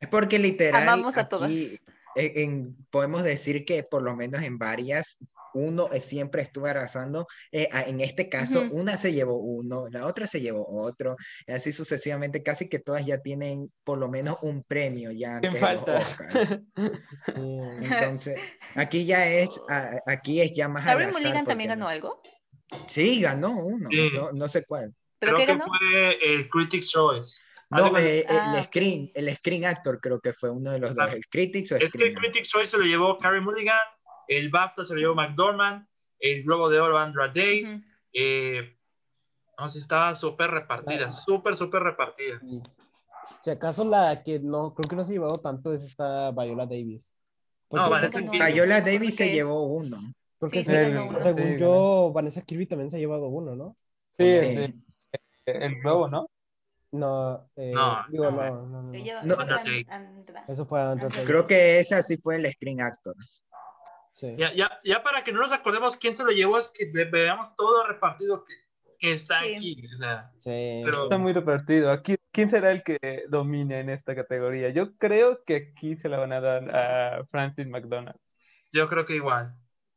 Es 0.00 0.08
porque 0.08 0.38
literal 0.38 0.82
Amamos 0.82 1.16
a 1.16 1.28
todas. 1.28 1.50
aquí 1.50 1.78
en- 2.14 2.32
en- 2.50 2.86
podemos 2.90 3.22
decir 3.22 3.64
que 3.64 3.82
por 3.82 4.02
lo 4.02 4.14
menos 4.16 4.42
en 4.42 4.58
varias 4.58 5.18
uno 5.56 5.88
eh, 5.92 6.00
siempre 6.00 6.42
estuvo 6.42 6.66
arrasando. 6.66 7.26
Eh, 7.52 7.68
en 7.86 8.00
este 8.00 8.28
caso, 8.28 8.62
Ujú. 8.62 8.74
una 8.76 8.96
se 8.96 9.12
llevó 9.12 9.36
uno, 9.36 9.86
la 9.90 10.06
otra 10.06 10.26
se 10.26 10.40
llevó 10.40 10.66
otro, 10.82 11.16
y 11.46 11.52
así 11.52 11.72
sucesivamente. 11.72 12.42
Casi 12.42 12.68
que 12.68 12.78
todas 12.78 13.04
ya 13.06 13.18
tienen 13.18 13.72
por 13.84 13.98
lo 13.98 14.08
menos 14.08 14.38
un 14.42 14.62
premio 14.62 15.10
ya 15.10 15.40
¿Quién 15.40 15.56
antes 15.56 15.62
de 15.68 15.74
los 15.74 15.84
falta? 15.84 16.08
Oscars. 16.10 16.58
Sí. 17.36 17.86
Entonces, 17.86 18.38
aquí 18.74 19.04
ya 19.06 19.26
es, 19.28 19.60
a- 19.68 19.98
aquí 20.06 20.40
es 20.40 20.52
ya 20.52 20.68
más 20.68 20.86
azar, 20.86 21.12
Mulligan 21.12 21.44
también 21.44 21.68
ganó 21.68 21.88
algo. 21.88 22.22
Sí, 22.88 23.20
ganó 23.20 23.56
uno, 23.56 23.88
Sí. 23.90 24.10
no, 24.14 24.32
no 24.32 24.48
sé 24.48 24.64
cuál. 24.64 24.94
¿Pero 25.18 25.34
Creo 25.34 25.46
qué 25.46 25.52
que 25.52 25.58
ganó? 25.58 25.64
fue 25.66 26.18
el 26.34 26.48
Critics' 26.48 26.90
Choice. 26.90 27.40
No, 27.70 27.96
eh, 27.98 28.20
eh, 28.20 28.26
Ah, 28.28 28.54
el 28.58 28.64
screen, 28.64 29.10
el 29.14 29.34
screen 29.36 29.64
actor 29.64 30.00
creo 30.00 30.20
que 30.20 30.32
fue 30.32 30.50
uno 30.50 30.70
de 30.72 30.78
los 30.78 30.94
dos, 30.94 31.10
Ah, 31.10 31.14
el 31.14 31.26
Critics 31.26 31.72
o 31.72 31.76
Es 31.76 31.82
que 31.82 31.88
Screen 31.88 32.10
el 32.10 32.16
Actor. 32.16 32.30
Critics' 32.30 32.48
Choice 32.50 32.66
se 32.68 32.78
lo 32.78 32.84
llevó 32.84 33.18
Carrie 33.18 33.40
Mulligan, 33.40 33.78
el 34.28 34.50
BAFTA 34.50 34.84
se 34.84 34.94
lo 34.94 35.00
llevó 35.00 35.14
McDormand, 35.14 35.86
el 36.18 36.42
Globo 36.44 36.68
de 36.70 36.80
Oro 36.80 36.98
Andra 36.98 37.28
Day. 37.28 37.64
Ujú. 37.64 37.82
eh, 38.12 38.72
no 39.58 39.68
sé, 39.68 39.78
estaba 39.78 40.14
súper 40.14 40.50
repartida, 40.50 41.10
súper, 41.10 41.56
súper 41.56 41.82
repartida. 41.82 42.38
Sí. 42.40 42.62
Si 43.40 43.50
acaso 43.50 43.84
la 43.88 44.22
que 44.22 44.38
no, 44.38 44.74
creo 44.74 44.88
que 44.88 44.96
no 44.96 45.04
se 45.04 45.12
ha 45.12 45.14
llevado 45.14 45.40
tanto 45.40 45.72
es 45.72 45.82
esta 45.82 46.30
Viola 46.32 46.66
Davis. 46.66 47.16
Porque, 47.68 47.84
No, 47.84 47.90
Vanessa. 47.90 48.20
Kirby. 48.20 48.52
Viola 48.52 48.80
Davis 48.80 49.16
se 49.16 49.26
es- 49.26 49.32
llevó 49.32 49.64
uno. 49.66 49.98
porque 50.38 50.62
Sí, 50.62 50.70
sí, 50.70 50.76
uno. 50.92 51.20
según 51.22 51.54
Sí, 51.54 51.58
yo, 51.58 52.12
Vanessa 52.14 52.42
Kirby 52.42 52.66
también 52.66 52.90
se 52.90 52.96
ha 52.96 53.00
llevado 53.00 53.28
uno, 53.28 53.56
¿no? 53.56 53.76
Sí, 54.18 54.24
¿O 54.24 54.42
el, 54.42 54.74
no? 54.76 54.82
el 55.46 55.80
globo, 55.80 56.08
¿no? 56.08 56.26
No, 56.92 57.50
eh, 57.56 57.72
No, 57.74 58.04
digo, 58.08 58.30
no. 58.30 58.36
no, 58.36 58.66
no, 58.66 58.82
no, 58.82 59.22
No. 59.22 59.34
esa. 59.42 59.60
Eso 60.46 60.66
fue 60.66 60.80
Andra 60.80 61.06
Andra 61.06 61.08
Day. 61.16 61.26
Creo 61.26 61.46
que 61.46 61.78
ese 61.80 62.02
sí 62.02 62.16
fue 62.18 62.36
el 62.36 62.50
screen 62.52 62.80
actor. 62.80 63.14
Sí. 64.16 64.34
Ya, 64.38 64.50
ya, 64.54 64.78
ya 64.82 65.02
para 65.02 65.22
que 65.22 65.30
no 65.30 65.40
nos 65.42 65.52
acordemos 65.52 65.96
quién 65.96 66.16
se 66.16 66.24
lo 66.24 66.30
llevó, 66.30 66.56
es 66.58 66.68
que 66.68 66.86
ve- 66.90 67.04
veamos 67.04 67.54
todo 67.54 67.86
repartido 67.86 68.44
que, 68.46 68.54
que 68.98 69.12
está 69.12 69.42
Sí. 69.42 69.56
aquí. 69.56 69.86
O 69.92 69.96
sea, 69.98 70.30
Sí. 70.38 70.80
Pero- 70.86 71.02
Está 71.04 71.18
muy 71.18 71.34
repartido. 71.34 71.90
Aquí, 71.90 72.16
¿quién 72.32 72.48
será 72.48 72.70
el 72.70 72.82
que 72.82 73.24
domine 73.28 73.80
en 73.80 73.90
esta 73.90 74.14
categoría? 74.14 74.70
Yo 74.70 74.96
creo 74.96 75.44
que 75.44 75.56
aquí 75.74 75.96
se 75.96 76.08
la 76.08 76.16
van 76.18 76.32
a 76.32 76.40
dar 76.40 76.74
a 76.74 77.26
Francis 77.30 77.66
McDonald. 77.66 78.16
yo 78.72 78.88
creo 78.88 79.04
que 79.04 79.16
igual. 79.16 79.54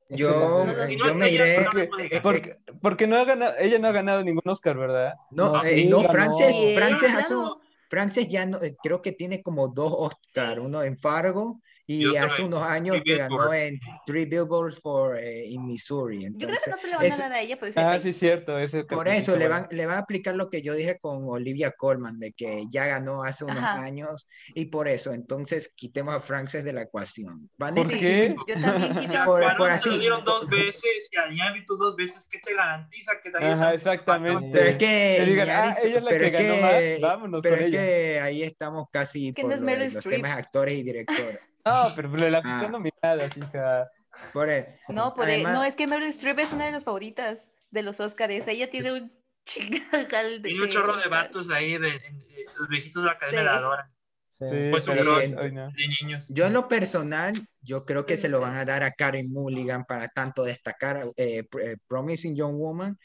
Yo, 0.09 0.31
no, 0.31 0.65
no, 0.65 0.89
yo 0.89 1.13
me 1.15 1.29
iré. 1.31 1.61
eh, 1.61 2.19
Porque, 2.21 2.57
porque 2.81 3.07
no 3.07 3.15
ha 3.17 3.23
ganado, 3.25 3.53
ella 3.57 3.79
no 3.79 3.87
ha 3.87 3.91
ganado 3.93 4.21
ningún 4.23 4.41
Oscar, 4.45 4.75
¿verdad? 4.77 5.13
No, 5.31 5.53
No, 5.53 5.63
eh, 5.63 5.85
no. 5.89 6.01
Frances, 6.03 6.55
Frances 6.75 7.31
un- 7.31 7.57
Frances 7.89 8.27
ya 8.27 8.45
no, 8.45 8.61
eh, 8.61 8.75
creo 8.83 9.01
que 9.01 9.11
tiene 9.13 9.41
como 9.41 9.67
dos 9.69 9.93
Oscar, 9.95 10.59
uno 10.59 10.83
en 10.83 10.97
Fargo 10.97 11.61
y, 11.91 12.03
Y 12.03 12.05
otro 12.05 12.21
hace 12.25 12.43
unos 12.43 12.61
años 12.61 12.97
Three 12.97 13.03
que 13.03 13.17
ganó 13.17 13.35
Billboards. 13.35 13.55
en 13.63 13.79
Three 14.05 14.25
Billboards 14.25 14.79
for 14.79 15.17
eh, 15.17 15.45
in 15.47 15.65
Missouri. 15.65 16.21
Yo 16.21 16.27
creo 16.27 16.37
que 16.37 16.43
Entonces, 16.45 16.67
no 16.69 16.77
se 16.77 16.87
le 16.87 16.95
van 16.97 17.11
a 17.11 17.17
dar 17.17 17.31
a 17.33 17.41
ella, 17.41 17.57
puede 17.59 17.73
ser. 17.73 17.83
Ah, 17.83 17.99
sí, 17.99 18.13
cierto. 18.13 18.59
Ese 18.59 18.83
por 18.83 19.07
eso 19.07 19.35
le 19.35 19.47
van, 19.47 19.67
le 19.71 19.87
van 19.87 19.95
a 19.95 19.99
aplicar 20.01 20.35
lo 20.35 20.51
que 20.51 20.61
yo 20.61 20.75
dije 20.75 20.99
con 20.99 21.23
Olivia 21.27 21.71
Colman, 21.71 22.19
de 22.19 22.31
que 22.33 22.65
ya 22.69 22.85
ganó 22.85 23.23
hace 23.23 23.43
unos 23.43 23.57
Ajá. 23.57 23.81
años 23.81 24.27
y 24.53 24.65
por 24.65 24.87
eso, 24.87 25.13
entonces 25.13 25.73
quitemos 25.75 26.13
a 26.13 26.19
Frances 26.21 26.63
de 26.63 26.73
la 26.73 26.83
ecuación. 26.83 27.49
¿Por 27.57 27.69
Vanessa, 27.69 27.89
Sí, 27.89 27.99
qué? 27.99 28.35
Yo 28.47 28.61
también 28.61 28.95
quito 28.95 29.17
a 29.17 29.25
Por- 29.25 29.39
Frances 29.39 29.57
por 29.57 29.69
así. 29.71 29.89
te 29.89 29.97
dieron 29.97 30.23
dos 30.23 30.47
veces 30.47 31.09
y 31.11 31.17
a 31.17 31.31
Iñárritu 31.33 31.75
dos 31.75 31.95
veces, 31.95 32.27
¿qué 32.29 32.37
te 32.37 32.53
garantiza 32.53 33.13
que 33.23 33.29
Ajá, 33.29 33.39
también- 33.39 33.73
exactamente. 33.73 34.49
Pero 34.53 34.69
es 34.69 34.75
que, 34.75 35.23
digan, 35.25 35.49
ah, 35.49 35.77
ella 35.81 35.97
es 35.97 36.03
la 36.03 36.09
pero 36.11 36.19
que 36.21 36.25
es 36.27 36.31
ganó 36.33 36.53
que- 36.53 36.97
más, 37.01 37.11
vámonos 37.11 37.41
pero 37.41 37.55
es 37.55 37.61
ella. 37.61 37.71
que 37.79 38.19
ahí 38.21 38.43
estamos 38.43 38.85
casi 38.91 39.33
Que 39.33 39.41
por 39.41 39.59
no 39.59 39.71
los 39.75 39.81
Streep. 39.95 40.15
temas 40.17 40.37
actores 40.37 40.75
y 40.77 40.83
directores. 40.83 41.39
No, 41.65 41.87
pero 41.95 42.09
le 42.15 42.31
las 42.31 42.41
Ah. 42.45 42.67
nominadas, 42.69 43.35
hija. 43.37 43.89
Por 44.33 44.49
e- 44.49 44.75
No, 44.89 45.13
por 45.13 45.25
Además- 45.25 45.53
no, 45.53 45.63
es 45.63 45.75
que 45.75 45.87
Meryl 45.87 46.07
Streep 46.09 46.39
es 46.39 46.51
una 46.53 46.65
de 46.65 46.71
las 46.71 46.83
favoritas 46.83 47.49
de 47.69 47.83
los 47.83 47.99
Oscars. 47.99 48.47
Ella 48.47 48.69
tiene 48.69 48.91
un 48.93 49.11
chingal 49.45 50.41
de. 50.41 50.49
Tiene 50.49 50.63
un 50.63 50.69
chorro 50.69 50.97
de 50.97 51.07
vatos 51.07 51.49
ahí, 51.49 51.77
de, 51.77 51.89
en- 51.89 52.21
eh, 52.21 52.45
los 52.57 52.67
viejitos 52.69 53.03
de 53.03 53.07
la 53.07 53.13
academia 53.13 53.39
Sí. 53.41 53.45
la 53.45 53.53
adoran, 53.55 53.87
Sí. 54.29 54.45
Sí, 54.49 54.67
Pues 54.71 54.87
ay, 54.87 54.99
no. 55.31 55.69
de 55.71 55.87
niños. 56.01 56.25
Yo 56.29 56.45
en 56.45 56.53
lo 56.53 56.67
personal, 56.69 57.33
yo 57.61 57.83
creo 57.85 58.05
que 58.05 58.15
Sí, 58.15 58.21
se 58.23 58.29
lo 58.29 58.37
sí. 58.37 58.43
van 58.43 58.55
a 58.55 58.63
dar 58.63 58.83
a 58.83 58.91
Karen 58.91 59.29
Mulligan 59.29 59.83
para 59.85 60.07
tanto 60.07 60.43
destacar 60.43 61.03
eh, 61.17 61.43
eh, 61.61 61.75
Promising 61.87 62.35
Young 62.37 62.55
Woman 62.57 62.97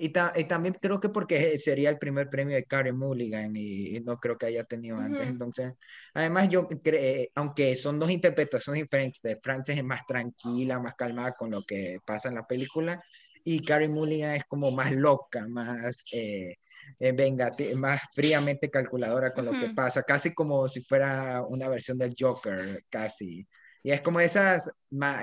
y, 0.00 0.10
ta- 0.10 0.32
y 0.36 0.44
también 0.44 0.76
creo 0.80 1.00
que 1.00 1.08
porque 1.10 1.58
sería 1.58 1.90
el 1.90 1.98
primer 1.98 2.28
premio 2.28 2.56
de 2.56 2.64
Karen 2.64 2.96
Mulligan 2.96 3.54
y, 3.56 3.96
y 3.96 4.00
no 4.00 4.18
creo 4.18 4.38
que 4.38 4.46
haya 4.46 4.64
tenido 4.64 4.98
antes. 4.98 5.26
Ujú. 5.26 5.32
Entonces, 5.34 5.72
además 6.14 6.48
yo 6.48 6.66
creo, 6.68 7.26
aunque 7.34 7.76
son 7.76 7.98
dos 7.98 8.10
interpretaciones 8.10 8.82
diferentes, 8.82 9.20
de 9.22 9.38
Frances 9.40 9.76
es 9.76 9.84
más 9.84 10.06
tranquila, 10.06 10.78
más 10.80 10.94
calmada 10.94 11.32
con 11.32 11.50
lo 11.50 11.62
que 11.64 11.98
pasa 12.04 12.28
en 12.28 12.36
la 12.36 12.46
película 12.46 13.02
y 13.44 13.60
Karen 13.64 13.92
Mulligan 13.92 14.32
es 14.34 14.44
como 14.44 14.70
más 14.70 14.92
loca, 14.92 15.46
más... 15.48 16.04
eh, 16.12 16.56
eh, 16.98 17.12
vengati- 17.12 17.74
más 17.74 18.00
fríamente 18.14 18.70
calculadora 18.70 19.32
con 19.32 19.44
lo 19.44 19.56
que 19.56 19.68
pasa, 19.68 20.02
casi 20.02 20.32
como 20.34 20.68
si 20.68 20.80
fuera 20.82 21.42
una 21.46 21.68
versión 21.68 21.98
del 21.98 22.14
Joker, 22.18 22.84
casi. 22.88 23.46
Y 23.82 23.92
es 23.92 24.00
como 24.02 24.20
esas 24.20 24.70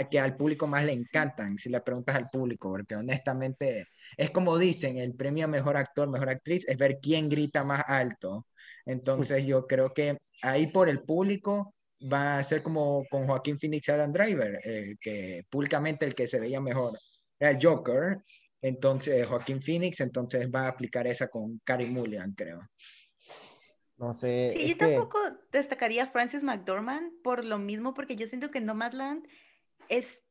que 0.10 0.20
al 0.20 0.36
público 0.36 0.66
más 0.68 0.86
le 0.86 0.94
encantan, 0.94 1.58
si 1.58 1.70
le 1.70 1.82
preguntas 1.82 2.16
al 2.16 2.30
público, 2.30 2.70
porque 2.72 2.96
honestamente 2.96 3.88
es 4.18 4.32
como 4.32 4.58
dicen, 4.58 4.98
el 4.98 5.16
premio 5.16 5.46
a 5.46 5.48
mejor 5.48 5.78
actor, 5.78 6.10
mejor 6.10 6.30
actriz, 6.30 6.68
es 6.68 6.78
ver 6.78 7.00
quién 7.02 7.30
grita 7.30 7.64
más 7.64 7.84
alto. 7.88 8.48
Entonces 8.86 9.46
yo 9.46 9.68
creo 9.68 9.94
que 9.94 10.18
ahí 10.42 10.68
por 10.68 10.90
el 10.90 11.04
público 11.04 11.74
va 12.02 12.38
a 12.38 12.44
ser 12.44 12.62
como 12.64 13.06
con 13.10 13.26
Joaquín 13.28 13.60
Phoenix 13.60 13.88
y 13.88 13.92
Adam 13.92 14.12
Driver, 14.12 14.60
eh, 14.64 14.96
que 15.00 15.44
públicamente 15.50 16.06
el 16.06 16.16
que 16.16 16.28
se 16.28 16.40
veía 16.40 16.62
mejor 16.62 16.98
era 17.40 17.52
el 17.52 17.60
Joker, 17.62 18.18
entonces 18.62 19.26
Joaquín 19.28 19.62
Phoenix, 19.62 20.00
entonces 20.00 20.48
va 20.54 20.62
a 20.62 20.68
aplicar 20.70 21.08
esa 21.08 21.28
con 21.28 21.60
Carey 21.64 21.90
Mulligan, 21.90 22.34
creo. 22.34 22.60
No 23.98 24.14
sé. 24.14 24.54
Sí, 24.56 24.70
yo 24.70 24.78
que- 24.78 24.86
tampoco 24.94 25.20
destacaría 25.52 26.04
a 26.04 26.08
Frances 26.08 26.44
McDormand 26.44 27.12
por 27.24 27.44
lo 27.46 27.58
mismo, 27.58 27.94
porque 27.94 28.16
yo 28.16 28.28
siento 28.28 28.52
que 28.52 28.62
Nomadland 28.62 29.28
es, 29.90 30.24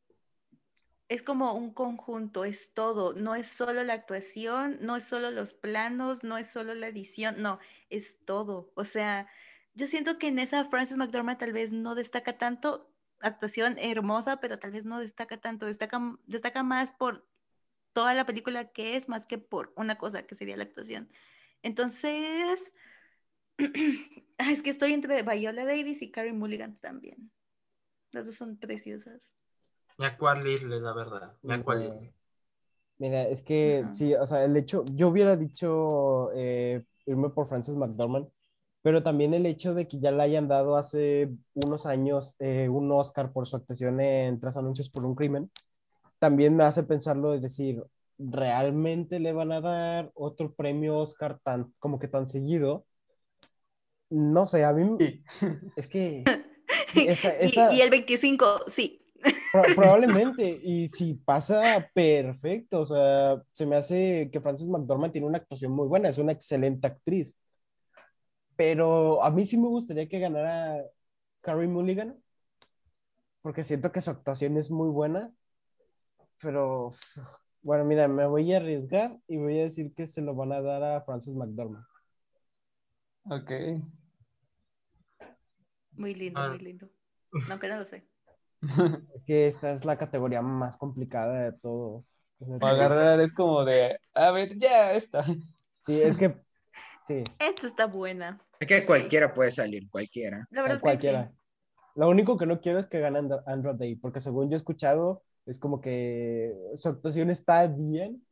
es 1.09 1.23
como 1.23 1.55
un 1.55 1.73
conjunto, 1.73 2.45
es 2.45 2.74
todo. 2.74 3.15
No 3.15 3.35
es 3.35 3.47
solo 3.49 3.85
la 3.85 3.95
actuación, 3.95 4.78
no 4.81 4.97
es 4.97 5.05
solo 5.05 5.31
los 5.31 5.53
planos, 5.55 6.24
no 6.24 6.39
es 6.39 6.49
solo 6.49 6.74
la 6.74 6.89
edición, 6.89 7.43
no, 7.43 7.59
es 7.91 8.24
todo. 8.24 8.73
O 8.74 8.85
sea, 8.85 9.28
yo 9.74 9.87
siento 9.87 10.19
que 10.19 10.28
en 10.28 10.39
esa 10.39 10.65
Frances 10.66 10.97
McDormand 10.97 11.39
tal 11.39 11.53
vez 11.53 11.73
no 11.73 11.95
destaca 11.95 12.39
tanto, 12.39 12.91
actuación 13.20 13.78
hermosa, 13.78 14.41
pero 14.41 14.59
tal 14.59 14.73
vez 14.73 14.85
no 14.85 14.99
destaca 15.01 15.41
tanto, 15.41 15.66
destaca, 15.66 16.01
destaca 16.27 16.62
más 16.62 16.91
por 16.91 17.27
toda 17.93 18.15
la 18.15 18.27
película 18.27 18.73
que 18.73 18.97
es, 18.97 19.09
más 19.09 19.27
que 19.27 19.39
por 19.39 19.73
una 19.77 19.97
cosa 19.99 20.27
que 20.27 20.35
sería 20.35 20.57
la 20.57 20.65
actuación. 20.65 21.11
Entonces, 21.62 22.73
ah, 24.39 24.53
es 24.53 24.62
que 24.62 24.70
estoy 24.70 24.93
entre 24.93 25.23
Viola 25.23 25.65
Davis 25.65 26.03
y 26.03 26.11
Carey 26.11 26.33
Mulligan 26.33 26.78
también. 26.78 27.31
Las 28.12 28.27
dos 28.27 28.37
son 28.37 28.59
preciosas. 28.59 29.36
Me 29.98 30.06
acuerdo 30.06 30.47
irle, 30.48 30.81
la 30.81 30.93
verdad. 30.93 31.32
Me 31.43 31.55
acuerdo 31.55 31.82
Mira, 31.82 31.94
irle. 31.97 32.12
Mira, 32.98 33.23
es 33.28 33.43
que 33.43 33.81
Ajá. 33.82 33.93
sí, 33.94 34.14
o 34.14 34.27
sea, 34.27 34.44
el 34.44 34.56
hecho, 34.56 34.85
yo 34.94 35.09
hubiera 35.09 35.36
dicho 35.36 36.31
eh, 36.35 36.82
irme 37.06 37.31
por 37.31 37.47
Frances 37.48 37.77
McDormand, 37.77 38.28
pero 38.82 39.02
también 39.02 39.35
el 39.35 39.47
hecho 39.47 39.74
de 39.74 39.86
que 39.89 39.98
ya 40.01 40.10
le 40.12 40.23
hayan 40.23 40.48
dado 40.48 40.77
hace 40.77 41.31
unos 41.55 41.86
años 41.86 42.36
eh, 42.39 42.68
un 42.68 42.90
Oscar 42.93 43.32
por 43.32 43.47
su 43.47 43.56
actuación 43.56 44.01
en 44.01 44.40
Tras 44.40 44.56
Anuncios 44.56 44.90
por 44.90 45.05
un 45.05 45.14
Crimen, 45.14 45.51
también 46.18 46.56
me 46.56 46.64
hace 46.64 46.82
pensarlo 46.85 47.32
de 47.32 47.40
decir, 47.40 47.82
¿realmente 48.18 49.20
le 49.20 49.32
van 49.32 49.52
a 49.52 49.60
dar 49.60 50.10
otro 50.14 50.55
premio 50.55 50.98
Oscar 50.98 51.39
tan, 51.43 51.74
como 51.78 51.98
que 51.98 52.09
tan 52.09 52.27
seguido? 52.28 52.86
No 54.09 54.47
sé, 54.47 54.64
a 54.64 54.73
mí 54.73 54.97
Sí. 54.98 55.23
es 55.77 55.89
que 55.89 56.24
esta- 56.94 57.36
Y- 57.40 57.47
esta- 57.47 57.73
Y, 57.74 57.81
el 57.82 57.90
25, 57.90 58.60
sí. 58.68 59.02
Pro- 59.53 59.74
probablemente, 59.74 60.61
y 60.62 60.89
si 60.89 61.15
pasa, 61.15 61.89
perfecto. 61.94 62.81
O 62.81 62.86
sea, 62.86 63.43
se 63.53 63.65
me 63.66 63.77
hace 63.77 64.28
que 64.31 64.40
Frances 64.40 64.69
McDormand 64.69 65.12
tiene 65.12 65.27
una 65.27 65.39
actuación 65.39 65.73
muy 65.73 65.86
buena, 65.89 66.09
es 66.09 66.19
una 66.19 66.32
excelente 66.32 66.86
actriz. 66.86 67.39
Pero 68.57 69.23
a 69.23 69.31
mí 69.31 69.47
sí 69.47 69.57
me 69.57 69.69
gustaría 69.69 70.09
que 70.09 70.19
ganara 70.19 70.82
Carey 71.40 71.69
Mulligan, 71.69 72.16
porque 73.43 73.65
siento 73.65 73.93
que 73.93 74.01
su 74.01 74.11
actuación 74.11 74.57
es 74.57 74.70
muy 74.70 74.89
buena. 74.89 75.32
Pero 76.40 76.90
bueno, 77.62 77.85
mira, 77.85 78.09
me 78.09 78.27
voy 78.27 78.53
a 78.53 78.59
arriesgar 78.59 79.16
y 79.27 79.36
voy 79.39 79.59
a 79.59 79.62
decir 79.62 79.93
que 79.94 80.07
se 80.07 80.20
lo 80.23 80.35
van 80.35 80.53
a 80.53 80.61
dar 80.61 80.82
a 80.82 81.01
Frances 81.03 81.35
McDormand. 81.35 81.85
Ok. 83.24 83.51
Muy 85.93 86.15
lindo, 86.15 86.40
Ah. 86.40 86.48
muy 86.51 86.59
lindo. 86.59 86.89
No, 87.48 87.59
que 87.59 87.69
no 87.69 87.78
lo 87.78 87.86
sé. 87.86 88.07
Es 89.15 89.24
que 89.24 89.47
esta 89.47 89.73
es 89.73 89.85
la 89.85 89.97
categoría 89.97 90.43
más 90.43 90.77
complicada 90.77 91.45
de 91.45 91.53
todos. 91.53 92.15
Agarrar 92.61 93.20
es 93.20 93.33
como 93.33 93.65
de, 93.65 93.99
a 94.15 94.31
ver, 94.31 94.59
ya 94.59 94.93
está. 94.93 95.24
Sí, 95.81 96.01
es 96.01 96.16
que 96.16 96.37
sí. 97.07 97.24
Esta 97.39 97.66
está 97.66 97.87
buena. 97.87 98.41
Es 98.61 98.66
que 98.66 98.85
cualquiera 98.85 99.33
puede 99.33 99.51
salir, 99.51 99.89
cualquiera. 99.91 100.47
La 100.51 100.62
verdad 100.62 100.78
Tal 100.81 100.93
es 100.93 100.99
que 100.99 101.09
sí. 101.09 101.09
cualquiera. 101.09 101.33
Lo 101.95 102.09
único 102.09 102.37
que 102.37 102.47
no 102.47 102.61
quiero 102.61 102.78
es 102.78 102.87
que 102.87 103.01
gane 103.01 103.20
And- 103.20 103.43
Andra 103.47 103.73
Day, 103.73 103.97
porque 103.97 104.20
según 104.20 104.51
yo 104.51 104.55
he 104.55 104.57
escuchado, 104.57 105.23
es 105.47 105.59
como 105.59 105.81
que 105.81 106.55
su 106.78 106.89
actuación 106.91 107.31
está 107.31 107.66
bien, 107.69 108.23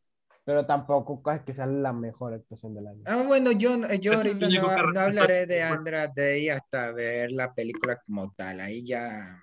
pero 0.44 0.66
tampoco 0.66 1.22
que 1.46 1.54
sea 1.54 1.66
la 1.66 1.92
mejor 1.94 2.34
actuación 2.34 2.74
del 2.74 2.86
año. 2.88 3.02
Ah, 3.06 3.22
bueno, 3.26 3.52
yo, 3.52 3.70
yo 4.00 4.14
ahorita 4.16 4.48
no, 4.50 4.92
no 4.92 5.00
hablaré 5.00 5.46
de 5.46 5.62
Andra 5.62 6.08
Day 6.08 6.50
hasta 6.50 6.92
ver 6.92 7.32
la 7.32 7.54
película 7.54 7.98
como 8.04 8.30
tal. 8.32 8.60
Ahí 8.60 8.84
ya, 8.86 9.42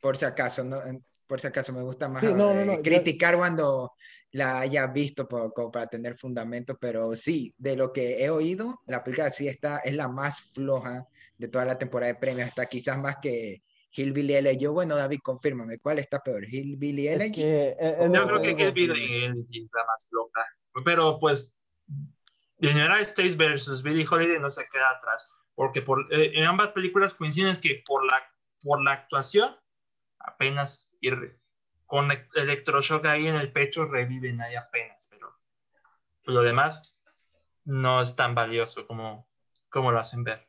por 0.00 0.16
si 0.16 0.24
acaso, 0.24 0.64
no, 0.64 0.78
por 1.26 1.40
si 1.40 1.46
acaso 1.46 1.72
me 1.72 1.82
gusta 1.82 2.08
más 2.08 2.24
Sí, 2.24 2.32
no, 2.32 2.52
no, 2.54 2.60
eh, 2.60 2.66
no, 2.66 2.74
yo- 2.76 2.82
criticar 2.82 3.36
cuando 3.36 3.92
la 4.32 4.60
haya 4.60 4.86
visto 4.86 5.26
por- 5.28 5.52
como 5.52 5.70
para 5.70 5.86
tener 5.86 6.16
fundamento, 6.16 6.76
pero 6.78 7.14
sí, 7.16 7.52
de 7.58 7.76
lo 7.76 7.92
que 7.92 8.24
he 8.24 8.30
oído, 8.30 8.80
la 8.86 9.02
película 9.04 9.30
sí 9.30 9.48
está, 9.48 9.78
es 9.78 9.94
la 9.94 10.08
más 10.08 10.40
floja 10.52 11.06
de 11.36 11.48
toda 11.48 11.64
la 11.64 11.78
temporada 11.78 12.12
de 12.12 12.18
premios, 12.18 12.48
hasta 12.48 12.66
quizás 12.66 12.98
más 12.98 13.16
que 13.20 13.62
Hillbilly 13.92 14.34
Elegy. 14.34 14.58
Yo, 14.64 14.72
bueno, 14.72 14.94
David, 14.96 15.18
confírmame, 15.22 15.78
¿cuál 15.78 15.98
está 15.98 16.20
peor? 16.20 16.44
¿Hillbilly 16.44 17.08
Es 17.08 17.22
Elegy? 17.22 17.32
que 17.40 17.68
eh, 17.70 17.96
es 18.00 18.12
Yo 18.12 18.26
creo 18.26 18.40
que 18.42 18.62
el 18.66 18.72
video 18.72 18.94
es 18.94 19.00
la 19.72 19.84
más 19.86 20.08
loca. 20.12 20.46
Pero 20.84 21.18
pues, 21.18 21.54
The 22.60 22.68
United 22.70 23.00
States 23.00 23.36
versus 23.36 23.82
Billie 23.82 24.06
Holiday 24.08 24.38
no 24.38 24.50
se 24.50 24.62
queda 24.72 24.90
atrás. 24.90 25.28
Porque 25.54 25.82
por, 25.82 26.06
eh, 26.12 26.30
en 26.34 26.44
ambas 26.44 26.70
películas 26.72 27.14
coinciden 27.14 27.56
que 27.56 27.82
por 27.86 28.04
la, 28.04 28.22
por 28.62 28.82
la 28.82 28.92
actuación, 28.92 29.56
apenas 30.20 30.90
y 31.00 31.10
con 31.86 32.10
e- 32.12 32.28
electroshock 32.34 33.04
ahí 33.06 33.26
en 33.26 33.36
el 33.36 33.52
pecho 33.52 33.86
reviven 33.86 34.40
ahí 34.40 34.54
apenas. 34.54 35.06
Pero 35.10 35.36
lo 36.24 36.42
demás 36.42 36.96
no 37.64 38.00
es 38.00 38.14
tan 38.16 38.34
valioso 38.34 38.86
como, 38.86 39.28
como 39.68 39.90
lo 39.90 39.98
hacen 39.98 40.24
ver. 40.24 40.46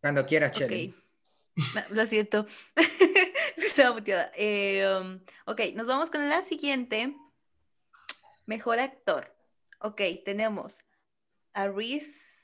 Cuando 0.00 0.24
quieras. 0.24 0.52
No, 1.74 1.82
Lo 1.90 2.06
siento. 2.06 2.46
Estaba 3.56 3.92
muteada. 3.92 4.32
Eh, 4.34 4.86
um, 4.88 5.20
ok, 5.44 5.60
nos 5.74 5.86
vamos 5.86 6.10
con 6.10 6.26
la 6.28 6.42
siguiente. 6.42 7.14
Mejor 8.46 8.78
actor. 8.78 9.34
Ok, 9.80 10.00
tenemos 10.24 10.78
a 11.52 11.68
Riz 11.68 12.39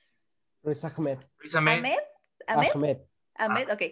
Riz 0.67 0.85
Ahmed. 0.85 1.19
Precisamente, 1.39 1.89
Ahmed. 1.89 1.99
Ahmed. 2.49 2.71
Ahmed. 2.75 2.99
Ahmed, 3.37 3.71
ok. 3.71 3.83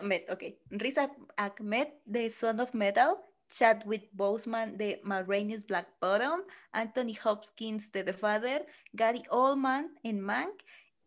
Ahmed, 0.00 0.22
ok. 0.30 0.42
Riz 0.70 0.96
Ah- 0.98 1.14
Ahmed 1.36 1.88
de 2.06 2.30
Son 2.30 2.60
of 2.60 2.72
Metal 2.74 3.16
Chadwick 3.48 4.08
Boseman 4.12 4.76
de 4.76 5.00
Ma 5.04 5.22
Rainey's 5.22 5.64
Black 5.66 5.86
Bottom, 6.00 6.40
Anthony 6.72 7.14
Hopkins 7.22 7.92
de 7.92 8.02
The 8.04 8.12
Father, 8.14 8.66
Gary 8.92 9.22
Oldman 9.30 9.94
en 10.02 10.20
Mank 10.20 10.62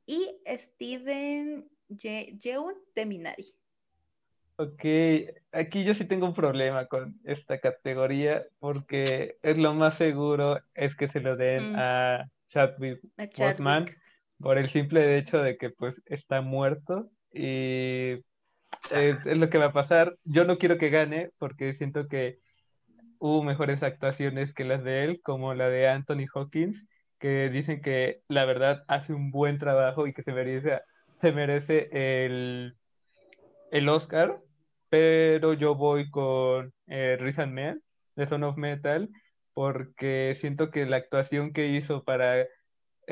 y 0.06 0.40
Steven 0.46 1.68
Ye- 1.90 2.38
Yeun 2.40 2.76
de 2.96 3.06
Minari. 3.06 3.56
Ok, 4.58 4.84
aquí 5.54 5.84
yo 5.84 5.94
sí 5.96 6.06
tengo 6.06 6.26
un 6.28 6.34
problema 6.34 6.86
con 6.88 7.20
esta 7.24 7.60
categoría 7.60 8.46
porque 8.60 9.38
es 9.42 9.58
lo 9.58 9.74
más 9.74 9.96
seguro 9.98 10.60
es 10.76 10.96
que 10.96 11.08
se 11.10 11.22
lo 11.22 11.36
den 11.38 11.72
Mm. 11.74 11.76
a 11.78 12.30
Chadwick 12.50 13.00
A 13.18 13.26
Boseman 13.26 13.86
Chadwick. 13.86 14.02
Por 14.40 14.58
el 14.58 14.70
simple 14.70 15.18
hecho 15.18 15.40
de 15.40 15.58
que 15.58 15.70
pues 15.70 15.96
está 16.06 16.42
muerto 16.42 17.10
y 17.34 18.14
es, 18.92 19.26
es 19.26 19.38
lo 19.38 19.50
que 19.50 19.58
va 19.58 19.66
a 19.66 19.74
pasar. 19.74 20.16
Yo 20.24 20.46
no 20.46 20.58
quiero 20.58 20.78
que 20.78 20.90
gane 20.90 21.32
porque 21.38 21.74
siento 21.76 22.08
que 22.08 22.40
hubo 23.20 23.44
mejores 23.44 23.84
actuaciones 23.84 24.54
que 24.54 24.64
las 24.64 24.84
de 24.84 25.04
él, 25.04 25.22
como 25.22 25.54
la 25.54 25.70
de 25.70 25.90
Anthony 25.90 26.26
Hawkins, 26.34 26.86
que 27.20 27.50
dicen 27.50 27.82
que 27.82 28.22
la 28.28 28.46
verdad 28.46 28.84
hace 28.88 29.14
un 29.14 29.32
buen 29.32 29.60
trabajo 29.60 30.08
y 30.08 30.14
que 30.14 30.24
se 30.24 30.32
merece, 30.32 30.80
se 31.22 31.32
merece 31.34 31.90
el, 31.92 32.78
el 33.72 33.90
Oscar, 33.90 34.40
pero 34.90 35.54
yo 35.54 35.76
voy 35.76 36.10
con 36.10 36.74
eh, 36.88 37.18
Riz 37.20 37.38
Ahmed 37.40 37.78
de 38.16 38.28
Son 38.28 38.44
of 38.44 38.58
Metal 38.58 39.10
porque 39.54 40.38
siento 40.40 40.72
que 40.72 40.86
la 40.86 40.98
actuación 40.98 41.52
que 41.52 41.68
hizo 41.68 42.04
para 42.04 42.46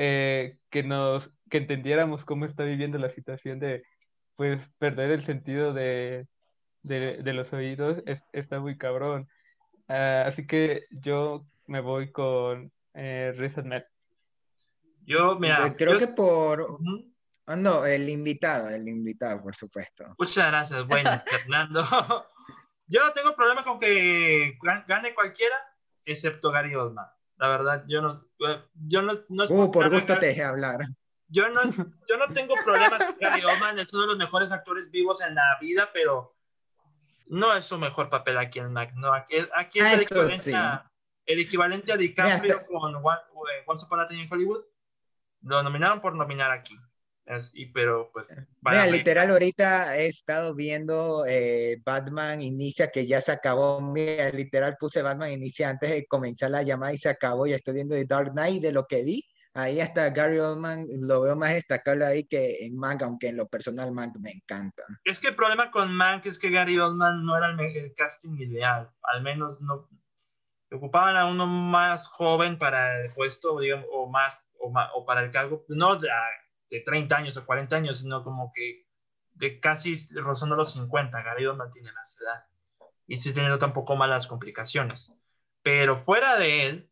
eh, 0.00 0.56
que 0.70 0.82
nos 0.84 1.28
que 1.50 1.56
entendiéramos 1.58 2.24
cómo 2.24 2.44
está 2.46 2.62
viviendo 2.62 2.98
la 2.98 3.10
situación 3.10 3.58
de 3.58 3.82
pues 4.36 4.60
perder 4.78 5.10
el 5.10 5.24
sentido 5.24 5.72
de, 5.72 6.28
de, 6.82 7.16
de 7.22 7.32
los 7.32 7.52
oídos 7.52 8.00
es- 8.06 8.22
está 8.32 8.60
muy 8.60 8.78
cabrón. 8.78 9.28
Ah, 9.88 10.24
así 10.28 10.46
que 10.46 10.84
yo 10.90 11.44
me 11.66 11.80
voy 11.80 12.12
con 12.12 12.70
eh, 12.94 13.32
Ahmed. 13.56 13.82
Yo, 15.04 15.36
mira, 15.38 15.66
Eh, 15.66 15.74
Creo 15.76 15.94
yo- 15.94 15.98
que 15.98 16.08
por... 16.08 16.60
Ujú. 16.60 17.12
ah, 17.46 17.56
no, 17.56 17.84
el 17.84 18.08
invitado, 18.08 18.68
el 18.70 18.86
invitado, 18.88 19.42
por 19.42 19.56
supuesto. 19.56 20.04
Muchas 20.18 20.46
gracias, 20.46 20.86
bueno, 20.86 21.10
Fernando. 21.26 21.82
Yo 22.86 23.04
no 23.04 23.12
tengo 23.12 23.34
problema 23.34 23.64
con 23.64 23.78
que 23.80 24.56
gan- 24.62 24.84
gane 24.86 25.14
cualquiera, 25.14 25.56
excepto 26.04 26.50
Gary 26.52 26.74
Oldman. 26.74 27.06
La 27.38 27.48
verdad, 27.48 27.84
yo 27.86 28.02
no, 28.02 28.24
eh, 28.46 28.62
yo 28.74 29.02
no, 29.02 29.12
no 29.28 29.44
es 29.44 29.50
Uh, 29.50 29.70
por 29.70 29.90
gusto 29.90 30.18
te 30.18 30.26
dejé 30.26 30.42
hablar. 30.44 30.80
Yo 31.28 31.48
no, 31.50 31.60
yo 32.08 32.16
no 32.16 32.32
tengo 32.32 32.54
problemas 32.64 33.04
con 33.04 33.16
Gary 33.18 33.44
Oldman, 33.44 33.78
es 33.78 33.92
uno 33.92 34.02
de 34.02 34.08
los 34.08 34.16
mejores 34.18 34.50
actores 34.52 34.90
vivos 34.90 35.20
en 35.20 35.34
la 35.34 35.56
vida, 35.60 35.90
pero 35.92 36.34
no 37.26 37.54
es 37.54 37.64
su 37.64 37.78
mejor 37.78 38.08
papel 38.10 38.38
aquí 38.38 38.58
en 38.58 38.72
Mac. 38.72 38.92
No, 38.96 39.12
aquí, 39.12 39.36
aquí 39.54 39.78
es 39.80 39.86
Ah, 39.86 39.94
el, 39.94 40.00
equivalente 40.02 40.42
sí. 40.42 40.52
a, 40.54 40.90
el 41.26 41.38
equivalente 41.40 41.92
a 41.92 41.96
DiCaprio 41.96 42.66
con 42.66 42.94
One- 42.96 43.20
eh, 43.52 43.62
Once 43.66 43.84
Upon 43.84 44.00
a 44.00 44.06
Time 44.06 44.22
in 44.22 44.28
Hollywood. 44.32 44.64
Lo 45.42 45.62
nominaron 45.62 46.00
por 46.00 46.14
nominar 46.16 46.50
aquí. 46.50 46.76
Y, 47.54 47.66
pero 47.66 48.10
pues. 48.12 48.40
para 48.62 48.78
Mira, 48.78 48.90
mí- 48.90 48.98
literal, 48.98 49.30
ahorita 49.30 49.98
he 49.98 50.06
estado 50.06 50.54
viendo 50.54 51.24
eh, 51.26 51.80
Batman 51.84 52.40
Inicia, 52.40 52.90
que 52.90 53.06
ya 53.06 53.20
se 53.20 53.32
acabó. 53.32 53.80
Mira, 53.80 54.30
literal, 54.30 54.76
puse 54.78 55.02
Batman 55.02 55.32
Inicia 55.32 55.68
antes 55.70 55.90
de 55.90 56.06
comenzar 56.06 56.50
la 56.50 56.62
llamada 56.62 56.92
y 56.92 56.98
se 56.98 57.08
acabó. 57.10 57.46
Y 57.46 57.52
estoy 57.52 57.74
viendo 57.74 57.94
The 57.94 58.04
Dark 58.06 58.32
Knight, 58.32 58.62
de 58.62 58.72
lo 58.72 58.86
que 58.86 59.02
vi. 59.02 59.24
Ahí 59.54 59.80
hasta 59.80 60.10
Gary 60.10 60.38
Oldman 60.38 60.86
lo 61.00 61.22
veo 61.22 61.34
más 61.34 61.52
destacable 61.54 62.04
ahí 62.04 62.24
que 62.24 62.64
en 62.64 62.76
Mank, 62.76 63.02
aunque 63.02 63.28
en 63.28 63.36
lo 63.36 63.48
personal 63.48 63.90
Mank 63.92 64.16
me 64.18 64.30
encanta. 64.30 64.84
Es 65.04 65.18
que 65.18 65.28
el 65.28 65.34
problema 65.34 65.70
con 65.70 65.92
Mank 65.92 66.26
es 66.26 66.38
que 66.38 66.50
Gary 66.50 66.78
Oldman 66.78 67.24
no 67.24 67.36
era 67.36 67.50
el, 67.50 67.58
el 67.76 67.92
casting 67.94 68.36
ideal. 68.38 68.88
Al 69.02 69.22
menos 69.22 69.60
no. 69.60 69.88
Ocupaban 70.70 71.16
a 71.16 71.26
uno 71.26 71.46
más 71.46 72.06
joven 72.06 72.58
para 72.58 73.00
el 73.02 73.12
puesto, 73.14 73.58
digamos, 73.58 73.86
o 73.90 74.08
más, 74.08 74.38
o, 74.60 74.70
ma- 74.70 74.90
o 74.94 75.04
para 75.04 75.22
el 75.24 75.30
cargo, 75.30 75.64
no 75.68 75.98
de, 76.70 76.78
de 76.78 76.82
30 76.82 77.16
años 77.16 77.36
o 77.36 77.44
40 77.46 77.76
años, 77.76 77.98
sino 77.98 78.22
como 78.22 78.52
que 78.52 78.86
de 79.30 79.60
casi 79.60 79.96
rozando 80.14 80.56
los 80.56 80.72
50. 80.72 81.22
Gary 81.22 81.46
Oldman 81.46 81.70
tiene 81.70 81.92
más 81.92 82.18
edad. 82.20 82.44
Y 83.06 83.16
sí 83.16 83.32
teniendo 83.32 83.58
tampoco 83.58 83.96
malas 83.96 84.26
complicaciones. 84.26 85.12
Pero 85.62 86.04
fuera 86.04 86.36
de 86.36 86.66
él, 86.66 86.90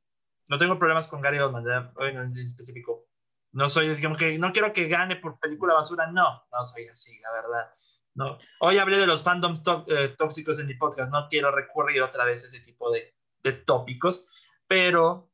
no 0.49 0.59
tengo 0.59 0.79
problemas 0.79 1.09
con 1.09 1.21
Gary 1.21 1.39
Oldman, 1.39 1.93
bueno, 1.95 2.23
en 2.23 2.37
específico. 2.37 3.07
No 3.53 3.69
soy, 3.71 3.95
digamos 3.95 4.19
que 4.19 4.39
no 4.39 4.53
quiero 4.53 4.73
que 4.73 4.87
gane 4.87 5.17
por 5.17 5.39
película 5.39 5.75
basura, 5.75 6.07
no, 6.09 6.41
no 6.53 6.65
soy 6.65 6.87
así, 6.89 7.19
la 7.21 7.33
verdad. 7.33 7.71
No. 8.15 8.39
Hoy 8.61 8.79
hablé 8.79 8.97
de 8.99 9.07
los 9.07 9.23
fandom 9.23 9.63
tó- 9.63 9.85
eh, 9.89 10.15
tóxicos 10.17 10.59
en 10.59 10.67
mi 10.67 10.75
podcast, 10.75 11.11
no 11.13 11.27
quiero 11.29 11.51
recurrir 11.51 12.03
otra 12.03 12.25
vez 12.25 12.45
a 12.45 12.47
ese 12.47 12.61
tipo 12.61 12.91
de, 12.91 13.15
de 13.43 13.53
tópicos, 13.53 14.27
pero 14.67 15.31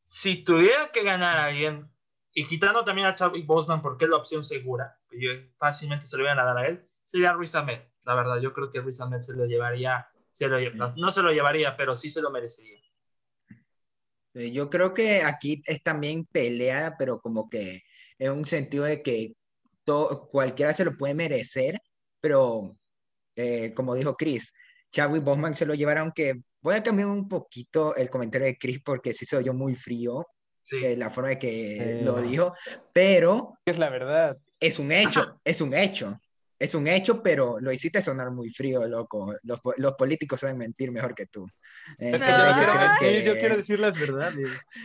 si 0.00 0.42
tuviera 0.44 0.90
que 0.90 1.02
ganar 1.04 1.38
a 1.38 1.46
alguien, 1.46 1.90
y 2.32 2.44
quitando 2.44 2.84
también 2.84 3.06
a 3.06 3.14
Chadwick 3.14 3.46
Boseman 3.46 3.82
porque 3.82 4.04
es 4.04 4.10
la 4.10 4.16
opción 4.16 4.44
segura, 4.44 4.98
que 5.08 5.52
fácilmente 5.56 6.06
se 6.06 6.16
lo 6.16 6.22
voy 6.24 6.32
a 6.32 6.36
dar 6.36 6.56
a 6.56 6.66
él, 6.66 6.88
sería 7.02 7.34
Riz 7.34 7.54
Ahmed. 7.54 7.80
La 8.04 8.14
verdad, 8.14 8.40
yo 8.40 8.52
creo 8.52 8.70
que 8.70 8.80
Riz 8.80 9.00
Ahmed 9.00 9.20
se 9.20 9.34
lo 9.34 9.46
llevaría, 9.46 10.06
se 10.28 10.48
lo 10.48 10.58
no, 10.74 10.94
no 10.96 11.12
se 11.12 11.22
lo 11.22 11.32
llevaría, 11.32 11.76
pero 11.76 11.96
sí 11.96 12.10
se 12.10 12.20
lo 12.22 12.30
merecería. 12.30 12.78
Yo 14.32 14.70
creo 14.70 14.94
que 14.94 15.22
aquí 15.22 15.60
es 15.66 15.82
también 15.82 16.24
pelea, 16.24 16.94
pero 16.96 17.18
como 17.20 17.50
que 17.50 17.82
en 18.18 18.32
un 18.32 18.44
sentido 18.44 18.84
de 18.84 19.02
que 19.02 19.34
to- 19.84 20.28
cualquiera 20.30 20.72
se 20.72 20.84
lo 20.84 20.96
puede 20.96 21.14
merecer, 21.14 21.80
pero 22.20 22.76
eh, 23.34 23.74
como 23.74 23.94
dijo 23.94 24.16
Chris, 24.16 24.52
Chadwick 24.92 25.24
Boseman 25.24 25.54
se 25.54 25.66
lo 25.66 25.74
llevará, 25.74 26.02
aunque 26.02 26.42
voy 26.62 26.76
a 26.76 26.82
cambiar 26.82 27.08
un 27.08 27.28
poquito 27.28 27.96
el 27.96 28.08
comentario 28.08 28.46
de 28.46 28.56
Chris 28.56 28.80
porque 28.84 29.12
sí 29.14 29.26
se 29.26 29.36
oyó 29.36 29.52
muy 29.52 29.74
frío 29.74 30.24
Sí. 30.70 30.80
eh, 30.84 30.96
la 30.96 31.10
forma 31.10 31.30
de 31.30 31.38
que 31.38 31.98
Eh. 31.98 32.02
lo 32.04 32.20
dijo, 32.22 32.54
pero 32.92 33.54
Es 33.66 33.76
la 33.78 33.90
verdad. 33.90 34.36
es 34.60 34.78
un 34.78 34.92
hecho, 34.92 35.40
es 35.44 35.60
un 35.60 35.74
hecho. 35.74 36.18
Es 36.60 36.74
un 36.74 36.86
hecho, 36.86 37.22
pero 37.22 37.58
lo 37.58 37.72
hiciste 37.72 38.02
sonar 38.02 38.30
muy 38.30 38.50
frío, 38.50 38.86
loco. 38.86 39.34
Los, 39.44 39.60
los 39.78 39.94
políticos 39.94 40.40
saben 40.40 40.58
mentir 40.58 40.92
mejor 40.92 41.14
que 41.14 41.24
tú. 41.24 41.48
Es 41.98 42.12
que 42.12 42.18
yo, 42.18 42.24
Entonces, 42.26 42.36
yo 42.46 42.54
quiero, 42.54 42.72
creo 42.98 43.10
sí, 43.20 43.24
yo 43.24 43.32
que- 43.32 43.40
quiero 43.40 43.56
decir 43.56 43.80
las 43.80 43.98
verdades 43.98 44.34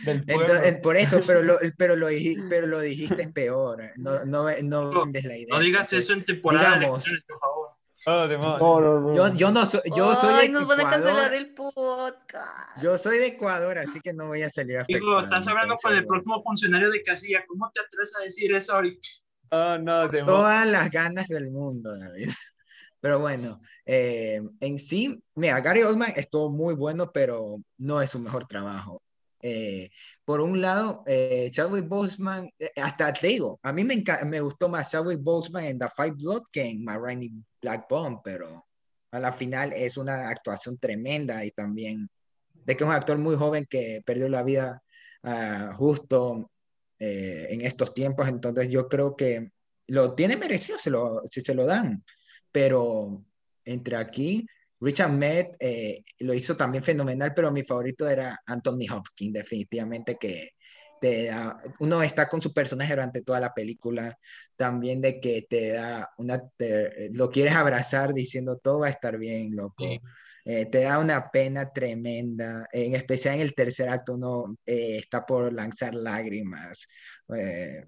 del 0.06 0.24
pueblo. 0.24 0.44
entonces, 0.46 0.78
por 0.82 0.96
eso, 0.96 1.20
pero 1.26 1.42
lo, 1.42 1.58
pero 1.76 1.94
lo, 1.96 2.06
pero 2.48 2.66
lo 2.66 2.80
dijiste 2.80 3.28
peor. 3.28 3.92
No, 3.96 4.24
no, 4.24 4.46
no 4.62 4.90
No, 4.90 5.02
vendes 5.04 5.24
la 5.24 5.36
idea. 5.36 5.46
No 5.50 5.58
digas 5.60 5.82
Entonces, 5.92 6.04
eso 6.04 6.12
en 6.14 6.24
temporada 6.24 6.70
de 6.72 6.78
digamos- 6.78 6.98
elecciones, 7.06 7.24
por 7.28 7.40
favor. 7.40 7.65
Oh. 8.08 8.26
No, 8.26 8.80
no, 8.80 9.00
no. 9.00 9.14
Yo, 9.16 9.34
yo 9.34 9.50
no 9.50 9.66
soy, 9.66 9.80
yo 9.96 10.14
soy 10.14 10.32
Ay, 10.34 10.46
de 10.46 10.52
nos 10.52 10.66
van 10.68 10.80
a 10.80 10.88
cancelar 10.88 11.34
Ecuador. 11.34 11.34
el 11.34 11.54
podcast. 11.54 12.82
Yo 12.82 12.96
soy 12.98 13.18
de 13.18 13.26
Ecuador, 13.26 13.78
así 13.78 14.00
que 14.00 14.12
no 14.12 14.28
voy 14.28 14.42
a 14.42 14.50
salir 14.50 14.78
Digo, 14.86 15.18
afectado. 15.18 15.20
estás 15.20 15.48
hablando 15.48 15.74
con 15.82 15.92
el 15.92 16.06
próximo 16.06 16.40
funcionario 16.44 16.90
de 16.90 17.02
casilla. 17.02 17.44
¿Cómo 17.48 17.68
te 17.74 17.80
atreves 17.80 18.14
a 18.16 18.22
decir 18.22 18.54
eso 18.54 18.74
ahorita? 18.74 19.08
Oh, 19.50 19.78
no, 19.78 20.08
demonios. 20.08 20.26
Todas 20.26 20.66
las 20.68 20.90
ganas 20.90 21.26
del 21.26 21.50
mundo, 21.50 21.98
David. 21.98 22.28
Pero 23.00 23.18
bueno, 23.18 23.60
eh, 23.84 24.40
en 24.60 24.78
sí, 24.78 25.20
mira, 25.34 25.60
Gary 25.60 25.82
Oldman 25.82 26.12
estuvo 26.16 26.50
muy 26.50 26.74
bueno, 26.74 27.12
pero 27.12 27.56
no 27.78 28.00
es 28.00 28.10
su 28.10 28.18
mejor 28.18 28.46
trabajo. 28.46 29.02
Eh, 29.48 29.90
por 30.24 30.40
un 30.40 30.60
lado, 30.60 31.04
eh, 31.06 31.48
Chadwick 31.52 31.86
Boseman, 31.86 32.50
eh, 32.58 32.72
hasta 32.82 33.12
te 33.12 33.28
digo, 33.28 33.60
a 33.62 33.72
mí 33.72 33.84
me, 33.84 34.02
me 34.26 34.40
gustó 34.40 34.68
más 34.68 34.90
Chadwick 34.90 35.22
Boseman 35.22 35.66
en 35.66 35.78
The 35.78 35.86
Five 35.94 36.16
Blood 36.18 36.42
que 36.50 36.64
en 36.64 36.84
My 36.84 36.94
Rainy 37.00 37.30
Black 37.62 37.86
Bone, 37.88 38.18
pero 38.24 38.66
a 39.12 39.20
la 39.20 39.32
final 39.32 39.72
es 39.72 39.96
una 39.98 40.30
actuación 40.30 40.78
tremenda 40.78 41.44
y 41.44 41.52
también 41.52 42.08
de 42.54 42.76
que 42.76 42.82
es 42.82 42.88
un 42.88 42.94
actor 42.94 43.18
muy 43.18 43.36
joven 43.36 43.66
que 43.70 44.02
perdió 44.04 44.28
la 44.28 44.42
vida 44.42 44.82
ah, 45.22 45.72
justo 45.76 46.50
eh, 46.98 47.46
en 47.50 47.60
estos 47.60 47.94
tiempos, 47.94 48.26
entonces 48.26 48.68
yo 48.68 48.88
creo 48.88 49.14
que 49.14 49.52
lo 49.86 50.14
tiene 50.14 50.36
merecido 50.36 50.76
lo, 50.86 51.22
si 51.30 51.40
se 51.40 51.54
lo 51.54 51.66
dan, 51.66 52.02
pero 52.50 53.24
entre 53.64 53.94
aquí, 53.94 54.44
Richard 54.80 55.12
Med 55.12 55.46
eh, 55.58 56.02
lo 56.20 56.34
hizo 56.34 56.56
también 56.56 56.84
fenomenal, 56.84 57.32
pero 57.34 57.50
mi 57.50 57.62
favorito 57.64 58.08
era 58.08 58.38
Anthony 58.46 58.86
Hopkins, 58.90 59.32
definitivamente 59.32 60.16
que 60.16 60.50
te 61.00 61.26
da- 61.26 61.58
uno 61.80 62.02
está 62.02 62.28
con 62.28 62.40
su 62.40 62.52
personaje 62.52 62.92
durante 62.94 63.22
toda 63.22 63.38
la 63.40 63.52
película, 63.52 64.18
también 64.56 65.00
de 65.00 65.20
que 65.20 65.46
te 65.48 65.68
da 65.72 66.10
una, 66.18 66.42
te- 66.56 67.10
lo 67.12 67.30
quieres 67.30 67.54
abrazar 67.54 68.14
diciendo 68.14 68.56
todo 68.56 68.80
va 68.80 68.86
a 68.86 68.90
estar 68.90 69.18
bien, 69.18 69.54
loco. 69.54 69.84
Sí. 69.84 70.00
Eh, 70.48 70.66
te 70.66 70.82
da 70.82 70.98
una 71.00 71.30
pena 71.30 71.72
tremenda, 71.72 72.68
en 72.72 72.94
especial 72.94 73.34
en 73.34 73.40
el 73.40 73.54
tercer 73.54 73.88
acto 73.88 74.14
uno 74.14 74.56
eh, 74.64 74.98
está 74.98 75.26
por 75.26 75.52
lanzar 75.52 75.94
lágrimas, 75.94 76.86
eh, 77.36 77.84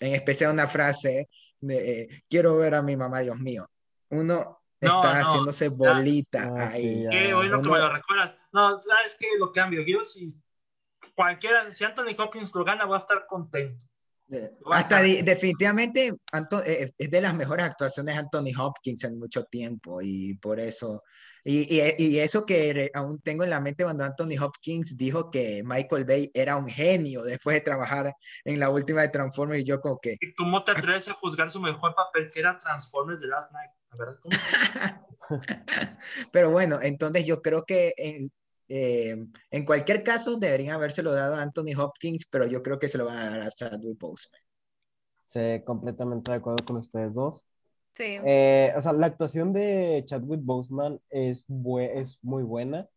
en 0.00 0.14
especial 0.14 0.52
una 0.52 0.66
frase 0.66 1.28
de 1.60 2.00
eh, 2.02 2.08
quiero 2.28 2.56
ver 2.56 2.74
a 2.74 2.82
mi 2.82 2.96
mamá, 2.96 3.20
Dios 3.20 3.38
mío. 3.38 3.70
Uno 4.10 4.59
No, 4.80 4.88
está 4.88 5.20
no, 5.20 5.26
haciéndose 5.26 5.68
bolita 5.68 6.52
Ah, 6.56 6.68
ahí. 6.70 7.06
Qué 7.10 7.34
bueno 7.34 7.60
que 7.62 7.68
me 7.68 7.78
lo 7.78 7.92
recuerdas. 7.92 8.36
No, 8.52 8.76
¿sabes 8.78 9.16
qué? 9.18 9.26
Lo 9.38 9.52
cambio. 9.52 9.82
Yo 9.86 10.02
si 10.04 10.34
cualquiera, 11.14 11.72
si 11.72 11.84
Anthony 11.84 12.14
Hopkins 12.18 12.54
lo 12.54 12.64
gana, 12.64 12.84
voy 12.86 12.94
a 12.94 12.98
estar 12.98 13.26
contento. 13.26 13.84
Eh, 14.32 14.52
Hasta 14.70 15.02
definitivamente 15.02 16.14
Anto- 16.32 16.62
eh, 16.64 16.92
es 16.96 17.10
de 17.10 17.20
las 17.20 17.34
mejores 17.34 17.66
actuaciones 17.66 18.14
de 18.14 18.20
Anthony 18.20 18.52
Hopkins 18.56 19.02
en 19.02 19.18
mucho 19.18 19.42
tiempo 19.44 20.00
y 20.02 20.34
por 20.34 20.60
eso, 20.60 21.02
y, 21.42 21.66
y- 21.76 21.94
y 21.98 22.18
eso 22.20 22.46
que 22.46 22.72
re- 22.72 22.90
aún 22.94 23.20
tengo 23.22 23.42
en 23.42 23.50
la 23.50 23.60
mente 23.60 23.82
cuando 23.82 24.04
Anthony 24.04 24.40
Hopkins 24.40 24.96
dijo 24.96 25.32
que 25.32 25.62
Michael 25.64 26.04
Bay 26.04 26.30
era 26.32 26.56
un 26.56 26.68
genio 26.68 27.24
después 27.24 27.54
de 27.56 27.60
trabajar 27.62 28.14
en 28.44 28.60
la 28.60 28.70
última 28.70 29.00
de 29.00 29.08
Transformers 29.08 29.62
y 29.62 29.64
yo 29.64 29.80
como 29.80 29.98
que, 29.98 30.16
¿Y 30.20 30.32
¿Cómo 30.34 30.62
te 30.62 30.70
atreves 30.94 31.08
a 31.08 31.14
juzgar 31.14 31.50
su 31.50 31.58
mejor 31.60 31.96
papel 31.96 32.30
que 32.30 32.38
era 32.38 32.56
Transformers 32.56 33.20
The 33.20 33.26
Last 33.26 33.50
Night? 33.50 33.72
La 33.90 33.98
verdad, 33.98 34.18
¿cómo? 34.22 34.36
pero 36.32 36.50
bueno, 36.50 36.78
entonces 36.82 37.24
yo 37.24 37.42
creo 37.42 37.64
que 37.64 37.92
en, 37.96 38.32
eh, 38.68 39.16
en 39.50 39.64
cualquier 39.64 40.04
caso 40.04 40.38
deberían 40.38 40.74
habérselo 40.74 41.12
dado 41.12 41.34
a 41.34 41.42
Anthony 41.42 41.74
Hopkins, 41.76 42.26
pero 42.30 42.46
yo 42.46 42.62
creo 42.62 42.78
que 42.78 42.88
se 42.88 42.98
lo 42.98 43.06
van 43.06 43.18
a 43.18 43.30
dar 43.30 43.40
a 43.40 43.50
Chadwick 43.50 43.98
Boseman. 43.98 44.40
Sí, 45.26 45.62
completamente 45.64 46.30
de 46.30 46.36
acuerdo 46.36 46.64
con 46.64 46.76
ustedes 46.76 47.14
dos. 47.14 47.46
Sí. 47.94 48.18
Eh, 48.24 48.72
o 48.76 48.80
sea, 48.80 48.92
la 48.92 49.06
actuación 49.06 49.52
de 49.52 50.04
Chadwick 50.06 50.40
Boseman 50.42 51.00
es, 51.10 51.44
es 51.94 52.18
muy 52.22 52.42
buena. 52.44 52.88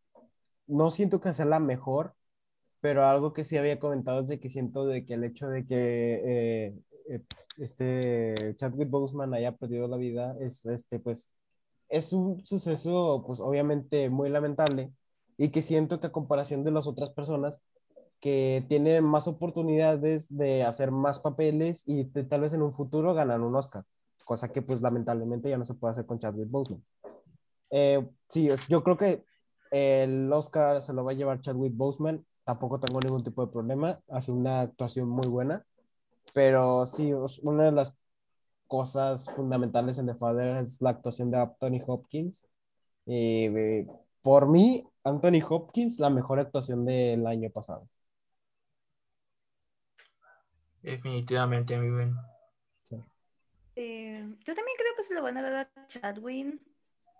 No 0.67 0.91
siento 0.91 1.19
que 1.19 1.33
sea 1.33 1.45
la 1.45 1.59
mejor, 1.59 2.15
pero 2.79 3.05
algo 3.05 3.33
que 3.33 3.43
sí 3.43 3.57
había 3.57 3.79
comentado 3.79 4.21
es 4.21 4.29
de 4.29 4.39
que 4.39 4.49
siento 4.49 4.85
de 4.85 5.05
que 5.05 5.15
el 5.15 5.23
hecho 5.23 5.47
de 5.47 5.65
que 5.65 6.21
eh, 6.25 6.73
este 7.57 8.55
Chadwick 8.57 8.89
Boseman 8.89 9.33
haya 9.33 9.55
perdido 9.55 9.87
la 9.87 9.97
vida 9.97 10.35
es 10.39 10.65
este 10.65 10.99
pues 10.99 11.31
es 11.89 12.13
un 12.13 12.45
suceso 12.45 13.23
pues 13.27 13.39
obviamente 13.39 14.09
muy 14.09 14.29
lamentable 14.29 14.91
y 15.37 15.49
que 15.49 15.61
siento 15.61 15.99
que 15.99 16.07
a 16.07 16.11
comparación 16.11 16.63
de 16.63 16.71
las 16.71 16.87
otras 16.87 17.09
personas 17.11 17.61
que 18.19 18.65
tienen 18.69 19.03
más 19.03 19.27
oportunidades 19.27 20.35
de 20.35 20.63
hacer 20.63 20.91
más 20.91 21.19
papeles 21.19 21.83
y 21.85 22.05
de- 22.05 22.23
tal 22.23 22.41
vez 22.41 22.53
en 22.53 22.61
un 22.61 22.73
futuro 22.73 23.13
ganan 23.13 23.43
un 23.43 23.55
Oscar, 23.55 23.83
cosa 24.25 24.51
que 24.51 24.61
pues 24.61 24.81
lamentablemente 24.81 25.49
ya 25.49 25.57
no 25.57 25.65
se 25.65 25.73
puede 25.73 25.91
hacer 25.91 26.05
con 26.05 26.19
Chadwick 26.19 26.49
Boseman. 26.49 26.83
Eh, 27.69 28.07
sí, 28.29 28.49
yo 28.69 28.83
creo 28.83 28.97
que 28.97 29.25
el 29.71 30.31
Oscar 30.31 30.81
se 30.81 30.93
lo 30.93 31.03
va 31.03 31.11
a 31.11 31.15
llevar 31.15 31.41
Chadwick 31.41 31.75
Boseman, 31.75 32.25
tampoco 32.45 32.79
tengo 32.79 32.99
ningún 33.01 33.23
tipo 33.23 33.45
de 33.45 33.51
problema, 33.51 33.99
hace 34.07 34.31
una 34.31 34.61
actuación 34.61 35.09
muy 35.09 35.27
buena, 35.27 35.65
pero 36.33 36.85
sí, 36.85 37.11
una 37.41 37.65
de 37.65 37.71
las 37.71 37.97
cosas 38.67 39.25
fundamentales 39.25 39.97
en 39.97 40.07
The 40.07 40.15
Father 40.15 40.57
es 40.57 40.81
la 40.81 40.91
actuación 40.91 41.29
de 41.31 41.37
Anthony 41.37 41.79
Hopkins. 41.85 42.47
Y 43.05 43.45
eh, 43.45 43.87
por 44.21 44.47
mí, 44.47 44.87
Anthony 45.03 45.41
Hopkins, 45.47 45.99
la 45.99 46.09
mejor 46.09 46.39
actuación 46.39 46.85
del 46.85 47.27
año 47.27 47.49
pasado. 47.49 47.87
Definitivamente, 50.81 51.77
mi 51.77 51.89
buen. 51.89 52.15
Eh, 53.75 54.23
yo 54.43 54.55
también 54.55 54.77
creo 54.77 54.95
que 54.95 55.03
se 55.03 55.15
lo 55.15 55.23
van 55.23 55.37
a 55.37 55.41
dar 55.41 55.71
a 55.75 55.87
Chadwin, 55.87 56.61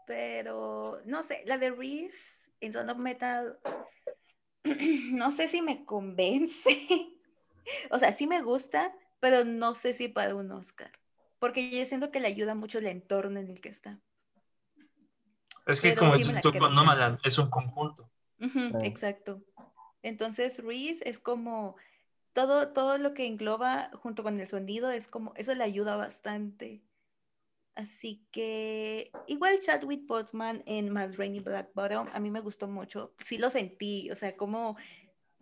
pero 0.05 0.99
no 1.05 1.23
sé, 1.23 1.43
la 1.45 1.57
de 1.57 1.71
Reese 1.71 2.51
en 2.61 2.73
Son 2.73 2.89
of 2.89 2.97
Metal, 2.97 3.57
no 5.11 5.31
sé 5.31 5.47
si 5.47 5.61
me 5.61 5.85
convence. 5.85 6.87
O 7.91 7.99
sea, 7.99 8.11
sí 8.11 8.27
me 8.27 8.41
gusta, 8.41 8.93
pero 9.19 9.45
no 9.45 9.75
sé 9.75 9.93
si 9.93 10.07
para 10.07 10.35
un 10.35 10.51
Oscar, 10.51 10.91
porque 11.39 11.69
yo 11.69 11.85
siento 11.85 12.11
que 12.11 12.19
le 12.19 12.27
ayuda 12.27 12.55
mucho 12.55 12.79
el 12.79 12.87
entorno 12.87 13.39
en 13.39 13.49
el 13.49 13.61
que 13.61 13.69
está. 13.69 13.99
Es 15.65 15.79
que 15.79 15.89
Pero 15.89 15.99
como 15.99 16.13
sí 16.13 16.23
tú 16.41 16.51
con 16.51 16.75
Nomadland, 16.75 17.19
es 17.23 17.37
un 17.37 17.49
conjunto. 17.49 18.09
Exacto. 18.81 19.41
Entonces, 20.01 20.61
Reese 20.61 21.07
es 21.09 21.19
como 21.19 21.77
todo, 22.33 22.73
todo 22.73 22.97
lo 22.97 23.13
que 23.13 23.25
engloba 23.25 23.89
junto 23.93 24.23
con 24.23 24.39
el 24.39 24.47
sonido, 24.47 24.91
es 24.91 25.07
como, 25.07 25.33
eso 25.35 25.53
le 25.53 25.63
ayuda 25.63 25.95
bastante. 25.95 26.83
Así 27.75 28.27
que 28.31 29.11
igual 29.27 29.59
Chadwick 29.59 30.05
Boseman 30.05 30.61
en 30.65 30.91
Más 30.91 31.17
Rainy 31.17 31.39
Black 31.39 31.71
Bottom, 31.73 32.07
a 32.13 32.19
mí 32.19 32.29
me 32.29 32.41
gustó 32.41 32.67
mucho. 32.67 33.15
Sí 33.23 33.37
lo 33.37 33.49
sentí, 33.49 34.11
o 34.11 34.15
sea, 34.15 34.35
como 34.35 34.77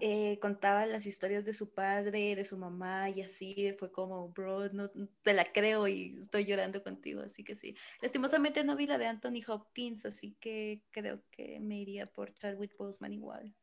eh, 0.02 0.40
contaba 0.42 0.86
las 0.86 1.06
historias 1.06 1.46
de 1.46 1.54
su 1.54 1.74
padre, 1.74 2.36
de 2.36 2.44
su 2.44 2.58
mamá 2.58 3.10
y 3.10 3.22
así, 3.22 3.74
fue 3.78 3.92
como, 3.92 4.30
bro, 4.30 4.70
no 4.70 4.90
te 5.22 5.34
la 5.34 5.46
creo 5.46 5.88
y 5.88 6.18
estoy 6.20 6.46
llorando 6.46 6.84
contigo, 6.84 7.22
así 7.22 7.44
que 7.44 7.56
sí. 7.56 7.76
Lastimosamente 8.02 8.64
no 8.64 8.76
vi 8.76 8.88
la 8.88 8.98
de 8.98 9.06
Anthony 9.06 9.42
Hopkins, 9.48 10.06
así 10.06 10.36
que 10.40 10.82
creo 10.92 11.22
que 11.30 11.60
me 11.60 11.80
iría 11.80 12.08
por 12.08 12.34
Chadwick 12.34 12.76
Boseman 12.78 13.14
igual. 13.14 13.56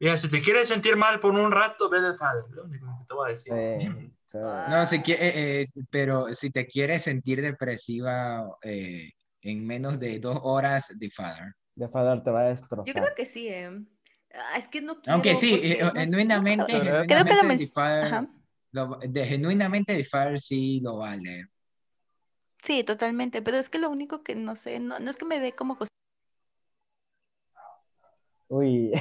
Mira, 0.00 0.16
si 0.16 0.28
te 0.28 0.42
quieres 0.42 0.66
sentir 0.66 0.96
mal 0.96 1.20
por 1.20 1.38
un 1.38 1.52
rato, 1.52 1.88
ve 1.88 2.00
de 2.00 2.14
Father. 2.16 2.44
Lo 2.50 2.64
único 2.64 2.86
que 2.98 3.04
te 3.06 3.14
voy 3.14 3.28
a 3.28 3.30
decir. 3.30 3.52
Eh, 3.56 4.12
sí. 4.26 4.38
No, 4.38 4.84
si 4.84 4.96
eh, 4.96 5.62
eh, 5.62 5.64
pero 5.90 6.34
si 6.34 6.50
te 6.50 6.66
quieres 6.66 7.02
sentir 7.02 7.40
depresiva 7.40 8.44
eh, 8.62 9.12
en 9.42 9.64
menos 9.64 10.00
de 10.00 10.18
dos 10.18 10.40
horas, 10.42 10.92
The 10.98 11.08
Father. 11.08 11.52
The 11.76 11.88
Father 11.88 12.20
te 12.22 12.30
va 12.32 12.40
a 12.40 12.44
Yo 12.46 12.50
destrozar. 12.50 12.94
creo 12.94 13.14
que 13.14 13.26
sí, 13.26 13.46
eh. 13.46 13.70
Ah, 14.34 14.58
es 14.58 14.68
que 14.68 14.80
no 14.80 15.00
quiero. 15.00 15.14
Aunque 15.14 15.36
sí, 15.36 15.60
eh, 15.62 15.78
no 15.82 15.90
genuinamente, 15.92 16.72
no, 16.78 17.06
Creo 17.06 17.06
que 17.06 17.14
lo 17.14 17.26
genuinamente 17.34 17.66
lo- 18.72 18.96
de, 18.96 19.26
genuinamente 19.26 20.04
sí 20.38 20.80
lo 20.82 20.96
vale. 20.98 21.46
Sí, 22.62 22.84
totalmente, 22.84 23.42
pero 23.42 23.56
es 23.58 23.68
que 23.68 23.78
lo 23.78 23.90
único 23.90 24.22
que 24.22 24.34
no 24.36 24.54
sé, 24.56 24.78
no, 24.78 24.98
no 25.00 25.10
es 25.10 25.16
que 25.16 25.24
me 25.24 25.40
dé 25.40 25.52
como 25.52 25.76
cos- 25.76 25.88
Uy, 28.48 28.92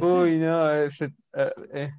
Uy, 0.00 0.38
no, 0.38 0.70
ese, 0.74 1.06
eh, 1.34 1.52
eh, 1.72 1.90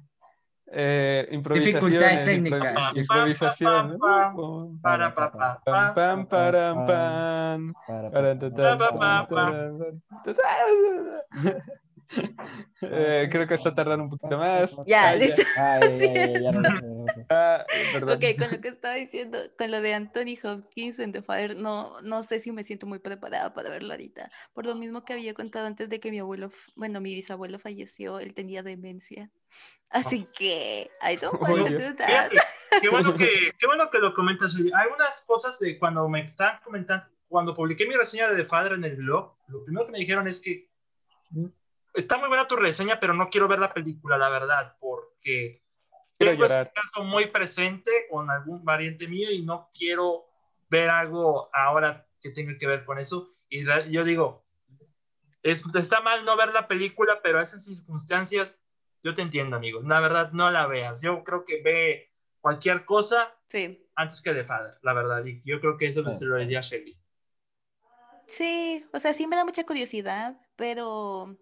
eh, 0.66 1.28
improvisación. 1.32 1.82
Dificultades 1.82 2.24
técnicas. 2.24 2.96
improvisación. 2.96 3.98
Para, 4.80 5.14
pa, 5.14 5.30
pa, 5.32 5.60
Pam, 5.64 5.94
pa. 5.94 5.94
pam, 5.94 6.26
param, 6.26 6.86
pam. 6.86 7.74
Eh, 12.84 13.28
creo 13.30 13.46
que 13.46 13.54
está 13.54 13.72
tardando 13.74 14.04
un 14.04 14.10
poquito 14.10 14.36
más. 14.36 14.68
Ya, 14.86 15.10
Ah, 15.10 15.14
listo. 15.14 15.42
Ah. 17.30 17.64
Ok, 18.02 18.24
con 18.38 18.50
lo 18.50 18.60
que 18.60 18.68
estaba 18.68 18.94
diciendo, 18.94 19.38
con 19.56 19.70
lo 19.70 19.80
de 19.80 19.94
Anthony 19.94 20.36
Hopkins 20.42 20.98
en 20.98 21.12
The 21.12 21.22
Father, 21.22 21.56
no, 21.56 22.00
no 22.02 22.22
sé 22.24 22.40
si 22.40 22.50
me 22.50 22.64
siento 22.64 22.86
muy 22.86 22.98
preparada 22.98 23.54
para 23.54 23.70
verlo 23.70 23.92
ahorita. 23.92 24.30
Por 24.52 24.66
lo 24.66 24.74
mismo 24.74 25.04
que 25.04 25.12
había 25.12 25.32
contado 25.34 25.66
antes 25.66 25.88
de 25.88 26.00
que 26.00 26.10
mi 26.10 26.18
abuelo, 26.18 26.50
bueno, 26.76 27.00
mi 27.00 27.14
bisabuelo 27.14 27.58
falleció, 27.58 28.18
él 28.18 28.34
tenía 28.34 28.62
demencia. 28.62 29.30
Así 29.88 30.26
que, 30.36 30.90
I 31.02 31.16
don't 31.16 31.40
want 31.40 31.66
to 31.68 31.74
do 31.74 31.94
that. 31.96 32.30
Qué 32.80 32.88
bueno 32.88 33.14
que, 33.14 33.52
qué 33.58 33.66
bueno 33.66 33.90
que 33.90 33.98
lo 33.98 34.14
comentas. 34.14 34.56
Hay 34.56 34.88
unas 34.92 35.20
cosas 35.26 35.58
de 35.58 35.78
cuando 35.78 36.08
me 36.08 36.22
están 36.22 36.58
comentando, 36.64 37.06
cuando 37.28 37.54
publiqué 37.54 37.86
mi 37.86 37.94
reseña 37.94 38.28
de 38.28 38.36
The 38.36 38.44
Father 38.44 38.72
en 38.72 38.84
el 38.84 38.96
blog, 38.96 39.36
lo 39.48 39.62
primero 39.64 39.86
que 39.86 39.92
me 39.92 39.98
dijeron 39.98 40.26
es 40.26 40.40
que 40.40 40.68
mm, 41.30 41.46
está 41.94 42.18
muy 42.18 42.28
buena 42.28 42.46
tu 42.46 42.56
reseña, 42.56 42.98
pero 43.00 43.14
no 43.14 43.28
quiero 43.28 43.48
ver 43.48 43.58
la 43.58 43.72
película, 43.72 44.16
la 44.18 44.28
verdad, 44.28 44.76
porque 44.80 45.62
Quiero 46.18 46.32
tengo 46.32 46.44
este 46.44 46.54
llorar. 46.56 46.72
caso 46.72 47.04
muy 47.04 47.26
presente 47.26 47.90
con 48.10 48.30
algún 48.30 48.64
variante 48.64 49.08
mío 49.08 49.30
y 49.30 49.42
no 49.42 49.70
quiero 49.74 50.26
ver 50.68 50.88
algo 50.90 51.50
ahora 51.54 52.06
que 52.20 52.30
tenga 52.30 52.56
que 52.56 52.66
ver 52.66 52.84
con 52.84 52.98
eso. 52.98 53.28
Y 53.48 53.64
yo 53.90 54.04
digo, 54.04 54.44
es, 55.42 55.62
está 55.74 56.00
mal 56.00 56.24
no 56.24 56.36
ver 56.36 56.52
la 56.52 56.68
película, 56.68 57.20
pero 57.22 57.38
a 57.38 57.42
esas 57.42 57.64
circunstancias, 57.64 58.60
yo 59.02 59.12
te 59.14 59.22
entiendo, 59.22 59.56
amigo. 59.56 59.80
La 59.82 60.00
verdad, 60.00 60.30
no 60.32 60.50
la 60.50 60.66
veas. 60.66 61.02
Yo 61.02 61.24
creo 61.24 61.44
que 61.44 61.60
ve 61.62 62.12
cualquier 62.40 62.84
cosa 62.84 63.34
Sí, 63.48 63.86
antes 63.96 64.22
que 64.22 64.32
The 64.32 64.44
Father, 64.44 64.78
la 64.82 64.92
verdad. 64.94 65.24
Y 65.26 65.42
yo 65.44 65.60
creo 65.60 65.76
que 65.76 65.86
eso 65.86 66.02
Sí. 66.04 66.18
se 66.20 66.24
lo 66.24 66.36
diría 66.36 66.60
a 66.60 66.62
Shelly. 66.62 66.98
sí, 68.26 68.84
o 68.92 69.00
sea, 69.00 69.12
sí 69.14 69.26
me 69.26 69.36
da 69.36 69.44
mucha 69.44 69.64
curiosidad, 69.64 70.40
pero 70.56 71.36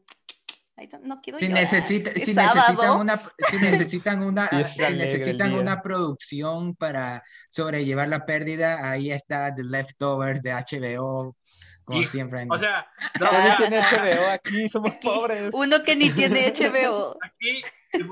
no 1.03 1.21
quiero 1.21 1.39
Si, 1.39 1.49
necesita, 1.49 2.11
Es 2.15 2.25
si 2.25 2.35
necesitan 2.35 3.01
una, 3.01 3.21
si 3.49 3.59
necesitan 3.61 4.23
una, 4.23 4.49
si 4.49 4.95
necesitan 4.95 5.55
una 5.55 5.83
producción 5.83 6.75
para 6.75 7.23
sobrellevar 7.49 8.09
la 8.09 8.25
pérdida, 8.27 8.91
ahí 8.91 9.11
está 9.13 9.55
The 9.55 9.65
Leftovers 9.65 10.43
de 10.43 10.53
HBO, 10.53 11.37
como 11.85 12.01
Y- 12.01 12.05
siempre. 12.05 12.47
O 12.51 12.59
sea, 12.59 12.87
no, 13.21 13.27
Ah, 13.31 13.55
Tiene 13.59 13.81
HBO 13.81 14.29
aquí, 14.31 14.69
somos 14.69 14.91
Aquí, 14.93 15.09
pobres. 15.09 15.51
Uno 15.53 15.83
que 15.85 15.97
ni 15.97 16.11
tiene 16.11 16.53
HBO. 16.53 17.17
aquí 17.23 17.63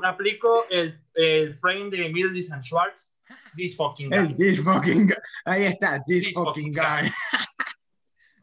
aplico 0.05 0.67
el, 0.71 1.01
el 1.15 1.57
frame 1.59 1.91
de 1.91 2.09
Middleditch 2.09 2.51
and 2.53 2.63
Schwartz. 2.63 3.15
This 3.57 3.77
fucking 3.77 4.11
guy. 4.11 4.19
El 4.19 4.37
this 4.37 4.63
fucking 4.63 5.07
guy. 5.07 5.17
Ahí 5.45 5.65
está, 5.65 6.03
this, 6.07 6.25
This 6.27 6.35
fucking 6.35 6.73
fucking 6.73 6.73
guy. 6.73 7.11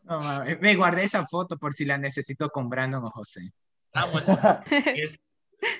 No, 0.03 0.19
mames, 0.19 0.59
me 0.61 0.75
guardé 0.75 1.03
esa 1.03 1.25
foto 1.25 1.57
por 1.57 1.73
si 1.73 1.83
la 1.85 1.97
necesito 1.97 2.49
con 2.49 2.69
Brandon 2.69 3.03
o 3.03 3.09
José. 3.09 3.51
Ah, 3.95 4.07
bueno, 4.11 4.27
es 4.95 5.17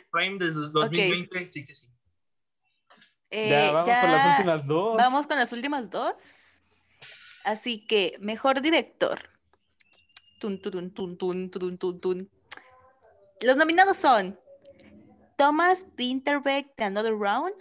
frame 0.10 0.38
del 0.40 0.72
2020, 0.72 1.48
sí 1.48 1.66
que 1.66 1.76
sí. 1.76 1.88
Eh, 3.30 3.50
ya, 3.50 3.72
vamos 3.74 3.88
ya 3.88 4.02
con 4.02 4.12
las 4.12 4.40
últimas 4.40 4.68
dos. 4.68 4.98
vamos 4.98 5.28
con 5.28 5.38
las 5.38 5.54
últimas 5.54 5.90
dos. 5.90 6.60
Así 7.44 7.86
que, 7.86 8.16
mejor 8.22 8.62
director. 8.62 9.20
Tun, 10.40 10.62
tun, 10.62 10.94
tun, 10.94 11.18
turun, 11.18 11.50
tun, 11.50 12.00
tun. 12.00 12.32
Los 13.42 13.58
nominados 13.58 13.98
son 13.98 14.40
Thomas 15.38 15.86
Winterbeck 15.98 16.76
de 16.78 16.84
Another 16.86 17.14
Round, 17.14 17.54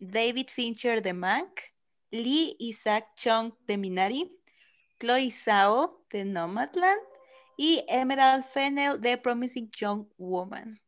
David 0.00 0.48
Fincher 0.48 1.00
de 1.00 1.12
Mank, 1.12 1.60
Lee 2.10 2.56
Isaac 2.58 3.06
Chung 3.14 3.54
de 3.66 3.76
Minari, 3.76 4.36
Chloe 4.98 5.30
Zhao 5.30 6.04
de 6.10 6.24
Nomadland 6.24 7.11
y 7.56 7.84
Emerald 7.88 8.44
Fennell 8.44 9.00
de 9.00 9.18
Promising 9.18 9.70
Young 9.70 10.06
Woman. 10.16 10.80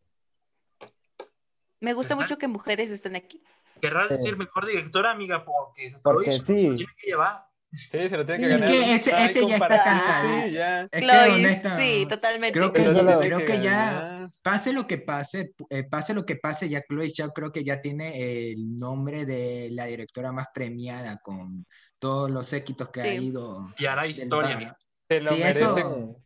Me 1.81 1.93
gusta 1.93 2.15
Ajá. 2.15 2.23
mucho 2.23 2.39
que 2.39 2.49
mujeres 2.49 2.91
estén 2.91 3.17
aquí. 3.17 3.43
Querrás 3.81 4.09
Sí. 4.09 4.15
decir 4.15 4.37
mejor 4.37 4.67
directora, 4.67 5.11
amiga, 5.11 5.45
porque, 5.45 5.93
Porque 6.03 6.31
Chloe 6.31 6.45
sí. 6.45 6.69
lo 6.69 6.77
tiene 6.77 6.93
que 7.01 7.07
llevar. 7.09 7.45
Sí, 7.73 7.89
se 7.91 8.09
lo 8.09 8.25
tiene 8.25 8.39
Sí, 8.41 8.47
que 8.47 8.55
es 8.55 8.61
ganar. 8.61 8.69
que 8.71 8.93
ese- 8.95 9.25
ese 9.25 9.47
ya 9.49 9.55
está 9.57 9.69
cantado. 9.83 10.29
Sí, 10.47 10.53
ya. 10.53 10.83
Es 10.83 10.91
que 10.93 11.01
Chloe, 11.01 11.31
honesta, 11.35 11.77
sí, 11.79 12.07
totalmente. 12.09 12.59
creo 12.59 12.73
que, 12.73 12.83
Eso 12.83 13.03
lo- 13.03 13.19
creo 13.21 13.39
que 13.45 13.61
ya 13.61 13.93
ganar. 13.95 14.29
pase 14.43 14.73
lo 14.73 14.87
que 14.87 14.99
pase, 14.99 15.53
eh, 15.71 15.83
pase 15.83 16.15
lo 16.15 16.25
que 16.25 16.37
pase, 16.37 16.69
ya 16.69 16.83
Chloe 16.89 17.11
Zhao 17.11 17.33
creo 17.33 17.51
que 17.51 17.65
ya 17.65 17.81
tiene 17.83 18.53
el 18.53 18.79
nombre 18.79 19.27
de 19.27 19.71
la 19.73 19.87
directora 19.87 20.31
más 20.31 20.47
premiada 20.55 21.17
con 21.19 21.67
todos 21.99 22.31
los 22.31 22.53
éxitos 22.53 22.91
que 22.91 23.01
ha 23.01 23.13
ido. 23.13 23.75
Y 23.77 23.87
hará 23.87 24.07
historia, 24.07 24.51
bar. 24.51 24.53
amigo. 24.57 24.73
Se 25.09 25.21
lo 25.21 25.35
Sí, 25.35 25.43
eso- 25.43 25.75
merece. 25.75 25.95
Sí. 25.95 26.24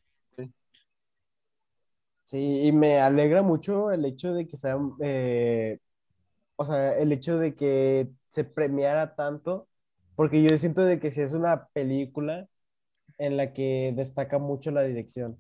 Sí, 2.29 2.67
y 2.67 2.73
me 2.73 2.99
alegra 3.01 3.41
mucho 3.43 3.91
el 3.91 4.05
hecho 4.05 4.35
de 4.35 4.47
que 4.47 4.59
sea, 4.59 4.77
eh, 5.03 5.79
o 6.57 6.65
sea, 6.67 6.99
el 6.99 7.13
hecho 7.13 7.39
de 7.39 7.55
que 7.57 8.11
se 8.29 8.45
premiara 8.45 9.15
tanto, 9.17 9.69
porque 10.17 10.43
yo 10.43 10.57
siento 10.59 10.83
de 10.85 11.01
que 11.01 11.11
si 11.11 11.23
es 11.23 11.35
una 11.35 11.69
película 11.69 12.49
en 13.19 13.37
la 13.39 13.53
que 13.55 13.93
destaca 13.97 14.39
mucho 14.39 14.71
la 14.73 14.83
dirección. 14.85 15.39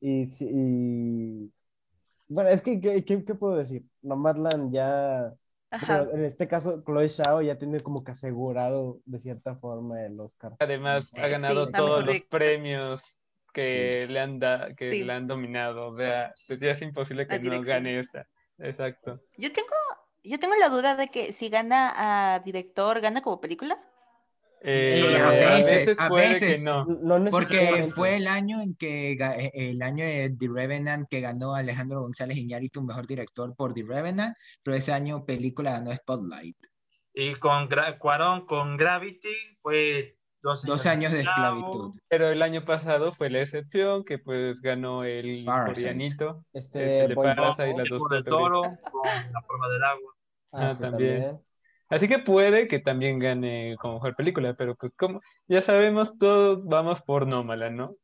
Y, 0.00 0.26
y- 0.40 1.52
bueno, 2.28 2.50
es 2.50 2.62
que, 2.62 2.80
¿qué, 2.80 3.04
qué- 3.04 3.24
qué 3.24 3.34
puedo 3.36 3.56
decir? 3.56 3.86
Nomadland 4.02 4.72
ya, 4.74 5.34
bueno, 5.80 6.10
en 6.12 6.24
este 6.24 6.48
caso, 6.48 6.82
Chloe 6.84 7.08
Zhao 7.10 7.42
ya 7.42 7.58
tiene 7.58 7.80
como 7.80 8.04
que 8.04 8.12
asegurado 8.12 9.00
de 9.06 9.20
cierta 9.20 9.56
forma 9.56 10.04
el 10.06 10.20
Oscar. 10.20 10.56
Además, 10.60 11.12
ha 11.16 11.26
ganado 11.28 11.66
sí, 11.66 11.74
todos 11.74 12.04
los 12.04 12.22
premios 12.22 13.02
que 13.52 14.06
le 14.08 14.20
han 14.20 14.38
da- 14.38 14.74
que 14.76 14.90
Sí. 14.90 15.04
le 15.04 15.12
han 15.12 15.26
dominado. 15.26 15.88
O 15.88 15.96
sea, 15.96 16.32
pues 16.46 16.60
ya 16.60 16.70
es 16.72 16.82
imposible 16.82 17.26
que 17.26 17.38
no 17.38 17.62
gane 17.62 18.00
esta. 18.00 18.26
Exacto. 18.58 19.20
Yo 19.38 19.50
tengo, 19.52 19.68
yo 20.24 20.38
tengo 20.38 20.54
la 20.56 20.68
duda 20.68 20.96
de 20.96 21.08
que 21.08 21.32
si 21.32 21.48
gana 21.48 22.34
a 22.34 22.38
director, 22.40 23.00
¿gana 23.00 23.22
como 23.22 23.40
película? 23.40 23.78
Eh, 24.62 25.14
Eh, 25.14 25.16
a, 25.16 25.30
veces, 25.30 25.86
veces, 25.86 25.96
a 25.98 26.08
veces. 26.10 26.64
no. 26.64 26.84
No 26.84 27.30
Porque 27.30 27.88
fue 27.94 28.16
el 28.16 28.26
año 28.26 28.60
en 28.60 28.74
que 28.74 29.12
eh, 29.12 29.50
el 29.54 29.80
año 29.80 30.04
de 30.04 30.34
The 30.38 30.48
Revenant 30.54 31.08
que 31.08 31.22
ganó 31.22 31.54
Alejandro 31.54 32.02
González 32.02 32.36
Iñárritu 32.36 32.82
mejor 32.82 33.06
director 33.06 33.56
por 33.56 33.72
The 33.72 33.84
Revenant, 33.88 34.36
pero 34.62 34.76
ese 34.76 34.92
año 34.92 35.24
película 35.24 35.70
ganó 35.72 35.90
Spotlight. 35.94 36.58
Y 37.14 37.34
con 37.36 37.68
Cuarón, 37.98 38.44
con 38.44 38.76
Gravity, 38.76 39.34
fue 39.56 40.18
dos 40.42 40.64
años, 40.64 40.76
12 40.76 40.88
años 40.88 41.12
de 41.12 41.20
esclavitud. 41.20 41.94
Pero 42.08 42.28
el 42.30 42.42
año 42.42 42.64
pasado 42.64 43.12
fue 43.14 43.30
la 43.30 43.42
excepción, 43.42 44.04
que 44.04 44.18
pues 44.18 44.60
ganó 44.60 45.04
el 45.04 45.44
Parasite. 45.44 45.82
coreanito. 45.82 46.44
Este, 46.52 47.02
el 47.02 47.08
de 47.10 47.14
Parasite 47.16 47.70
y 47.70 47.76
las 47.76 47.88
dos 47.88 48.08
del 48.10 48.24
Toro, 48.24 48.62
con 48.62 49.32
La 49.32 49.42
Forma 49.42 49.68
del 49.68 49.84
Agua. 49.84 50.12
Ah, 50.52 50.66
Ah, 50.66 50.70
sí, 50.72 50.80
también. 50.82 51.12
también. 51.22 51.40
Así 51.88 52.06
que 52.08 52.18
puede 52.20 52.68
que 52.68 52.78
también 52.78 53.18
gane 53.18 53.76
como 53.80 53.94
mejor 53.94 54.14
película, 54.16 54.54
pero 54.54 54.74
pues 54.76 54.92
como 54.96 55.20
ya 55.48 55.60
sabemos, 55.62 56.16
todos 56.18 56.64
vamos 56.64 57.02
por 57.02 57.26
Nómala, 57.26 57.68
¿no? 57.70 57.94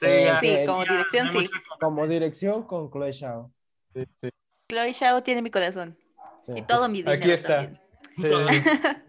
Sí, 0.00 0.06
Eh, 0.06 0.24
ya- 0.26 0.36
Sí, 0.40 0.56
como 0.66 0.84
ya 0.84 0.92
dirección, 0.92 1.28
sí. 1.30 1.48
Como 1.80 2.06
dirección 2.06 2.62
con 2.66 2.90
Chloe. 2.90 3.50
Sí, 3.94 4.04
sí. 4.20 4.28
Chloe 4.70 4.92
Zhao 4.92 5.22
tiene 5.22 5.40
mi 5.40 5.50
corazón 5.50 5.96
Sí. 6.42 6.52
y 6.56 6.62
todo 6.62 6.88
mi 6.88 6.98
dinero 6.98 7.16
Aquí 7.22 7.30
está. 7.30 7.56
también. 7.58 7.80
Sí, 8.16 8.22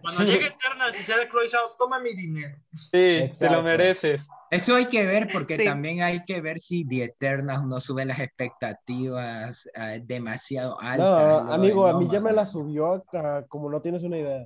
Cuando 0.01 0.23
llegue 0.25 0.47
Eternals 0.47 0.99
y 0.99 1.03
sea 1.03 1.17
de 1.17 1.27
Chloe 1.29 1.49
Zhao, 1.49 1.75
toma 1.77 1.99
mi 1.99 2.15
dinero. 2.15 2.57
sí, 2.71 2.89
te 2.91 3.25
Exacto. 3.25 3.57
lo 3.57 3.63
mereces. 3.63 4.21
Eso 4.51 4.75
hay 4.75 4.85
que 4.85 5.05
ver 5.05 5.27
porque 5.31 5.57
Sí. 5.57 5.65
también 5.65 6.01
hay 6.01 6.23
que 6.23 6.39
ver 6.39 6.59
si 6.59 6.87
The 6.87 7.03
Eternals 7.05 7.65
no 7.65 7.79
sube 7.81 8.05
las 8.05 8.19
expectativas 8.19 9.67
eh, 9.75 10.01
demasiado 10.03 10.79
altas. 10.79 11.45
No, 11.45 11.53
amigo, 11.53 11.87
a 11.87 11.99
mí 11.99 12.07
ya 12.11 12.19
me 12.19 12.31
la 12.31 12.45
subió 12.45 12.93
acá, 12.93 13.45
como 13.47 13.69
no 13.69 13.81
tienes 13.81 14.03
una 14.03 14.17
idea. 14.17 14.45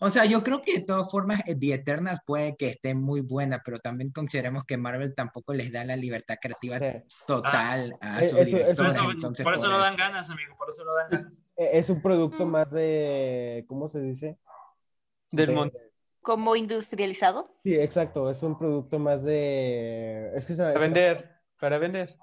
O 0.00 0.10
sea, 0.10 0.24
yo 0.24 0.42
creo 0.42 0.62
que 0.62 0.80
de 0.80 0.84
todas 0.84 1.10
formas 1.10 1.40
eh, 1.46 1.54
The 1.54 1.74
Eternals 1.74 2.20
puede 2.26 2.56
que 2.56 2.68
esté 2.68 2.94
muy 2.94 3.20
buena, 3.20 3.62
pero 3.64 3.78
también 3.78 4.10
consideremos 4.12 4.64
que 4.64 4.76
Marvel 4.76 5.14
tampoco 5.14 5.52
les 5.54 5.72
da 5.72 5.84
la 5.84 5.96
libertad 5.96 6.36
creativa 6.40 6.78
Sí. 6.78 6.86
total 7.26 7.94
a 8.00 8.22
Eh, 8.22 8.28
sus 8.28 8.38
eso- 8.40 8.56
directores, 8.56 8.96
entonces 9.14 9.44
por 9.44 9.54
eso 9.54 9.68
no 9.68 9.78
dan 9.78 9.88
eso. 9.88 9.96
ganas, 9.98 10.30
amigo, 10.30 10.56
por 10.56 10.70
eso 10.70 10.84
no 10.84 10.94
dan 10.94 11.10
ganas. 11.10 11.38
Eh, 11.56 11.70
Es 11.74 11.90
un 11.90 12.00
producto 12.02 12.44
Mm. 12.46 12.50
más 12.50 12.70
de, 12.70 13.64
¿cómo 13.68 13.88
se 13.88 14.00
dice? 14.00 14.38
Del 15.30 15.48
De- 15.48 15.54
mon- 15.54 15.72
Como 16.20 16.56
industrializado. 16.56 17.54
Sí, 17.62 17.74
exacto, 17.74 18.30
es 18.30 18.42
un 18.42 18.58
producto 18.58 18.98
más 18.98 19.24
de... 19.24 20.30
Es 20.34 20.46
que 20.46 20.54
se 20.54 20.62
para 20.62 20.78
vender, 20.78 21.30
para 21.60 21.78
vender. 21.78 22.16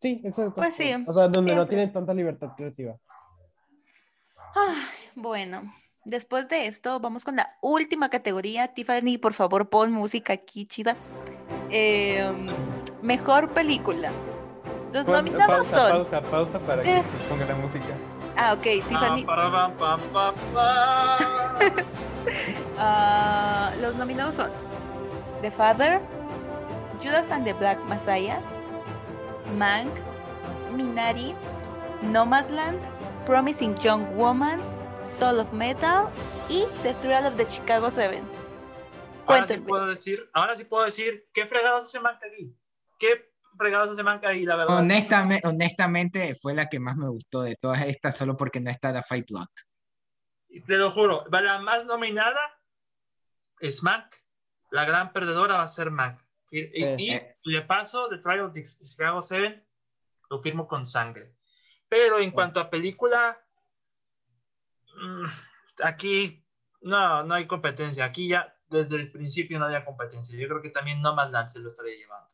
Sí, 0.00 0.22
exacto. 0.24 0.54
Pues 0.56 0.74
sí, 0.74 0.92
O 1.06 1.12
sea, 1.12 1.28
donde 1.28 1.52
no 1.52 1.58
siempre. 1.62 1.66
tienen 1.76 1.92
tanta 1.92 2.14
libertad 2.14 2.52
creativa. 2.56 2.96
Ay, 4.54 4.82
bueno, 5.14 5.62
después 6.06 6.48
de 6.48 6.66
esto, 6.66 6.98
vamos 7.00 7.24
con 7.24 7.36
la 7.36 7.54
última 7.60 8.08
categoría. 8.08 8.68
Tiffany, 8.68 9.18
por 9.20 9.34
favor, 9.34 9.68
pon 9.68 9.92
música 9.92 10.32
aquí, 10.32 10.64
chida. 10.66 10.96
Em, 11.70 12.46
mejor 13.02 13.50
película. 13.50 14.10
Los 14.92 15.04
Pon- 15.04 15.16
nominados 15.16 15.68
pausa, 15.68 15.88
son. 15.90 16.06
pausa, 16.06 16.20
pausa 16.30 16.58
para 16.60 16.82
que 16.82 16.96
Eh. 16.96 17.02
se 17.02 17.28
ponga 17.28 17.44
la 17.44 17.54
música. 17.56 17.84
Ah, 18.36 18.52
ok, 18.54 18.62
Tiffany. 18.88 19.26
Ah. 20.56 21.18
Ah, 22.78 23.70
los 23.80 23.96
nominados 23.96 24.34
son 24.36 24.50
The 25.40 25.50
Father, 25.50 26.00
Judas 27.02 27.30
and 27.30 27.44
the 27.44 27.52
Black 27.54 27.78
Messiah, 27.88 28.38
Mank, 29.56 29.88
Minari, 30.76 31.34
Nomadland, 32.02 32.78
Promising 33.24 33.74
Young 33.78 34.04
Woman, 34.16 34.60
Soul 35.18 35.40
of 35.40 35.52
Metal 35.52 36.06
y 36.48 36.64
The 36.82 36.94
Thrill 36.94 37.26
of 37.26 37.36
the 37.36 37.46
Chicago 37.46 37.90
Seven. 37.90 38.24
Ahora 39.26 39.46
sí 39.46 39.58
puedo 39.58 39.86
decir, 39.86 40.30
ahora 40.32 40.54
sí 40.54 40.64
puedo 40.64 40.84
decir, 40.84 41.26
¿qué 41.32 41.46
fregados 41.46 41.86
hace 41.86 41.98
Manca 42.00 42.26
aquí? 42.26 42.54
¿Qué 42.98 43.32
fregados 43.58 43.90
hace 43.90 44.02
Manca 44.02 44.28
ahí, 44.28 44.44
la 44.44 44.56
verdad? 44.56 44.78
Honestamente, 44.78 45.48
honestamente, 45.48 46.34
fue 46.40 46.54
la 46.54 46.68
que 46.68 46.78
más 46.78 46.96
me 46.96 47.08
gustó 47.08 47.42
de 47.42 47.56
todas 47.56 47.82
estas, 47.86 48.16
solo 48.16 48.36
porque 48.36 48.60
no 48.60 48.70
está 48.70 48.92
The 48.92 49.02
Fight 49.02 49.26
Plot. 49.26 49.48
Te 50.66 50.76
lo 50.76 50.90
juro, 50.90 51.24
va 51.32 51.40
la 51.40 51.58
más 51.58 51.86
nominada 51.86 52.38
es 53.60 53.82
Mac. 53.82 54.22
La 54.70 54.84
gran 54.84 55.12
perdedora 55.12 55.56
va 55.56 55.62
a 55.62 55.68
ser 55.68 55.90
Mac. 55.90 56.24
Y, 56.50 56.60
y- 56.60 56.84
Sí. 56.84 56.94
y 56.98 57.10
Eh. 57.12 57.36
de 57.44 57.62
paso, 57.62 58.08
The 58.08 58.18
Trial 58.18 58.40
of 58.40 58.52
the 58.52 58.62
Chicago 58.62 59.22
7 59.22 59.66
lo 60.30 60.38
firmo 60.38 60.68
con 60.68 60.86
sangre. 60.86 61.34
Pero 61.88 62.18
en 62.18 62.30
cuanto 62.32 62.60
a 62.60 62.68
película, 62.70 63.40
aquí 65.82 66.44
no, 66.82 67.22
no 67.22 67.34
hay 67.34 67.46
competencia. 67.46 68.04
Aquí 68.04 68.28
ya 68.28 68.54
desde 68.68 68.96
el 68.96 69.10
principio 69.10 69.58
no 69.58 69.66
había 69.66 69.84
competencia. 69.84 70.38
Yo 70.38 70.48
creo 70.48 70.62
que 70.62 70.70
también 70.70 71.00
Nomadland 71.00 71.48
se 71.48 71.60
lo 71.60 71.68
estaría 71.68 71.96
llevando. 71.96 72.26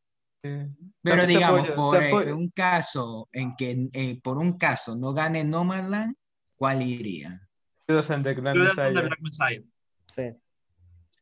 Pero 1.02 1.26
digamos, 1.26 1.68
apoyo, 1.68 2.10
por 2.10 2.22
eh, 2.26 2.32
un 2.32 2.50
caso 2.50 3.28
en 3.32 3.54
que 3.54 3.88
eh, 3.92 4.20
por 4.22 4.38
un 4.38 4.58
caso 4.58 4.96
no 4.96 5.12
gane 5.12 5.44
Nomadland, 5.44 6.16
¿cuál 6.56 6.82
iría? 6.82 7.48
Judas 7.88 8.10
and 8.10 8.24
the 8.24 8.34
Grand 8.34 8.58
Messiah. 8.58 8.90
Black 8.90 9.20
Messiah. 9.20 9.62
Sí. 10.06 10.30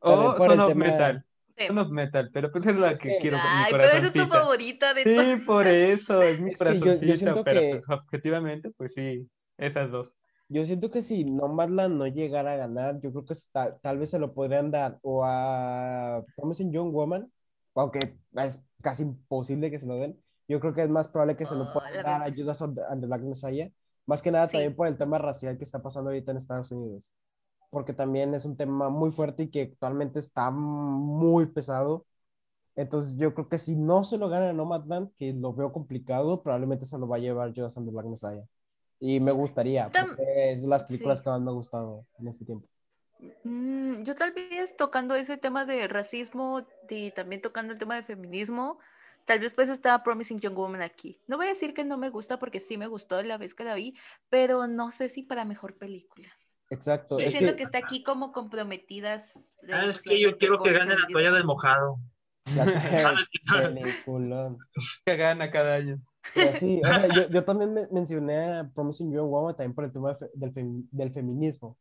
O 0.01 0.37
Son 0.39 0.61
of 0.61 0.75
Metal. 0.75 1.25
Son 1.67 1.77
of 1.79 1.91
Metal, 1.91 2.31
pero 2.33 2.51
pues 2.51 2.65
es 2.65 2.77
la 2.77 2.95
que 2.95 3.19
quiero 3.21 3.37
Ay, 3.39 3.71
pero 3.71 3.85
esa 3.85 4.07
es 4.07 4.13
tu 4.15 4.27
favorita 4.27 4.95
de 4.95 5.05
todas. 5.05 5.27
Sí, 5.41 5.45
por 5.45 5.67
eso, 5.67 6.23
es 6.23 6.41
mi 6.41 6.53
Es 6.53 6.59
que 6.59 6.65
yo- 6.65 6.73
yo 6.73 6.81
corazoncito, 6.81 7.17
siento 7.17 7.45
pero 7.45 7.61
que- 7.61 7.83
pues, 7.87 7.99
objetivamente, 8.01 8.71
pues 8.71 8.93
sí, 8.95 9.29
esas 9.59 9.91
dos. 9.91 10.09
Yo 10.53 10.67
siento 10.67 10.91
que 10.91 11.01
si 11.01 11.25
Nomadland 11.25 11.95
no 11.97 12.07
llegara 12.09 12.53
a 12.53 12.57
ganar, 12.57 13.01
yo 13.01 13.13
creo 13.13 13.25
que 13.25 13.35
tal, 13.53 13.79
tal 13.81 13.99
vez 13.99 14.11
se 14.11 14.19
lo 14.19 14.35
podrían 14.35 14.73
dar 14.73 14.99
o 15.03 15.23
a 15.25 16.25
Promising 16.37 16.73
Young 16.73 16.93
Woman, 16.93 17.33
aunque 17.77 18.19
es 18.35 18.65
casi 18.83 19.05
imposible 19.05 19.71
que 19.71 19.79
se 19.79 19.87
lo 19.87 19.95
den. 19.95 20.21
Yo 20.49 20.59
creo 20.59 20.75
que 20.75 20.83
es 20.83 20.89
más 20.89 21.09
probable 21.09 21.37
que 21.37 21.47
se 21.47 21.55
lo 21.55 21.65
Oh, 21.65 21.73
puedan 21.73 21.95
la 21.95 22.03
dar 22.03 22.23
a. 22.23 22.35
Judas 22.35 22.61
and 22.63 22.75
the- 22.75 22.83
and 22.91 23.01
the 23.01 23.07
Black 23.07 23.23
Messiah, 23.23 23.71
más 24.07 24.23
que 24.23 24.33
nada 24.33 24.49
Sí. 24.49 24.55
también 24.55 24.75
por 24.75 24.89
el 24.89 24.97
tema 24.97 25.19
racial 25.19 25.57
que 25.57 25.63
está 25.63 25.81
pasando 25.81 26.11
ahorita 26.11 26.33
en 26.33 26.39
Estados 26.39 26.73
Unidos, 26.73 27.15
porque 27.71 27.93
también 27.93 28.35
es 28.35 28.45
un 28.45 28.57
tema 28.57 28.89
muy 28.91 29.13
fuerte 29.13 29.45
y 29.45 29.51
que 29.51 29.63
actualmente 29.63 30.19
está 30.19 30.51
muy 30.51 31.47
pesado. 31.47 32.07
Entonces 32.75 33.15
yo 33.17 33.35
creo 33.35 33.49
que 33.49 33.59
si 33.59 33.77
no 33.77 34.03
se 34.03 34.19
lo 34.19 34.29
gana 34.29 34.53
Nomadland, 34.53 35.11
que 35.17 35.33
lo 35.33 35.55
veo 35.55 35.73
complicado, 35.73 36.43
probablemente 36.43 36.87
se 36.87 36.99
lo 36.99 37.07
va 37.07 37.17
a 37.17 37.21
llevar 37.21 37.53
Judas 37.55 37.77
and 37.77 37.87
the 37.87 37.93
Black 37.93 38.07
Messiah. 38.07 38.45
Y 39.01 39.19
me 39.19 39.33
gustaría, 39.33 39.89
porque 39.89 40.53
es 40.53 40.63
de 40.63 40.69
las 40.69 40.85
películas 40.85 41.19
sí. 41.19 41.25
que 41.25 41.31
más 41.31 41.41
me 41.41 41.51
ha 41.51 41.55
gustado 41.55 42.07
en 42.19 42.29
este 42.29 42.45
tiempo. 42.45 42.69
Mm, 43.45 44.03
yo 44.03 44.15
tal 44.15 44.33
vez 44.33 44.77
tocando 44.77 45.15
ese 45.15 45.37
tema 45.37 45.65
de 45.65 45.89
racismo 45.89 46.67
y 46.89 47.11
también 47.11 47.41
tocando 47.41 47.73
el 47.73 47.79
tema 47.79 47.97
de 47.97 48.03
feminismo, 48.03 48.79
tal 49.25 49.41
vez 49.41 49.53
pues 49.55 49.69
está 49.69 50.03
Promising 50.03 50.41
Young 50.41 50.55
Woman 50.55 50.83
aquí. 50.83 51.21
No 51.27 51.37
voy 51.37 51.47
a 51.47 51.51
decir 51.51 51.75
que 51.75 51.85
no 51.85 51.97
me 51.97 52.11
gusta 52.11 52.39
porque 52.39 52.61
sí 52.61 52.77
me 52.77 52.87
gustó 52.87 53.23
la 53.23 53.39
vez 53.39 53.55
que 53.55 53.65
la 53.65 53.75
vi, 53.75 53.97
pero 54.29 54.67
no 54.67 54.91
sé 54.91 55.09
si 55.09 55.23
para 55.23 55.45
mejor 55.45 55.77
película. 55.77 56.29
Exacto. 56.71 57.19
Yo 57.19 57.25
es 57.25 57.33
siento 57.33 57.53
que, 57.53 57.59
que 57.59 57.63
está 57.65 57.79
aquí 57.79 58.03
como 58.03 58.33
comprometidas. 58.33 59.57
Ah, 59.73 59.87
es 59.87 60.01
que 60.01 60.21
yo 60.21 60.39
quiero 60.39 60.63
que 60.63 60.73
gane 60.73 60.95
la 60.97 61.07
toalla 61.09 61.33
del 61.33 61.45
mojado. 61.45 61.99
la. 62.45 62.65
Que 65.05 65.17
gana 65.17 65.51
cada 65.51 65.75
año. 65.75 66.01
Pero 66.33 66.55
sí, 66.55 66.83
o 66.85 66.95
sea, 66.95 67.09
yo, 67.09 67.29
yo 67.31 67.45
también 67.45 67.73
me- 67.75 67.89
mencioné 67.91 68.39
a 68.61 68.71
Promising 68.75 69.13
Young 69.13 69.31
Woman 69.31 69.57
también 69.57 69.75
por 69.75 69.85
el 69.85 69.93
tema 69.93 70.15
fe- 70.15 70.31
del, 70.35 70.53
del 70.91 71.13
feminismo. 71.13 71.79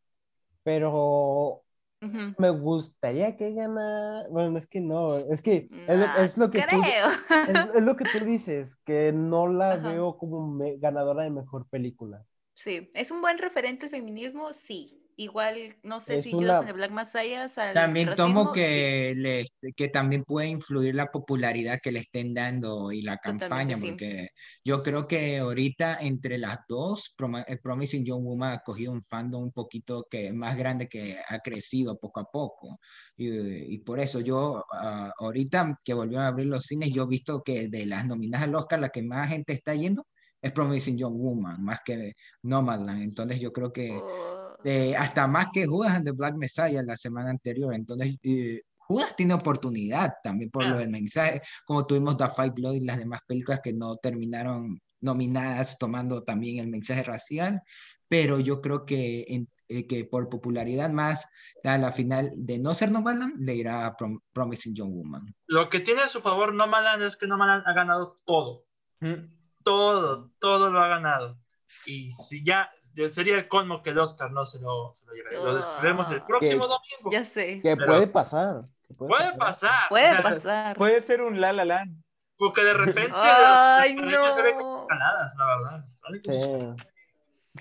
Pero 0.64 1.64
Ujú. 2.02 2.34
me 2.38 2.50
gustaría 2.52 3.38
que 3.38 3.54
ganara. 3.54 4.28
Bueno, 4.30 4.58
es 4.58 4.68
que 4.68 4.82
no, 4.82 5.18
es 5.18 5.42
que 5.42 5.72
es 5.88 6.00
lo, 6.00 6.06
Nah, 6.06 6.16
es 6.16 6.38
lo 6.38 6.52
que 6.52 6.64
tú, 6.64 6.98
es, 7.46 7.58
es 7.76 7.84
lo 7.84 7.96
que 7.98 8.06
tú 8.06 8.22
dices, 8.26 8.78
que 8.86 9.14
no 9.14 9.48
la 9.48 9.78
Ajá. 9.78 9.80
veo 9.80 10.18
como 10.18 10.48
me- 10.48 10.78
ganadora 10.78 11.24
de 11.24 11.32
mejor 11.32 11.68
película. 11.70 12.26
Sí, 12.54 12.90
es 12.94 13.10
un 13.12 13.22
buen 13.22 13.38
referente 13.40 13.86
al 13.86 13.90
feminismo, 13.92 14.54
sí. 14.54 15.02
Igual, 15.22 15.76
no 15.84 16.00
sé 16.00 16.20
Es 16.20 16.24
si 16.24 16.34
una- 16.34 16.60
and 16.60 16.68
the 16.68 16.72
Black 16.72 16.92
Messiah 16.92 17.44
al 17.58 17.74
También 17.74 18.16
tomo 18.16 18.46
racismo, 18.46 18.54
sí. 18.54 18.60
que, 18.62 19.14
le- 19.18 19.74
que 19.76 19.88
también 19.90 20.24
puede 20.24 20.48
influir 20.48 20.96
la 20.96 21.08
popularidad 21.12 21.80
que 21.84 21.92
le 21.92 22.00
estén 22.00 22.34
dando 22.34 22.94
y 22.94 23.02
la 23.02 23.18
Totalmente, 23.18 23.48
campaña, 23.50 23.76
sí. 23.76 23.90
porque 23.90 24.30
yo 24.64 24.82
creo 24.82 25.10
que 25.10 25.40
ahorita 25.40 25.98
entre 26.00 26.38
las 26.38 26.60
dos, 26.70 27.14
Prom- 27.18 27.44
eh, 27.46 27.58
Promising 27.62 28.06
Young 28.06 28.24
Woman 28.24 28.54
ha 28.54 28.60
cogido 28.60 28.94
un 28.94 29.04
fandom 29.04 29.44
un 29.44 29.52
poquito 29.52 30.06
que 30.10 30.32
más 30.32 30.56
grande 30.56 30.88
que 30.88 31.18
ha 31.28 31.40
crecido 31.40 31.98
poco 32.00 32.22
a 32.22 32.32
poco. 32.32 32.80
Y, 33.18 33.28
y 33.76 33.78
por 33.80 34.00
eso 34.00 34.22
yo, 34.22 34.64
ah, 34.72 35.12
ahorita 35.20 35.78
que 35.84 35.94
volvieron 35.94 36.24
a 36.24 36.30
abrir 36.30 36.48
los 36.48 36.64
cines, 36.64 36.92
yo 36.94 37.04
he 37.04 37.08
visto 37.08 37.44
que 37.44 37.68
de 37.68 37.86
las 37.86 38.06
nominadas 38.06 38.48
al 38.48 38.56
Oscar, 38.56 38.80
la 38.80 38.88
que 38.90 39.04
más 39.04 39.28
gente 39.28 39.52
está 39.52 39.76
yendo 39.76 40.08
es 40.42 40.54
Promising 40.54 40.98
Young 40.98 41.18
Woman, 41.18 41.62
más 41.62 41.82
que 41.84 42.14
Nomadland. 42.44 43.02
Entonces 43.02 43.42
yo 43.42 43.52
creo 43.52 43.74
que 43.74 43.92
Oh, 43.92 44.39
eh, 44.64 44.96
hasta 44.96 45.28
más 45.28 45.48
que 45.54 45.66
Judas 45.66 45.94
and 45.96 46.06
the 46.06 46.12
Black 46.12 46.36
Messiah 46.36 46.82
la 46.84 46.98
semana 46.98 47.30
anterior. 47.30 47.74
Entonces, 47.74 48.16
eh, 48.24 48.62
Judas 48.78 49.16
tiene 49.16 49.34
oportunidad 49.36 50.16
también 50.24 50.50
por 50.50 50.64
Ah. 50.66 50.70
lo 50.70 50.78
del 50.78 50.90
mensaje, 50.90 51.42
como 51.66 51.86
tuvimos 51.86 52.18
The 52.18 52.30
Fight 52.30 52.54
Blood 52.54 52.74
y 52.74 52.80
las 52.82 52.98
demás 52.98 53.22
películas 53.28 53.60
que 53.64 53.72
no 53.74 53.98
terminaron 53.98 54.82
nominadas 55.02 55.78
tomando 55.78 56.24
también 56.24 56.58
el 56.60 56.68
mensaje 56.68 57.04
racial, 57.04 57.62
pero 58.08 58.40
yo 58.40 58.60
creo 58.62 58.86
que, 58.86 59.26
en- 59.30 59.48
eh, 59.70 59.86
que 59.86 60.04
por 60.06 60.28
popularidad 60.28 60.90
más 60.90 61.28
a 61.64 61.78
la 61.78 61.92
final 61.94 62.32
de 62.36 62.58
no 62.58 62.74
ser 62.74 62.90
Nomadland 62.92 63.40
le 63.40 63.56
irá 63.56 63.86
a 63.86 63.96
Prom- 63.96 64.20
Promising 64.34 64.74
Young 64.76 64.92
Woman. 64.92 65.36
Lo 65.46 65.70
que 65.70 65.80
tiene 65.80 66.02
a 66.02 66.08
su 66.08 66.20
favor 66.20 66.54
Nomadland 66.54 67.04
es 67.04 67.16
que 67.16 67.28
Nomadland 67.28 67.64
ha 67.68 67.74
ganado 67.74 68.20
todo. 68.26 68.66
Mm. 69.02 69.38
Todo, 69.64 70.32
todo 70.40 70.72
lo 70.72 70.80
ha 70.82 70.88
ganado. 70.88 71.38
Y 71.86 72.12
si 72.14 72.44
ya 72.44 72.70
sería 73.10 73.36
el 73.36 73.48
colmo 73.48 73.82
que 73.82 73.92
el 73.92 74.00
Oscar 74.00 74.32
no 74.32 74.46
se 74.46 74.60
lo, 74.60 74.94
se 74.94 75.06
lo 75.06 75.14
lleve. 75.14 75.34
Lo 75.36 75.56
descubriremos 75.56 76.12
el 76.12 76.22
próximo 76.22 76.64
Que- 76.66 76.68
domingo. 76.70 77.12
ya 77.12 77.26
sé. 77.26 77.62
Que 77.62 77.76
Pero- 77.78 77.88
puede 77.88 78.08
pasar. 78.08 78.64
que 78.88 78.94
Puede 78.96 79.38
pasar. 79.38 79.88
Puede 79.90 80.06
o 80.06 80.14
sea, 80.14 80.22
pasar. 80.22 80.76
Puede 80.78 81.02
ser 81.04 81.22
un 81.22 81.40
La 81.40 81.54
La 81.54 81.66
Land. 81.66 82.02
Porque 82.38 82.64
de 82.64 82.74
repente 82.74 83.12
Ay, 83.16 83.96
las 83.96 84.06
academias 84.06 84.36
se 84.36 84.42
ven 84.42 84.56
no. 84.56 84.62
como 84.62 84.88
ganadas, 84.88 85.34
la 85.38 85.46
verdad. 85.46 85.86
¿vale? 86.04 86.22
Sí, 86.24 86.84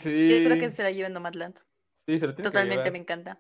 Sí. 0.03 0.29
Yo 0.29 0.37
espero 0.37 0.59
que 0.61 0.71
se 0.71 0.83
la 0.85 0.91
lleven 0.93 1.13
Nomadland. 1.13 1.59
Sí, 2.07 2.19
se 2.21 2.27
lo 2.27 2.35
tiene 2.35 2.37
que 2.37 2.43
Totalmente 2.43 2.91
me 2.93 2.99
encanta. 2.99 3.39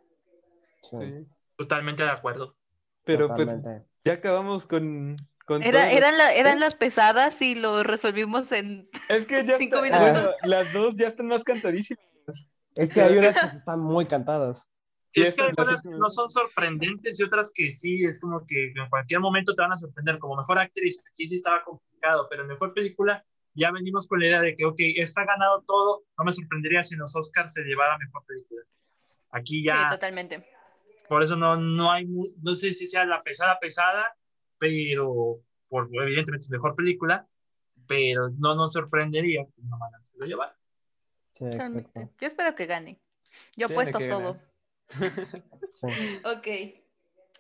sí. 0.83 1.27
Totalmente 1.57 2.03
de 2.05 2.11
acuerdo. 2.11 2.57
Pero 3.05 3.27
pues, 3.29 3.39
totalmente. 3.39 3.87
ya 4.05 4.13
acabamos 4.15 4.67
con 4.67 5.17
Era, 5.63 5.91
eran, 5.91 6.19
la- 6.19 6.33
eran 6.35 6.61
las 6.61 6.77
pesadas 6.77 7.41
y 7.43 7.55
lo 7.55 7.83
resolvimos 7.83 8.53
en... 8.53 8.89
Es 9.09 9.27
que 9.27 9.45
ya 9.45 9.57
cinco 9.59 9.83
está- 9.85 10.01
minutos. 10.01 10.23
bueno, 10.23 10.37
las 10.45 10.73
dos 10.73 10.95
ya 10.97 11.09
están 11.09 11.27
más 11.27 11.43
cantadísimas. 11.45 12.05
Es 12.75 12.91
que 12.91 13.01
hay 13.01 13.17
unas 13.19 13.37
que 13.41 13.49
sí 13.49 13.57
están 13.57 13.81
muy 13.81 14.07
cantadas. 14.07 14.69
Y 15.13 15.23
es 15.23 15.33
que 15.33 15.43
hay 15.43 15.53
unas 15.57 15.83
que 15.83 15.89
no 15.89 16.11
son 16.11 16.31
sorprendentes 16.31 17.19
y 17.19 17.23
otras 17.25 17.51
que 17.53 17.73
sí, 17.73 18.05
es 18.05 18.21
como 18.21 18.45
que 18.47 18.67
en 18.77 18.89
cualquier 18.89 19.21
momento 19.21 19.55
te 19.55 19.63
van 19.63 19.73
a 19.73 19.77
sorprender. 19.77 20.19
Como 20.19 20.37
mejor 20.37 20.59
actriz, 20.59 21.03
aquí 21.11 21.27
sí 21.27 21.37
estaba 21.37 21.65
complicado, 21.65 22.29
pero 22.31 22.43
en 22.43 22.49
mejor 22.49 22.73
película 22.75 23.25
ya 23.55 23.73
venimos 23.73 24.07
con 24.07 24.21
la 24.21 24.27
idea 24.27 24.41
de 24.43 24.55
que, 24.55 24.65
ok, 24.65 24.77
esta 24.97 25.23
ha 25.23 25.25
ganado 25.25 25.65
todo, 25.67 26.05
no 26.17 26.25
me 26.25 26.31
sorprendería 26.31 26.85
si 26.85 26.95
en 26.95 27.01
los 27.01 27.17
Oscars 27.17 27.53
se 27.53 27.63
llevara 27.63 27.99
mejor 27.99 28.25
película. 28.27 28.63
Aquí 29.33 29.61
Sí, 29.61 29.65
ya, 29.65 29.89
totalmente. 29.91 30.47
por 31.09 31.23
eso 31.25 31.35
no, 31.35 31.57
no 31.57 31.91
hay, 31.91 32.07
no 32.07 32.55
sé 32.55 32.73
si 32.73 32.87
sea 32.87 33.05
la 33.05 33.23
pesada 33.25 33.59
pesada, 33.59 34.15
pero 34.59 35.41
por, 35.69 35.89
evidentemente 36.03 36.45
es 36.45 36.51
mejor 36.51 36.75
película, 36.75 37.29
pero 37.87 38.31
no 38.39 38.55
nos 38.55 38.73
sorprendería 38.73 39.47
que 39.47 39.63
no 39.63 39.79
se 40.03 40.19
lo 40.19 40.27
llevara. 40.27 40.57
Sí, 41.33 41.45
totalmente. 41.51 41.89
exacto. 41.91 42.15
Yo 42.21 42.27
espero 42.27 42.55
que 42.55 42.67
gane. 42.67 43.01
Yo 43.57 43.67
apuesto 43.67 43.99
todo. 43.99 44.39
Sí. 45.73 45.87
Ok. 46.25 46.49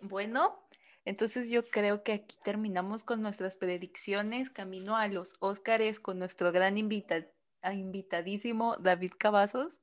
Bueno, 0.02 0.68
entonces 1.04 1.48
yo 1.48 1.64
creo 1.64 2.04
que 2.04 2.12
aquí 2.12 2.36
terminamos 2.44 3.02
con 3.02 3.22
nuestras 3.22 3.56
predicciones 3.56 4.50
camino 4.50 4.96
a 4.96 5.08
los 5.08 5.34
Óscares 5.40 5.98
con 5.98 6.18
nuestro 6.18 6.52
gran 6.52 6.78
invita- 6.78 7.26
invitadísimo 7.72 8.76
David 8.76 9.12
Cavazos. 9.18 9.80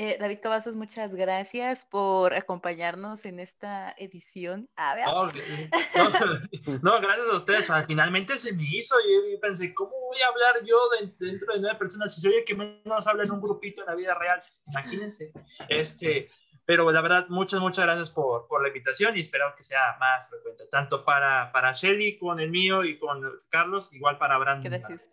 Eh, 0.00 0.16
David 0.16 0.38
Cavazos, 0.40 0.76
muchas 0.76 1.12
gracias 1.12 1.84
por 1.84 2.32
acompañarnos 2.32 3.24
en 3.24 3.40
esta 3.40 3.92
edición. 3.98 4.70
A 4.76 4.94
ver, 4.94 5.04
No, 5.06 5.26
que- 5.26 5.68
no, 5.96 6.08
no, 6.82 7.00
gracias 7.00 7.26
a 7.32 7.36
ustedes. 7.36 7.68
finalmente 7.84 8.38
se 8.38 8.54
me 8.54 8.62
hizo. 8.62 8.94
Y 9.00 9.32
yo 9.34 9.40
pensé, 9.40 9.74
¿cómo 9.74 9.90
voy 9.90 10.20
a 10.22 10.28
hablar 10.28 10.64
yo 10.64 10.78
de- 11.00 11.26
dentro 11.26 11.52
de 11.52 11.60
nueve 11.60 11.76
personas 11.80 12.14
si 12.14 12.20
soy 12.20 12.32
el 12.34 12.44
que 12.44 12.54
menos 12.54 13.08
habla 13.08 13.24
en 13.24 13.32
un 13.32 13.40
grupito 13.40 13.80
en 13.80 13.86
la 13.88 13.96
vida 13.96 14.14
real? 14.14 14.40
Imagínense. 14.68 15.32
Este, 15.68 16.28
pero 16.64 16.88
la 16.92 17.00
verdad, 17.00 17.26
muchas, 17.28 17.58
muchas 17.60 17.84
gracias 17.84 18.08
por, 18.10 18.46
por 18.46 18.62
la 18.62 18.68
invitación 18.68 19.16
y 19.16 19.22
espero 19.22 19.52
que 19.56 19.64
sea 19.64 19.96
más 19.98 20.28
frecuente, 20.28 20.66
tanto 20.70 21.04
para, 21.04 21.50
para 21.50 21.72
Shelly 21.72 22.18
con 22.18 22.38
el 22.38 22.50
mío 22.50 22.84
y 22.84 23.00
con 23.00 23.20
Carlos, 23.50 23.92
igual 23.92 24.16
para 24.16 24.38
Brandon. 24.38 24.70
Gracias. 24.70 25.10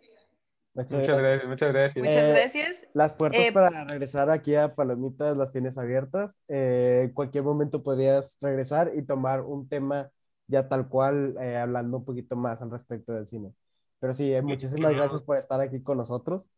Muchas 0.76 0.92
Muchas 0.92 1.06
gracias. 1.08 1.24
gracias, 1.26 1.48
muchas 1.48 1.72
gracias. 1.72 1.96
muchas 2.04 2.16
Eh, 2.24 2.32
gracias. 2.32 2.86
Las 2.92 3.12
puertas 3.14 3.40
Eh, 3.40 3.52
para 3.52 3.84
regresar 3.84 4.30
aquí 4.30 4.54
a 4.54 4.74
Palomitas 4.74 5.36
las 5.36 5.50
tienes 5.50 5.78
abiertas. 5.78 6.38
Eh, 6.48 7.02
en 7.04 7.12
cualquier 7.12 7.44
momento 7.44 7.82
podrías 7.82 8.36
regresar 8.40 8.92
y 8.94 9.02
tomar 9.02 9.40
un 9.40 9.68
tema 9.68 10.10
ya 10.48 10.68
tal 10.68 10.88
cual, 10.88 11.34
eh, 11.40 11.56
hablando 11.56 11.96
un 11.96 12.04
poquito 12.04 12.36
más 12.36 12.60
al 12.62 12.70
respecto 12.70 13.12
del 13.14 13.26
cine. 13.26 13.52
Pero 13.98 14.12
sí, 14.14 14.32
eh, 14.34 14.42
muchísimas 14.42 14.94
gracias 14.94 15.22
por 15.22 15.36
estar 15.38 15.60
aquí 15.60 15.82
con 15.82 15.96
nosotros. 15.96 16.50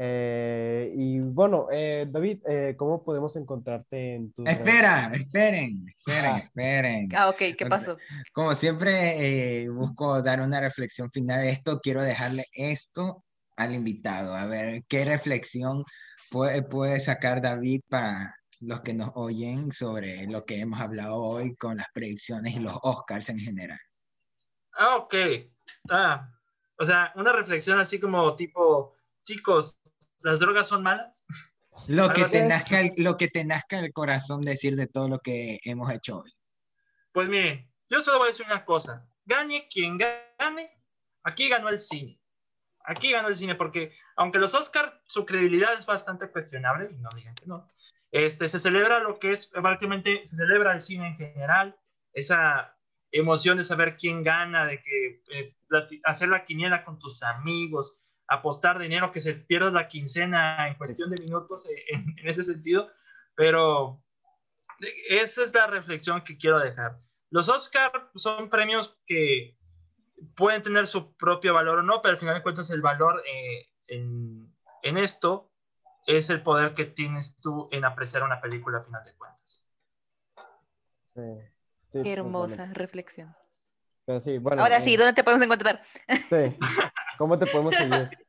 Eh, 0.00 0.92
y 0.94 1.18
bueno, 1.18 1.66
eh, 1.72 2.06
David, 2.08 2.40
eh, 2.48 2.74
¿cómo 2.78 3.02
podemos 3.04 3.34
encontrarte 3.36 4.14
en 4.14 4.32
tus 4.32 4.44
redes? 4.44 4.58
Espera, 4.60 5.10
esperen, 5.12 5.86
esperen, 5.88 6.30
Ah. 6.30 6.38
esperen. 6.38 7.08
Ah, 7.16 7.28
ok, 7.28 7.38
¿qué 7.58 7.66
pasó? 7.68 7.96
Como 8.32 8.54
siempre, 8.54 9.62
eh, 9.62 9.68
busco 9.68 10.22
dar 10.22 10.40
una 10.40 10.60
reflexión 10.60 11.10
final 11.10 11.40
de 11.42 11.50
esto. 11.50 11.80
Quiero 11.80 12.00
dejarle 12.02 12.46
esto 12.52 13.24
al 13.58 13.74
invitado. 13.74 14.34
A 14.34 14.46
ver, 14.46 14.84
¿qué 14.88 15.04
reflexión 15.04 15.84
puede, 16.30 16.62
puede 16.62 17.00
sacar 17.00 17.42
David 17.42 17.82
para 17.88 18.34
los 18.60 18.80
que 18.80 18.94
nos 18.94 19.10
oyen 19.14 19.70
sobre 19.72 20.26
lo 20.26 20.44
que 20.44 20.60
hemos 20.60 20.80
hablado 20.80 21.16
hoy 21.16 21.54
con 21.56 21.76
las 21.76 21.88
predicciones 21.92 22.54
y 22.54 22.60
los 22.60 22.74
Oscars 22.82 23.28
en 23.28 23.38
general? 23.38 23.78
Ah, 24.72 24.96
ok. 24.96 25.14
Ah, 25.90 26.30
o 26.78 26.84
sea, 26.84 27.12
una 27.16 27.32
reflexión 27.32 27.78
así 27.78 27.98
como 27.98 28.34
tipo, 28.36 28.94
chicos, 29.24 29.80
¿las 30.20 30.38
drogas 30.38 30.68
son 30.68 30.82
malas? 30.82 31.24
Lo 31.86 32.12
que, 32.12 32.24
te 32.24 32.42
nazca 32.42 32.80
el, 32.80 32.90
lo 32.96 33.16
que 33.16 33.28
te 33.28 33.44
nazca 33.44 33.78
el 33.78 33.92
corazón 33.92 34.40
decir 34.40 34.74
de 34.74 34.88
todo 34.88 35.08
lo 35.08 35.20
que 35.20 35.60
hemos 35.62 35.92
hecho 35.92 36.18
hoy. 36.18 36.32
Pues 37.12 37.28
miren, 37.28 37.70
yo 37.88 38.02
solo 38.02 38.18
voy 38.18 38.26
a 38.26 38.30
decir 38.32 38.46
una 38.46 38.64
cosa. 38.64 39.08
Gane 39.24 39.68
quien 39.68 39.96
gane, 39.96 40.72
aquí 41.22 41.48
ganó 41.48 41.68
el 41.68 41.78
cine. 41.78 42.18
Aquí 42.88 43.12
ganó 43.12 43.28
el 43.28 43.36
cine 43.36 43.54
porque, 43.54 43.92
aunque 44.16 44.38
los 44.38 44.54
Oscar 44.54 45.02
su 45.04 45.26
credibilidad 45.26 45.74
es 45.74 45.84
bastante 45.84 46.30
cuestionable, 46.30 46.88
y 46.90 46.96
no 46.96 47.10
digan 47.14 47.34
que 47.34 47.44
no, 47.44 47.68
este, 48.10 48.48
se 48.48 48.58
celebra 48.58 48.98
lo 48.98 49.18
que 49.18 49.32
es, 49.32 49.46
prácticamente, 49.46 50.26
se 50.26 50.36
celebra 50.36 50.72
el 50.72 50.80
cine 50.80 51.08
en 51.08 51.16
general, 51.16 51.76
esa 52.14 52.74
emoción 53.12 53.58
de 53.58 53.64
saber 53.64 53.98
quién 53.98 54.22
gana, 54.22 54.64
de 54.64 54.82
que 54.82 55.22
eh, 55.32 55.54
hacer 56.04 56.30
la 56.30 56.44
quiniela 56.44 56.82
con 56.82 56.98
tus 56.98 57.22
amigos, 57.22 57.94
apostar 58.26 58.78
dinero, 58.78 59.12
que 59.12 59.20
se 59.20 59.34
pierda 59.34 59.70
la 59.70 59.86
quincena 59.86 60.66
en 60.66 60.74
cuestión 60.76 61.10
de 61.10 61.22
minutos 61.22 61.66
eh, 61.68 61.84
en, 61.88 62.18
en 62.18 62.26
ese 62.26 62.42
sentido, 62.42 62.90
pero 63.34 64.02
esa 65.10 65.42
es 65.42 65.52
la 65.52 65.66
reflexión 65.66 66.22
que 66.22 66.38
quiero 66.38 66.58
dejar. 66.58 66.98
Los 67.30 67.50
Oscar 67.50 68.10
son 68.14 68.48
premios 68.48 68.98
que 69.06 69.57
pueden 70.34 70.62
tener 70.62 70.86
su 70.86 71.14
propio 71.16 71.54
valor 71.54 71.78
o 71.78 71.82
no, 71.82 72.02
pero 72.02 72.12
al 72.12 72.18
final 72.18 72.34
de 72.34 72.42
cuentas 72.42 72.70
el 72.70 72.80
valor 72.80 73.22
eh, 73.26 73.68
en, 73.86 74.52
en 74.82 74.98
esto 74.98 75.50
es 76.06 76.30
el 76.30 76.42
poder 76.42 76.72
que 76.72 76.86
tienes 76.86 77.38
tú 77.40 77.68
en 77.70 77.84
apreciar 77.84 78.22
una 78.22 78.40
película 78.40 78.78
a 78.78 78.82
final 78.82 79.04
de 79.04 79.14
cuentas. 79.14 79.66
Sí, 81.14 81.22
sí, 81.88 82.02
Qué 82.02 82.12
hermosa 82.12 82.66
reflexión. 82.72 83.36
Pero 84.06 84.20
sí, 84.20 84.38
bueno, 84.38 84.62
Ahora 84.62 84.78
eh, 84.78 84.82
sí, 84.82 84.96
¿dónde 84.96 85.12
te 85.12 85.22
podemos 85.22 85.44
encontrar? 85.44 85.82
sí. 86.08 86.56
¿Cómo 87.18 87.38
te 87.38 87.46
podemos 87.46 87.74
seguir? 87.74 88.10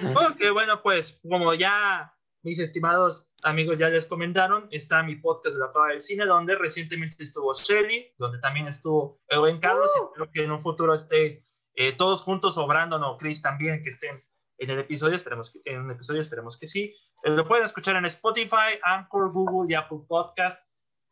Ok, 0.00 0.52
bueno, 0.52 0.82
pues 0.82 1.18
como 1.26 1.54
ya 1.54 2.14
mis 2.42 2.58
estimados 2.58 3.28
amigos 3.42 3.78
ya 3.78 3.88
les 3.88 4.06
comentaron, 4.06 4.68
está 4.70 5.02
mi 5.02 5.16
podcast 5.16 5.54
de 5.54 5.60
la 5.60 5.70
Cueva 5.70 5.88
del 5.88 6.00
Cine, 6.00 6.24
donde 6.26 6.54
recientemente 6.56 7.22
estuvo 7.22 7.52
Shelly, 7.52 8.12
donde 8.16 8.38
también 8.38 8.68
estuvo 8.68 9.20
Ewen 9.28 9.60
Carlos, 9.60 9.90
y 9.96 10.04
espero 10.04 10.30
que 10.32 10.42
en 10.42 10.52
un 10.52 10.60
futuro 10.60 10.94
esté 10.94 11.44
eh, 11.74 11.92
todos 11.92 12.22
juntos, 12.22 12.58
o 12.58 12.66
Brandon 12.66 13.02
o 13.04 13.16
Chris 13.16 13.42
también, 13.42 13.82
que 13.82 13.90
estén 13.90 14.20
en 14.58 14.70
el 14.70 14.80
episodio, 14.80 15.16
esperemos 15.16 15.50
que, 15.50 15.60
en 15.64 15.82
un 15.82 15.90
episodio, 15.90 16.20
esperemos 16.20 16.58
que 16.58 16.66
sí. 16.66 16.94
Eh, 17.22 17.30
lo 17.30 17.46
pueden 17.46 17.64
escuchar 17.64 17.96
en 17.96 18.04
Spotify, 18.06 18.78
Anchor, 18.82 19.32
Google 19.32 19.72
y 19.72 19.74
Apple 19.74 20.00
Podcast, 20.08 20.62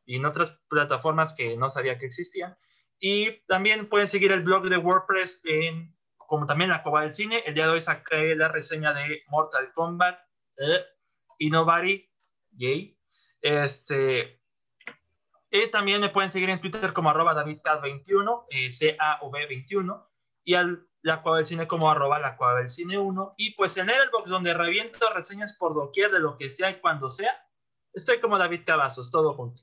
y 0.05 0.17
en 0.17 0.25
otras 0.25 0.59
plataformas 0.69 1.35
que 1.35 1.57
no 1.57 1.69
sabía 1.69 1.99
que 1.99 2.07
existían. 2.07 2.57
Y 2.99 3.45
también 3.47 3.89
pueden 3.89 4.09
seguir 4.09 4.33
el 4.33 4.43
blog 4.43 4.69
de 4.69 4.79
WordPress 4.79 5.41
en, 5.45 5.95
como 6.17 6.47
también 6.47 6.71
la 6.71 6.83
Cueva 6.83 7.03
del 7.03 7.13
Cine. 7.13 7.43
El 7.45 7.55
día 7.55 7.67
de 7.67 7.73
hoy 7.73 7.81
saqué 7.81 8.35
la 8.35 8.49
reseña 8.49 8.95
de 8.95 9.23
Mortal 9.29 9.73
Kombat. 9.75 10.19
Eh, 10.59 10.85
y 11.39 11.51
Nobody, 11.51 12.09
yay. 12.53 12.99
Este, 13.41 14.41
y 15.51 15.71
también 15.71 16.01
me 16.01 16.09
pueden 16.09 16.31
seguir 16.31 16.51
en 16.51 16.61
Twitter 16.61 16.93
como 16.93 17.11
arroba 17.11 17.35
davidcat21, 17.35 18.47
eh, 18.51 18.71
C-A-O-B 18.71 19.47
21, 19.47 20.11
y 20.45 20.55
al 20.55 20.87
la 21.07 21.23
Cueva 21.23 21.39
del 21.39 21.47
Cine 21.47 21.69
como 21.69 21.89
arroba 21.89 22.19
la 22.19 22.37
Cueva 22.37 22.59
del 22.59 22.69
Cine 22.69 22.99
1. 22.99 23.35
Y 23.37 23.53
pues 23.55 23.77
en 23.77 23.89
el 23.89 24.11
box 24.11 24.29
donde 24.29 24.53
reviento 24.53 25.09
reseñas 25.15 25.53
por 25.53 25.73
doquier 25.73 26.11
de 26.11 26.19
lo 26.19 26.37
que 26.37 26.51
sea 26.51 26.71
y 26.71 26.81
cuando 26.81 27.11
sea, 27.11 27.31
estoy 27.93 28.19
como 28.19 28.37
David 28.37 28.63
Cavazos, 28.67 29.11
todo 29.11 29.35
junto. 29.35 29.63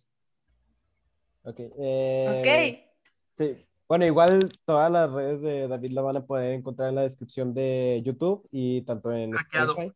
Ok. 1.43 1.59
Eh, 1.59 2.89
Sí. 3.35 3.65
Bueno, 3.89 4.05
igual 4.05 4.51
todas 4.63 4.89
las 4.89 5.11
redes 5.11 5.41
de 5.41 5.67
David 5.67 5.91
la 5.91 6.01
van 6.01 6.17
a 6.17 6.25
poder 6.25 6.53
encontrar 6.53 6.89
en 6.89 6.95
la 6.95 7.01
descripción 7.01 7.53
de 7.53 8.01
YouTube 8.05 8.47
y 8.51 8.83
tanto 8.83 9.11
en 9.11 9.35
Spotify. 9.35 9.91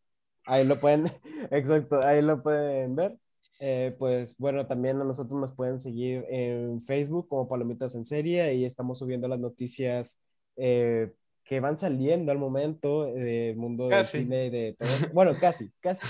Ahí 0.47 0.65
lo 0.65 0.79
pueden, 0.79 1.05
exacto, 1.51 2.01
ahí 2.01 2.21
lo 2.21 2.41
pueden 2.41 2.95
ver. 2.95 3.17
Eh, 3.59 3.95
pues 3.97 4.37
bueno, 4.37 4.67
también 4.67 5.01
a 5.01 5.03
nosotros 5.03 5.39
nos 5.39 5.51
pueden 5.51 5.79
seguir 5.79 6.25
en 6.29 6.81
Facebook 6.83 7.27
como 7.27 7.47
Palomitas 7.47 7.95
en 7.95 8.05
Serie 8.05 8.53
y 8.53 8.65
estamos 8.65 8.99
subiendo 8.99 9.27
las 9.27 9.39
noticias 9.39 10.19
eh, 10.55 11.11
que 11.43 11.59
van 11.59 11.77
saliendo 11.77 12.31
al 12.31 12.37
momento 12.37 13.05
del 13.05 13.55
mundo 13.57 13.87
del 13.87 14.07
cine 14.07 14.45
y 14.45 14.49
de 14.49 14.75
todo 14.77 14.89
eso. 14.89 15.07
Bueno, 15.13 15.37
casi, 15.39 15.71
casi. 15.79 16.05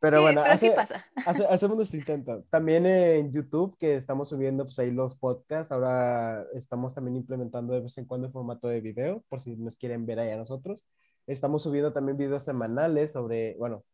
Pero 0.00 0.20
bueno, 0.20 0.42
pero 0.42 0.58
sí 0.58 0.70
pasa. 0.74 1.06
hacemos 1.50 1.76
nuestro 1.76 2.00
intento. 2.00 2.42
También 2.50 2.86
en 2.86 3.32
YouTube, 3.32 3.76
que 3.78 3.94
estamos 3.94 4.30
subiendo 4.30 4.64
pues 4.64 4.76
ahí 4.80 4.90
los 4.90 5.16
podcasts, 5.16 5.70
ahora 5.70 6.44
estamos 6.54 6.92
también 6.92 7.16
implementando 7.16 7.72
de 7.72 7.82
vez 7.82 7.96
en 7.98 8.06
cuando 8.06 8.26
en 8.26 8.32
formato 8.32 8.66
de 8.66 8.80
video, 8.80 9.22
por 9.28 9.40
si 9.40 9.54
nos 9.54 9.76
quieren 9.76 10.04
ver 10.04 10.18
ahí 10.18 10.30
a 10.30 10.36
nosotros. 10.36 10.84
Estamos 11.26 11.62
subiendo 11.62 11.92
también 11.92 12.16
videos 12.18 12.42
semanales 12.44 13.12
sobre, 13.12 13.54
bueno, 13.58 13.84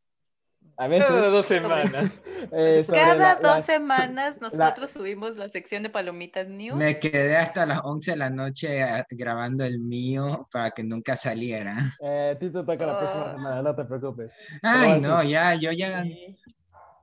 a 0.76 0.86
veces. 0.88 1.08
Cada 1.08 1.28
dos 1.28 1.46
semanas. 1.46 2.20
eh, 2.52 2.82
sobre 2.84 3.00
Cada 3.00 3.14
la- 3.14 3.34
dos 3.36 3.42
las- 3.56 3.66
semanas 3.66 4.40
nosotros 4.40 4.90
subimos 4.90 5.36
la 5.36 5.48
sección 5.48 5.82
de 5.82 5.90
Palomitas 5.90 6.48
News. 6.48 6.76
Me 6.76 6.98
quedé 6.98 7.36
hasta 7.36 7.66
las 7.66 7.80
11 7.84 8.12
de 8.12 8.16
la 8.16 8.30
noche 8.30 8.82
ah, 8.82 9.04
grabando 9.10 9.64
el 9.64 9.78
mío 9.80 10.48
para 10.52 10.70
que 10.70 10.82
nunca 10.84 11.16
saliera. 11.16 11.94
Eh, 12.00 12.32
a 12.34 12.38
ti 12.38 12.46
te 12.50 12.64
toca 12.64 12.86
la 12.86 12.98
próxima 12.98 13.24
Ah. 13.26 13.30
semana, 13.32 13.62
no 13.62 13.74
te 13.74 13.84
preocupes. 13.84 14.30
Ay, 14.62 15.00
no, 15.00 15.22
ya, 15.22 15.54
yo 15.54 15.72
ya. 15.72 16.04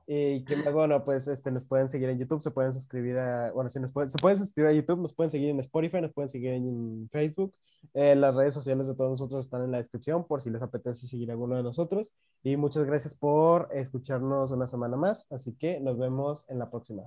Y, 0.08 0.44
que 0.44 0.56
más 0.56 0.72
bueno, 0.72 1.04
pues 1.04 1.26
este, 1.26 1.50
nos 1.50 1.64
pueden 1.64 1.88
seguir 1.88 2.08
en 2.08 2.18
YouTube, 2.18 2.40
se 2.40 2.52
pueden 2.52 2.72
suscribir 2.72 3.18
a, 3.18 3.50
bueno, 3.52 3.68
si 3.68 3.80
nos 3.80 3.90
pueden, 3.90 4.08
se 4.08 4.18
pueden 4.18 4.38
suscribir 4.38 4.70
a 4.70 4.72
YouTube, 4.72 5.00
nos 5.00 5.12
pueden 5.12 5.30
seguir 5.30 5.50
en 5.50 5.58
Spotify, 5.58 6.00
nos 6.00 6.12
pueden 6.12 6.28
seguir 6.28 6.52
en 6.52 7.08
Facebook. 7.10 7.52
Eh, 7.92 8.14
las 8.14 8.34
redes 8.34 8.54
sociales 8.54 8.86
de 8.86 8.94
todos 8.94 9.10
nosotros 9.10 9.46
están 9.46 9.62
en 9.62 9.72
la 9.72 9.78
descripción 9.78 10.24
por 10.24 10.40
si 10.40 10.50
les 10.50 10.62
apetece 10.62 11.06
seguir 11.06 11.30
a 11.30 11.32
alguno 11.32 11.56
de 11.56 11.64
nosotros. 11.64 12.14
Y 12.44 12.56
muchas 12.56 12.84
gracias 12.84 13.14
por 13.14 13.68
escucharnos 13.72 14.52
una 14.52 14.68
semana 14.68 14.96
más. 14.96 15.26
Así 15.30 15.54
que 15.54 15.80
nos 15.80 15.98
vemos 15.98 16.44
en 16.48 16.60
la 16.60 16.70
próxima. 16.70 17.02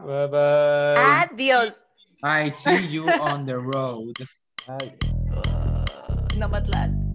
Bye 0.00 0.28
bye. 0.28 0.94
Adiós. 0.96 1.84
I 2.22 2.50
see 2.50 2.88
you 2.88 3.06
on 3.08 3.46
the 3.46 3.56
road. 3.56 4.14
Bye. 4.66 4.96
Uh, 5.32 6.38
Nomadland. 6.38 7.09